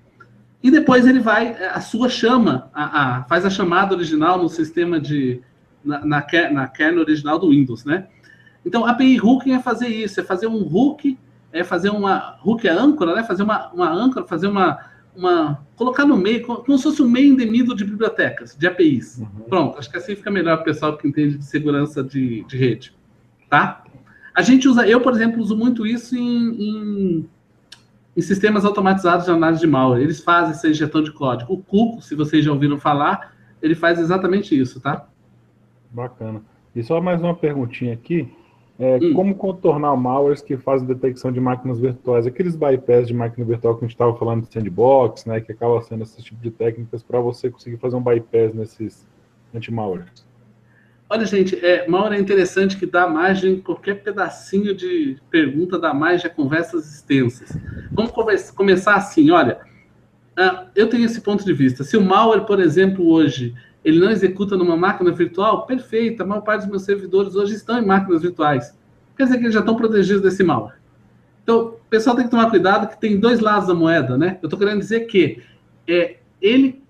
E 0.61 0.69
depois 0.69 1.07
ele 1.07 1.19
vai, 1.19 1.55
a 1.63 1.80
sua 1.82 2.09
chama, 2.09 2.69
a, 2.73 3.17
a, 3.17 3.23
faz 3.23 3.45
a 3.45 3.49
chamada 3.49 3.95
original 3.95 4.38
no 4.38 4.49
sistema 4.49 4.99
de. 4.99 5.41
Na, 5.84 6.05
na, 6.05 6.25
na 6.51 6.67
kernel 6.67 6.99
original 6.99 7.39
do 7.39 7.51
Windows, 7.51 7.86
né? 7.86 8.07
Então, 8.65 8.86
API 8.86 9.17
hooking 9.21 9.53
é 9.53 9.59
fazer 9.59 9.88
isso, 9.88 10.19
é 10.19 10.23
fazer 10.23 10.47
um 10.47 10.61
hook, 10.61 11.17
é 11.53 11.63
fazer 11.63 11.89
uma. 11.89 12.38
Hook 12.45 12.67
é 12.67 12.71
âncora, 12.71 13.15
né? 13.15 13.23
Fazer 13.23 13.43
uma, 13.43 13.69
uma 13.69 13.89
âncora, 13.89 14.25
fazer 14.25 14.47
uma 14.47 14.77
uma 15.16 15.66
colocar 15.76 16.05
no 16.05 16.18
meio, 16.18 16.45
como 16.45 16.78
se 16.78 16.84
fosse 16.84 17.01
um 17.01 17.10
meio 17.10 17.34
endemido 17.34 17.76
de 17.76 17.86
bibliotecas, 17.86 18.55
de 18.55 18.68
APIs. 18.68 19.18
Uhum. 19.18 19.28
Pronto, 19.47 19.80
acho 19.80 19.89
que 19.89 19.97
assim 19.97 20.16
fica 20.16 20.30
melhor 20.30 20.57
para 20.57 20.64
o 20.64 20.66
pessoal 20.66 20.97
que 20.97 21.07
entende 21.07 21.38
de 21.38 21.45
segurança 21.45 22.03
de, 22.03 22.43
de 22.43 22.57
rede. 22.57 22.93
Tá? 23.49 23.84
A 24.34 24.41
gente 24.41 24.68
usa, 24.68 24.88
eu, 24.88 25.01
por 25.01 25.14
exemplo, 25.14 25.41
uso 25.41 25.55
muito 25.55 25.86
isso 25.86 26.16
em, 26.16 26.22
em, 26.22 27.30
em, 28.16 28.22
sistemas 28.22 28.66
automatizados 28.66 29.26
de 29.26 29.32
análise 29.32 29.62
de 29.62 29.68
malware. 29.68 30.01
Eles 30.01 30.22
fazem 30.22 30.51
essa 30.51 30.68
injeção 30.68 31.01
de 31.01 31.12
código. 31.12 31.53
O 31.53 31.57
Cuco, 31.57 32.01
se 32.01 32.16
vocês 32.16 32.45
já 32.45 32.51
ouviram 32.51 32.78
falar, 32.78 33.36
ele 33.62 33.76
faz 33.76 33.99
exatamente 33.99 34.57
isso, 34.57 34.80
tá? 34.80 35.07
Bacana. 35.91 36.41
E 36.76 36.84
só 36.84 37.01
mais 37.01 37.20
uma 37.22 37.36
perguntinha 37.36 37.93
aqui. 37.93 38.32
É, 38.80 38.95
hum. 38.95 39.13
Como 39.13 39.36
contornar 39.36 39.93
malwares 39.97 40.41
que 40.41 40.55
fazem 40.55 40.88
detecção 40.88 41.34
de 41.34 41.39
máquinas 41.41 41.77
virtuais? 41.77 42.25
Aqueles 42.25 42.55
bypass 42.55 43.07
de 43.07 43.13
máquina 43.13 43.45
virtual 43.45 43.75
que 43.75 43.84
a 43.84 43.88
gente 43.88 43.95
estava 43.95 44.15
falando 44.17 44.47
de 44.47 44.53
sandbox, 44.53 45.25
né, 45.25 45.41
que 45.41 45.51
acaba 45.51 45.82
sendo 45.82 46.03
esse 46.03 46.23
tipo 46.23 46.41
de 46.41 46.49
técnicas 46.49 47.03
para 47.03 47.19
você 47.19 47.49
conseguir 47.49 47.75
fazer 47.75 47.97
um 47.97 48.01
bypass 48.01 48.53
nesses 48.53 49.05
anti-malwares. 49.53 50.25
Olha, 51.09 51.25
gente, 51.25 51.55
é, 51.65 51.88
malware 51.88 52.13
é 52.13 52.21
interessante 52.21 52.77
que 52.77 52.86
dá 52.86 53.07
margem, 53.07 53.59
qualquer 53.59 53.95
pedacinho 53.95 54.75
de 54.75 55.17
pergunta 55.30 55.77
dá 55.80 55.91
margem 55.91 56.27
a 56.27 56.34
conversas 56.34 56.93
extensas. 56.93 57.57
Vamos 57.91 58.11
conversa, 58.11 58.53
começar 58.53 58.95
assim, 58.95 59.32
olha, 59.32 59.59
uh, 60.38 60.69
eu 60.75 60.88
tenho 60.88 61.05
esse 61.05 61.19
ponto 61.19 61.43
de 61.43 61.51
vista. 61.51 61.84
Se 61.84 61.97
o 61.97 62.01
malware, 62.01 62.45
por 62.45 62.59
exemplo, 62.59 63.09
hoje, 63.09 63.55
ele 63.84 63.99
não 63.99 64.11
executa 64.11 64.57
numa 64.57 64.75
máquina 64.75 65.11
virtual, 65.11 65.65
perfeito, 65.65 66.21
a 66.21 66.25
maior 66.25 66.41
parte 66.41 66.61
dos 66.61 66.69
meus 66.69 66.84
servidores 66.84 67.36
hoje 67.36 67.55
estão 67.55 67.80
em 67.80 67.86
máquinas 67.86 68.21
virtuais. 68.21 68.77
Quer 69.15 69.23
dizer 69.23 69.38
que 69.38 69.43
eles 69.43 69.53
já 69.53 69.61
estão 69.61 69.75
protegidos 69.75 70.21
desse 70.21 70.43
malware. 70.43 70.77
Então, 71.43 71.59
o 71.59 71.89
pessoal 71.89 72.15
tem 72.15 72.25
que 72.25 72.32
tomar 72.32 72.49
cuidado 72.49 72.88
que 72.88 72.99
tem 72.99 73.19
dois 73.19 73.39
lados 73.39 73.67
da 73.67 73.73
moeda, 73.73 74.17
né? 74.17 74.38
Eu 74.41 74.47
estou 74.47 74.59
querendo 74.59 74.80
dizer 74.80 75.01
que 75.07 75.41
é, 75.88 76.17
ele 76.41 76.84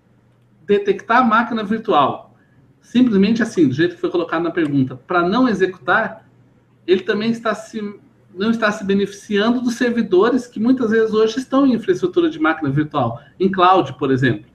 detectar 0.65 1.19
a 1.19 1.23
máquina 1.23 1.63
virtual, 1.63 2.35
simplesmente 2.81 3.41
assim, 3.41 3.67
do 3.67 3.73
jeito 3.73 3.95
que 3.95 4.01
foi 4.01 4.09
colocado 4.09 4.43
na 4.43 4.51
pergunta, 4.51 4.95
para 4.95 5.27
não 5.27 5.47
executar, 5.47 6.27
ele 6.85 7.01
também 7.01 7.31
está 7.31 7.55
se, 7.55 7.81
não 8.35 8.51
está 8.51 8.71
se 8.71 8.83
beneficiando 8.83 9.61
dos 9.61 9.75
servidores 9.75 10.45
que 10.45 10.59
muitas 10.59 10.91
vezes 10.91 11.13
hoje 11.13 11.39
estão 11.39 11.65
em 11.65 11.73
infraestrutura 11.73 12.29
de 12.29 12.39
máquina 12.39 12.69
virtual, 12.69 13.21
em 13.39 13.49
cloud, 13.49 13.93
por 13.97 14.11
exemplo. 14.11 14.45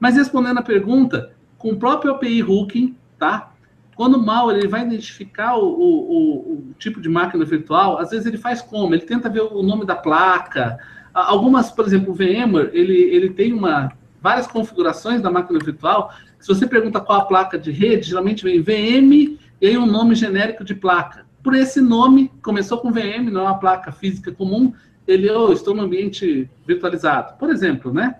Mas 0.00 0.16
respondendo 0.16 0.58
a 0.58 0.62
pergunta, 0.62 1.33
com 1.64 1.70
o 1.70 1.76
próprio 1.78 2.12
API 2.12 2.42
hooking, 2.42 2.94
tá? 3.18 3.54
Quando 3.96 4.22
o 4.22 4.52
ele 4.52 4.68
vai 4.68 4.82
identificar 4.82 5.56
o, 5.56 5.64
o, 5.64 6.52
o, 6.52 6.74
tipo 6.78 7.00
de 7.00 7.08
máquina 7.08 7.42
virtual, 7.42 7.98
às 7.98 8.10
vezes 8.10 8.26
ele 8.26 8.36
faz 8.36 8.60
como? 8.60 8.94
Ele 8.94 9.06
tenta 9.06 9.30
ver 9.30 9.40
o 9.40 9.62
nome 9.62 9.86
da 9.86 9.96
placa. 9.96 10.78
Algumas, 11.14 11.70
por 11.70 11.86
exemplo, 11.86 12.12
o 12.12 12.14
VMware, 12.14 12.68
ele, 12.74 12.94
ele 12.94 13.30
tem 13.30 13.54
uma, 13.54 13.90
várias 14.20 14.46
configurações 14.46 15.22
da 15.22 15.30
máquina 15.30 15.58
virtual. 15.58 16.12
Se 16.38 16.48
você 16.48 16.66
pergunta 16.66 17.00
qual 17.00 17.22
a 17.22 17.24
placa 17.24 17.58
de 17.58 17.70
rede, 17.70 18.10
geralmente 18.10 18.44
vem 18.44 18.60
VM 18.60 19.38
e 19.58 19.66
aí 19.66 19.78
um 19.78 19.86
nome 19.86 20.14
genérico 20.14 20.64
de 20.64 20.74
placa. 20.74 21.24
Por 21.42 21.54
esse 21.54 21.80
nome, 21.80 22.30
começou 22.42 22.76
com 22.76 22.92
VM, 22.92 23.30
não 23.32 23.40
é 23.40 23.44
uma 23.44 23.58
placa 23.58 23.90
física 23.90 24.30
comum, 24.30 24.74
ele, 25.08 25.30
oh, 25.30 25.50
estou 25.50 25.74
no 25.74 25.84
ambiente 25.84 26.50
virtualizado, 26.66 27.38
por 27.38 27.48
exemplo, 27.48 27.90
né? 27.90 28.16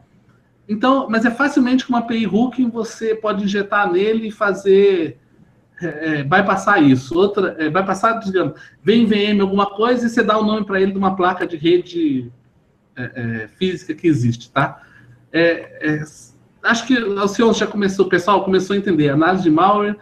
Então, 0.68 1.08
mas 1.10 1.24
é 1.24 1.30
facilmente 1.30 1.86
com 1.86 1.92
uma 1.92 2.00
API 2.00 2.26
hooking 2.26 2.70
você 2.70 3.14
pode 3.14 3.44
injetar 3.44 3.90
nele 3.90 4.28
e 4.28 4.32
fazer 4.32 5.18
é, 5.80 6.20
é 6.20 6.22
bypassar 6.22 6.82
isso. 6.82 7.16
Outra, 7.18 7.56
é, 7.58 7.68
bypassar, 7.68 8.18
digamos, 8.20 8.58
vem 8.82 9.06
VM 9.06 9.40
alguma 9.40 9.66
coisa 9.66 10.06
e 10.06 10.08
você 10.08 10.22
dá 10.22 10.38
o 10.38 10.44
nome 10.44 10.64
para 10.64 10.80
ele 10.80 10.92
de 10.92 10.98
uma 10.98 11.14
placa 11.14 11.46
de 11.46 11.56
rede 11.56 12.32
é, 12.96 13.02
é, 13.14 13.48
física 13.48 13.94
que 13.94 14.06
existe, 14.06 14.50
tá? 14.50 14.82
É, 15.32 15.96
é, 15.96 16.04
acho 16.62 16.86
que 16.86 16.96
o 16.96 17.28
senhor 17.28 17.52
já 17.54 17.66
começou, 17.66 18.06
o 18.06 18.08
pessoal 18.08 18.44
começou 18.44 18.74
a 18.74 18.78
entender. 18.78 19.10
Análise 19.10 19.42
de 19.42 19.50
malware 19.50 19.96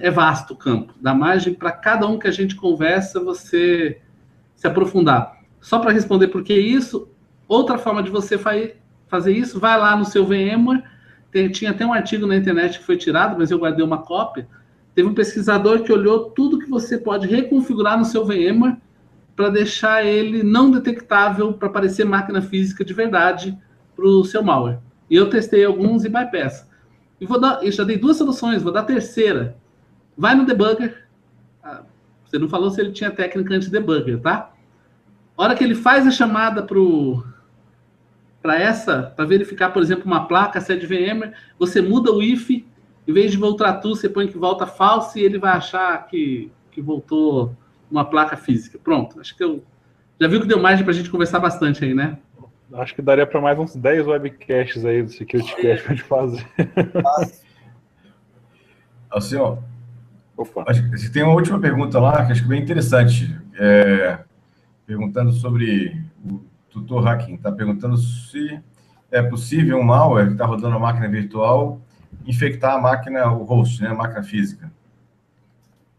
é 0.00 0.10
vasto 0.10 0.54
o 0.54 0.56
campo, 0.56 0.94
dá 1.00 1.12
margem 1.12 1.52
para 1.52 1.70
cada 1.70 2.06
um 2.06 2.18
que 2.18 2.26
a 2.26 2.30
gente 2.30 2.56
conversa 2.56 3.22
você 3.22 4.00
se 4.56 4.66
aprofundar. 4.66 5.40
Só 5.60 5.78
para 5.78 5.92
responder 5.92 6.28
por 6.28 6.42
que 6.42 6.54
isso, 6.54 7.08
outra 7.46 7.76
forma 7.76 8.02
de 8.02 8.10
você 8.10 8.38
fazer 9.12 9.36
isso, 9.36 9.60
vai 9.60 9.78
lá 9.78 9.94
no 9.94 10.06
seu 10.06 10.24
VMware, 10.24 10.82
tem, 11.30 11.50
tinha 11.50 11.70
até 11.70 11.84
um 11.84 11.92
artigo 11.92 12.26
na 12.26 12.34
internet 12.34 12.78
que 12.78 12.84
foi 12.86 12.96
tirado, 12.96 13.36
mas 13.38 13.50
eu 13.50 13.58
guardei 13.58 13.84
uma 13.84 13.98
cópia. 13.98 14.48
Teve 14.94 15.06
um 15.06 15.12
pesquisador 15.12 15.82
que 15.82 15.92
olhou 15.92 16.30
tudo 16.30 16.58
que 16.58 16.68
você 16.68 16.96
pode 16.96 17.26
reconfigurar 17.26 17.98
no 17.98 18.06
seu 18.06 18.24
VMware 18.24 18.78
para 19.36 19.50
deixar 19.50 20.02
ele 20.02 20.42
não 20.42 20.70
detectável 20.70 21.52
para 21.52 21.68
parecer 21.68 22.06
máquina 22.06 22.40
física 22.40 22.82
de 22.82 22.94
verdade 22.94 23.58
para 23.94 24.06
o 24.06 24.24
seu 24.24 24.42
malware. 24.42 24.78
E 25.10 25.16
eu 25.16 25.28
testei 25.28 25.62
alguns 25.62 26.06
e 26.06 26.08
bypass. 26.08 26.66
E 27.20 27.26
vou 27.26 27.38
dar, 27.38 27.62
eu 27.62 27.70
já 27.70 27.84
dei 27.84 27.98
duas 27.98 28.16
soluções, 28.16 28.62
vou 28.62 28.72
dar 28.72 28.80
a 28.80 28.84
terceira. 28.84 29.58
Vai 30.16 30.34
no 30.34 30.46
debugger. 30.46 31.06
Ah, 31.62 31.82
você 32.24 32.38
não 32.38 32.48
falou 32.48 32.70
se 32.70 32.80
ele 32.80 32.92
tinha 32.92 33.10
técnica 33.10 33.54
anti-debugger, 33.54 34.20
tá? 34.20 34.52
A 35.36 35.42
hora 35.42 35.54
que 35.54 35.62
ele 35.62 35.74
faz 35.74 36.06
a 36.06 36.10
chamada 36.10 36.62
para 36.62 36.78
essa, 38.50 39.12
para 39.14 39.24
verificar, 39.24 39.70
por 39.70 39.82
exemplo, 39.82 40.04
uma 40.04 40.26
placa, 40.26 40.60
se 40.60 40.72
é 40.72 40.76
de 40.76 40.86
VMware, 40.86 41.32
você 41.58 41.80
muda 41.80 42.12
o 42.12 42.22
if, 42.22 42.50
em 42.50 43.12
vez 43.12 43.30
de 43.30 43.36
voltar 43.36 43.74
tu, 43.74 43.94
você 43.94 44.08
põe 44.08 44.26
que 44.26 44.38
volta 44.38 44.66
falso 44.66 45.18
e 45.18 45.22
ele 45.22 45.38
vai 45.38 45.52
achar 45.52 46.06
que, 46.06 46.50
que 46.70 46.80
voltou 46.80 47.56
uma 47.90 48.04
placa 48.04 48.36
física. 48.36 48.78
Pronto, 48.82 49.20
acho 49.20 49.36
que 49.36 49.44
eu 49.44 49.62
já 50.20 50.28
viu 50.28 50.40
que 50.40 50.46
deu 50.46 50.60
margem 50.60 50.84
para 50.84 50.92
a 50.92 50.96
gente 50.96 51.10
conversar 51.10 51.40
bastante 51.40 51.84
aí, 51.84 51.94
né? 51.94 52.18
Acho 52.74 52.94
que 52.94 53.02
daria 53.02 53.26
para 53.26 53.40
mais 53.40 53.58
uns 53.58 53.76
10 53.76 54.06
webcasts 54.06 54.84
aí 54.84 55.02
do 55.02 55.10
SecurityCast 55.10 55.84
para 55.84 55.94
gente 55.94 56.04
fazer. 56.04 56.46
Assim, 59.10 59.36
ó. 59.36 59.58
Opa. 60.36 60.64
Acho 60.66 60.90
que 60.90 61.10
tem 61.10 61.22
uma 61.22 61.34
última 61.34 61.60
pergunta 61.60 62.00
lá 62.00 62.24
que 62.24 62.32
acho 62.32 62.40
que 62.40 62.46
é 62.46 62.48
bem 62.48 62.62
interessante. 62.62 63.38
É, 63.58 64.20
perguntando 64.86 65.32
sobre 65.32 66.02
o 66.24 66.40
tutor 66.72 67.02
hacking. 67.04 67.34
Está 67.34 67.52
perguntando 67.52 67.96
se 67.96 68.60
é 69.10 69.22
possível 69.22 69.78
um 69.78 69.84
malware 69.84 70.26
que 70.26 70.32
está 70.32 70.46
rodando 70.46 70.76
a 70.76 70.80
máquina 70.80 71.08
virtual 71.08 71.80
infectar 72.26 72.74
a 72.74 72.80
máquina, 72.80 73.32
o 73.32 73.42
host, 73.44 73.82
né, 73.82 73.88
a 73.88 73.94
máquina 73.94 74.22
física. 74.22 74.72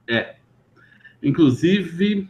É. 0.07 0.35
Inclusive, 1.21 2.29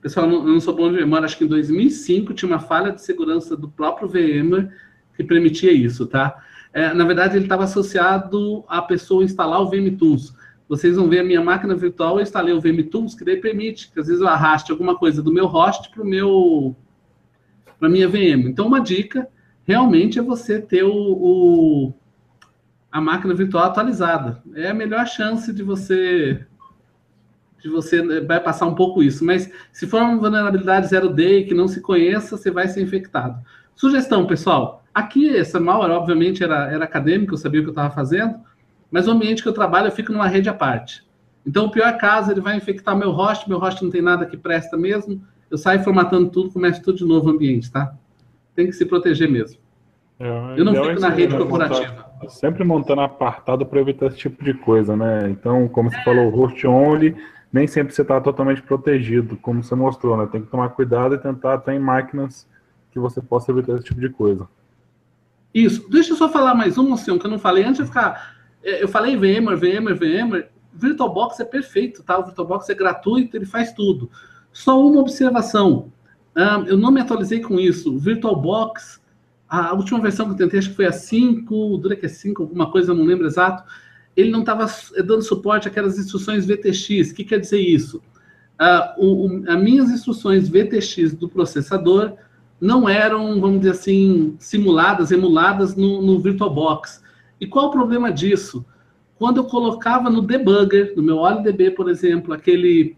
pessoal, 0.00 0.28
eu 0.30 0.44
não 0.44 0.60
sou 0.60 0.74
bom 0.74 0.90
de 0.90 0.96
memória, 0.96 1.24
acho 1.24 1.36
que 1.36 1.44
em 1.44 1.48
2005 1.48 2.34
tinha 2.34 2.50
uma 2.50 2.58
falha 2.58 2.92
de 2.92 3.02
segurança 3.02 3.56
do 3.56 3.68
próprio 3.68 4.08
VMware 4.08 4.70
que 5.16 5.24
permitia 5.24 5.72
isso, 5.72 6.06
tá? 6.06 6.42
É, 6.72 6.92
na 6.94 7.04
verdade, 7.04 7.36
ele 7.36 7.44
estava 7.44 7.64
associado 7.64 8.64
à 8.66 8.80
pessoa 8.80 9.24
instalar 9.24 9.60
o 9.60 9.68
VMTools. 9.68 10.34
Vocês 10.68 10.96
vão 10.96 11.08
ver 11.08 11.20
a 11.20 11.24
minha 11.24 11.42
máquina 11.42 11.74
virtual, 11.74 12.16
eu 12.16 12.22
instalei 12.22 12.54
o 12.54 12.60
VMTools, 12.60 13.14
que 13.14 13.24
daí 13.24 13.36
permite 13.36 13.90
que 13.92 14.00
às 14.00 14.06
vezes 14.06 14.22
eu 14.22 14.28
arraste 14.28 14.72
alguma 14.72 14.96
coisa 14.96 15.22
do 15.22 15.32
meu 15.32 15.46
host 15.46 15.90
para 15.90 16.02
o 16.02 16.06
meu 16.06 16.74
para 17.82 17.88
minha 17.88 18.08
VM. 18.08 18.46
Então, 18.46 18.68
uma 18.68 18.80
dica 18.80 19.26
realmente 19.64 20.16
é 20.16 20.22
você 20.22 20.60
ter 20.60 20.84
o, 20.84 20.92
o, 20.94 21.94
a 22.92 23.00
máquina 23.00 23.34
virtual 23.34 23.64
atualizada. 23.64 24.40
É 24.54 24.70
a 24.70 24.74
melhor 24.74 25.04
chance 25.04 25.52
de 25.52 25.64
você 25.64 26.46
de 27.60 27.68
você 27.68 28.00
né, 28.00 28.20
vai 28.20 28.38
passar 28.38 28.66
um 28.66 28.74
pouco 28.76 29.02
isso. 29.02 29.24
Mas 29.24 29.50
se 29.72 29.88
for 29.88 30.00
uma 30.00 30.16
vulnerabilidade 30.16 30.86
zero 30.86 31.08
day 31.08 31.44
que 31.44 31.54
não 31.54 31.66
se 31.66 31.80
conheça, 31.80 32.36
você 32.36 32.52
vai 32.52 32.68
ser 32.68 32.82
infectado. 32.82 33.44
Sugestão, 33.74 34.28
pessoal. 34.28 34.84
Aqui, 34.94 35.36
essa 35.36 35.58
malware, 35.58 35.90
obviamente, 35.90 36.44
era, 36.44 36.70
era 36.70 36.84
acadêmico, 36.84 37.34
eu 37.34 37.38
sabia 37.38 37.60
o 37.60 37.64
que 37.64 37.70
eu 37.70 37.72
estava 37.72 37.92
fazendo, 37.92 38.36
mas 38.92 39.08
o 39.08 39.10
ambiente 39.10 39.42
que 39.42 39.48
eu 39.48 39.52
trabalho, 39.52 39.88
eu 39.88 39.92
fico 39.92 40.12
numa 40.12 40.28
rede 40.28 40.48
à 40.48 40.54
parte. 40.54 41.04
Então, 41.44 41.66
o 41.66 41.70
pior 41.70 41.96
caso, 41.98 42.30
ele 42.30 42.40
vai 42.40 42.56
infectar 42.56 42.96
meu 42.96 43.10
host, 43.10 43.48
meu 43.48 43.58
host 43.58 43.82
não 43.82 43.90
tem 43.90 44.02
nada 44.02 44.24
que 44.24 44.36
presta 44.36 44.76
mesmo, 44.76 45.20
eu 45.52 45.58
saio 45.58 45.84
formatando 45.84 46.30
tudo, 46.30 46.50
começo 46.50 46.82
tudo 46.82 46.96
de 46.96 47.04
novo 47.04 47.28
o 47.28 47.30
ambiente, 47.30 47.70
tá? 47.70 47.94
Tem 48.54 48.66
que 48.66 48.72
se 48.72 48.86
proteger 48.86 49.30
mesmo. 49.30 49.60
É, 50.18 50.54
eu 50.56 50.64
não 50.64 50.72
fico 50.72 50.98
na 50.98 51.10
rede 51.10 51.36
corporativa. 51.36 51.92
Montar, 51.92 52.30
sempre 52.30 52.64
montando 52.64 53.02
apartado 53.02 53.66
para 53.66 53.78
evitar 53.78 54.06
esse 54.06 54.16
tipo 54.16 54.42
de 54.42 54.54
coisa, 54.54 54.96
né? 54.96 55.28
Então, 55.28 55.68
como 55.68 55.90
você 55.90 55.98
é. 55.98 56.04
falou, 56.04 56.30
host 56.30 56.66
only, 56.66 57.14
nem 57.52 57.66
sempre 57.66 57.94
você 57.94 58.00
está 58.00 58.18
totalmente 58.18 58.62
protegido, 58.62 59.36
como 59.36 59.62
você 59.62 59.74
mostrou, 59.74 60.16
né? 60.16 60.26
Tem 60.32 60.40
que 60.40 60.46
tomar 60.46 60.70
cuidado 60.70 61.16
e 61.16 61.18
tentar 61.18 61.58
ter 61.58 61.78
máquinas 61.78 62.48
que 62.90 62.98
você 62.98 63.20
possa 63.20 63.52
evitar 63.52 63.74
esse 63.74 63.84
tipo 63.84 64.00
de 64.00 64.08
coisa. 64.08 64.48
Isso. 65.52 65.86
Deixa 65.90 66.12
eu 66.12 66.16
só 66.16 66.30
falar 66.30 66.54
mais 66.54 66.78
um, 66.78 66.94
assim, 66.94 67.18
que 67.18 67.26
eu 67.26 67.30
não 67.30 67.38
falei 67.38 67.64
antes 67.64 67.82
de 67.82 67.86
ficar. 67.86 68.36
É, 68.64 68.82
eu 68.82 68.88
falei 68.88 69.16
VMware, 69.16 69.56
VMware, 69.56 69.98
VMware. 69.98 70.46
VirtualBox 70.72 71.38
é 71.40 71.44
perfeito, 71.44 72.02
tá? 72.02 72.18
O 72.18 72.24
VirtualBox 72.24 72.70
é 72.70 72.74
gratuito, 72.74 73.36
ele 73.36 73.44
faz 73.44 73.74
tudo. 73.74 74.10
Só 74.52 74.80
uma 74.80 75.00
observação. 75.00 75.92
Um, 76.36 76.64
eu 76.66 76.76
não 76.76 76.90
me 76.90 77.00
atualizei 77.00 77.40
com 77.40 77.58
isso. 77.58 77.94
O 77.94 77.98
VirtualBox, 77.98 79.00
a 79.48 79.74
última 79.74 80.00
versão 80.00 80.26
que 80.26 80.32
eu 80.32 80.36
tentei, 80.36 80.58
acho 80.58 80.70
que 80.70 80.76
foi 80.76 80.86
a 80.86 80.92
5, 80.92 81.54
o 81.54 81.78
Dura 81.78 81.96
que 81.96 82.06
é 82.06 82.08
5, 82.08 82.42
alguma 82.42 82.70
coisa, 82.70 82.94
não 82.94 83.04
lembro 83.04 83.26
exato 83.26 83.64
ele 84.16 84.30
não 84.30 84.40
estava 84.40 84.66
dando 85.04 85.22
suporte 85.22 85.68
àquelas 85.68 85.98
instruções 85.98 86.46
VTX. 86.46 87.10
O 87.10 87.14
que 87.14 87.24
quer 87.24 87.40
dizer 87.40 87.60
isso? 87.60 87.98
Uh, 88.60 89.04
o, 89.04 89.26
o, 89.26 89.50
as 89.50 89.62
minhas 89.62 89.90
instruções 89.90 90.48
VTX 90.48 91.14
do 91.14 91.28
processador 91.28 92.14
não 92.60 92.88
eram, 92.88 93.40
vamos 93.40 93.60
dizer 93.60 93.72
assim, 93.72 94.36
simuladas, 94.38 95.10
emuladas 95.10 95.74
no, 95.74 96.02
no 96.02 96.20
VirtualBox. 96.20 97.02
E 97.40 97.46
qual 97.46 97.68
o 97.68 97.70
problema 97.70 98.12
disso? 98.12 98.64
Quando 99.16 99.38
eu 99.38 99.44
colocava 99.44 100.10
no 100.10 100.22
debugger, 100.22 100.92
no 100.96 101.02
meu 101.02 101.16
OLDB, 101.16 101.72
por 101.72 101.88
exemplo, 101.88 102.32
aquele 102.32 102.96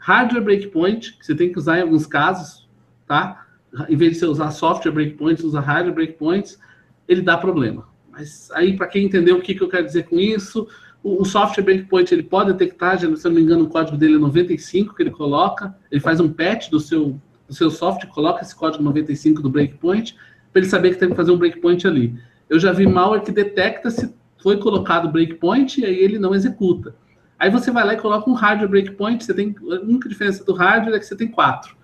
hardware 0.00 0.42
breakpoint, 0.42 1.16
que 1.18 1.24
você 1.24 1.34
tem 1.34 1.52
que 1.52 1.58
usar 1.58 1.78
em 1.78 1.82
alguns 1.82 2.06
casos, 2.06 2.68
tá? 3.06 3.46
Em 3.88 3.96
vez 3.96 4.14
de 4.14 4.18
você 4.18 4.26
usar 4.26 4.50
software 4.50 4.90
breakpoints, 4.90 5.44
usa 5.44 5.60
hardware 5.60 5.94
breakpoints, 5.94 6.58
ele 7.06 7.22
dá 7.22 7.36
problema. 7.36 7.86
Mas 8.10 8.50
aí, 8.52 8.76
para 8.76 8.88
quem 8.88 9.04
entendeu 9.04 9.36
o 9.36 9.42
que, 9.42 9.54
que 9.54 9.62
eu 9.62 9.68
quero 9.68 9.86
dizer 9.86 10.04
com 10.08 10.18
isso, 10.18 10.66
o, 11.02 11.24
software 11.24 11.62
breakpoint 11.62 12.12
ele 12.12 12.22
pode 12.22 12.52
detectar, 12.52 12.98
se 12.98 13.04
eu 13.06 13.10
não 13.10 13.32
me 13.32 13.42
engano, 13.42 13.64
o 13.64 13.68
código 13.68 13.96
dele 13.96 14.16
é 14.16 14.18
95 14.18 14.94
que 14.94 15.02
ele 15.02 15.10
coloca, 15.10 15.74
ele 15.90 16.00
faz 16.00 16.18
um 16.18 16.28
patch 16.28 16.70
do 16.70 16.80
seu, 16.80 17.20
do 17.46 17.54
seu 17.54 17.70
software, 17.70 18.10
coloca 18.10 18.42
esse 18.42 18.54
código 18.56 18.82
95 18.82 19.42
do 19.42 19.48
breakpoint, 19.48 20.16
para 20.52 20.60
ele 20.60 20.68
saber 20.68 20.90
que 20.90 20.98
tem 20.98 21.10
que 21.10 21.16
fazer 21.16 21.30
um 21.30 21.38
breakpoint 21.38 21.86
ali. 21.86 22.14
Eu 22.48 22.58
já 22.58 22.72
vi 22.72 22.86
malware 22.86 23.22
que 23.22 23.30
detecta 23.30 23.90
se 23.90 24.12
foi 24.42 24.56
colocado 24.56 25.10
breakpoint 25.10 25.80
e 25.80 25.84
aí 25.84 25.96
ele 25.96 26.18
não 26.18 26.34
executa. 26.34 26.94
Aí 27.40 27.48
você 27.48 27.70
vai 27.70 27.86
lá 27.86 27.94
e 27.94 27.96
coloca 27.96 28.28
um 28.28 28.34
hardware 28.34 28.68
breakpoint, 28.68 29.24
você 29.24 29.32
tem, 29.32 29.56
a 29.62 29.80
única 29.82 30.10
diferença 30.10 30.44
do 30.44 30.52
hardware 30.52 30.94
é 30.94 30.98
que 30.98 31.06
você 31.06 31.16
tem 31.16 31.26
quatro. 31.26 31.74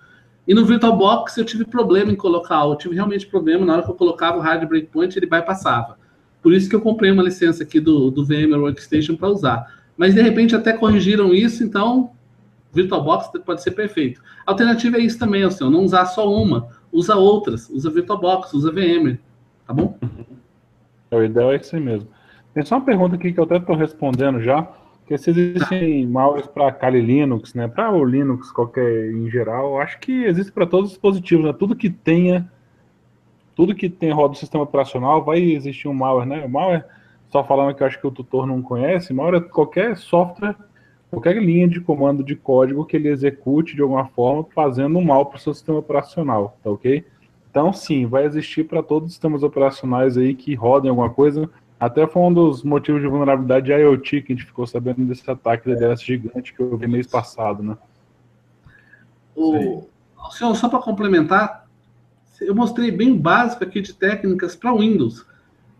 E 0.47 0.53
no 0.53 0.63
VirtualBox 0.63 1.35
eu 1.35 1.43
tive 1.43 1.65
problema 1.65 2.11
em 2.11 2.15
colocar, 2.15 2.63
eu 2.63 2.75
tive 2.75 2.93
realmente 2.93 3.25
problema 3.25 3.65
na 3.65 3.73
hora 3.73 3.83
que 3.83 3.89
eu 3.89 3.95
colocava 3.95 4.37
o 4.37 4.39
hardware 4.39 4.69
breakpoint, 4.69 5.17
ele 5.17 5.25
bypassava. 5.25 5.97
Por 6.43 6.53
isso 6.53 6.69
que 6.69 6.75
eu 6.75 6.79
comprei 6.79 7.09
uma 7.09 7.23
licença 7.23 7.63
aqui 7.63 7.79
do, 7.79 8.11
do 8.11 8.23
VMware 8.23 8.61
Workstation 8.61 9.15
para 9.15 9.29
usar. 9.29 9.73
Mas 9.97 10.13
de 10.13 10.21
repente 10.21 10.55
até 10.55 10.73
corrigiram 10.73 11.33
isso, 11.33 11.63
então 11.63 12.11
VirtualBox 12.71 13.31
pode 13.43 13.63
ser 13.63 13.71
perfeito. 13.71 14.21
A 14.45 14.51
alternativa 14.51 14.97
é 14.97 14.99
isso 14.99 15.17
também, 15.17 15.41
assim, 15.41 15.67
não 15.67 15.83
usar 15.83 16.05
só 16.05 16.31
uma, 16.31 16.67
usa 16.91 17.15
outras, 17.15 17.67
usa 17.67 17.89
VirtualBox, 17.89 18.53
usa 18.53 18.71
VMware, 18.71 19.19
tá 19.65 19.73
bom? 19.73 19.97
É, 21.09 21.17
o 21.17 21.23
ideal 21.23 21.51
é 21.51 21.55
isso 21.55 21.75
mesmo. 21.77 22.07
Tem 22.53 22.63
só 22.63 22.75
uma 22.75 22.85
pergunta 22.85 23.15
aqui 23.15 23.33
que 23.33 23.39
eu 23.39 23.43
até 23.43 23.57
estou 23.57 23.75
respondendo 23.75 24.39
já, 24.39 24.67
que 25.07 25.17
se 25.17 25.29
existem 25.29 26.05
malwares 26.05 26.47
para 26.47 26.71
Kali 26.71 27.01
Linux, 27.01 27.53
né, 27.53 27.67
para 27.67 27.91
o 27.91 28.03
Linux 28.03 28.51
qualquer 28.51 29.11
em 29.11 29.29
geral, 29.29 29.79
acho 29.79 29.99
que 29.99 30.25
existe 30.25 30.51
para 30.51 30.65
todos 30.65 30.87
os 30.87 30.91
dispositivos, 30.91 31.45
né, 31.45 31.53
tudo 31.53 31.75
que 31.75 31.89
tenha 31.89 32.49
tudo 33.55 33.73
que 33.73 33.89
tem 33.89 34.11
roda 34.11 34.33
do 34.33 34.37
sistema 34.37 34.63
operacional 34.63 35.23
vai 35.23 35.39
existir 35.39 35.87
um 35.87 35.93
malware, 35.93 36.27
né? 36.27 36.45
O 36.45 36.49
malware, 36.49 36.85
só 37.27 37.43
falando 37.43 37.73
que 37.73 37.81
eu 37.81 37.87
acho 37.87 37.99
que 37.99 38.05
o 38.05 38.11
tutor 38.11 38.45
não 38.45 38.61
conhece, 38.61 39.11
malware 39.11 39.41
é 39.41 39.49
qualquer 39.49 39.97
software, 39.97 40.55
qualquer 41.09 41.41
linha 41.41 41.67
de 41.67 41.81
comando 41.81 42.23
de 42.23 42.35
código 42.35 42.85
que 42.85 42.95
ele 42.95 43.07
execute 43.07 43.75
de 43.75 43.81
alguma 43.81 44.05
forma, 44.09 44.45
fazendo 44.53 45.01
mal 45.01 45.25
para 45.25 45.37
o 45.37 45.39
seu 45.39 45.55
sistema 45.55 45.79
operacional, 45.79 46.55
tá 46.63 46.69
ok? 46.69 47.03
Então, 47.49 47.73
sim, 47.73 48.05
vai 48.05 48.25
existir 48.25 48.65
para 48.65 48.83
todos 48.83 49.07
os 49.07 49.13
sistemas 49.13 49.41
operacionais 49.41 50.15
aí 50.15 50.35
que 50.35 50.53
rodem 50.53 50.91
alguma 50.91 51.09
coisa. 51.09 51.49
Até 51.79 52.07
foi 52.07 52.21
um 52.23 52.33
dos 52.33 52.63
motivos 52.63 53.01
de 53.01 53.07
vulnerabilidade 53.07 53.67
de 53.67 53.71
IoT 53.71 54.21
que 54.23 54.33
a 54.33 54.35
gente 54.35 54.45
ficou 54.45 54.65
sabendo 54.65 55.05
desse 55.05 55.29
ataque 55.29 55.69
da 55.69 55.75
DDoS 55.75 56.01
gigante 56.01 56.53
que 56.53 56.59
eu 56.59 56.75
vi 56.75 56.87
mês 56.87 57.05
passado, 57.05 57.61
né? 57.61 57.77
O, 59.35 59.87
senhor, 60.31 60.55
só 60.55 60.67
para 60.67 60.79
complementar, 60.79 61.67
eu 62.41 62.55
mostrei 62.55 62.89
bem 62.89 63.11
o 63.11 63.19
básico 63.19 63.63
aqui 63.63 63.79
de 63.79 63.93
técnicas 63.93 64.55
para 64.55 64.73
Windows. 64.73 65.23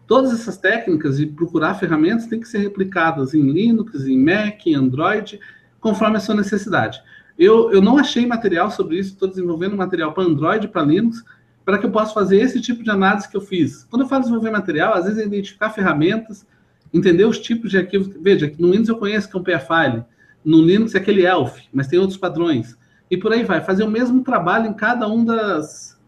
Todas 0.06 0.32
essas 0.32 0.58
técnicas 0.58 1.18
de 1.18 1.26
procurar 1.26 1.74
ferramentas 1.74 2.28
têm 2.28 2.40
que 2.40 2.48
ser 2.48 2.60
replicadas 2.60 3.34
em 3.34 3.42
Linux, 3.42 4.06
em 4.06 4.24
Mac, 4.24 4.68
em 4.68 4.76
Android, 4.76 5.40
conforme 5.80 6.18
a 6.18 6.20
sua 6.20 6.36
necessidade. 6.36 7.02
Eu, 7.38 7.72
eu 7.72 7.82
não 7.82 7.98
achei 7.98 8.26
material 8.26 8.70
sobre 8.70 9.00
isso, 9.00 9.14
estou 9.14 9.28
desenvolvendo 9.28 9.76
material 9.76 10.14
para 10.14 10.24
Android 10.24 10.66
e 10.66 10.70
para 10.70 10.84
Linux, 10.84 11.24
para 11.68 11.78
que 11.78 11.86
eu 11.86 11.92
possa 11.92 12.14
fazer 12.14 12.38
esse 12.38 12.62
tipo 12.62 12.82
de 12.82 12.90
análise 12.90 13.28
que 13.28 13.36
eu 13.36 13.42
fiz. 13.42 13.84
Quando 13.90 14.04
eu 14.04 14.08
falo 14.08 14.22
desenvolver 14.22 14.52
material, 14.52 14.94
às 14.94 15.04
vezes 15.04 15.20
é 15.20 15.26
identificar 15.26 15.70
ferramentas 15.70 16.48
entender 16.94 17.26
os 17.26 17.40
tipos 17.40 17.70
de 17.70 17.78
arquivos. 17.78 18.08
Veja, 18.22 18.50
no 18.58 18.72
Windows 18.72 18.88
eu 18.88 18.96
conheço 18.96 19.30
que 19.30 19.36
é 19.36 19.40
um 19.42 19.44
PFile, 19.44 20.06
no 20.46 20.62
Linux 20.62 20.96
é 20.96 20.98
aquele 21.00 21.26
ELF, 21.26 21.68
mas 21.74 21.88
tem 21.88 22.00
outros 22.00 22.18
padrões. 22.18 22.78
E 23.12 23.18
por 23.18 23.34
aí 23.34 23.44
vai, 23.44 23.60
fazer 23.60 23.84
o 23.84 23.92
mesmo 23.92 24.24
trabalho 24.24 24.68
em 24.68 24.74
cada 24.74 25.10
um 25.10 25.26
das, 25.26 26.00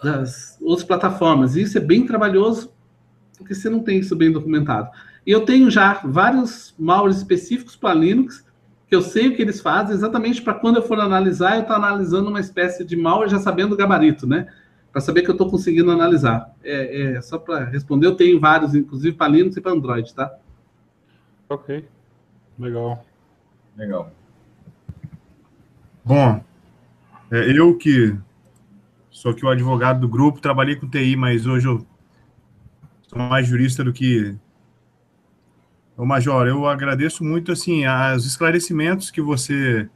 das 0.00 0.56
outras 0.60 0.86
plataformas. 0.86 1.56
E 1.56 1.62
isso 1.62 1.76
é 1.76 1.80
bem 1.80 2.06
trabalhoso, 2.06 2.72
porque 3.36 3.56
você 3.56 3.68
não 3.68 3.80
tem 3.80 3.98
isso 3.98 4.14
bem 4.14 4.30
documentado. 4.30 4.88
E 5.26 5.32
eu 5.32 5.40
tenho 5.40 5.68
já 5.68 6.00
vários 6.04 6.76
malwares 6.78 7.16
específicos 7.16 7.74
para 7.74 7.92
Linux, 7.92 8.46
que 8.88 8.94
eu 8.94 9.02
sei 9.02 9.26
o 9.26 9.34
que 9.34 9.42
eles 9.42 9.60
fazem, 9.60 9.96
exatamente 9.96 10.40
para 10.40 10.54
quando 10.54 10.76
eu 10.76 10.82
for 10.82 11.00
analisar, 11.00 11.56
eu 11.56 11.62
estou 11.62 11.74
analisando 11.74 12.30
uma 12.30 12.38
espécie 12.38 12.84
de 12.84 12.94
malware 12.94 13.28
já 13.28 13.40
sabendo 13.40 13.72
o 13.72 13.76
gabarito, 13.76 14.28
né? 14.28 14.46
Para 14.96 15.02
saber 15.02 15.20
que 15.20 15.28
eu 15.28 15.32
estou 15.32 15.50
conseguindo 15.50 15.90
analisar. 15.90 16.54
É, 16.64 17.16
é 17.16 17.20
só 17.20 17.38
para 17.38 17.66
responder, 17.66 18.06
eu 18.06 18.16
tenho 18.16 18.40
vários, 18.40 18.74
inclusive 18.74 19.14
para 19.14 19.30
Linux 19.30 19.54
e 19.54 19.60
para 19.60 19.72
Android, 19.72 20.14
tá? 20.14 20.34
Ok. 21.50 21.86
Legal. 22.58 23.04
Legal. 23.76 24.10
Bom, 26.02 26.42
é, 27.30 27.52
eu 27.52 27.76
que 27.76 28.16
sou 29.10 29.32
aqui 29.32 29.44
o 29.44 29.50
advogado 29.50 30.00
do 30.00 30.08
grupo, 30.08 30.40
trabalhei 30.40 30.76
com 30.76 30.88
TI, 30.88 31.14
mas 31.14 31.46
hoje 31.46 31.68
eu 31.68 31.86
sou 33.02 33.18
mais 33.18 33.46
jurista 33.46 33.84
do 33.84 33.92
que 33.92 34.34
Ô, 35.94 36.06
Major, 36.06 36.46
eu 36.46 36.66
agradeço 36.66 37.22
muito 37.22 37.52
assim 37.52 37.82
os 38.16 38.24
esclarecimentos 38.24 39.10
que 39.10 39.20
você 39.20 39.90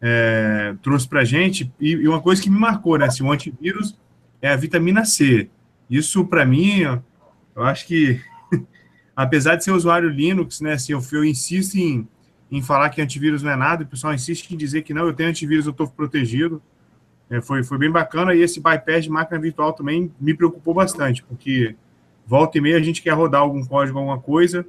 é, 0.00 0.74
trouxe 0.82 1.06
para 1.06 1.20
a 1.20 1.24
gente 1.24 1.72
e, 1.78 1.92
e, 1.92 2.08
uma 2.08 2.20
coisa 2.20 2.42
que 2.42 2.50
me 2.50 2.58
marcou, 2.58 2.98
né? 2.98 3.08
Se 3.08 3.22
o 3.22 3.30
antivírus 3.30 4.02
é 4.42 4.48
a 4.48 4.56
vitamina 4.56 5.04
C. 5.04 5.48
Isso 5.88 6.26
para 6.26 6.44
mim, 6.44 6.80
eu 7.54 7.62
acho 7.62 7.86
que 7.86 8.20
apesar 9.16 9.56
de 9.56 9.64
ser 9.64 9.70
usuário 9.70 10.10
Linux, 10.10 10.60
né? 10.60 10.72
Assim, 10.72 10.92
eu, 10.92 11.02
eu 11.12 11.24
insisto 11.24 11.76
em, 11.76 12.08
em 12.50 12.60
falar 12.60 12.90
que 12.90 13.00
antivírus 13.00 13.42
não 13.42 13.52
é 13.52 13.56
nada, 13.56 13.84
o 13.84 13.86
pessoal 13.86 14.12
insiste 14.12 14.50
em 14.50 14.56
dizer 14.56 14.82
que 14.82 14.92
não, 14.92 15.06
eu 15.06 15.14
tenho 15.14 15.30
antivírus, 15.30 15.64
eu 15.64 15.70
estou 15.70 15.86
protegido. 15.88 16.60
É, 17.30 17.40
foi, 17.40 17.62
foi 17.62 17.78
bem 17.78 17.90
bacana 17.90 18.34
e 18.34 18.42
esse 18.42 18.60
bypass 18.60 19.04
de 19.04 19.10
máquina 19.10 19.40
virtual 19.40 19.72
também 19.72 20.12
me 20.20 20.34
preocupou 20.34 20.74
bastante, 20.74 21.22
porque 21.22 21.74
volta 22.26 22.58
e 22.58 22.60
meia 22.60 22.76
a 22.76 22.82
gente 22.82 23.00
quer 23.00 23.12
rodar 23.12 23.40
algum 23.40 23.64
código, 23.64 23.98
alguma 23.98 24.18
coisa, 24.18 24.66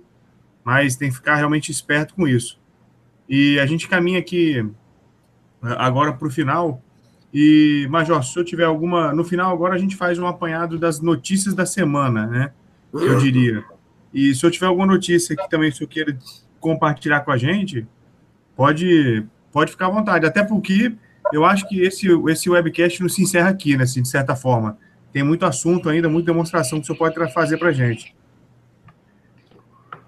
mas 0.63 0.95
tem 0.95 1.09
que 1.09 1.15
ficar 1.15 1.35
realmente 1.35 1.71
esperto 1.71 2.13
com 2.13 2.25
isso. 2.27 2.61
E 3.27 3.59
a 3.59 3.65
gente 3.65 3.87
caminha 3.87 4.19
aqui 4.19 4.65
agora 5.61 6.13
para 6.13 6.27
o 6.27 6.31
final. 6.31 6.82
E, 7.33 7.87
Major, 7.89 8.23
se 8.23 8.37
eu 8.37 8.45
tiver 8.45 8.65
alguma. 8.65 9.11
No 9.11 9.23
final, 9.23 9.51
agora 9.51 9.73
a 9.73 9.77
gente 9.77 9.95
faz 9.95 10.19
um 10.19 10.27
apanhado 10.27 10.77
das 10.77 11.01
notícias 11.01 11.55
da 11.55 11.65
semana, 11.65 12.27
né? 12.27 12.51
Eu 12.93 13.17
diria. 13.17 13.63
E 14.13 14.35
se 14.35 14.45
eu 14.45 14.51
tiver 14.51 14.67
alguma 14.67 14.85
notícia 14.85 15.35
que 15.35 15.49
também 15.49 15.69
o 15.69 15.73
senhor 15.73 15.89
queira 15.89 16.17
compartilhar 16.59 17.21
com 17.21 17.31
a 17.31 17.37
gente, 17.37 17.87
pode, 18.55 19.25
pode 19.51 19.71
ficar 19.71 19.87
à 19.87 19.89
vontade. 19.89 20.27
Até 20.27 20.43
porque 20.43 20.95
eu 21.31 21.43
acho 21.43 21.67
que 21.67 21.81
esse, 21.81 22.07
esse 22.29 22.49
webcast 22.49 23.01
não 23.01 23.09
se 23.09 23.23
encerra 23.23 23.49
aqui, 23.49 23.75
né? 23.75 23.83
Assim, 23.83 24.03
de 24.03 24.07
certa 24.07 24.35
forma. 24.35 24.77
Tem 25.11 25.23
muito 25.23 25.45
assunto 25.45 25.89
ainda, 25.89 26.07
muita 26.07 26.31
demonstração 26.31 26.79
que 26.79 26.83
o 26.83 26.85
senhor 26.85 26.97
pode 26.97 27.33
fazer 27.33 27.57
para 27.57 27.69
a 27.69 27.73
gente. 27.73 28.15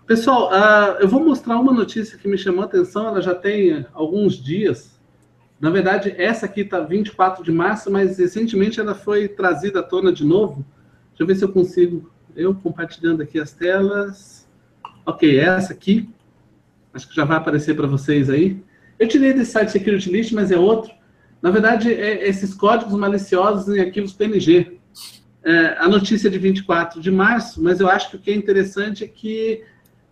Pessoal, 0.05 0.51
uh, 0.51 0.99
eu 0.99 1.07
vou 1.07 1.23
mostrar 1.23 1.59
uma 1.59 1.73
notícia 1.73 2.17
que 2.17 2.27
me 2.27 2.37
chamou 2.37 2.61
a 2.61 2.65
atenção, 2.65 3.07
ela 3.07 3.21
já 3.21 3.33
tem 3.33 3.85
alguns 3.91 4.35
dias. 4.35 4.94
Na 5.59 5.69
verdade, 5.69 6.13
essa 6.17 6.45
aqui 6.45 6.61
está 6.61 6.81
24 6.81 7.43
de 7.43 7.51
março, 7.51 7.89
mas 7.89 8.17
recentemente 8.17 8.79
ela 8.79 8.93
foi 8.93 9.27
trazida 9.27 9.79
à 9.79 9.83
tona 9.83 10.11
de 10.11 10.25
novo. 10.25 10.65
Deixa 11.09 11.23
eu 11.23 11.27
ver 11.27 11.35
se 11.35 11.45
eu 11.45 11.51
consigo. 11.51 12.11
Eu 12.35 12.53
compartilhando 12.53 13.21
aqui 13.21 13.39
as 13.39 13.53
telas. 13.53 14.47
Ok, 15.05 15.39
essa 15.39 15.71
aqui. 15.71 16.09
Acho 16.93 17.07
que 17.07 17.15
já 17.15 17.23
vai 17.23 17.37
aparecer 17.37 17.75
para 17.75 17.87
vocês 17.87 18.29
aí. 18.29 18.61
Eu 18.99 19.07
tirei 19.07 19.33
desse 19.33 19.51
site 19.51 19.71
Security 19.71 20.11
List, 20.11 20.33
mas 20.33 20.51
é 20.51 20.57
outro. 20.57 20.91
Na 21.41 21.51
verdade, 21.51 21.93
é 21.93 22.27
esses 22.27 22.53
códigos 22.53 22.97
maliciosos 22.97 23.73
em 23.75 23.79
arquivos 23.79 24.13
PNG. 24.13 24.79
É, 25.43 25.75
a 25.77 25.87
notícia 25.87 26.27
é 26.27 26.31
de 26.31 26.39
24 26.39 26.99
de 26.99 27.11
março, 27.11 27.61
mas 27.61 27.79
eu 27.79 27.87
acho 27.87 28.09
que 28.09 28.15
o 28.15 28.19
que 28.19 28.31
é 28.31 28.35
interessante 28.35 29.03
é 29.03 29.07
que 29.07 29.63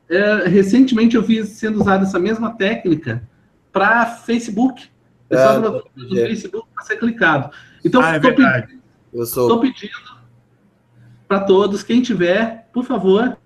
é, 0.10 0.48
recentemente 0.48 1.16
eu 1.16 1.24
vi 1.24 1.44
sendo 1.44 1.82
usada 1.82 2.04
essa 2.04 2.20
mesma 2.20 2.56
técnica 2.56 3.28
para 3.72 4.06
Facebook. 4.06 4.93
É, 5.30 5.60
do, 5.60 5.84
do 5.96 6.16
Facebook 6.16 6.68
para 6.74 6.84
ser 6.84 6.98
clicado. 6.98 7.52
Então, 7.84 8.02
ah, 8.02 8.16
estou 8.16 8.32
é 8.32 8.34
pedindo, 8.34 9.26
sou... 9.26 9.60
pedindo 9.60 10.24
para 11.28 11.40
todos, 11.42 11.82
quem 11.82 12.02
tiver, 12.02 12.68
por 12.72 12.86
favor, 12.86 13.38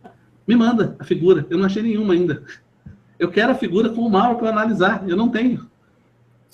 me 0.45 0.55
manda 0.55 0.95
a 0.99 1.03
figura. 1.03 1.45
Eu 1.49 1.57
não 1.57 1.65
achei 1.65 1.81
nenhuma 1.81 2.13
ainda. 2.13 2.43
Eu 3.17 3.29
quero 3.29 3.51
a 3.51 3.55
figura 3.55 3.89
com 3.89 4.01
o 4.01 4.09
mal 4.09 4.35
para 4.35 4.49
analisar. 4.49 5.03
Eu 5.07 5.15
não 5.15 5.29
tenho. 5.29 5.67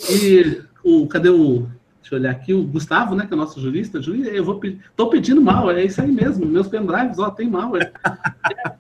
E 0.09 0.61
o, 0.83 1.07
cadê 1.07 1.29
o. 1.29 1.67
Deixa 1.99 2.15
eu 2.15 2.19
olhar 2.19 2.31
aqui, 2.31 2.53
o 2.53 2.63
Gustavo, 2.63 3.15
né, 3.15 3.25
que 3.25 3.33
é 3.33 3.35
o 3.35 3.39
nosso 3.39 3.61
jurista. 3.61 3.97
Eu 3.97 4.43
vou 4.43 4.59
Estou 4.63 5.09
pedindo 5.09 5.41
mal, 5.41 5.71
é 5.71 5.85
isso 5.85 6.01
aí 6.01 6.11
mesmo. 6.11 6.45
Meus 6.45 6.67
pendrives, 6.67 7.17
ó, 7.17 7.29
tem 7.31 7.49
mal. 7.49 7.75
É. 7.77 7.91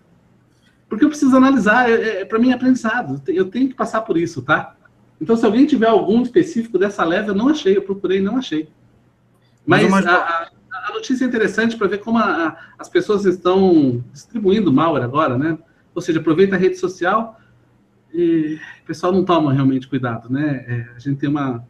Porque 0.89 1.05
eu 1.05 1.09
preciso 1.09 1.35
analisar, 1.35 1.89
é, 1.89 2.21
é 2.21 2.25
para 2.25 2.37
mim 2.37 2.51
é 2.51 2.53
aprendizado, 2.53 3.19
eu 3.27 3.49
tenho 3.49 3.67
que 3.67 3.73
passar 3.73 4.01
por 4.01 4.15
isso, 4.15 4.43
tá? 4.43 4.75
Então, 5.21 5.35
se 5.35 5.45
alguém 5.45 5.65
tiver 5.65 5.87
algum 5.87 6.21
específico 6.21 6.77
dessa 6.77 7.03
leve, 7.03 7.29
eu 7.29 7.35
não 7.35 7.49
achei, 7.49 7.77
eu 7.77 7.81
procurei 7.81 8.19
e 8.19 8.21
não 8.21 8.37
achei. 8.37 8.67
Mas, 9.65 9.89
Mas 9.89 10.05
a, 10.05 10.49
a, 10.71 10.91
notícia 10.93 11.23
é 11.23 11.27
interessante 11.27 11.77
para 11.77 11.87
ver 11.87 11.99
como 11.99 12.17
a, 12.17 12.57
as 12.77 12.89
pessoas 12.89 13.25
estão 13.25 14.03
distribuindo 14.11 14.73
malware 14.73 15.03
agora, 15.03 15.37
né? 15.37 15.57
Ou 15.95 16.01
seja, 16.01 16.19
aproveita 16.19 16.55
a 16.55 16.59
rede 16.59 16.77
social 16.77 17.39
e 18.13 18.59
o 18.83 18.85
pessoal 18.85 19.13
não 19.13 19.23
toma 19.23 19.53
realmente 19.53 19.87
cuidado, 19.87 20.29
né? 20.29 20.65
É, 20.67 20.95
a 20.95 20.99
gente 20.99 21.19
tem 21.19 21.29
uma 21.29 21.65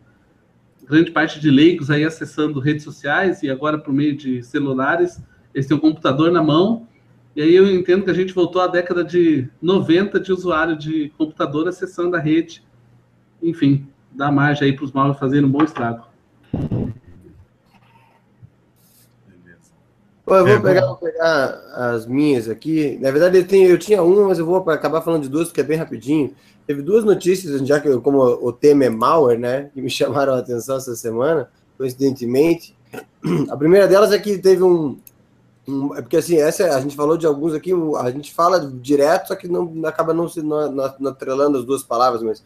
grande 0.88 1.11
parte 1.11 1.40
de 1.40 1.52
leigos 1.52 1.91
aí 1.91 2.03
acessando 2.03 2.60
redes 2.60 2.84
sociais 2.84 3.44
e 3.44 3.49
agora 3.49 3.78
por 3.78 3.94
meio 3.94 4.18
de 4.18 4.41
celulares, 4.44 5.22
eles 5.53 5.68
têm 5.68 5.78
um 5.78 5.80
computador 5.80 6.32
na 6.32 6.41
mão 6.41 6.88
e 7.36 7.41
aí 7.41 7.56
eu 7.56 7.68
entendo 7.68 8.03
que 8.03 8.11
a 8.11 8.14
gente 8.14 8.34
voltou 8.34 8.61
à 8.61 8.68
década 8.68 9.03
de 9.03 9.49
90 9.61 10.20
de 10.20 10.32
usuário 10.32 10.78
de 10.78 11.10
computador 11.18 11.68
acessando 11.68 12.15
a 12.15 12.20
rede. 12.20 12.64
Enfim, 13.44 13.86
dá 14.11 14.32
margem 14.32 14.70
aí 14.70 14.76
para 14.76 14.86
os 14.86 14.91
maus 14.91 15.20
fazerem 15.20 15.45
um 15.45 15.52
bom 15.52 15.64
estrago. 15.64 16.06
Bom, 20.26 20.36
eu 20.36 20.45
vou, 20.45 20.56
é, 20.56 20.60
pegar, 20.60 20.86
vou 20.86 20.95
pegar 20.95 21.61
as 21.74 22.06
minhas 22.06 22.48
aqui. 22.48 22.98
Na 23.02 23.11
verdade, 23.11 23.38
eu, 23.38 23.45
tenho, 23.45 23.70
eu 23.70 23.78
tinha 23.78 24.02
uma, 24.02 24.30
mas 24.30 24.40
eu 24.40 24.45
vou 24.45 24.57
acabar 24.70 25.02
falando 25.02 25.24
de 25.24 25.30
duas, 25.30 25.49
porque 25.49 25.61
é 25.61 25.65
bem 25.65 25.78
rapidinho. 25.78 26.34
Teve 26.65 26.82
duas 26.82 27.03
notícias, 27.03 27.60
já 27.68 27.80
que 27.80 27.95
como 27.99 28.22
o 28.22 28.53
tema 28.53 28.86
é 28.86 28.90
malware, 28.90 29.38
né, 29.38 29.70
que 29.74 29.82
me 29.82 29.90
chamaram 29.91 30.34
a 30.34 30.40
atenção 30.40 30.78
essa 30.78 30.95
semana, 30.95 31.49
coincidentemente. 31.78 32.76
A 33.49 33.57
primeira 33.57 33.88
delas 33.88 34.14
é 34.14 34.20
que 34.20 34.38
teve 34.38 34.64
um, 34.64 34.98
é 35.95 36.02
porque 36.02 36.18
assim, 36.18 36.38
essa 36.38 36.76
a 36.76 36.82
gente 36.82 36.95
falou 36.95 37.18
de 37.18 37.26
alguns 37.26 37.53
aqui, 37.53 37.72
a 37.98 38.11
gente 38.11 38.34
fala 38.34 38.60
direto, 38.82 39.28
só 39.30 39.36
que 39.36 39.48
não 39.48 39.72
acaba 39.86 40.14
não 40.14 40.28
se 40.28 40.41
não, 40.41 40.70
não, 40.72 40.94
não 40.99 41.11
atrelando 41.11 41.57
as 41.57 41.65
duas 41.65 41.84
palavras, 41.84 42.22
mas 42.22 42.44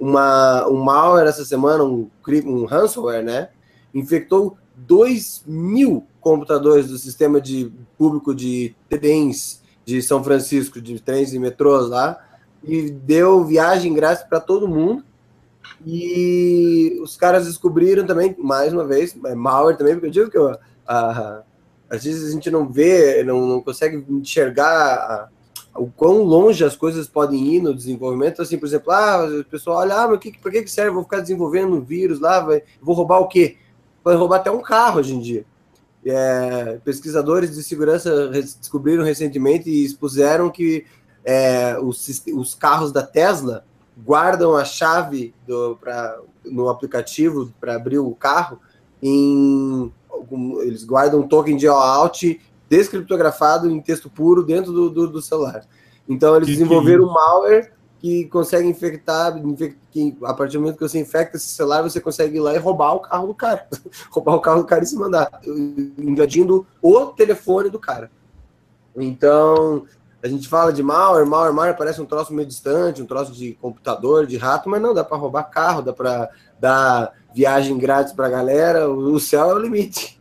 uma, 0.00 0.66
um 0.66 0.82
malware 0.82 1.28
essa 1.28 1.44
semana, 1.44 1.84
um, 1.84 2.08
um 2.46 2.64
ransomware, 2.64 3.22
né? 3.22 3.50
Infectou 3.94 4.56
2 4.74 5.44
mil 5.46 6.06
computadores 6.22 6.88
do 6.88 6.96
sistema 6.96 7.38
de 7.38 7.70
público 7.98 8.34
de 8.34 8.74
trens 8.88 9.62
de 9.84 10.00
São 10.00 10.24
Francisco, 10.24 10.80
de 10.80 10.98
trens 11.00 11.34
e 11.34 11.38
metrôs 11.38 11.88
lá, 11.88 12.18
e 12.64 12.90
deu 12.90 13.44
viagem 13.44 13.92
grátis 13.92 14.24
para 14.24 14.40
todo 14.40 14.66
mundo. 14.66 15.04
E 15.84 16.98
os 17.02 17.16
caras 17.16 17.46
descobriram 17.46 18.06
também, 18.06 18.34
mais 18.38 18.72
uma 18.72 18.86
vez, 18.86 19.14
é 19.26 19.34
malware 19.34 19.76
também, 19.76 19.94
porque 19.94 20.06
eu 20.06 20.10
digo 20.10 20.30
que 20.30 20.38
eu, 20.38 20.56
a, 20.86 21.42
às 21.90 22.04
vezes 22.04 22.28
a 22.28 22.32
gente 22.32 22.50
não 22.50 22.66
vê, 22.70 23.22
não, 23.22 23.46
não 23.46 23.60
consegue 23.60 24.04
enxergar 24.08 25.30
o 25.74 25.86
quão 25.86 26.22
longe 26.22 26.64
as 26.64 26.76
coisas 26.76 27.08
podem 27.08 27.54
ir 27.54 27.62
no 27.62 27.74
desenvolvimento. 27.74 28.42
Assim, 28.42 28.58
por 28.58 28.66
exemplo, 28.66 28.92
ah, 28.92 29.26
o 29.40 29.44
pessoal 29.44 29.78
olha, 29.78 29.94
ah, 29.94 30.08
mas 30.08 30.18
que, 30.18 30.36
para 30.38 30.50
que 30.50 30.66
serve? 30.68 30.90
Vou 30.90 31.04
ficar 31.04 31.20
desenvolvendo 31.20 31.74
um 31.74 31.80
vírus 31.80 32.20
lá, 32.20 32.40
vai, 32.40 32.62
vou 32.80 32.94
roubar 32.94 33.20
o 33.20 33.28
quê? 33.28 33.56
Vai 34.02 34.16
roubar 34.16 34.36
até 34.36 34.50
um 34.50 34.62
carro 34.62 34.98
hoje 34.98 35.14
em 35.14 35.20
dia. 35.20 35.44
É, 36.04 36.78
pesquisadores 36.82 37.54
de 37.54 37.62
segurança 37.62 38.28
descobriram 38.28 39.04
recentemente 39.04 39.68
e 39.68 39.84
expuseram 39.84 40.48
que 40.48 40.86
é, 41.24 41.78
os, 41.78 42.24
os 42.34 42.54
carros 42.54 42.90
da 42.90 43.02
Tesla 43.02 43.64
guardam 43.98 44.56
a 44.56 44.64
chave 44.64 45.34
do, 45.46 45.76
pra, 45.76 46.18
no 46.44 46.70
aplicativo 46.70 47.52
para 47.60 47.76
abrir 47.76 47.98
o 47.98 48.14
carro 48.14 48.58
em 49.02 49.92
eles 50.62 50.84
guardam 50.84 51.20
um 51.20 51.28
token 51.28 51.56
de 51.56 51.68
OAuth 51.68 52.38
descriptografado 52.70 53.68
em 53.68 53.80
texto 53.80 54.08
puro 54.08 54.44
dentro 54.44 54.72
do, 54.72 54.88
do, 54.88 55.08
do 55.08 55.20
celular. 55.20 55.66
Então 56.08 56.36
eles 56.36 56.48
que 56.48 56.54
desenvolveram 56.54 57.04
que... 57.04 57.10
um 57.10 57.12
malware 57.12 57.72
que 57.98 58.24
consegue 58.26 58.66
infectar, 58.66 59.34
que 59.90 60.16
a 60.24 60.32
partir 60.32 60.54
do 60.54 60.60
momento 60.62 60.78
que 60.78 60.88
você 60.88 60.98
infecta 60.98 61.36
esse 61.36 61.48
celular, 61.48 61.82
você 61.82 62.00
consegue 62.00 62.38
ir 62.38 62.40
lá 62.40 62.54
e 62.54 62.58
roubar 62.58 62.94
o 62.94 63.00
carro 63.00 63.26
do 63.26 63.34
cara. 63.34 63.68
roubar 64.10 64.36
o 64.36 64.40
carro 64.40 64.60
do 64.60 64.66
cara 64.66 64.82
e 64.82 64.86
se 64.86 64.96
mandar, 64.96 65.28
invadindo 65.98 66.66
o 66.80 67.06
telefone 67.06 67.68
do 67.68 67.78
cara. 67.78 68.10
Então, 68.96 69.84
A 70.22 70.28
gente 70.28 70.48
fala 70.48 70.70
de 70.70 70.82
malware, 70.82 71.26
malware, 71.26 71.54
malware 71.54 71.76
parece 71.76 72.00
um 72.00 72.04
troço 72.04 72.34
meio 72.34 72.46
distante, 72.46 73.00
um 73.00 73.06
troço 73.06 73.32
de 73.32 73.54
computador, 73.54 74.26
de 74.26 74.36
rato, 74.36 74.68
mas 74.68 74.80
não, 74.80 74.92
dá 74.92 75.02
para 75.02 75.16
roubar 75.16 75.44
carro, 75.44 75.80
dá 75.80 75.94
para 75.94 76.28
dar 76.58 77.14
viagem 77.34 77.78
grátis 77.78 78.12
para 78.12 78.26
a 78.26 78.30
galera, 78.30 78.90
o 78.90 79.18
céu 79.18 79.50
é 79.50 79.54
o 79.54 79.58
limite. 79.58 80.19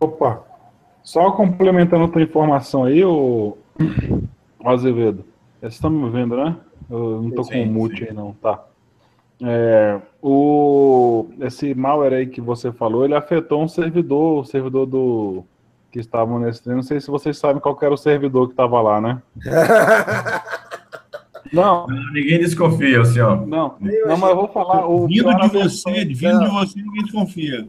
Opa, 0.00 0.42
só 1.02 1.30
complementando 1.32 2.04
a 2.04 2.08
tua 2.08 2.22
informação 2.22 2.84
aí, 2.84 3.04
o 3.04 3.56
Azevedo, 4.64 5.24
vocês 5.60 5.74
estão 5.74 5.90
me 5.90 6.10
vendo, 6.10 6.36
né? 6.36 6.56
Eu 6.90 7.22
não 7.22 7.44
sim, 7.44 7.52
com 7.52 7.62
o 7.62 7.66
mute 7.66 8.04
aí 8.04 8.12
não, 8.12 8.32
tá. 8.34 8.64
É, 9.42 10.00
o, 10.22 11.26
esse 11.40 11.74
malware 11.74 12.14
aí 12.14 12.26
que 12.26 12.40
você 12.40 12.72
falou, 12.72 13.04
ele 13.04 13.14
afetou 13.14 13.62
um 13.62 13.68
servidor, 13.68 14.40
o 14.40 14.44
servidor 14.44 14.86
do 14.86 15.44
que 15.90 16.00
estavam 16.00 16.38
nesse 16.38 16.62
treino. 16.62 16.78
Não 16.78 16.82
sei 16.82 17.00
se 17.00 17.08
vocês 17.08 17.38
sabem 17.38 17.60
qual 17.60 17.78
era 17.80 17.94
o 17.94 17.96
servidor 17.96 18.46
que 18.46 18.52
estava 18.52 18.80
lá, 18.80 19.00
né? 19.00 19.22
não. 21.52 21.86
Ninguém 22.12 22.40
desconfia, 22.40 23.00
ó. 23.00 23.36
Não, 23.36 23.76
não, 23.80 24.16
mas 24.16 24.30
eu 24.30 24.36
vou 24.36 24.48
falar. 24.48 24.86
O 24.86 25.06
vindo 25.06 25.34
de 25.36 25.48
você, 25.48 26.04
vindo 26.04 26.40
de 26.40 26.50
você, 26.50 26.80
ninguém 26.80 27.02
desconfia. 27.02 27.68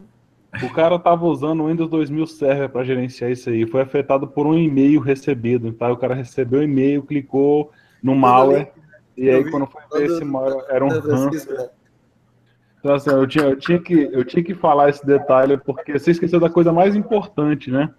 O 0.64 0.74
cara 0.74 0.96
estava 0.96 1.26
usando 1.26 1.64
o 1.64 1.68
Windows 1.68 1.90
2000 1.90 2.28
Server 2.28 2.70
para 2.70 2.84
gerenciar 2.84 3.32
isso 3.32 3.50
aí. 3.50 3.66
Foi 3.66 3.82
afetado 3.82 4.28
por 4.28 4.46
um 4.46 4.58
e-mail 4.58 5.00
recebido. 5.00 5.68
Então, 5.68 5.92
o 5.92 5.98
cara 5.98 6.14
recebeu 6.14 6.60
o 6.60 6.64
e-mail, 6.64 7.04
clicou 7.04 7.72
no 8.02 8.16
malware. 8.16 8.72
E 9.18 9.30
aí, 9.30 9.50
quando 9.50 9.68
foi 9.68 9.82
ver 9.92 10.12
esse 10.12 10.24
malware, 10.24 10.66
era 10.70 10.86
um 10.86 10.90
ransom. 10.90 11.30
Então, 12.80 12.94
assim, 12.94 13.10
eu 13.10 13.28
tinha, 13.28 13.46
eu, 13.46 13.58
tinha 13.58 13.80
que, 13.80 14.10
eu 14.12 14.24
tinha 14.24 14.44
que 14.44 14.54
falar 14.54 14.90
esse 14.90 15.06
detalhe, 15.06 15.58
porque 15.58 15.98
você 15.98 16.12
esqueceu 16.12 16.40
da 16.40 16.50
coisa 16.50 16.72
mais 16.72 16.96
importante, 16.96 17.72
né? 17.72 17.92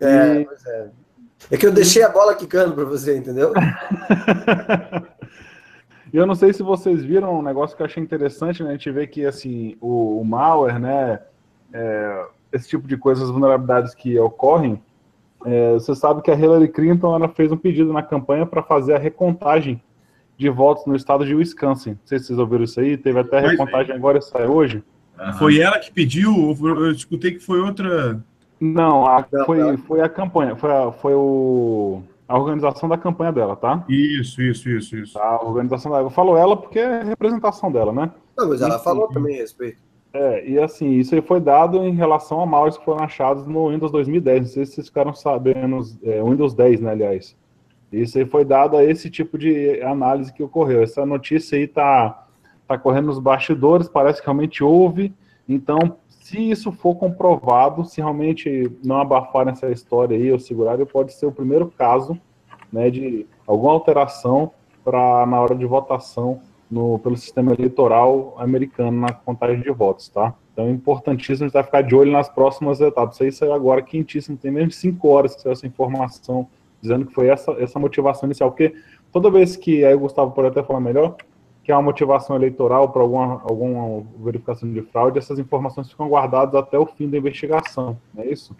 É, 0.00 0.40
e... 0.40 0.48
é. 0.66 0.88
É 1.50 1.56
que 1.56 1.66
eu 1.66 1.72
deixei 1.72 2.02
a 2.02 2.08
bola 2.08 2.34
quicando 2.34 2.74
para 2.74 2.84
você, 2.84 3.16
entendeu? 3.16 3.52
eu 6.12 6.26
não 6.26 6.34
sei 6.34 6.52
se 6.52 6.62
vocês 6.62 7.04
viram 7.04 7.38
um 7.38 7.42
negócio 7.42 7.76
que 7.76 7.82
eu 7.82 7.86
achei 7.86 8.02
interessante, 8.02 8.62
né? 8.62 8.70
A 8.70 8.72
gente 8.72 8.90
vê 8.90 9.06
que, 9.06 9.24
assim, 9.24 9.76
o, 9.80 10.20
o 10.20 10.24
malware, 10.24 10.80
né? 10.80 11.20
É, 11.78 12.26
esse 12.52 12.68
tipo 12.68 12.88
de 12.88 12.96
coisas, 12.96 13.28
vulnerabilidades 13.28 13.94
que 13.94 14.18
ocorrem, 14.18 14.80
é, 15.44 15.74
você 15.74 15.94
sabe 15.94 16.22
que 16.22 16.30
a 16.30 16.34
Hillary 16.34 16.68
Clinton 16.68 17.14
ela 17.14 17.28
fez 17.28 17.52
um 17.52 17.56
pedido 17.56 17.92
na 17.92 18.02
campanha 18.02 18.46
para 18.46 18.62
fazer 18.62 18.94
a 18.94 18.98
recontagem 18.98 19.80
de 20.38 20.48
votos 20.48 20.86
no 20.86 20.96
estado 20.96 21.24
de 21.24 21.34
Wisconsin. 21.34 21.90
Não 21.90 21.98
sei 22.04 22.18
se 22.18 22.26
vocês 22.26 22.38
ouviram 22.38 22.64
isso 22.64 22.80
aí, 22.80 22.96
teve 22.96 23.18
até 23.18 23.40
recontagem 23.40 23.94
agora, 23.94 24.20
sai 24.20 24.46
hoje. 24.46 24.82
Uhum. 25.18 25.32
Foi 25.34 25.58
ela 25.60 25.78
que 25.78 25.92
pediu, 25.92 26.56
eu 26.62 26.90
escutei 26.90 27.32
que 27.32 27.40
foi 27.40 27.60
outra. 27.60 28.20
Não, 28.58 29.06
a, 29.06 29.24
foi, 29.44 29.76
foi 29.76 30.00
a 30.00 30.08
campanha, 30.08 30.56
foi, 30.56 30.70
a, 30.70 30.92
foi 30.92 31.14
o, 31.14 32.02
a 32.26 32.38
organização 32.38 32.88
da 32.88 32.96
campanha 32.98 33.32
dela, 33.32 33.54
tá? 33.54 33.84
Isso, 33.88 34.42
isso, 34.42 34.68
isso, 34.68 34.96
isso. 34.96 35.14
Tá, 35.14 35.24
a 35.24 35.44
organização 35.44 35.92
dela. 35.92 36.04
Eu 36.04 36.10
falo 36.10 36.36
ela 36.36 36.56
porque 36.56 36.78
é 36.78 37.02
representação 37.02 37.70
dela, 37.70 37.92
né? 37.92 38.10
Não, 38.36 38.48
mas 38.48 38.60
ela 38.60 38.78
falou 38.78 39.08
também 39.08 39.36
a 39.36 39.42
respeito. 39.42 39.85
É, 40.16 40.48
e 40.48 40.58
assim, 40.58 40.92
isso 40.92 41.14
aí 41.14 41.20
foi 41.20 41.38
dado 41.38 41.84
em 41.84 41.94
relação 41.94 42.40
a 42.40 42.46
malwares 42.46 42.78
que 42.78 42.84
foram 42.86 43.04
achados 43.04 43.46
no 43.46 43.68
Windows 43.68 43.92
2010. 43.92 44.40
Não 44.40 44.48
sei 44.48 44.64
se 44.64 44.72
vocês 44.72 44.86
ficaram 44.86 45.12
sabendo, 45.12 45.78
é, 46.02 46.22
Windows 46.22 46.54
10, 46.54 46.80
né, 46.80 46.92
aliás. 46.92 47.36
Isso 47.92 48.16
aí 48.16 48.24
foi 48.24 48.42
dado 48.42 48.78
a 48.78 48.84
esse 48.84 49.10
tipo 49.10 49.36
de 49.36 49.82
análise 49.82 50.32
que 50.32 50.42
ocorreu. 50.42 50.82
Essa 50.82 51.04
notícia 51.04 51.58
aí 51.58 51.64
está 51.64 52.26
tá 52.66 52.78
correndo 52.78 53.06
nos 53.06 53.18
bastidores, 53.18 53.90
parece 53.90 54.20
que 54.20 54.26
realmente 54.26 54.64
houve. 54.64 55.12
Então, 55.46 55.98
se 56.08 56.50
isso 56.50 56.72
for 56.72 56.94
comprovado, 56.94 57.84
se 57.84 58.00
realmente 58.00 58.72
não 58.82 58.98
abafarem 58.98 59.52
essa 59.52 59.70
história 59.70 60.16
aí 60.16 60.32
ou 60.32 60.38
segurarem, 60.38 60.86
pode 60.86 61.12
ser 61.12 61.26
o 61.26 61.32
primeiro 61.32 61.66
caso 61.76 62.18
né, 62.72 62.88
de 62.88 63.26
alguma 63.46 63.72
alteração 63.72 64.50
para 64.82 65.26
na 65.26 65.42
hora 65.42 65.54
de 65.54 65.66
votação 65.66 66.40
no, 66.70 66.98
pelo 66.98 67.16
sistema 67.16 67.52
eleitoral 67.52 68.34
americano 68.38 69.00
na 69.00 69.12
contagem 69.12 69.60
de 69.60 69.70
votos, 69.70 70.08
tá? 70.08 70.34
Então 70.52 70.66
é 70.66 70.70
importantíssimo 70.70 71.46
a 71.46 71.48
gente 71.48 71.64
ficar 71.64 71.82
de 71.82 71.94
olho 71.94 72.10
nas 72.10 72.28
próximas 72.28 72.80
etapas. 72.80 73.16
Isso 73.16 73.24
aí 73.24 73.32
saiu 73.32 73.52
agora 73.52 73.82
quentíssimo, 73.82 74.36
tem 74.36 74.50
mesmo 74.50 74.70
cinco 74.72 75.08
horas 75.08 75.34
que 75.34 75.42
saiu 75.42 75.52
essa 75.52 75.66
informação 75.66 76.48
dizendo 76.80 77.06
que 77.06 77.14
foi 77.14 77.28
essa, 77.28 77.52
essa 77.52 77.78
motivação 77.78 78.26
inicial. 78.26 78.50
Porque 78.50 78.74
toda 79.12 79.30
vez 79.30 79.56
que, 79.56 79.84
aí 79.84 79.94
o 79.94 80.00
Gustavo 80.00 80.32
pode 80.32 80.48
até 80.48 80.62
falar 80.62 80.80
melhor, 80.80 81.16
que 81.62 81.72
há 81.72 81.76
uma 81.76 81.82
motivação 81.82 82.36
eleitoral 82.36 82.90
para 82.90 83.02
alguma, 83.02 83.42
alguma 83.42 84.06
verificação 84.18 84.72
de 84.72 84.82
fraude, 84.82 85.18
essas 85.18 85.38
informações 85.38 85.90
ficam 85.90 86.08
guardadas 86.08 86.54
até 86.54 86.78
o 86.78 86.86
fim 86.86 87.08
da 87.08 87.18
investigação, 87.18 87.98
não 88.14 88.22
é 88.22 88.28
isso? 88.28 88.56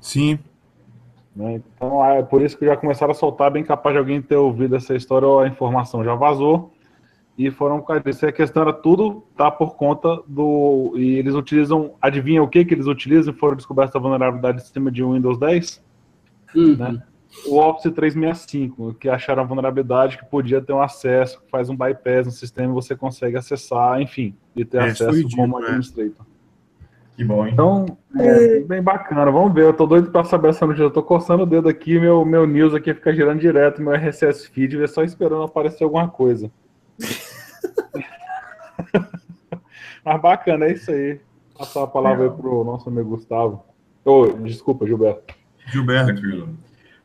Sim. 0.00 0.38
Né? 1.36 1.60
Então 1.76 2.04
é 2.04 2.22
por 2.22 2.40
isso 2.40 2.56
que 2.56 2.64
já 2.64 2.76
começaram 2.76 3.12
a 3.12 3.14
soltar, 3.14 3.50
bem 3.50 3.62
capaz 3.62 3.94
de 3.94 3.98
alguém 3.98 4.22
ter 4.22 4.36
ouvido 4.36 4.74
essa 4.74 4.94
história 4.94 5.28
ou 5.28 5.40
a 5.40 5.48
informação 5.48 6.02
já 6.02 6.14
vazou. 6.14 6.72
E 7.38 7.50
foram 7.52 7.78
por 7.80 7.86
causa 7.86 8.02
disso. 8.02 8.26
E 8.26 8.28
a 8.28 8.32
questão 8.32 8.62
era 8.62 8.72
tudo 8.72 9.24
tá 9.36 9.48
por 9.48 9.76
conta 9.76 10.20
do. 10.26 10.92
E 10.96 11.16
eles 11.16 11.34
utilizam. 11.34 11.94
Adivinha 12.02 12.42
o 12.42 12.48
que, 12.48 12.64
que 12.64 12.74
eles 12.74 12.86
utilizam? 12.86 13.32
Foram 13.32 13.56
descobertas 13.56 13.94
a 13.94 14.00
vulnerabilidade 14.00 14.58
do 14.58 14.62
sistema 14.62 14.90
de 14.90 15.04
Windows 15.04 15.38
10? 15.38 15.84
Uhum. 16.56 16.76
Né? 16.76 17.02
o 17.46 17.58
Office 17.58 17.92
365, 17.92 18.94
que 18.94 19.08
acharam 19.08 19.42
a 19.42 19.46
vulnerabilidade 19.46 20.16
que 20.16 20.24
podia 20.24 20.60
ter 20.60 20.72
um 20.72 20.80
acesso, 20.80 21.40
que 21.40 21.50
faz 21.50 21.68
um 21.68 21.76
bypass 21.76 22.26
no 22.26 22.32
sistema 22.32 22.70
e 22.70 22.74
você 22.74 22.96
consegue 22.96 23.36
acessar, 23.36 24.00
enfim, 24.00 24.34
e 24.56 24.64
ter 24.64 24.78
é, 24.78 24.84
acesso 24.86 25.12
dito, 25.12 25.36
como 25.36 25.58
é. 25.60 25.64
administrator. 25.64 26.26
Que 27.16 27.24
bom, 27.24 27.44
hein? 27.44 27.52
Então, 27.52 27.98
é 28.16 28.60
bem 28.60 28.80
bacana. 28.80 29.28
Vamos 29.30 29.52
ver. 29.52 29.64
Eu 29.64 29.72
tô 29.72 29.86
doido 29.86 30.10
para 30.10 30.22
saber 30.22 30.50
essa 30.50 30.64
notícia. 30.64 30.84
Eu 30.84 30.90
tô 30.90 31.02
coçando 31.02 31.42
o 31.42 31.46
dedo 31.46 31.68
aqui, 31.68 31.98
meu, 31.98 32.24
meu 32.24 32.46
news 32.46 32.72
aqui 32.72 32.94
fica 32.94 33.12
girando 33.12 33.40
direto, 33.40 33.82
meu 33.82 33.92
RSS 33.92 34.48
feed, 34.48 34.86
só 34.86 35.02
esperando 35.02 35.42
aparecer 35.42 35.82
alguma 35.82 36.08
coisa. 36.08 36.48
Mas 40.04 40.20
bacana, 40.20 40.66
é 40.66 40.72
isso 40.72 40.90
aí. 40.90 41.20
Passar 41.56 41.82
a 41.82 41.86
palavra 41.86 42.24
aí 42.24 42.30
pro 42.30 42.64
nosso 42.64 42.88
amigo 42.88 43.10
Gustavo. 43.10 43.64
Oh, 44.04 44.26
desculpa, 44.26 44.86
Gilberto. 44.86 45.34
Gilberto. 45.66 46.12
Tranquilo. 46.12 46.56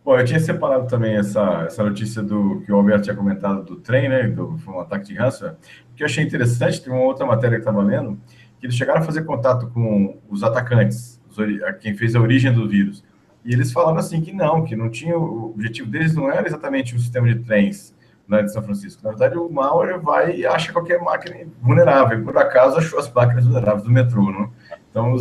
Bom, 0.05 0.19
eu 0.19 0.25
tinha 0.25 0.39
separado 0.39 0.85
também 0.87 1.15
essa, 1.15 1.63
essa 1.65 1.81
notícia 1.81 2.21
do 2.21 2.61
que 2.61 2.71
o 2.71 2.75
Alberto 2.75 3.03
tinha 3.03 3.15
comentado 3.15 3.63
do 3.63 3.77
trem, 3.77 4.09
né? 4.09 4.27
Do, 4.27 4.57
foi 4.57 4.73
um 4.73 4.79
ataque 4.81 5.07
de 5.07 5.15
ransomware. 5.15 5.55
Que 5.95 6.03
eu 6.03 6.05
achei 6.05 6.23
interessante, 6.23 6.81
tem 6.81 6.91
uma 6.91 7.03
outra 7.03 7.25
matéria 7.25 7.55
que 7.55 7.61
estava 7.61 7.81
lendo, 7.81 8.19
que 8.59 8.65
eles 8.65 8.75
chegaram 8.75 9.01
a 9.01 9.03
fazer 9.03 9.23
contato 9.23 9.67
com 9.67 10.17
os 10.29 10.43
atacantes, 10.43 11.21
os, 11.29 11.37
quem 11.79 11.95
fez 11.95 12.15
a 12.15 12.19
origem 12.19 12.51
do 12.51 12.67
vírus. 12.67 13.03
E 13.45 13.53
eles 13.53 13.71
falaram 13.71 13.97
assim 13.97 14.21
que 14.21 14.33
não, 14.33 14.65
que 14.65 14.75
não 14.75 14.89
tinha. 14.89 15.17
O 15.17 15.51
objetivo 15.51 15.89
deles 15.89 16.13
não 16.13 16.29
era 16.29 16.45
exatamente 16.45 16.95
o 16.95 16.99
sistema 16.99 17.27
de 17.27 17.39
trens 17.39 17.95
na 18.33 18.41
de 18.41 18.51
São 18.51 18.63
Francisco. 18.63 19.01
Na 19.03 19.11
verdade, 19.11 19.37
o 19.37 19.49
malware 19.49 19.99
vai 19.99 20.35
e 20.35 20.45
acha 20.45 20.73
qualquer 20.73 20.99
máquina 21.01 21.45
vulnerável. 21.61 22.23
Por 22.23 22.37
acaso 22.37 22.77
achou 22.77 22.99
as 22.99 23.11
máquinas 23.11 23.45
vulneráveis 23.45 23.83
do 23.83 23.91
metrô, 23.91 24.31
né? 24.31 24.49
Então, 24.89 25.15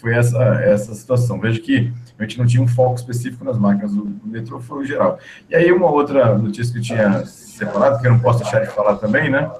foi 0.00 0.14
essa, 0.14 0.42
essa 0.62 0.94
situação. 0.94 1.40
Veja 1.40 1.60
que 1.60 1.92
a 2.18 2.22
gente 2.22 2.38
não 2.38 2.46
tinha 2.46 2.62
um 2.62 2.68
foco 2.68 2.96
específico 2.96 3.44
nas 3.44 3.58
máquinas 3.58 3.94
do, 3.94 4.04
do 4.04 4.26
metrô, 4.26 4.60
foi 4.60 4.82
o 4.82 4.84
geral. 4.84 5.18
E 5.48 5.54
aí, 5.54 5.70
uma 5.72 5.90
outra 5.90 6.36
notícia 6.36 6.72
que 6.72 6.78
eu 6.78 6.82
tinha 6.82 7.24
separado, 7.24 8.00
que 8.00 8.06
eu 8.06 8.12
não 8.12 8.18
posso 8.18 8.40
deixar 8.42 8.60
de 8.60 8.70
falar 8.72 8.96
também, 8.96 9.30
né, 9.30 9.50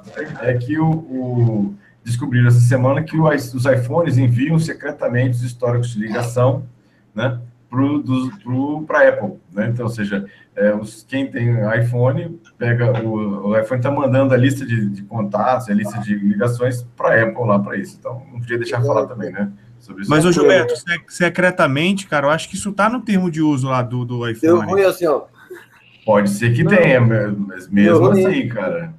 é 0.40 0.54
que 0.54 0.78
o, 0.78 0.90
o 0.90 1.74
descobriram 2.04 2.48
essa 2.48 2.60
semana 2.60 3.02
que 3.02 3.16
os 3.16 3.64
iPhones 3.64 4.18
enviam 4.18 4.58
secretamente 4.58 5.36
os 5.36 5.42
históricos 5.42 5.90
de 5.90 6.00
ligação, 6.00 6.64
né, 7.14 7.38
para 8.86 8.98
a 8.98 9.08
Apple, 9.08 9.38
né? 9.52 9.68
Então, 9.68 9.86
ou 9.86 9.90
seja, 9.90 10.26
é, 10.54 10.74
os, 10.74 11.04
quem 11.08 11.30
tem 11.30 11.56
iPhone 11.78 12.38
pega 12.58 13.02
o, 13.02 13.48
o 13.48 13.58
iPhone 13.58 13.78
está 13.78 13.90
mandando 13.90 14.34
a 14.34 14.36
lista 14.36 14.66
de, 14.66 14.90
de, 14.90 15.02
contatos, 15.02 15.70
a 15.70 15.74
lista 15.74 15.98
de 16.00 16.14
ligações 16.14 16.86
para 16.96 17.14
a 17.14 17.22
Apple 17.22 17.46
lá 17.46 17.58
para 17.58 17.78
isso. 17.78 17.96
Então, 17.98 18.22
não 18.30 18.40
podia 18.40 18.58
deixar 18.58 18.80
de 18.80 18.86
falar 18.86 19.06
também, 19.06 19.32
né? 19.32 19.50
Mas, 20.08 20.24
ô 20.24 20.30
Gilberto, 20.30 20.74
secretamente, 21.08 22.06
cara, 22.06 22.26
eu 22.26 22.30
acho 22.30 22.48
que 22.48 22.54
isso 22.54 22.70
está 22.70 22.88
no 22.88 23.00
termo 23.00 23.30
de 23.30 23.42
uso 23.42 23.68
lá 23.68 23.82
do, 23.82 24.04
do 24.04 24.28
iPhone. 24.28 24.40
Deu 24.40 24.60
ruim 24.60 24.82
assim, 24.82 25.06
ó. 25.06 25.22
Pode 26.04 26.30
ser 26.30 26.54
que 26.54 26.62
não. 26.62 26.70
tenha, 26.70 27.00
mas 27.00 27.68
mesmo 27.68 28.10
assim, 28.10 28.48
cara. 28.48 28.94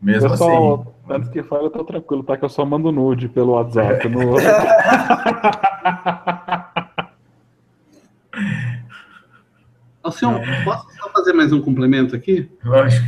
Mesmo 0.00 0.30
Pessoal, 0.30 0.80
assim. 0.80 1.14
Antes 1.14 1.30
que 1.30 1.42
fale, 1.42 1.64
eu 1.64 1.70
tô 1.70 1.82
tranquilo, 1.82 2.22
tá? 2.22 2.36
Que 2.36 2.44
eu 2.44 2.48
só 2.48 2.64
mando 2.64 2.92
nude 2.92 3.28
pelo 3.28 3.54
WhatsApp. 3.58 4.06
É. 4.06 4.08
No... 4.08 4.36
Alcion, 10.08 10.40
posso 10.64 10.86
só 10.96 11.10
fazer 11.10 11.32
mais 11.32 11.52
um 11.52 11.60
complemento 11.60 12.16
aqui? 12.16 12.50
Lógico. 12.64 13.06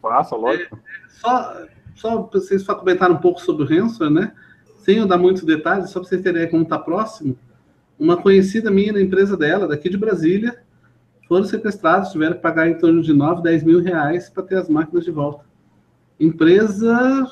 Faça, 0.00 0.34
lógico. 0.34 0.76
É, 0.76 1.08
só, 1.08 1.56
só 1.94 2.22
para 2.22 2.40
vocês 2.40 2.62
só 2.62 2.74
comentar 2.74 3.10
um 3.10 3.18
pouco 3.18 3.40
sobre 3.40 3.64
o 3.64 3.68
Ransomware, 3.68 4.10
né? 4.10 4.32
sem 4.78 4.98
eu 4.98 5.06
dar 5.06 5.18
muitos 5.18 5.42
detalhes, 5.42 5.90
só 5.90 6.00
para 6.00 6.08
vocês 6.08 6.22
terem 6.22 6.48
como 6.48 6.62
está 6.62 6.78
próximo, 6.78 7.36
uma 7.98 8.16
conhecida 8.16 8.70
minha 8.70 8.92
na 8.92 9.00
empresa 9.00 9.36
dela, 9.36 9.68
daqui 9.68 9.90
de 9.90 9.98
Brasília, 9.98 10.62
foram 11.28 11.44
sequestrados, 11.44 12.10
tiveram 12.10 12.36
que 12.36 12.40
pagar 12.40 12.68
em 12.68 12.78
torno 12.78 13.02
de 13.02 13.12
9, 13.12 13.42
10 13.42 13.64
mil 13.64 13.82
reais 13.82 14.30
para 14.30 14.42
ter 14.42 14.56
as 14.56 14.68
máquinas 14.68 15.04
de 15.04 15.10
volta. 15.10 15.44
Empresa 16.18 17.30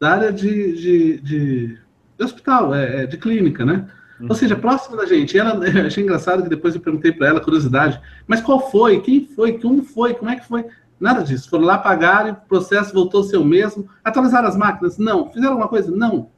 da 0.00 0.10
área 0.12 0.32
de, 0.32 0.72
de, 0.72 1.20
de 1.20 1.78
de 2.18 2.24
hospital, 2.24 2.74
é, 2.74 3.04
é 3.04 3.06
de 3.06 3.16
clínica, 3.16 3.64
né? 3.64 3.88
Ou 4.28 4.34
seja, 4.34 4.56
próximo 4.56 4.96
da 4.96 5.06
gente. 5.06 5.34
E 5.34 5.38
ela, 5.38 5.58
achei 5.86 6.02
engraçado 6.02 6.42
que 6.42 6.48
depois 6.48 6.74
eu 6.74 6.80
perguntei 6.80 7.12
para 7.12 7.28
ela, 7.28 7.40
curiosidade, 7.40 8.00
mas 8.26 8.40
qual 8.40 8.70
foi? 8.70 9.00
Quem 9.00 9.26
foi? 9.26 9.58
Como 9.58 9.82
foi? 9.82 10.14
Como 10.14 10.30
é 10.30 10.36
que 10.36 10.46
foi? 10.46 10.64
Nada 10.98 11.22
disso. 11.22 11.48
Foram 11.48 11.64
lá, 11.64 11.78
pagaram, 11.78 12.32
o 12.32 12.48
processo 12.48 12.92
voltou 12.92 13.20
a 13.20 13.24
ser 13.24 13.36
o 13.36 13.44
mesmo. 13.44 13.88
Atualizaram 14.02 14.48
as 14.48 14.56
máquinas? 14.56 14.98
Não. 14.98 15.28
Fizeram 15.28 15.52
alguma 15.52 15.68
coisa? 15.68 15.90
Não. 15.90 16.30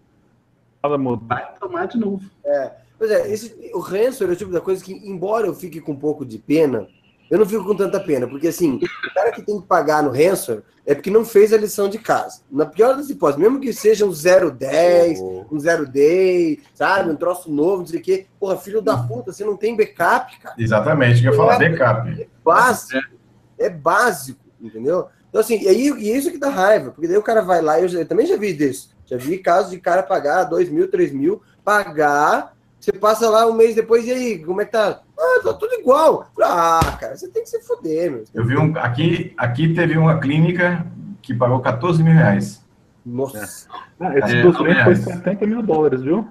Vai 1.26 1.54
tomar 1.58 1.86
de 1.86 1.98
novo. 1.98 2.22
É, 2.44 2.72
pois 2.98 3.10
é, 3.10 3.30
esse, 3.32 3.70
o 3.74 3.80
ransomware 3.80 4.30
é 4.30 4.34
o 4.34 4.36
tipo 4.36 4.50
da 4.50 4.60
coisa 4.60 4.82
que, 4.82 4.92
embora 4.92 5.46
eu 5.46 5.54
fique 5.54 5.80
com 5.80 5.92
um 5.92 5.98
pouco 5.98 6.24
de 6.24 6.38
pena, 6.38 6.86
eu 7.30 7.38
não 7.38 7.46
fico 7.46 7.64
com 7.64 7.76
tanta 7.76 8.00
pena, 8.00 8.26
porque 8.26 8.48
assim, 8.48 8.76
o 8.76 9.14
cara 9.14 9.30
que 9.30 9.42
tem 9.42 9.60
que 9.60 9.66
pagar 9.66 10.02
no 10.02 10.10
ransomware 10.10 10.64
é 10.84 10.94
porque 10.94 11.10
não 11.10 11.24
fez 11.24 11.52
a 11.52 11.56
lição 11.56 11.88
de 11.88 11.98
casa. 11.98 12.40
Na 12.50 12.66
pior 12.66 12.96
das 12.96 13.08
hipóteses, 13.08 13.40
mesmo 13.40 13.60
que 13.60 13.72
seja 13.72 14.04
um 14.04 14.10
010, 14.10 15.20
um 15.20 15.58
0 15.58 15.86
day, 15.86 16.60
sabe, 16.74 17.10
um 17.10 17.14
troço 17.14 17.48
novo, 17.48 17.78
não 17.78 17.86
sei 17.86 18.00
o 18.00 18.02
quê, 18.02 18.26
porra, 18.40 18.56
filho 18.56 18.82
da 18.82 18.96
puta, 18.96 19.32
você 19.32 19.44
não 19.44 19.56
tem 19.56 19.76
backup, 19.76 20.40
cara. 20.40 20.56
Exatamente, 20.58 21.24
eu 21.24 21.30
ia 21.30 21.36
falar 21.36 21.58
backup. 21.58 22.20
É 22.20 22.26
básico, 22.44 23.08
é 23.56 23.70
básico, 23.70 24.40
entendeu? 24.60 25.06
Então, 25.28 25.40
assim, 25.40 25.62
e, 25.62 25.68
aí, 25.68 25.88
e 26.00 26.10
é 26.10 26.16
isso 26.16 26.32
que 26.32 26.38
dá 26.38 26.48
raiva, 26.48 26.90
porque 26.90 27.06
daí 27.06 27.16
o 27.16 27.22
cara 27.22 27.42
vai 27.42 27.62
lá, 27.62 27.80
eu, 27.80 27.86
já, 27.86 28.00
eu 28.00 28.06
também 28.06 28.26
já 28.26 28.36
vi 28.36 28.52
disso, 28.52 28.90
já 29.06 29.16
vi 29.16 29.38
casos 29.38 29.70
de 29.70 29.78
cara 29.78 30.02
pagar 30.02 30.42
2 30.42 30.68
mil, 30.68 30.90
3 30.90 31.12
mil, 31.12 31.40
pagar, 31.64 32.56
você 32.80 32.92
passa 32.92 33.28
lá 33.28 33.46
um 33.46 33.52
mês 33.52 33.76
depois, 33.76 34.04
e 34.06 34.12
aí, 34.12 34.38
como 34.44 34.60
é 34.60 34.64
que 34.64 34.72
tá? 34.72 35.02
Ah, 35.20 35.40
tá 35.44 35.52
tudo 35.52 35.74
igual. 35.74 36.30
Ah, 36.42 36.96
cara, 36.98 37.14
você 37.14 37.28
tem 37.28 37.42
que 37.42 37.48
se 37.50 37.60
foder, 37.62 38.10
meu. 38.10 38.24
Eu 38.32 38.44
vi 38.44 38.56
um. 38.56 38.72
Aqui, 38.78 39.34
aqui 39.36 39.74
teve 39.74 39.98
uma 39.98 40.18
clínica 40.18 40.86
que 41.20 41.34
pagou 41.34 41.60
14 41.60 42.02
mil 42.02 42.14
reais. 42.14 42.64
Nossa. 43.04 43.68
Ah, 44.00 44.18
esse 44.18 44.36
É, 44.36 44.42
do 44.42 44.52
cliente 44.52 44.82
foi 44.82 44.92
aliás. 44.94 44.98
70 45.00 45.46
mil 45.46 45.62
dólares, 45.62 46.00
viu? 46.02 46.26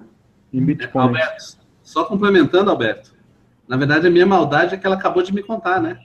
Em 0.52 0.64
Bitcoin. 0.64 1.02
Alberto, 1.02 1.44
só 1.82 2.04
complementando, 2.04 2.70
Alberto. 2.70 3.12
Na 3.68 3.76
verdade, 3.76 4.08
a 4.08 4.10
minha 4.10 4.26
maldade 4.26 4.74
é 4.74 4.76
que 4.78 4.84
ela 4.84 4.96
acabou 4.96 5.22
de 5.22 5.32
me 5.32 5.42
contar, 5.42 5.80
né? 5.80 5.96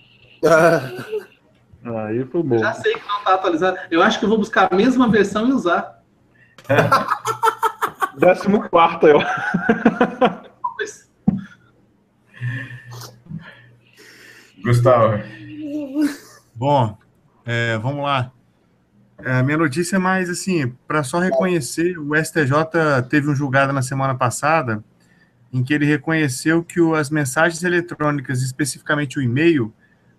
Aí 1.83 2.23
foi 2.25 2.43
bom. 2.43 2.59
Já 2.59 2.73
sei 2.73 2.93
que 2.93 3.07
não 3.07 3.23
tá 3.23 3.33
atualizado. 3.33 3.77
Eu 3.89 4.03
acho 4.03 4.19
que 4.19 4.25
eu 4.25 4.29
vou 4.29 4.37
buscar 4.37 4.71
a 4.71 4.75
mesma 4.75 5.09
versão 5.09 5.47
e 5.47 5.53
usar. 5.53 6.03
Décimo 8.17 8.69
quarto 8.69 9.07
aí, 9.07 9.13
ó. 9.13 9.21
Mas, 10.77 11.09
Gustavo. 14.65 15.21
Bom, 16.55 16.97
é, 17.45 17.77
vamos 17.77 18.03
lá. 18.03 18.31
É, 19.19 19.41
minha 19.43 19.57
notícia 19.57 19.95
é 19.95 19.99
mais 19.99 20.29
assim, 20.29 20.73
para 20.87 21.03
só 21.03 21.19
reconhecer, 21.19 21.97
o 21.97 22.15
STJ 22.15 23.03
teve 23.09 23.29
um 23.29 23.35
julgado 23.35 23.71
na 23.71 23.81
semana 23.81 24.15
passada 24.15 24.83
em 25.53 25.63
que 25.63 25.73
ele 25.73 25.85
reconheceu 25.85 26.63
que 26.63 26.81
o- 26.81 26.95
as 26.95 27.09
mensagens 27.09 27.63
eletrônicas, 27.63 28.41
especificamente 28.41 29.17
o 29.17 29.21
e-mail, 29.21 29.73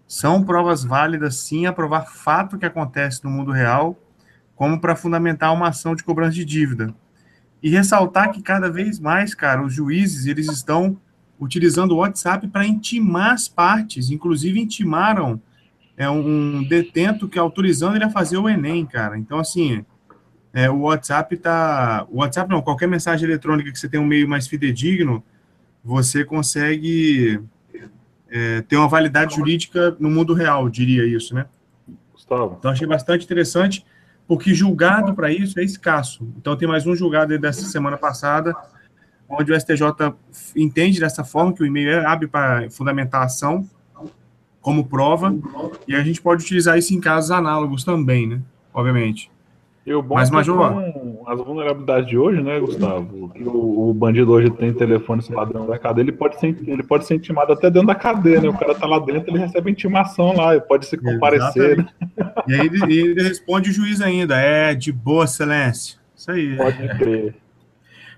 são 0.08 0.42
provas 0.42 0.82
válidas 0.84 1.36
sim 1.36 1.66
a 1.66 1.72
provar 1.72 2.06
fato 2.06 2.56
que 2.56 2.64
acontece 2.64 3.22
no 3.24 3.30
mundo 3.30 3.50
real, 3.50 3.98
como 4.54 4.80
para 4.80 4.96
fundamentar 4.96 5.52
uma 5.52 5.68
ação 5.68 5.94
de 5.94 6.04
cobrança 6.04 6.32
de 6.32 6.44
dívida. 6.44 6.94
E 7.62 7.68
ressaltar 7.68 8.30
que 8.30 8.40
cada 8.40 8.70
vez 8.70 8.98
mais, 8.98 9.34
cara, 9.34 9.62
os 9.62 9.74
juízes, 9.74 10.24
eles 10.26 10.48
estão 10.48 10.96
utilizando 11.38 11.92
o 11.92 11.96
WhatsApp 11.96 12.48
para 12.48 12.66
intimar 12.66 13.32
as 13.32 13.48
partes, 13.48 14.10
inclusive 14.10 14.60
intimaram 14.60 15.40
é 15.96 16.08
um 16.10 16.62
detento 16.62 17.26
que 17.26 17.38
autorizando 17.38 17.96
ele 17.96 18.04
a 18.04 18.10
fazer 18.10 18.36
o 18.36 18.48
Enem, 18.48 18.84
cara. 18.84 19.16
Então, 19.16 19.38
assim, 19.38 19.84
é, 20.52 20.70
o 20.70 20.80
WhatsApp 20.80 21.36
tá. 21.38 22.06
O 22.10 22.18
WhatsApp 22.18 22.50
não, 22.50 22.60
qualquer 22.60 22.86
mensagem 22.86 23.26
eletrônica 23.26 23.72
que 23.72 23.78
você 23.78 23.88
tem 23.88 23.98
um 23.98 24.06
meio 24.06 24.28
mais 24.28 24.46
fidedigno, 24.46 25.24
você 25.82 26.22
consegue 26.22 27.40
é, 28.28 28.60
ter 28.62 28.76
uma 28.76 28.88
validade 28.88 29.36
jurídica 29.36 29.96
no 29.98 30.10
mundo 30.10 30.34
real, 30.34 30.68
diria 30.68 31.06
isso, 31.06 31.34
né? 31.34 31.46
Gustavo. 32.12 32.56
Então, 32.58 32.70
achei 32.70 32.86
bastante 32.86 33.24
interessante, 33.24 33.84
porque 34.28 34.52
julgado 34.52 35.14
para 35.14 35.32
isso 35.32 35.58
é 35.58 35.64
escasso. 35.64 36.28
Então, 36.36 36.56
tem 36.56 36.68
mais 36.68 36.86
um 36.86 36.94
julgado 36.94 37.32
aí 37.32 37.38
dessa 37.38 37.62
semana 37.62 37.96
passada, 37.96 38.54
onde 39.28 39.52
o 39.52 39.60
STJ 39.60 39.82
entende 40.56 41.00
dessa 41.00 41.24
forma 41.24 41.52
que 41.52 41.62
o 41.62 41.66
e-mail 41.66 41.90
é 41.90 42.04
abre 42.04 42.26
para 42.28 42.68
fundamentar 42.70 43.22
a 43.22 43.24
ação 43.24 43.68
como 44.60 44.84
prova, 44.84 45.32
e 45.86 45.94
a 45.94 46.02
gente 46.02 46.20
pode 46.20 46.42
utilizar 46.42 46.76
isso 46.76 46.92
em 46.92 47.00
casos 47.00 47.30
análogos 47.30 47.84
também, 47.84 48.26
né? 48.26 48.40
Obviamente. 48.74 49.30
E 49.86 49.94
o 49.94 50.02
bom 50.02 50.16
Mas, 50.16 50.26
é 50.26 50.30
que 50.30 50.36
Major- 50.36 50.72
com 50.72 51.22
as 51.28 51.38
vulnerabilidades 51.40 52.08
de 52.08 52.18
hoje, 52.18 52.42
né, 52.42 52.58
Gustavo? 52.58 53.28
Que 53.28 53.44
o, 53.44 53.90
o 53.90 53.94
bandido 53.94 54.32
hoje 54.32 54.50
tem 54.50 54.72
telefone 54.72 55.20
esse 55.20 55.32
ladrão 55.32 55.64
da 55.64 55.78
cadeia, 55.78 56.02
ele 56.02 56.10
pode, 56.10 56.40
ser, 56.40 56.56
ele 56.66 56.82
pode 56.82 57.06
ser 57.06 57.14
intimado 57.14 57.52
até 57.52 57.70
dentro 57.70 57.86
da 57.86 57.94
cadeia, 57.94 58.40
né? 58.40 58.48
O 58.48 58.58
cara 58.58 58.74
tá 58.74 58.84
lá 58.84 58.98
dentro, 58.98 59.30
ele 59.30 59.38
recebe 59.38 59.70
intimação 59.70 60.34
lá, 60.34 60.56
ele 60.56 60.64
pode 60.64 60.86
se 60.86 60.96
comparecer, 60.96 61.76
né? 61.76 61.86
E 62.48 62.54
aí 62.54 62.66
ele, 62.66 62.98
ele 62.98 63.22
responde 63.22 63.70
o 63.70 63.72
juiz 63.72 64.00
ainda, 64.00 64.36
é 64.36 64.74
de 64.74 64.90
boa 64.90 65.24
excelência. 65.24 65.96
Isso 66.16 66.32
aí. 66.32 66.56
pode 66.56 66.88
crer. 66.98 67.36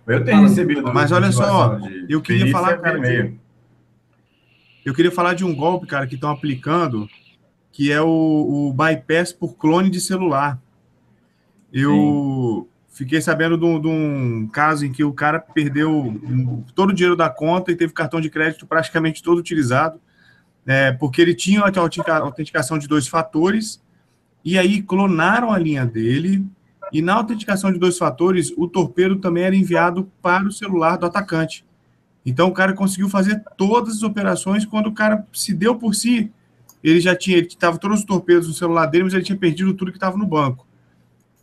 Eu 0.08 0.24
tenho 0.24 0.42
recebido. 0.42 0.92
Mas 0.92 1.12
olha 1.12 1.30
só, 1.30 1.76
de 1.76 2.06
eu 2.08 2.20
queria 2.22 2.50
falar, 2.50 2.78
cara, 2.78 2.98
e-mail. 2.98 3.38
Eu 4.84 4.94
queria 4.94 5.12
falar 5.12 5.34
de 5.34 5.44
um 5.44 5.54
golpe, 5.54 5.86
cara, 5.86 6.06
que 6.06 6.14
estão 6.14 6.30
aplicando, 6.30 7.06
que 7.70 7.92
é 7.92 8.00
o, 8.00 8.06
o 8.68 8.72
bypass 8.72 9.32
por 9.32 9.56
clone 9.56 9.90
de 9.90 10.00
celular. 10.00 10.58
Eu 11.72 12.68
fiquei 12.88 13.20
sabendo 13.20 13.58
de 13.58 13.64
um, 13.64 13.80
de 13.80 13.86
um 13.86 14.48
caso 14.50 14.86
em 14.86 14.90
que 14.90 15.04
o 15.04 15.12
cara 15.12 15.38
perdeu 15.38 16.18
todo 16.74 16.90
o 16.90 16.92
dinheiro 16.94 17.14
da 17.14 17.28
conta 17.28 17.70
e 17.70 17.76
teve 17.76 17.92
cartão 17.92 18.20
de 18.20 18.30
crédito 18.30 18.66
praticamente 18.66 19.22
todo 19.22 19.38
utilizado, 19.38 20.00
é, 20.66 20.92
porque 20.92 21.20
ele 21.20 21.34
tinha 21.34 21.60
a 21.60 21.64
autentica- 21.66 22.16
autenticação 22.16 22.78
de 22.78 22.88
dois 22.88 23.06
fatores, 23.06 23.82
e 24.44 24.58
aí 24.58 24.82
clonaram 24.82 25.52
a 25.52 25.58
linha 25.58 25.84
dele, 25.84 26.44
e 26.92 27.02
na 27.02 27.14
autenticação 27.14 27.72
de 27.72 27.78
dois 27.78 27.98
fatores, 27.98 28.52
o 28.56 28.68
torpedo 28.68 29.16
também 29.16 29.44
era 29.44 29.56
enviado 29.56 30.10
para 30.22 30.46
o 30.46 30.52
celular 30.52 30.96
do 30.96 31.06
atacante. 31.06 31.64
Então 32.24 32.48
o 32.48 32.52
cara 32.52 32.72
conseguiu 32.72 33.08
fazer 33.08 33.42
todas 33.56 33.96
as 33.96 34.02
operações 34.02 34.64
quando 34.64 34.88
o 34.88 34.94
cara 34.94 35.26
se 35.32 35.54
deu 35.54 35.76
por 35.76 35.94
si. 35.94 36.30
Ele 36.82 37.00
já 37.00 37.16
tinha, 37.16 37.38
ele 37.38 37.46
estava 37.46 37.78
todos 37.78 38.00
os 38.00 38.04
torpedos 38.04 38.46
no 38.48 38.54
celular 38.54 38.86
dele, 38.86 39.04
mas 39.04 39.14
ele 39.14 39.24
tinha 39.24 39.38
perdido 39.38 39.74
tudo 39.74 39.90
que 39.90 39.96
estava 39.96 40.16
no 40.16 40.26
banco. 40.26 40.66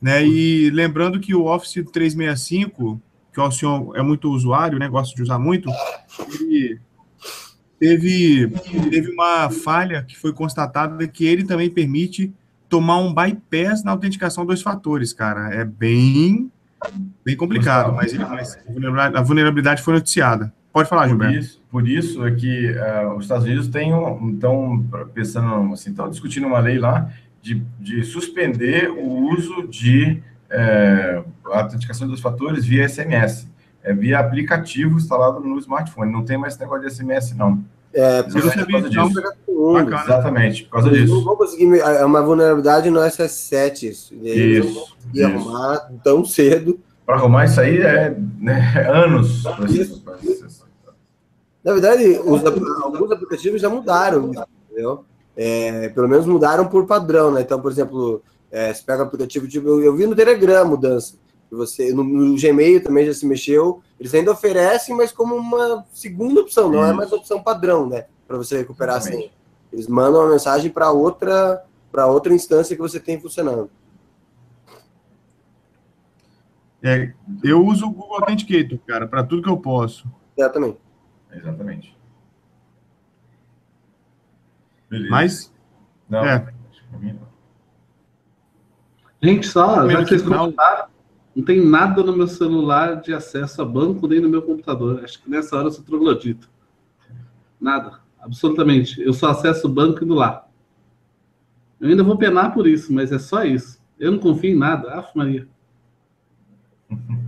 Né? 0.02 0.26
E 0.26 0.70
lembrando 0.70 1.20
que 1.20 1.34
o 1.34 1.46
Office 1.46 1.84
365, 1.92 3.02
que 3.34 3.42
o 3.42 3.52
senhor 3.52 3.96
é 3.98 4.02
muito 4.02 4.30
usuário, 4.30 4.78
né, 4.80 4.88
gosta 4.88 5.16
de 5.16 5.24
usar 5.24 5.40
muito, 5.40 5.70
ele 6.20 6.80
teve, 7.80 8.48
teve 8.90 9.12
uma 9.12 9.50
falha 9.50 10.04
que 10.04 10.18
foi 10.18 10.32
constatada 10.32 11.08
que 11.08 11.26
ele 11.26 11.44
também 11.44 11.70
permite 11.70 12.34
tomar 12.70 12.98
um 12.98 13.14
bypass 13.14 13.84
na 13.84 13.92
autenticação 13.92 14.46
dos 14.46 14.62
fatores, 14.62 15.14
cara. 15.14 15.54
É 15.54 15.64
bem, 15.66 16.52
bem 17.24 17.36
complicado, 17.38 17.94
mas, 17.94 18.14
ele, 18.14 18.26
mas 18.26 18.58
a 19.16 19.22
vulnerabilidade- 19.22 19.82
foi 19.82 19.94
noticiada. 19.94 20.54
Pode 20.74 20.90
falar, 20.90 21.04
Por 21.04 21.10
Gilberto. 21.10 21.38
isso, 21.38 21.62
por 21.72 21.88
isso 21.88 22.26
é 22.26 22.32
que 22.32 22.68
eh, 22.68 23.08
os 23.16 23.24
Estados 23.24 23.46
Unidos 23.46 23.68
têm 23.70 23.92
estão 24.34 24.86
pensando 25.14 25.72
assim, 25.74 25.92
estão 25.92 26.10
discutindo 26.10 26.48
uma 26.48 26.60
lei 26.60 26.78
lá 26.78 27.10
de, 27.42 27.64
de 27.80 28.04
suspender 28.04 28.90
o 28.90 29.32
uso 29.34 29.66
de 29.70 30.22
eh, 30.50 31.24
autenticação 31.46 32.08
dos 32.10 32.20
fatores 32.20 32.66
via 32.66 32.88
SMS, 32.90 33.50
é 33.82 33.94
via 33.94 34.20
aplicativo 34.20 34.98
instalado 34.98 35.40
no 35.40 35.58
smartphone. 35.60 36.12
Não 36.12 36.26
tem 36.26 36.38
mais 36.38 36.54
esse 36.56 36.62
negócio 36.62 36.86
de 36.86 36.94
SMS, 36.94 37.34
não. 37.38 37.64
É, 37.96 38.24
não 38.24 38.30
Por 38.30 38.42
causa 38.42 38.90
disso. 38.90 39.14
Bacana. 39.74 40.04
Exatamente, 40.04 40.64
por 40.66 40.72
causa 40.72 40.90
Eles 40.90 41.10
não 41.10 41.16
disso. 41.16 41.26
vão 41.26 41.36
conseguir. 41.38 41.80
É 41.80 42.04
uma 42.04 42.22
vulnerabilidade 42.22 42.90
no 42.90 43.00
SS7. 43.00 43.84
Isso. 43.84 44.14
E 44.14 44.60
não 44.60 44.74
vão 44.74 44.84
Isso, 44.84 44.94
isso. 45.14 45.26
arrumar 45.26 45.78
tão 46.04 46.26
cedo. 46.26 46.80
Para 47.06 47.16
arrumar 47.16 47.46
isso 47.46 47.62
aí 47.62 47.78
é 47.78 48.18
né, 48.40 48.86
anos. 48.90 49.46
Isso. 49.70 50.04
Na 51.64 51.72
verdade, 51.72 52.20
os, 52.24 52.46
alguns 52.84 53.12
aplicativos 53.12 53.62
já 53.62 53.70
mudaram, 53.70 54.30
entendeu? 54.70 55.06
É, 55.38 55.90
pelo 55.90 56.10
menos 56.10 56.26
mudaram 56.26 56.68
por 56.68 56.86
padrão, 56.86 57.32
né? 57.32 57.42
Então, 57.42 57.62
por 57.62 57.72
exemplo, 57.72 58.22
é, 58.52 58.74
você 58.74 58.84
pega 58.84 59.04
o 59.04 59.06
aplicativo, 59.06 59.48
tipo, 59.48 59.68
eu, 59.68 59.84
eu 59.84 59.96
vi 59.96 60.06
no 60.06 60.16
Telegram 60.16 60.62
a 60.62 60.66
mudança. 60.66 61.16
Você, 61.56 61.94
no, 61.94 62.04
no 62.04 62.36
Gmail 62.36 62.84
também 62.84 63.06
já 63.06 63.14
se 63.14 63.26
mexeu. 63.26 63.82
Eles 64.00 64.14
ainda 64.14 64.32
oferecem, 64.32 64.96
mas 64.96 65.12
como 65.12 65.36
uma 65.36 65.86
segunda 65.94 66.42
opção, 66.42 66.70
não 66.70 66.84
é 66.84 66.94
mais 66.94 67.12
opção 67.12 67.42
padrão, 67.42 67.88
né? 67.88 68.06
Para 68.28 68.38
você 68.38 68.58
recuperar 68.58 68.98
a 68.98 69.02
senha. 69.02 69.16
Exatamente. 69.16 69.36
Eles 69.72 69.88
mandam 69.88 70.22
uma 70.22 70.32
mensagem 70.32 70.72
para 70.72 70.92
outra, 70.92 71.64
para 71.92 72.08
outra 72.08 72.34
instância 72.34 72.76
que 72.76 72.82
você 72.82 73.00
tem 73.00 73.20
funcionando. 73.20 73.70
É, 76.82 77.12
eu 77.44 77.66
uso 77.66 77.88
o 77.88 77.92
Google 77.92 78.18
Authenticator, 78.18 78.78
cara, 78.86 79.08
para 79.08 79.24
tudo 79.24 79.42
que 79.42 79.50
eu 79.50 79.58
posso. 79.58 80.08
Exatamente. 80.38 80.78
Exatamente. 81.32 81.98
Beleza. 84.90 85.10
Mas, 85.10 85.54
Não, 86.08 86.24
é. 86.24 86.54
gente, 89.22 89.48
só, 89.48 89.90
já 89.90 90.04
que 90.04 90.10
vocês 90.10 90.22
comentaram, 90.22 90.88
Não 91.36 91.44
tem 91.44 91.60
nada 91.60 92.02
no 92.02 92.16
meu 92.16 92.28
celular 92.28 93.02
de 93.02 93.14
acesso 93.14 93.62
a 93.62 93.66
banco, 93.66 94.08
nem 94.08 94.22
no 94.22 94.30
meu 94.30 94.42
computador. 94.42 95.04
Acho 95.04 95.22
que 95.22 95.30
nessa 95.30 95.58
hora 95.58 95.68
eu 95.68 95.72
sou 95.72 95.84
troglodito. 95.84 96.50
Nada, 97.60 98.00
absolutamente. 98.20 99.02
Eu 99.02 99.12
só 99.12 99.32
acesso 99.32 99.68
o 99.68 99.72
banco 99.72 100.04
indo 100.04 100.14
lá. 100.14 100.48
Eu 101.80 101.90
ainda 101.90 102.04
vou 102.04 102.18
penar 102.18 102.54
por 102.54 102.66
isso, 102.66 102.94
mas 102.94 103.12
é 103.12 103.20
só 103.20 103.44
isso. 103.44 103.84
Eu 104.00 104.14
não 104.14 104.20
confio 104.20 104.52
em 104.52 104.58
nada. 104.58 104.94
Aff, 104.94 105.12
Maria. 105.16 105.48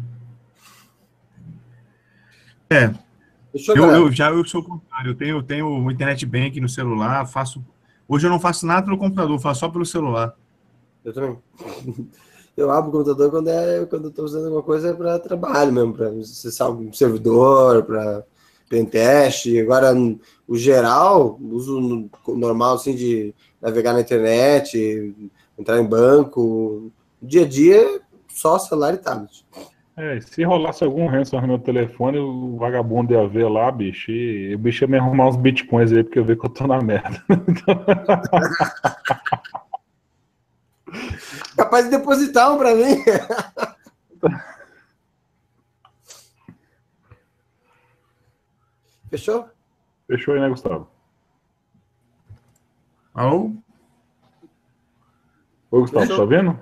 É. 2.69 2.93
Eu, 3.53 3.75
eu, 3.77 3.91
eu, 3.91 4.11
já 4.11 4.29
eu 4.29 4.43
sou 4.43 4.59
o 4.59 4.63
contrário. 4.63 5.11
Eu 5.11 5.15
tenho, 5.15 5.38
eu 5.38 5.41
tenho 5.41 5.65
o 5.65 5.89
internet 5.89 6.25
bank 6.25 6.59
no 6.59 6.67
celular, 6.67 7.25
faço. 7.25 7.65
Hoje 8.05 8.27
eu 8.27 8.29
não 8.29 8.41
faço 8.41 8.65
nada 8.65 8.84
pelo 8.84 8.97
computador, 8.97 9.39
faço 9.39 9.61
só 9.61 9.69
pelo 9.69 9.85
celular. 9.85 10.35
Eu 11.05 11.13
também. 11.13 11.38
Eu 12.57 12.71
abro 12.71 12.89
o 12.89 12.91
computador 12.91 13.29
quando 13.29 13.49
é 13.49 13.85
quando 13.85 14.05
eu 14.05 14.09
estou 14.09 14.25
usando 14.25 14.45
alguma 14.45 14.63
coisa 14.63 14.95
para 14.95 15.19
trabalho 15.19 15.71
mesmo, 15.71 15.93
para 15.93 16.09
acessar 16.09 16.71
um 16.71 16.91
servidor, 16.91 17.84
para 17.84 18.23
pentest. 18.67 19.55
Agora, 19.59 19.93
o 20.47 20.57
geral, 20.57 21.39
uso 21.39 22.09
normal 22.27 22.73
assim 22.73 22.95
de 22.95 23.31
navegar 23.61 23.93
na 23.93 24.01
internet, 24.01 25.13
entrar 25.57 25.79
em 25.79 25.85
banco. 25.85 26.91
Dia 27.21 27.43
a 27.43 27.47
dia, 27.47 28.01
só 28.27 28.57
celular 28.57 28.95
e 28.95 28.97
tablet. 28.97 29.45
É, 29.95 30.19
se 30.21 30.43
rolasse 30.43 30.84
algum 30.84 31.07
ransom 31.07 31.41
no 31.41 31.47
meu 31.47 31.59
telefone, 31.59 32.19
o 32.19 32.55
vagabundo 32.57 33.13
ia 33.13 33.27
ver 33.27 33.49
lá, 33.49 33.71
bicho, 33.71 34.11
e 34.11 34.53
o 34.53 34.59
bicho 34.59 34.84
ia 34.84 34.88
me 34.88 34.97
arrumar 34.97 35.27
uns 35.27 35.35
bitcoins 35.35 35.91
aí, 35.91 36.03
porque 36.03 36.19
eu 36.19 36.23
vejo 36.23 36.39
que 36.39 36.45
eu 36.45 36.51
tô 36.51 36.67
na 36.67 36.79
merda. 36.79 37.19
Capaz 41.68 41.84
de 41.84 41.91
depositar 41.91 42.53
um 42.53 42.57
pra 42.57 42.73
mim. 42.73 43.03
Fechou? 49.10 49.49
Fechou 50.07 50.34
aí, 50.34 50.39
né, 50.39 50.48
Gustavo? 50.48 50.89
Alô? 53.14 53.52
Oi, 55.72 55.81
Gustavo, 55.81 56.06
Fechou? 56.06 56.18
tá 56.19 56.26
vendo? 56.26 56.57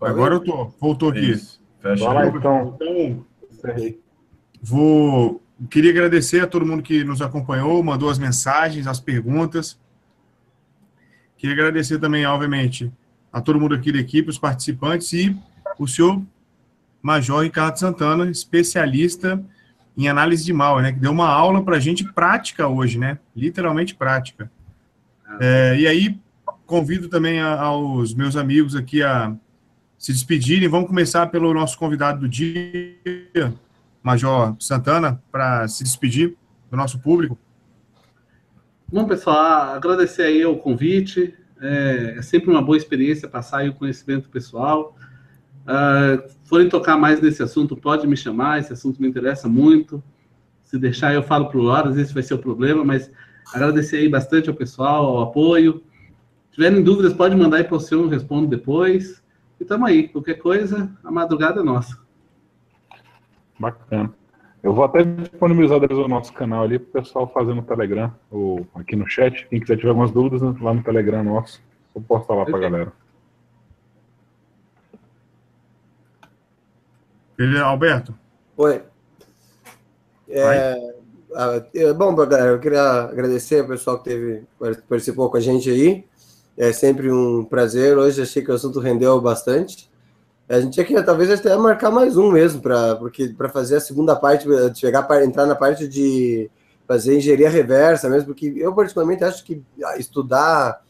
Agora 0.00 0.36
eu 0.36 0.40
tô. 0.42 0.68
Voltou 0.80 1.10
aqui. 1.10 1.30
Isso. 1.30 1.62
Fecha 1.80 2.02
Vai 2.06 2.14
lá, 2.14 2.26
então. 2.26 2.78
Então, 2.80 3.26
vou. 4.62 5.42
Queria 5.68 5.90
agradecer 5.90 6.40
a 6.40 6.46
todo 6.46 6.64
mundo 6.64 6.82
que 6.82 7.04
nos 7.04 7.20
acompanhou, 7.20 7.82
mandou 7.82 8.08
as 8.08 8.18
mensagens, 8.18 8.86
as 8.86 8.98
perguntas. 8.98 9.78
Queria 11.36 11.54
agradecer 11.54 11.98
também, 11.98 12.24
obviamente, 12.24 12.90
a 13.38 13.40
todo 13.40 13.60
mundo 13.60 13.74
aqui 13.74 13.92
da 13.92 13.98
equipe, 13.98 14.28
os 14.28 14.38
participantes 14.38 15.12
e 15.12 15.36
o 15.78 15.86
senhor 15.86 16.20
Major 17.00 17.42
Ricardo 17.42 17.78
Santana, 17.78 18.28
especialista 18.30 19.42
em 19.96 20.08
análise 20.08 20.44
de 20.44 20.52
mal, 20.52 20.80
né? 20.80 20.92
Que 20.92 20.98
deu 20.98 21.12
uma 21.12 21.28
aula 21.28 21.62
para 21.64 21.76
a 21.76 21.80
gente 21.80 22.04
prática 22.12 22.68
hoje, 22.68 22.98
né? 22.98 23.18
Literalmente 23.34 23.94
prática. 23.94 24.50
É, 25.40 25.76
e 25.78 25.86
aí, 25.86 26.18
convido 26.66 27.08
também 27.08 27.40
aos 27.40 28.12
meus 28.14 28.36
amigos 28.36 28.74
aqui 28.74 29.02
a 29.02 29.34
se 29.96 30.12
despedirem. 30.12 30.68
Vamos 30.68 30.88
começar 30.88 31.26
pelo 31.28 31.52
nosso 31.54 31.78
convidado 31.78 32.20
do 32.20 32.28
dia, 32.28 33.54
Major 34.02 34.56
Santana, 34.58 35.22
para 35.30 35.66
se 35.68 35.82
despedir 35.82 36.36
do 36.70 36.76
nosso 36.76 36.98
público. 36.98 37.38
Bom, 38.90 39.06
pessoal, 39.06 39.74
agradecer 39.74 40.22
aí 40.22 40.44
o 40.44 40.56
convite. 40.56 41.34
É, 41.60 42.14
é 42.18 42.22
sempre 42.22 42.50
uma 42.50 42.62
boa 42.62 42.76
experiência 42.76 43.28
passar 43.28 43.58
aí 43.58 43.68
o 43.68 43.74
conhecimento 43.74 44.28
pessoal. 44.28 44.96
Uh, 45.64 46.28
forem 46.44 46.68
tocar 46.68 46.96
mais 46.96 47.20
nesse 47.20 47.42
assunto, 47.42 47.76
pode 47.76 48.06
me 48.06 48.16
chamar, 48.16 48.58
esse 48.58 48.72
assunto 48.72 49.00
me 49.00 49.08
interessa 49.08 49.48
muito. 49.48 50.02
Se 50.62 50.78
deixar, 50.78 51.14
eu 51.14 51.22
falo 51.22 51.50
por 51.50 51.64
horas, 51.64 51.96
esse 51.96 52.14
vai 52.14 52.22
ser 52.22 52.34
o 52.34 52.38
problema, 52.38 52.84
mas 52.84 53.10
agradecer 53.52 53.98
aí 53.98 54.08
bastante 54.08 54.48
ao 54.48 54.54
pessoal, 54.54 55.04
ao 55.04 55.22
apoio. 55.22 55.82
Se 56.50 56.56
tiverem 56.56 56.82
dúvidas, 56.82 57.12
pode 57.12 57.36
mandar 57.36 57.58
aí 57.58 57.64
para 57.64 57.76
o 57.76 57.80
senhor, 57.80 58.02
eu 58.02 58.08
respondo 58.08 58.48
depois. 58.48 59.22
E 59.58 59.62
estamos 59.62 59.88
aí. 59.88 60.08
Qualquer 60.08 60.34
coisa, 60.34 60.90
a 61.04 61.10
madrugada 61.10 61.60
é 61.60 61.64
nossa. 61.64 61.98
Bacana. 63.58 64.17
Eu 64.62 64.74
vou 64.74 64.84
até 64.84 65.02
disponibilizar 65.04 65.78
depois 65.78 66.00
o 66.00 66.08
nosso 66.08 66.32
canal 66.32 66.64
ali 66.64 66.78
para 66.78 67.00
o 67.00 67.02
pessoal 67.02 67.30
fazer 67.32 67.54
no 67.54 67.62
Telegram, 67.62 68.12
ou 68.30 68.66
aqui 68.74 68.96
no 68.96 69.08
chat. 69.08 69.46
Quem 69.48 69.60
quiser 69.60 69.76
tiver 69.76 69.90
algumas 69.90 70.10
dúvidas, 70.10 70.60
lá 70.60 70.74
no 70.74 70.82
Telegram 70.82 71.22
nosso, 71.22 71.62
vou 71.94 72.02
postar 72.02 72.34
lá 72.34 72.44
para 72.44 72.56
a 72.56 72.60
galera. 72.60 72.92
Ele, 77.38 77.58
Alberto? 77.58 78.12
Oi. 78.56 78.82
É, 80.28 80.92
é, 81.74 81.92
bom, 81.92 82.14
galera, 82.14 82.50
eu 82.50 82.58
queria 82.58 83.02
agradecer 83.02 83.60
ao 83.60 83.68
pessoal 83.68 83.98
que 83.98 84.10
teve, 84.10 84.42
participou 84.88 85.30
com 85.30 85.36
a 85.36 85.40
gente 85.40 85.70
aí. 85.70 86.04
É 86.56 86.72
sempre 86.72 87.12
um 87.12 87.44
prazer. 87.44 87.96
Hoje 87.96 88.20
achei 88.20 88.42
que 88.42 88.50
o 88.50 88.54
assunto 88.54 88.80
rendeu 88.80 89.20
bastante. 89.20 89.88
A 90.48 90.60
gente 90.60 90.80
aqui 90.80 91.00
talvez 91.02 91.30
até 91.30 91.54
marcar 91.56 91.90
mais 91.90 92.16
um 92.16 92.30
mesmo, 92.32 92.62
para 92.62 92.96
porque 92.96 93.28
para 93.28 93.50
fazer 93.50 93.76
a 93.76 93.80
segunda 93.80 94.16
parte, 94.16 94.46
chegar 94.74 95.02
para 95.02 95.24
entrar 95.24 95.44
na 95.44 95.54
parte 95.54 95.86
de 95.86 96.50
fazer 96.86 97.18
engenharia 97.18 97.50
reversa 97.50 98.08
mesmo, 98.08 98.28
porque 98.28 98.54
eu 98.56 98.74
particularmente 98.74 99.22
acho 99.22 99.44
que 99.44 99.62
estudar 99.98 100.82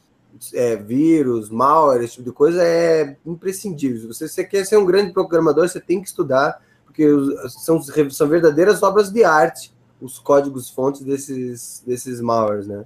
é, 0.55 0.76
vírus, 0.76 1.51
malware, 1.51 2.05
esse 2.05 2.14
tipo 2.14 2.26
de 2.26 2.32
coisa 2.32 2.62
é 2.62 3.16
imprescindível. 3.26 4.01
Se 4.01 4.06
você, 4.06 4.28
você 4.28 4.44
quer 4.44 4.64
ser 4.64 4.76
um 4.76 4.86
grande 4.86 5.12
programador, 5.12 5.68
você 5.68 5.80
tem 5.80 6.01
que 6.01 6.06
estudar, 6.06 6.62
porque 6.85 7.05
são, 7.48 7.82
são 7.82 8.28
verdadeiras 8.28 8.80
obras 8.82 9.10
de 9.10 9.24
arte 9.24 9.72
os 10.01 10.18
códigos 10.20 10.70
fontes 10.70 11.02
desses, 11.02 11.82
desses 11.85 12.20
malwares, 12.20 12.68
né? 12.68 12.85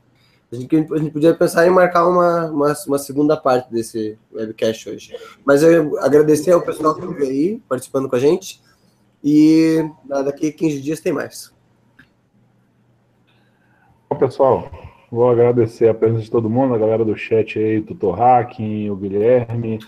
A 0.53 0.57
gente, 0.57 0.77
a 0.77 0.99
gente 0.99 1.11
podia 1.11 1.35
pensar 1.35 1.66
em 1.66 1.70
marcar 1.70 2.07
uma, 2.07 2.51
uma, 2.51 2.74
uma, 2.87 2.99
segunda 2.99 3.39
parte 3.39 3.73
desse 3.73 4.19
webcast 4.31 4.91
hoje. 4.91 5.16
Mas 5.47 5.62
eu 5.62 5.99
agradecer 5.99 6.53
ao 6.53 6.61
pessoal 6.61 6.95
que 6.95 7.07
veio 7.07 7.31
aí, 7.31 7.62
participando 7.66 8.07
com 8.07 8.16
a 8.16 8.19
gente. 8.19 8.61
E 9.24 9.83
daqui 10.07 10.53
15 10.53 10.83
dias 10.83 11.01
tem 11.01 11.11
mais. 11.11 11.55
Bom, 14.11 14.19
pessoal, 14.19 14.70
vou 15.11 15.31
agradecer 15.31 15.89
a 15.89 15.95
presença 15.95 16.24
de 16.24 16.31
todo 16.31 16.51
mundo, 16.51 16.74
a 16.74 16.79
galera 16.79 17.03
do 17.03 17.16
chat 17.16 17.59
aí, 17.59 17.79
o 17.79 17.87
Tutor 17.87 18.20
Hacking, 18.20 18.91
o 18.91 18.97
Guilherme, 18.97 19.79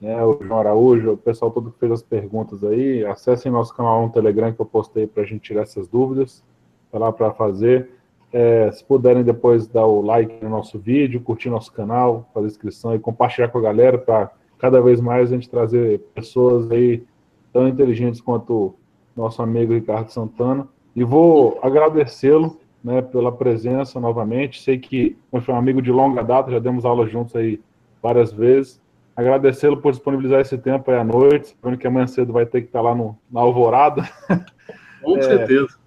né, 0.00 0.24
o 0.24 0.38
João 0.42 0.58
Araújo, 0.58 1.12
o 1.12 1.18
pessoal 1.18 1.50
todo 1.50 1.70
que 1.70 1.78
fez 1.78 1.92
as 1.92 2.02
perguntas 2.02 2.64
aí. 2.64 3.04
Acessem 3.04 3.52
nosso 3.52 3.74
canal 3.74 4.06
no 4.06 4.12
Telegram 4.12 4.54
que 4.54 4.60
eu 4.60 4.64
postei 4.64 5.06
para 5.06 5.22
a 5.22 5.26
gente 5.26 5.42
tirar 5.42 5.62
essas 5.62 5.86
dúvidas. 5.86 6.42
Tá 6.90 6.98
lá 6.98 7.12
para 7.12 7.30
fazer. 7.34 7.90
É, 8.36 8.68
se 8.72 8.84
puderem 8.84 9.22
depois 9.22 9.68
dar 9.68 9.86
o 9.86 10.02
like 10.02 10.42
no 10.42 10.50
nosso 10.50 10.76
vídeo, 10.76 11.20
curtir 11.20 11.48
nosso 11.48 11.72
canal, 11.72 12.28
fazer 12.34 12.48
inscrição 12.48 12.92
e 12.92 12.98
compartilhar 12.98 13.46
com 13.46 13.58
a 13.58 13.60
galera 13.60 13.96
para 13.96 14.28
cada 14.58 14.80
vez 14.80 15.00
mais 15.00 15.30
a 15.30 15.36
gente 15.36 15.48
trazer 15.48 16.00
pessoas 16.12 16.68
aí 16.72 17.04
tão 17.52 17.68
inteligentes 17.68 18.20
quanto 18.20 18.74
nosso 19.16 19.40
amigo 19.40 19.72
Ricardo 19.72 20.08
Santana. 20.08 20.66
E 20.96 21.04
vou 21.04 21.60
agradecê-lo 21.62 22.58
né, 22.82 23.00
pela 23.00 23.30
presença 23.30 24.00
novamente. 24.00 24.60
Sei 24.60 24.78
que 24.78 25.16
foi 25.30 25.54
um 25.54 25.56
amigo 25.56 25.80
de 25.80 25.92
longa 25.92 26.24
data, 26.24 26.50
já 26.50 26.58
demos 26.58 26.84
aula 26.84 27.06
juntos 27.06 27.36
aí 27.36 27.60
várias 28.02 28.32
vezes. 28.32 28.82
Agradecê-lo 29.14 29.76
por 29.76 29.92
disponibilizar 29.92 30.40
esse 30.40 30.58
tempo 30.58 30.90
aí 30.90 30.96
à 30.96 31.04
noite, 31.04 31.54
sabendo 31.62 31.78
que 31.78 31.86
amanhã 31.86 32.08
cedo 32.08 32.32
vai 32.32 32.44
ter 32.44 32.62
que 32.62 32.66
estar 32.66 32.80
lá 32.80 32.96
no, 32.96 33.16
na 33.30 33.42
Alvorada. 33.42 34.02
Com 35.04 35.18
é, 35.18 35.22
certeza 35.22 35.83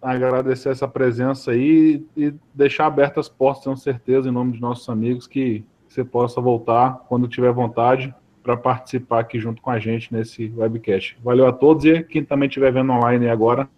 agradecer 0.00 0.70
essa 0.70 0.88
presença 0.88 1.50
aí 1.50 2.04
e 2.16 2.34
deixar 2.54 2.86
abertas 2.86 3.26
as 3.26 3.28
portas, 3.28 3.64
tenho 3.64 3.76
certeza, 3.76 4.28
em 4.28 4.32
nome 4.32 4.52
de 4.52 4.60
nossos 4.60 4.88
amigos, 4.88 5.26
que 5.26 5.64
você 5.88 6.04
possa 6.04 6.40
voltar 6.40 7.04
quando 7.08 7.28
tiver 7.28 7.52
vontade 7.52 8.14
para 8.42 8.56
participar 8.56 9.20
aqui 9.20 9.38
junto 9.38 9.60
com 9.60 9.70
a 9.70 9.78
gente 9.78 10.12
nesse 10.12 10.52
webcast. 10.56 11.18
Valeu 11.22 11.46
a 11.46 11.52
todos 11.52 11.84
e 11.84 12.02
quem 12.02 12.24
também 12.24 12.48
estiver 12.48 12.72
vendo 12.72 12.92
online 12.92 13.28
agora, 13.28 13.68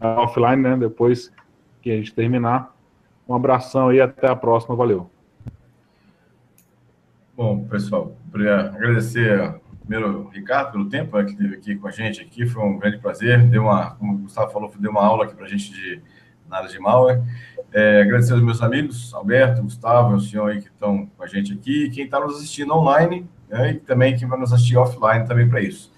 offline, 0.00 0.62
né, 0.62 0.76
depois 0.76 1.32
que 1.80 1.90
a 1.90 1.96
gente 1.96 2.14
terminar. 2.14 2.74
Um 3.28 3.34
abração 3.34 3.92
e 3.92 4.00
até 4.00 4.26
a 4.26 4.34
próxima. 4.34 4.74
Valeu. 4.74 5.08
Bom, 7.36 7.64
pessoal, 7.64 8.16
agradecer 8.34 9.60
primeiro, 9.88 10.28
Ricardo, 10.28 10.72
pelo 10.72 10.88
tempo 10.90 11.16
né, 11.16 11.24
que 11.24 11.30
esteve 11.30 11.54
aqui 11.54 11.76
com 11.76 11.88
a 11.88 11.90
gente 11.90 12.20
aqui, 12.20 12.46
foi 12.46 12.62
um 12.62 12.78
grande 12.78 12.98
prazer. 12.98 13.42
Deu 13.44 13.62
uma, 13.62 13.92
como 13.92 14.14
o 14.14 14.18
Gustavo 14.18 14.52
falou, 14.52 14.70
deu 14.78 14.90
uma 14.90 15.02
aula 15.02 15.24
aqui 15.24 15.34
para 15.34 15.46
a 15.46 15.48
gente 15.48 15.72
de 15.72 16.02
nada 16.46 16.68
de 16.68 16.78
malware. 16.78 17.22
É, 17.72 18.02
agradecer 18.02 18.34
aos 18.34 18.42
meus 18.42 18.62
amigos, 18.62 19.14
Alberto, 19.14 19.62
Gustavo, 19.62 20.14
o 20.14 20.20
senhor 20.20 20.50
aí 20.50 20.60
que 20.60 20.68
estão 20.68 21.06
com 21.06 21.22
a 21.22 21.26
gente 21.26 21.54
aqui, 21.54 21.88
quem 21.90 22.04
está 22.04 22.20
nos 22.20 22.36
assistindo 22.36 22.74
online, 22.74 23.26
né, 23.48 23.72
e 23.72 23.74
também 23.74 24.14
quem 24.14 24.28
vai 24.28 24.38
nos 24.38 24.52
assistir 24.52 24.76
offline 24.76 25.26
também 25.26 25.48
para 25.48 25.60
isso. 25.62 25.90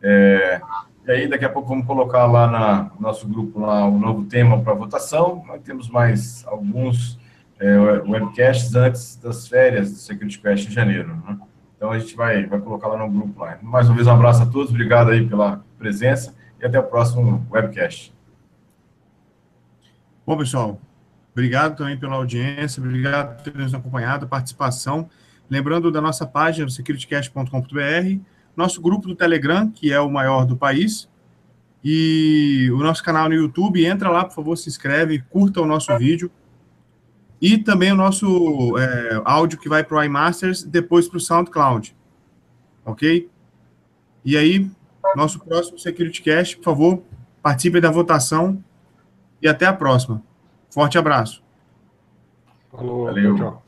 É, 0.00 0.60
e 1.04 1.10
aí, 1.10 1.28
daqui 1.28 1.44
a 1.44 1.48
pouco, 1.48 1.68
vamos 1.68 1.84
colocar 1.84 2.26
lá 2.26 2.48
na, 2.48 2.82
no 2.94 3.00
nosso 3.00 3.26
grupo 3.26 3.58
lá 3.58 3.84
um 3.88 3.98
novo 3.98 4.24
tema 4.24 4.62
para 4.62 4.72
votação. 4.72 5.42
Nós 5.48 5.60
temos 5.62 5.88
mais 5.88 6.44
alguns 6.46 7.18
é, 7.58 7.76
webcasts 8.06 8.72
antes 8.76 9.16
das 9.16 9.48
férias 9.48 9.90
do 9.90 9.96
Security 9.96 10.38
Quest 10.38 10.68
em 10.68 10.70
janeiro. 10.70 11.16
Né? 11.16 11.38
Então 11.82 11.90
a 11.90 11.98
gente 11.98 12.14
vai, 12.14 12.46
vai 12.46 12.60
colocar 12.60 12.86
lá 12.86 12.96
no 12.96 13.10
grupo 13.10 13.40
lá. 13.40 13.58
Mais 13.60 13.88
uma 13.88 13.96
vez, 13.96 14.06
um 14.06 14.12
abraço 14.12 14.40
a 14.40 14.46
todos, 14.46 14.70
obrigado 14.70 15.10
aí 15.10 15.26
pela 15.26 15.64
presença 15.76 16.32
e 16.60 16.64
até 16.64 16.78
o 16.78 16.84
próximo 16.84 17.44
webcast. 17.50 18.14
Bom, 20.24 20.38
pessoal, 20.38 20.80
obrigado 21.32 21.76
também 21.76 21.98
pela 21.98 22.14
audiência, 22.14 22.80
obrigado 22.80 23.34
por 23.34 23.42
ter 23.42 23.58
nos 23.58 23.74
acompanhado, 23.74 24.28
participação. 24.28 25.10
Lembrando 25.50 25.90
da 25.90 26.00
nossa 26.00 26.24
página, 26.24 26.70
securitycast.com.br, 26.70 28.20
nosso 28.56 28.80
grupo 28.80 29.08
do 29.08 29.16
Telegram, 29.16 29.68
que 29.68 29.92
é 29.92 29.98
o 29.98 30.08
maior 30.08 30.46
do 30.46 30.56
país, 30.56 31.08
e 31.82 32.70
o 32.72 32.78
nosso 32.78 33.02
canal 33.02 33.28
no 33.28 33.34
YouTube. 33.34 33.84
Entra 33.84 34.08
lá, 34.08 34.24
por 34.24 34.36
favor, 34.36 34.56
se 34.56 34.68
inscreve, 34.68 35.18
curta 35.28 35.60
o 35.60 35.66
nosso 35.66 35.98
vídeo. 35.98 36.30
E 37.42 37.58
também 37.58 37.90
o 37.90 37.96
nosso 37.96 38.78
é, 38.78 39.20
áudio 39.24 39.58
que 39.58 39.68
vai 39.68 39.82
para 39.82 39.98
o 39.98 40.04
iMasters, 40.04 40.62
depois 40.62 41.08
para 41.08 41.16
o 41.16 41.20
SoundCloud. 41.20 41.96
Ok? 42.84 43.28
E 44.24 44.36
aí, 44.36 44.70
nosso 45.16 45.40
próximo 45.40 45.76
SecurityCast, 45.76 46.58
por 46.58 46.64
favor, 46.64 47.02
participe 47.42 47.80
da 47.80 47.90
votação 47.90 48.62
e 49.42 49.48
até 49.48 49.66
a 49.66 49.72
próxima. 49.72 50.22
Forte 50.70 50.96
abraço. 50.96 51.42
Falou, 52.70 53.06
Valeu. 53.06 53.34
tchau. 53.34 53.62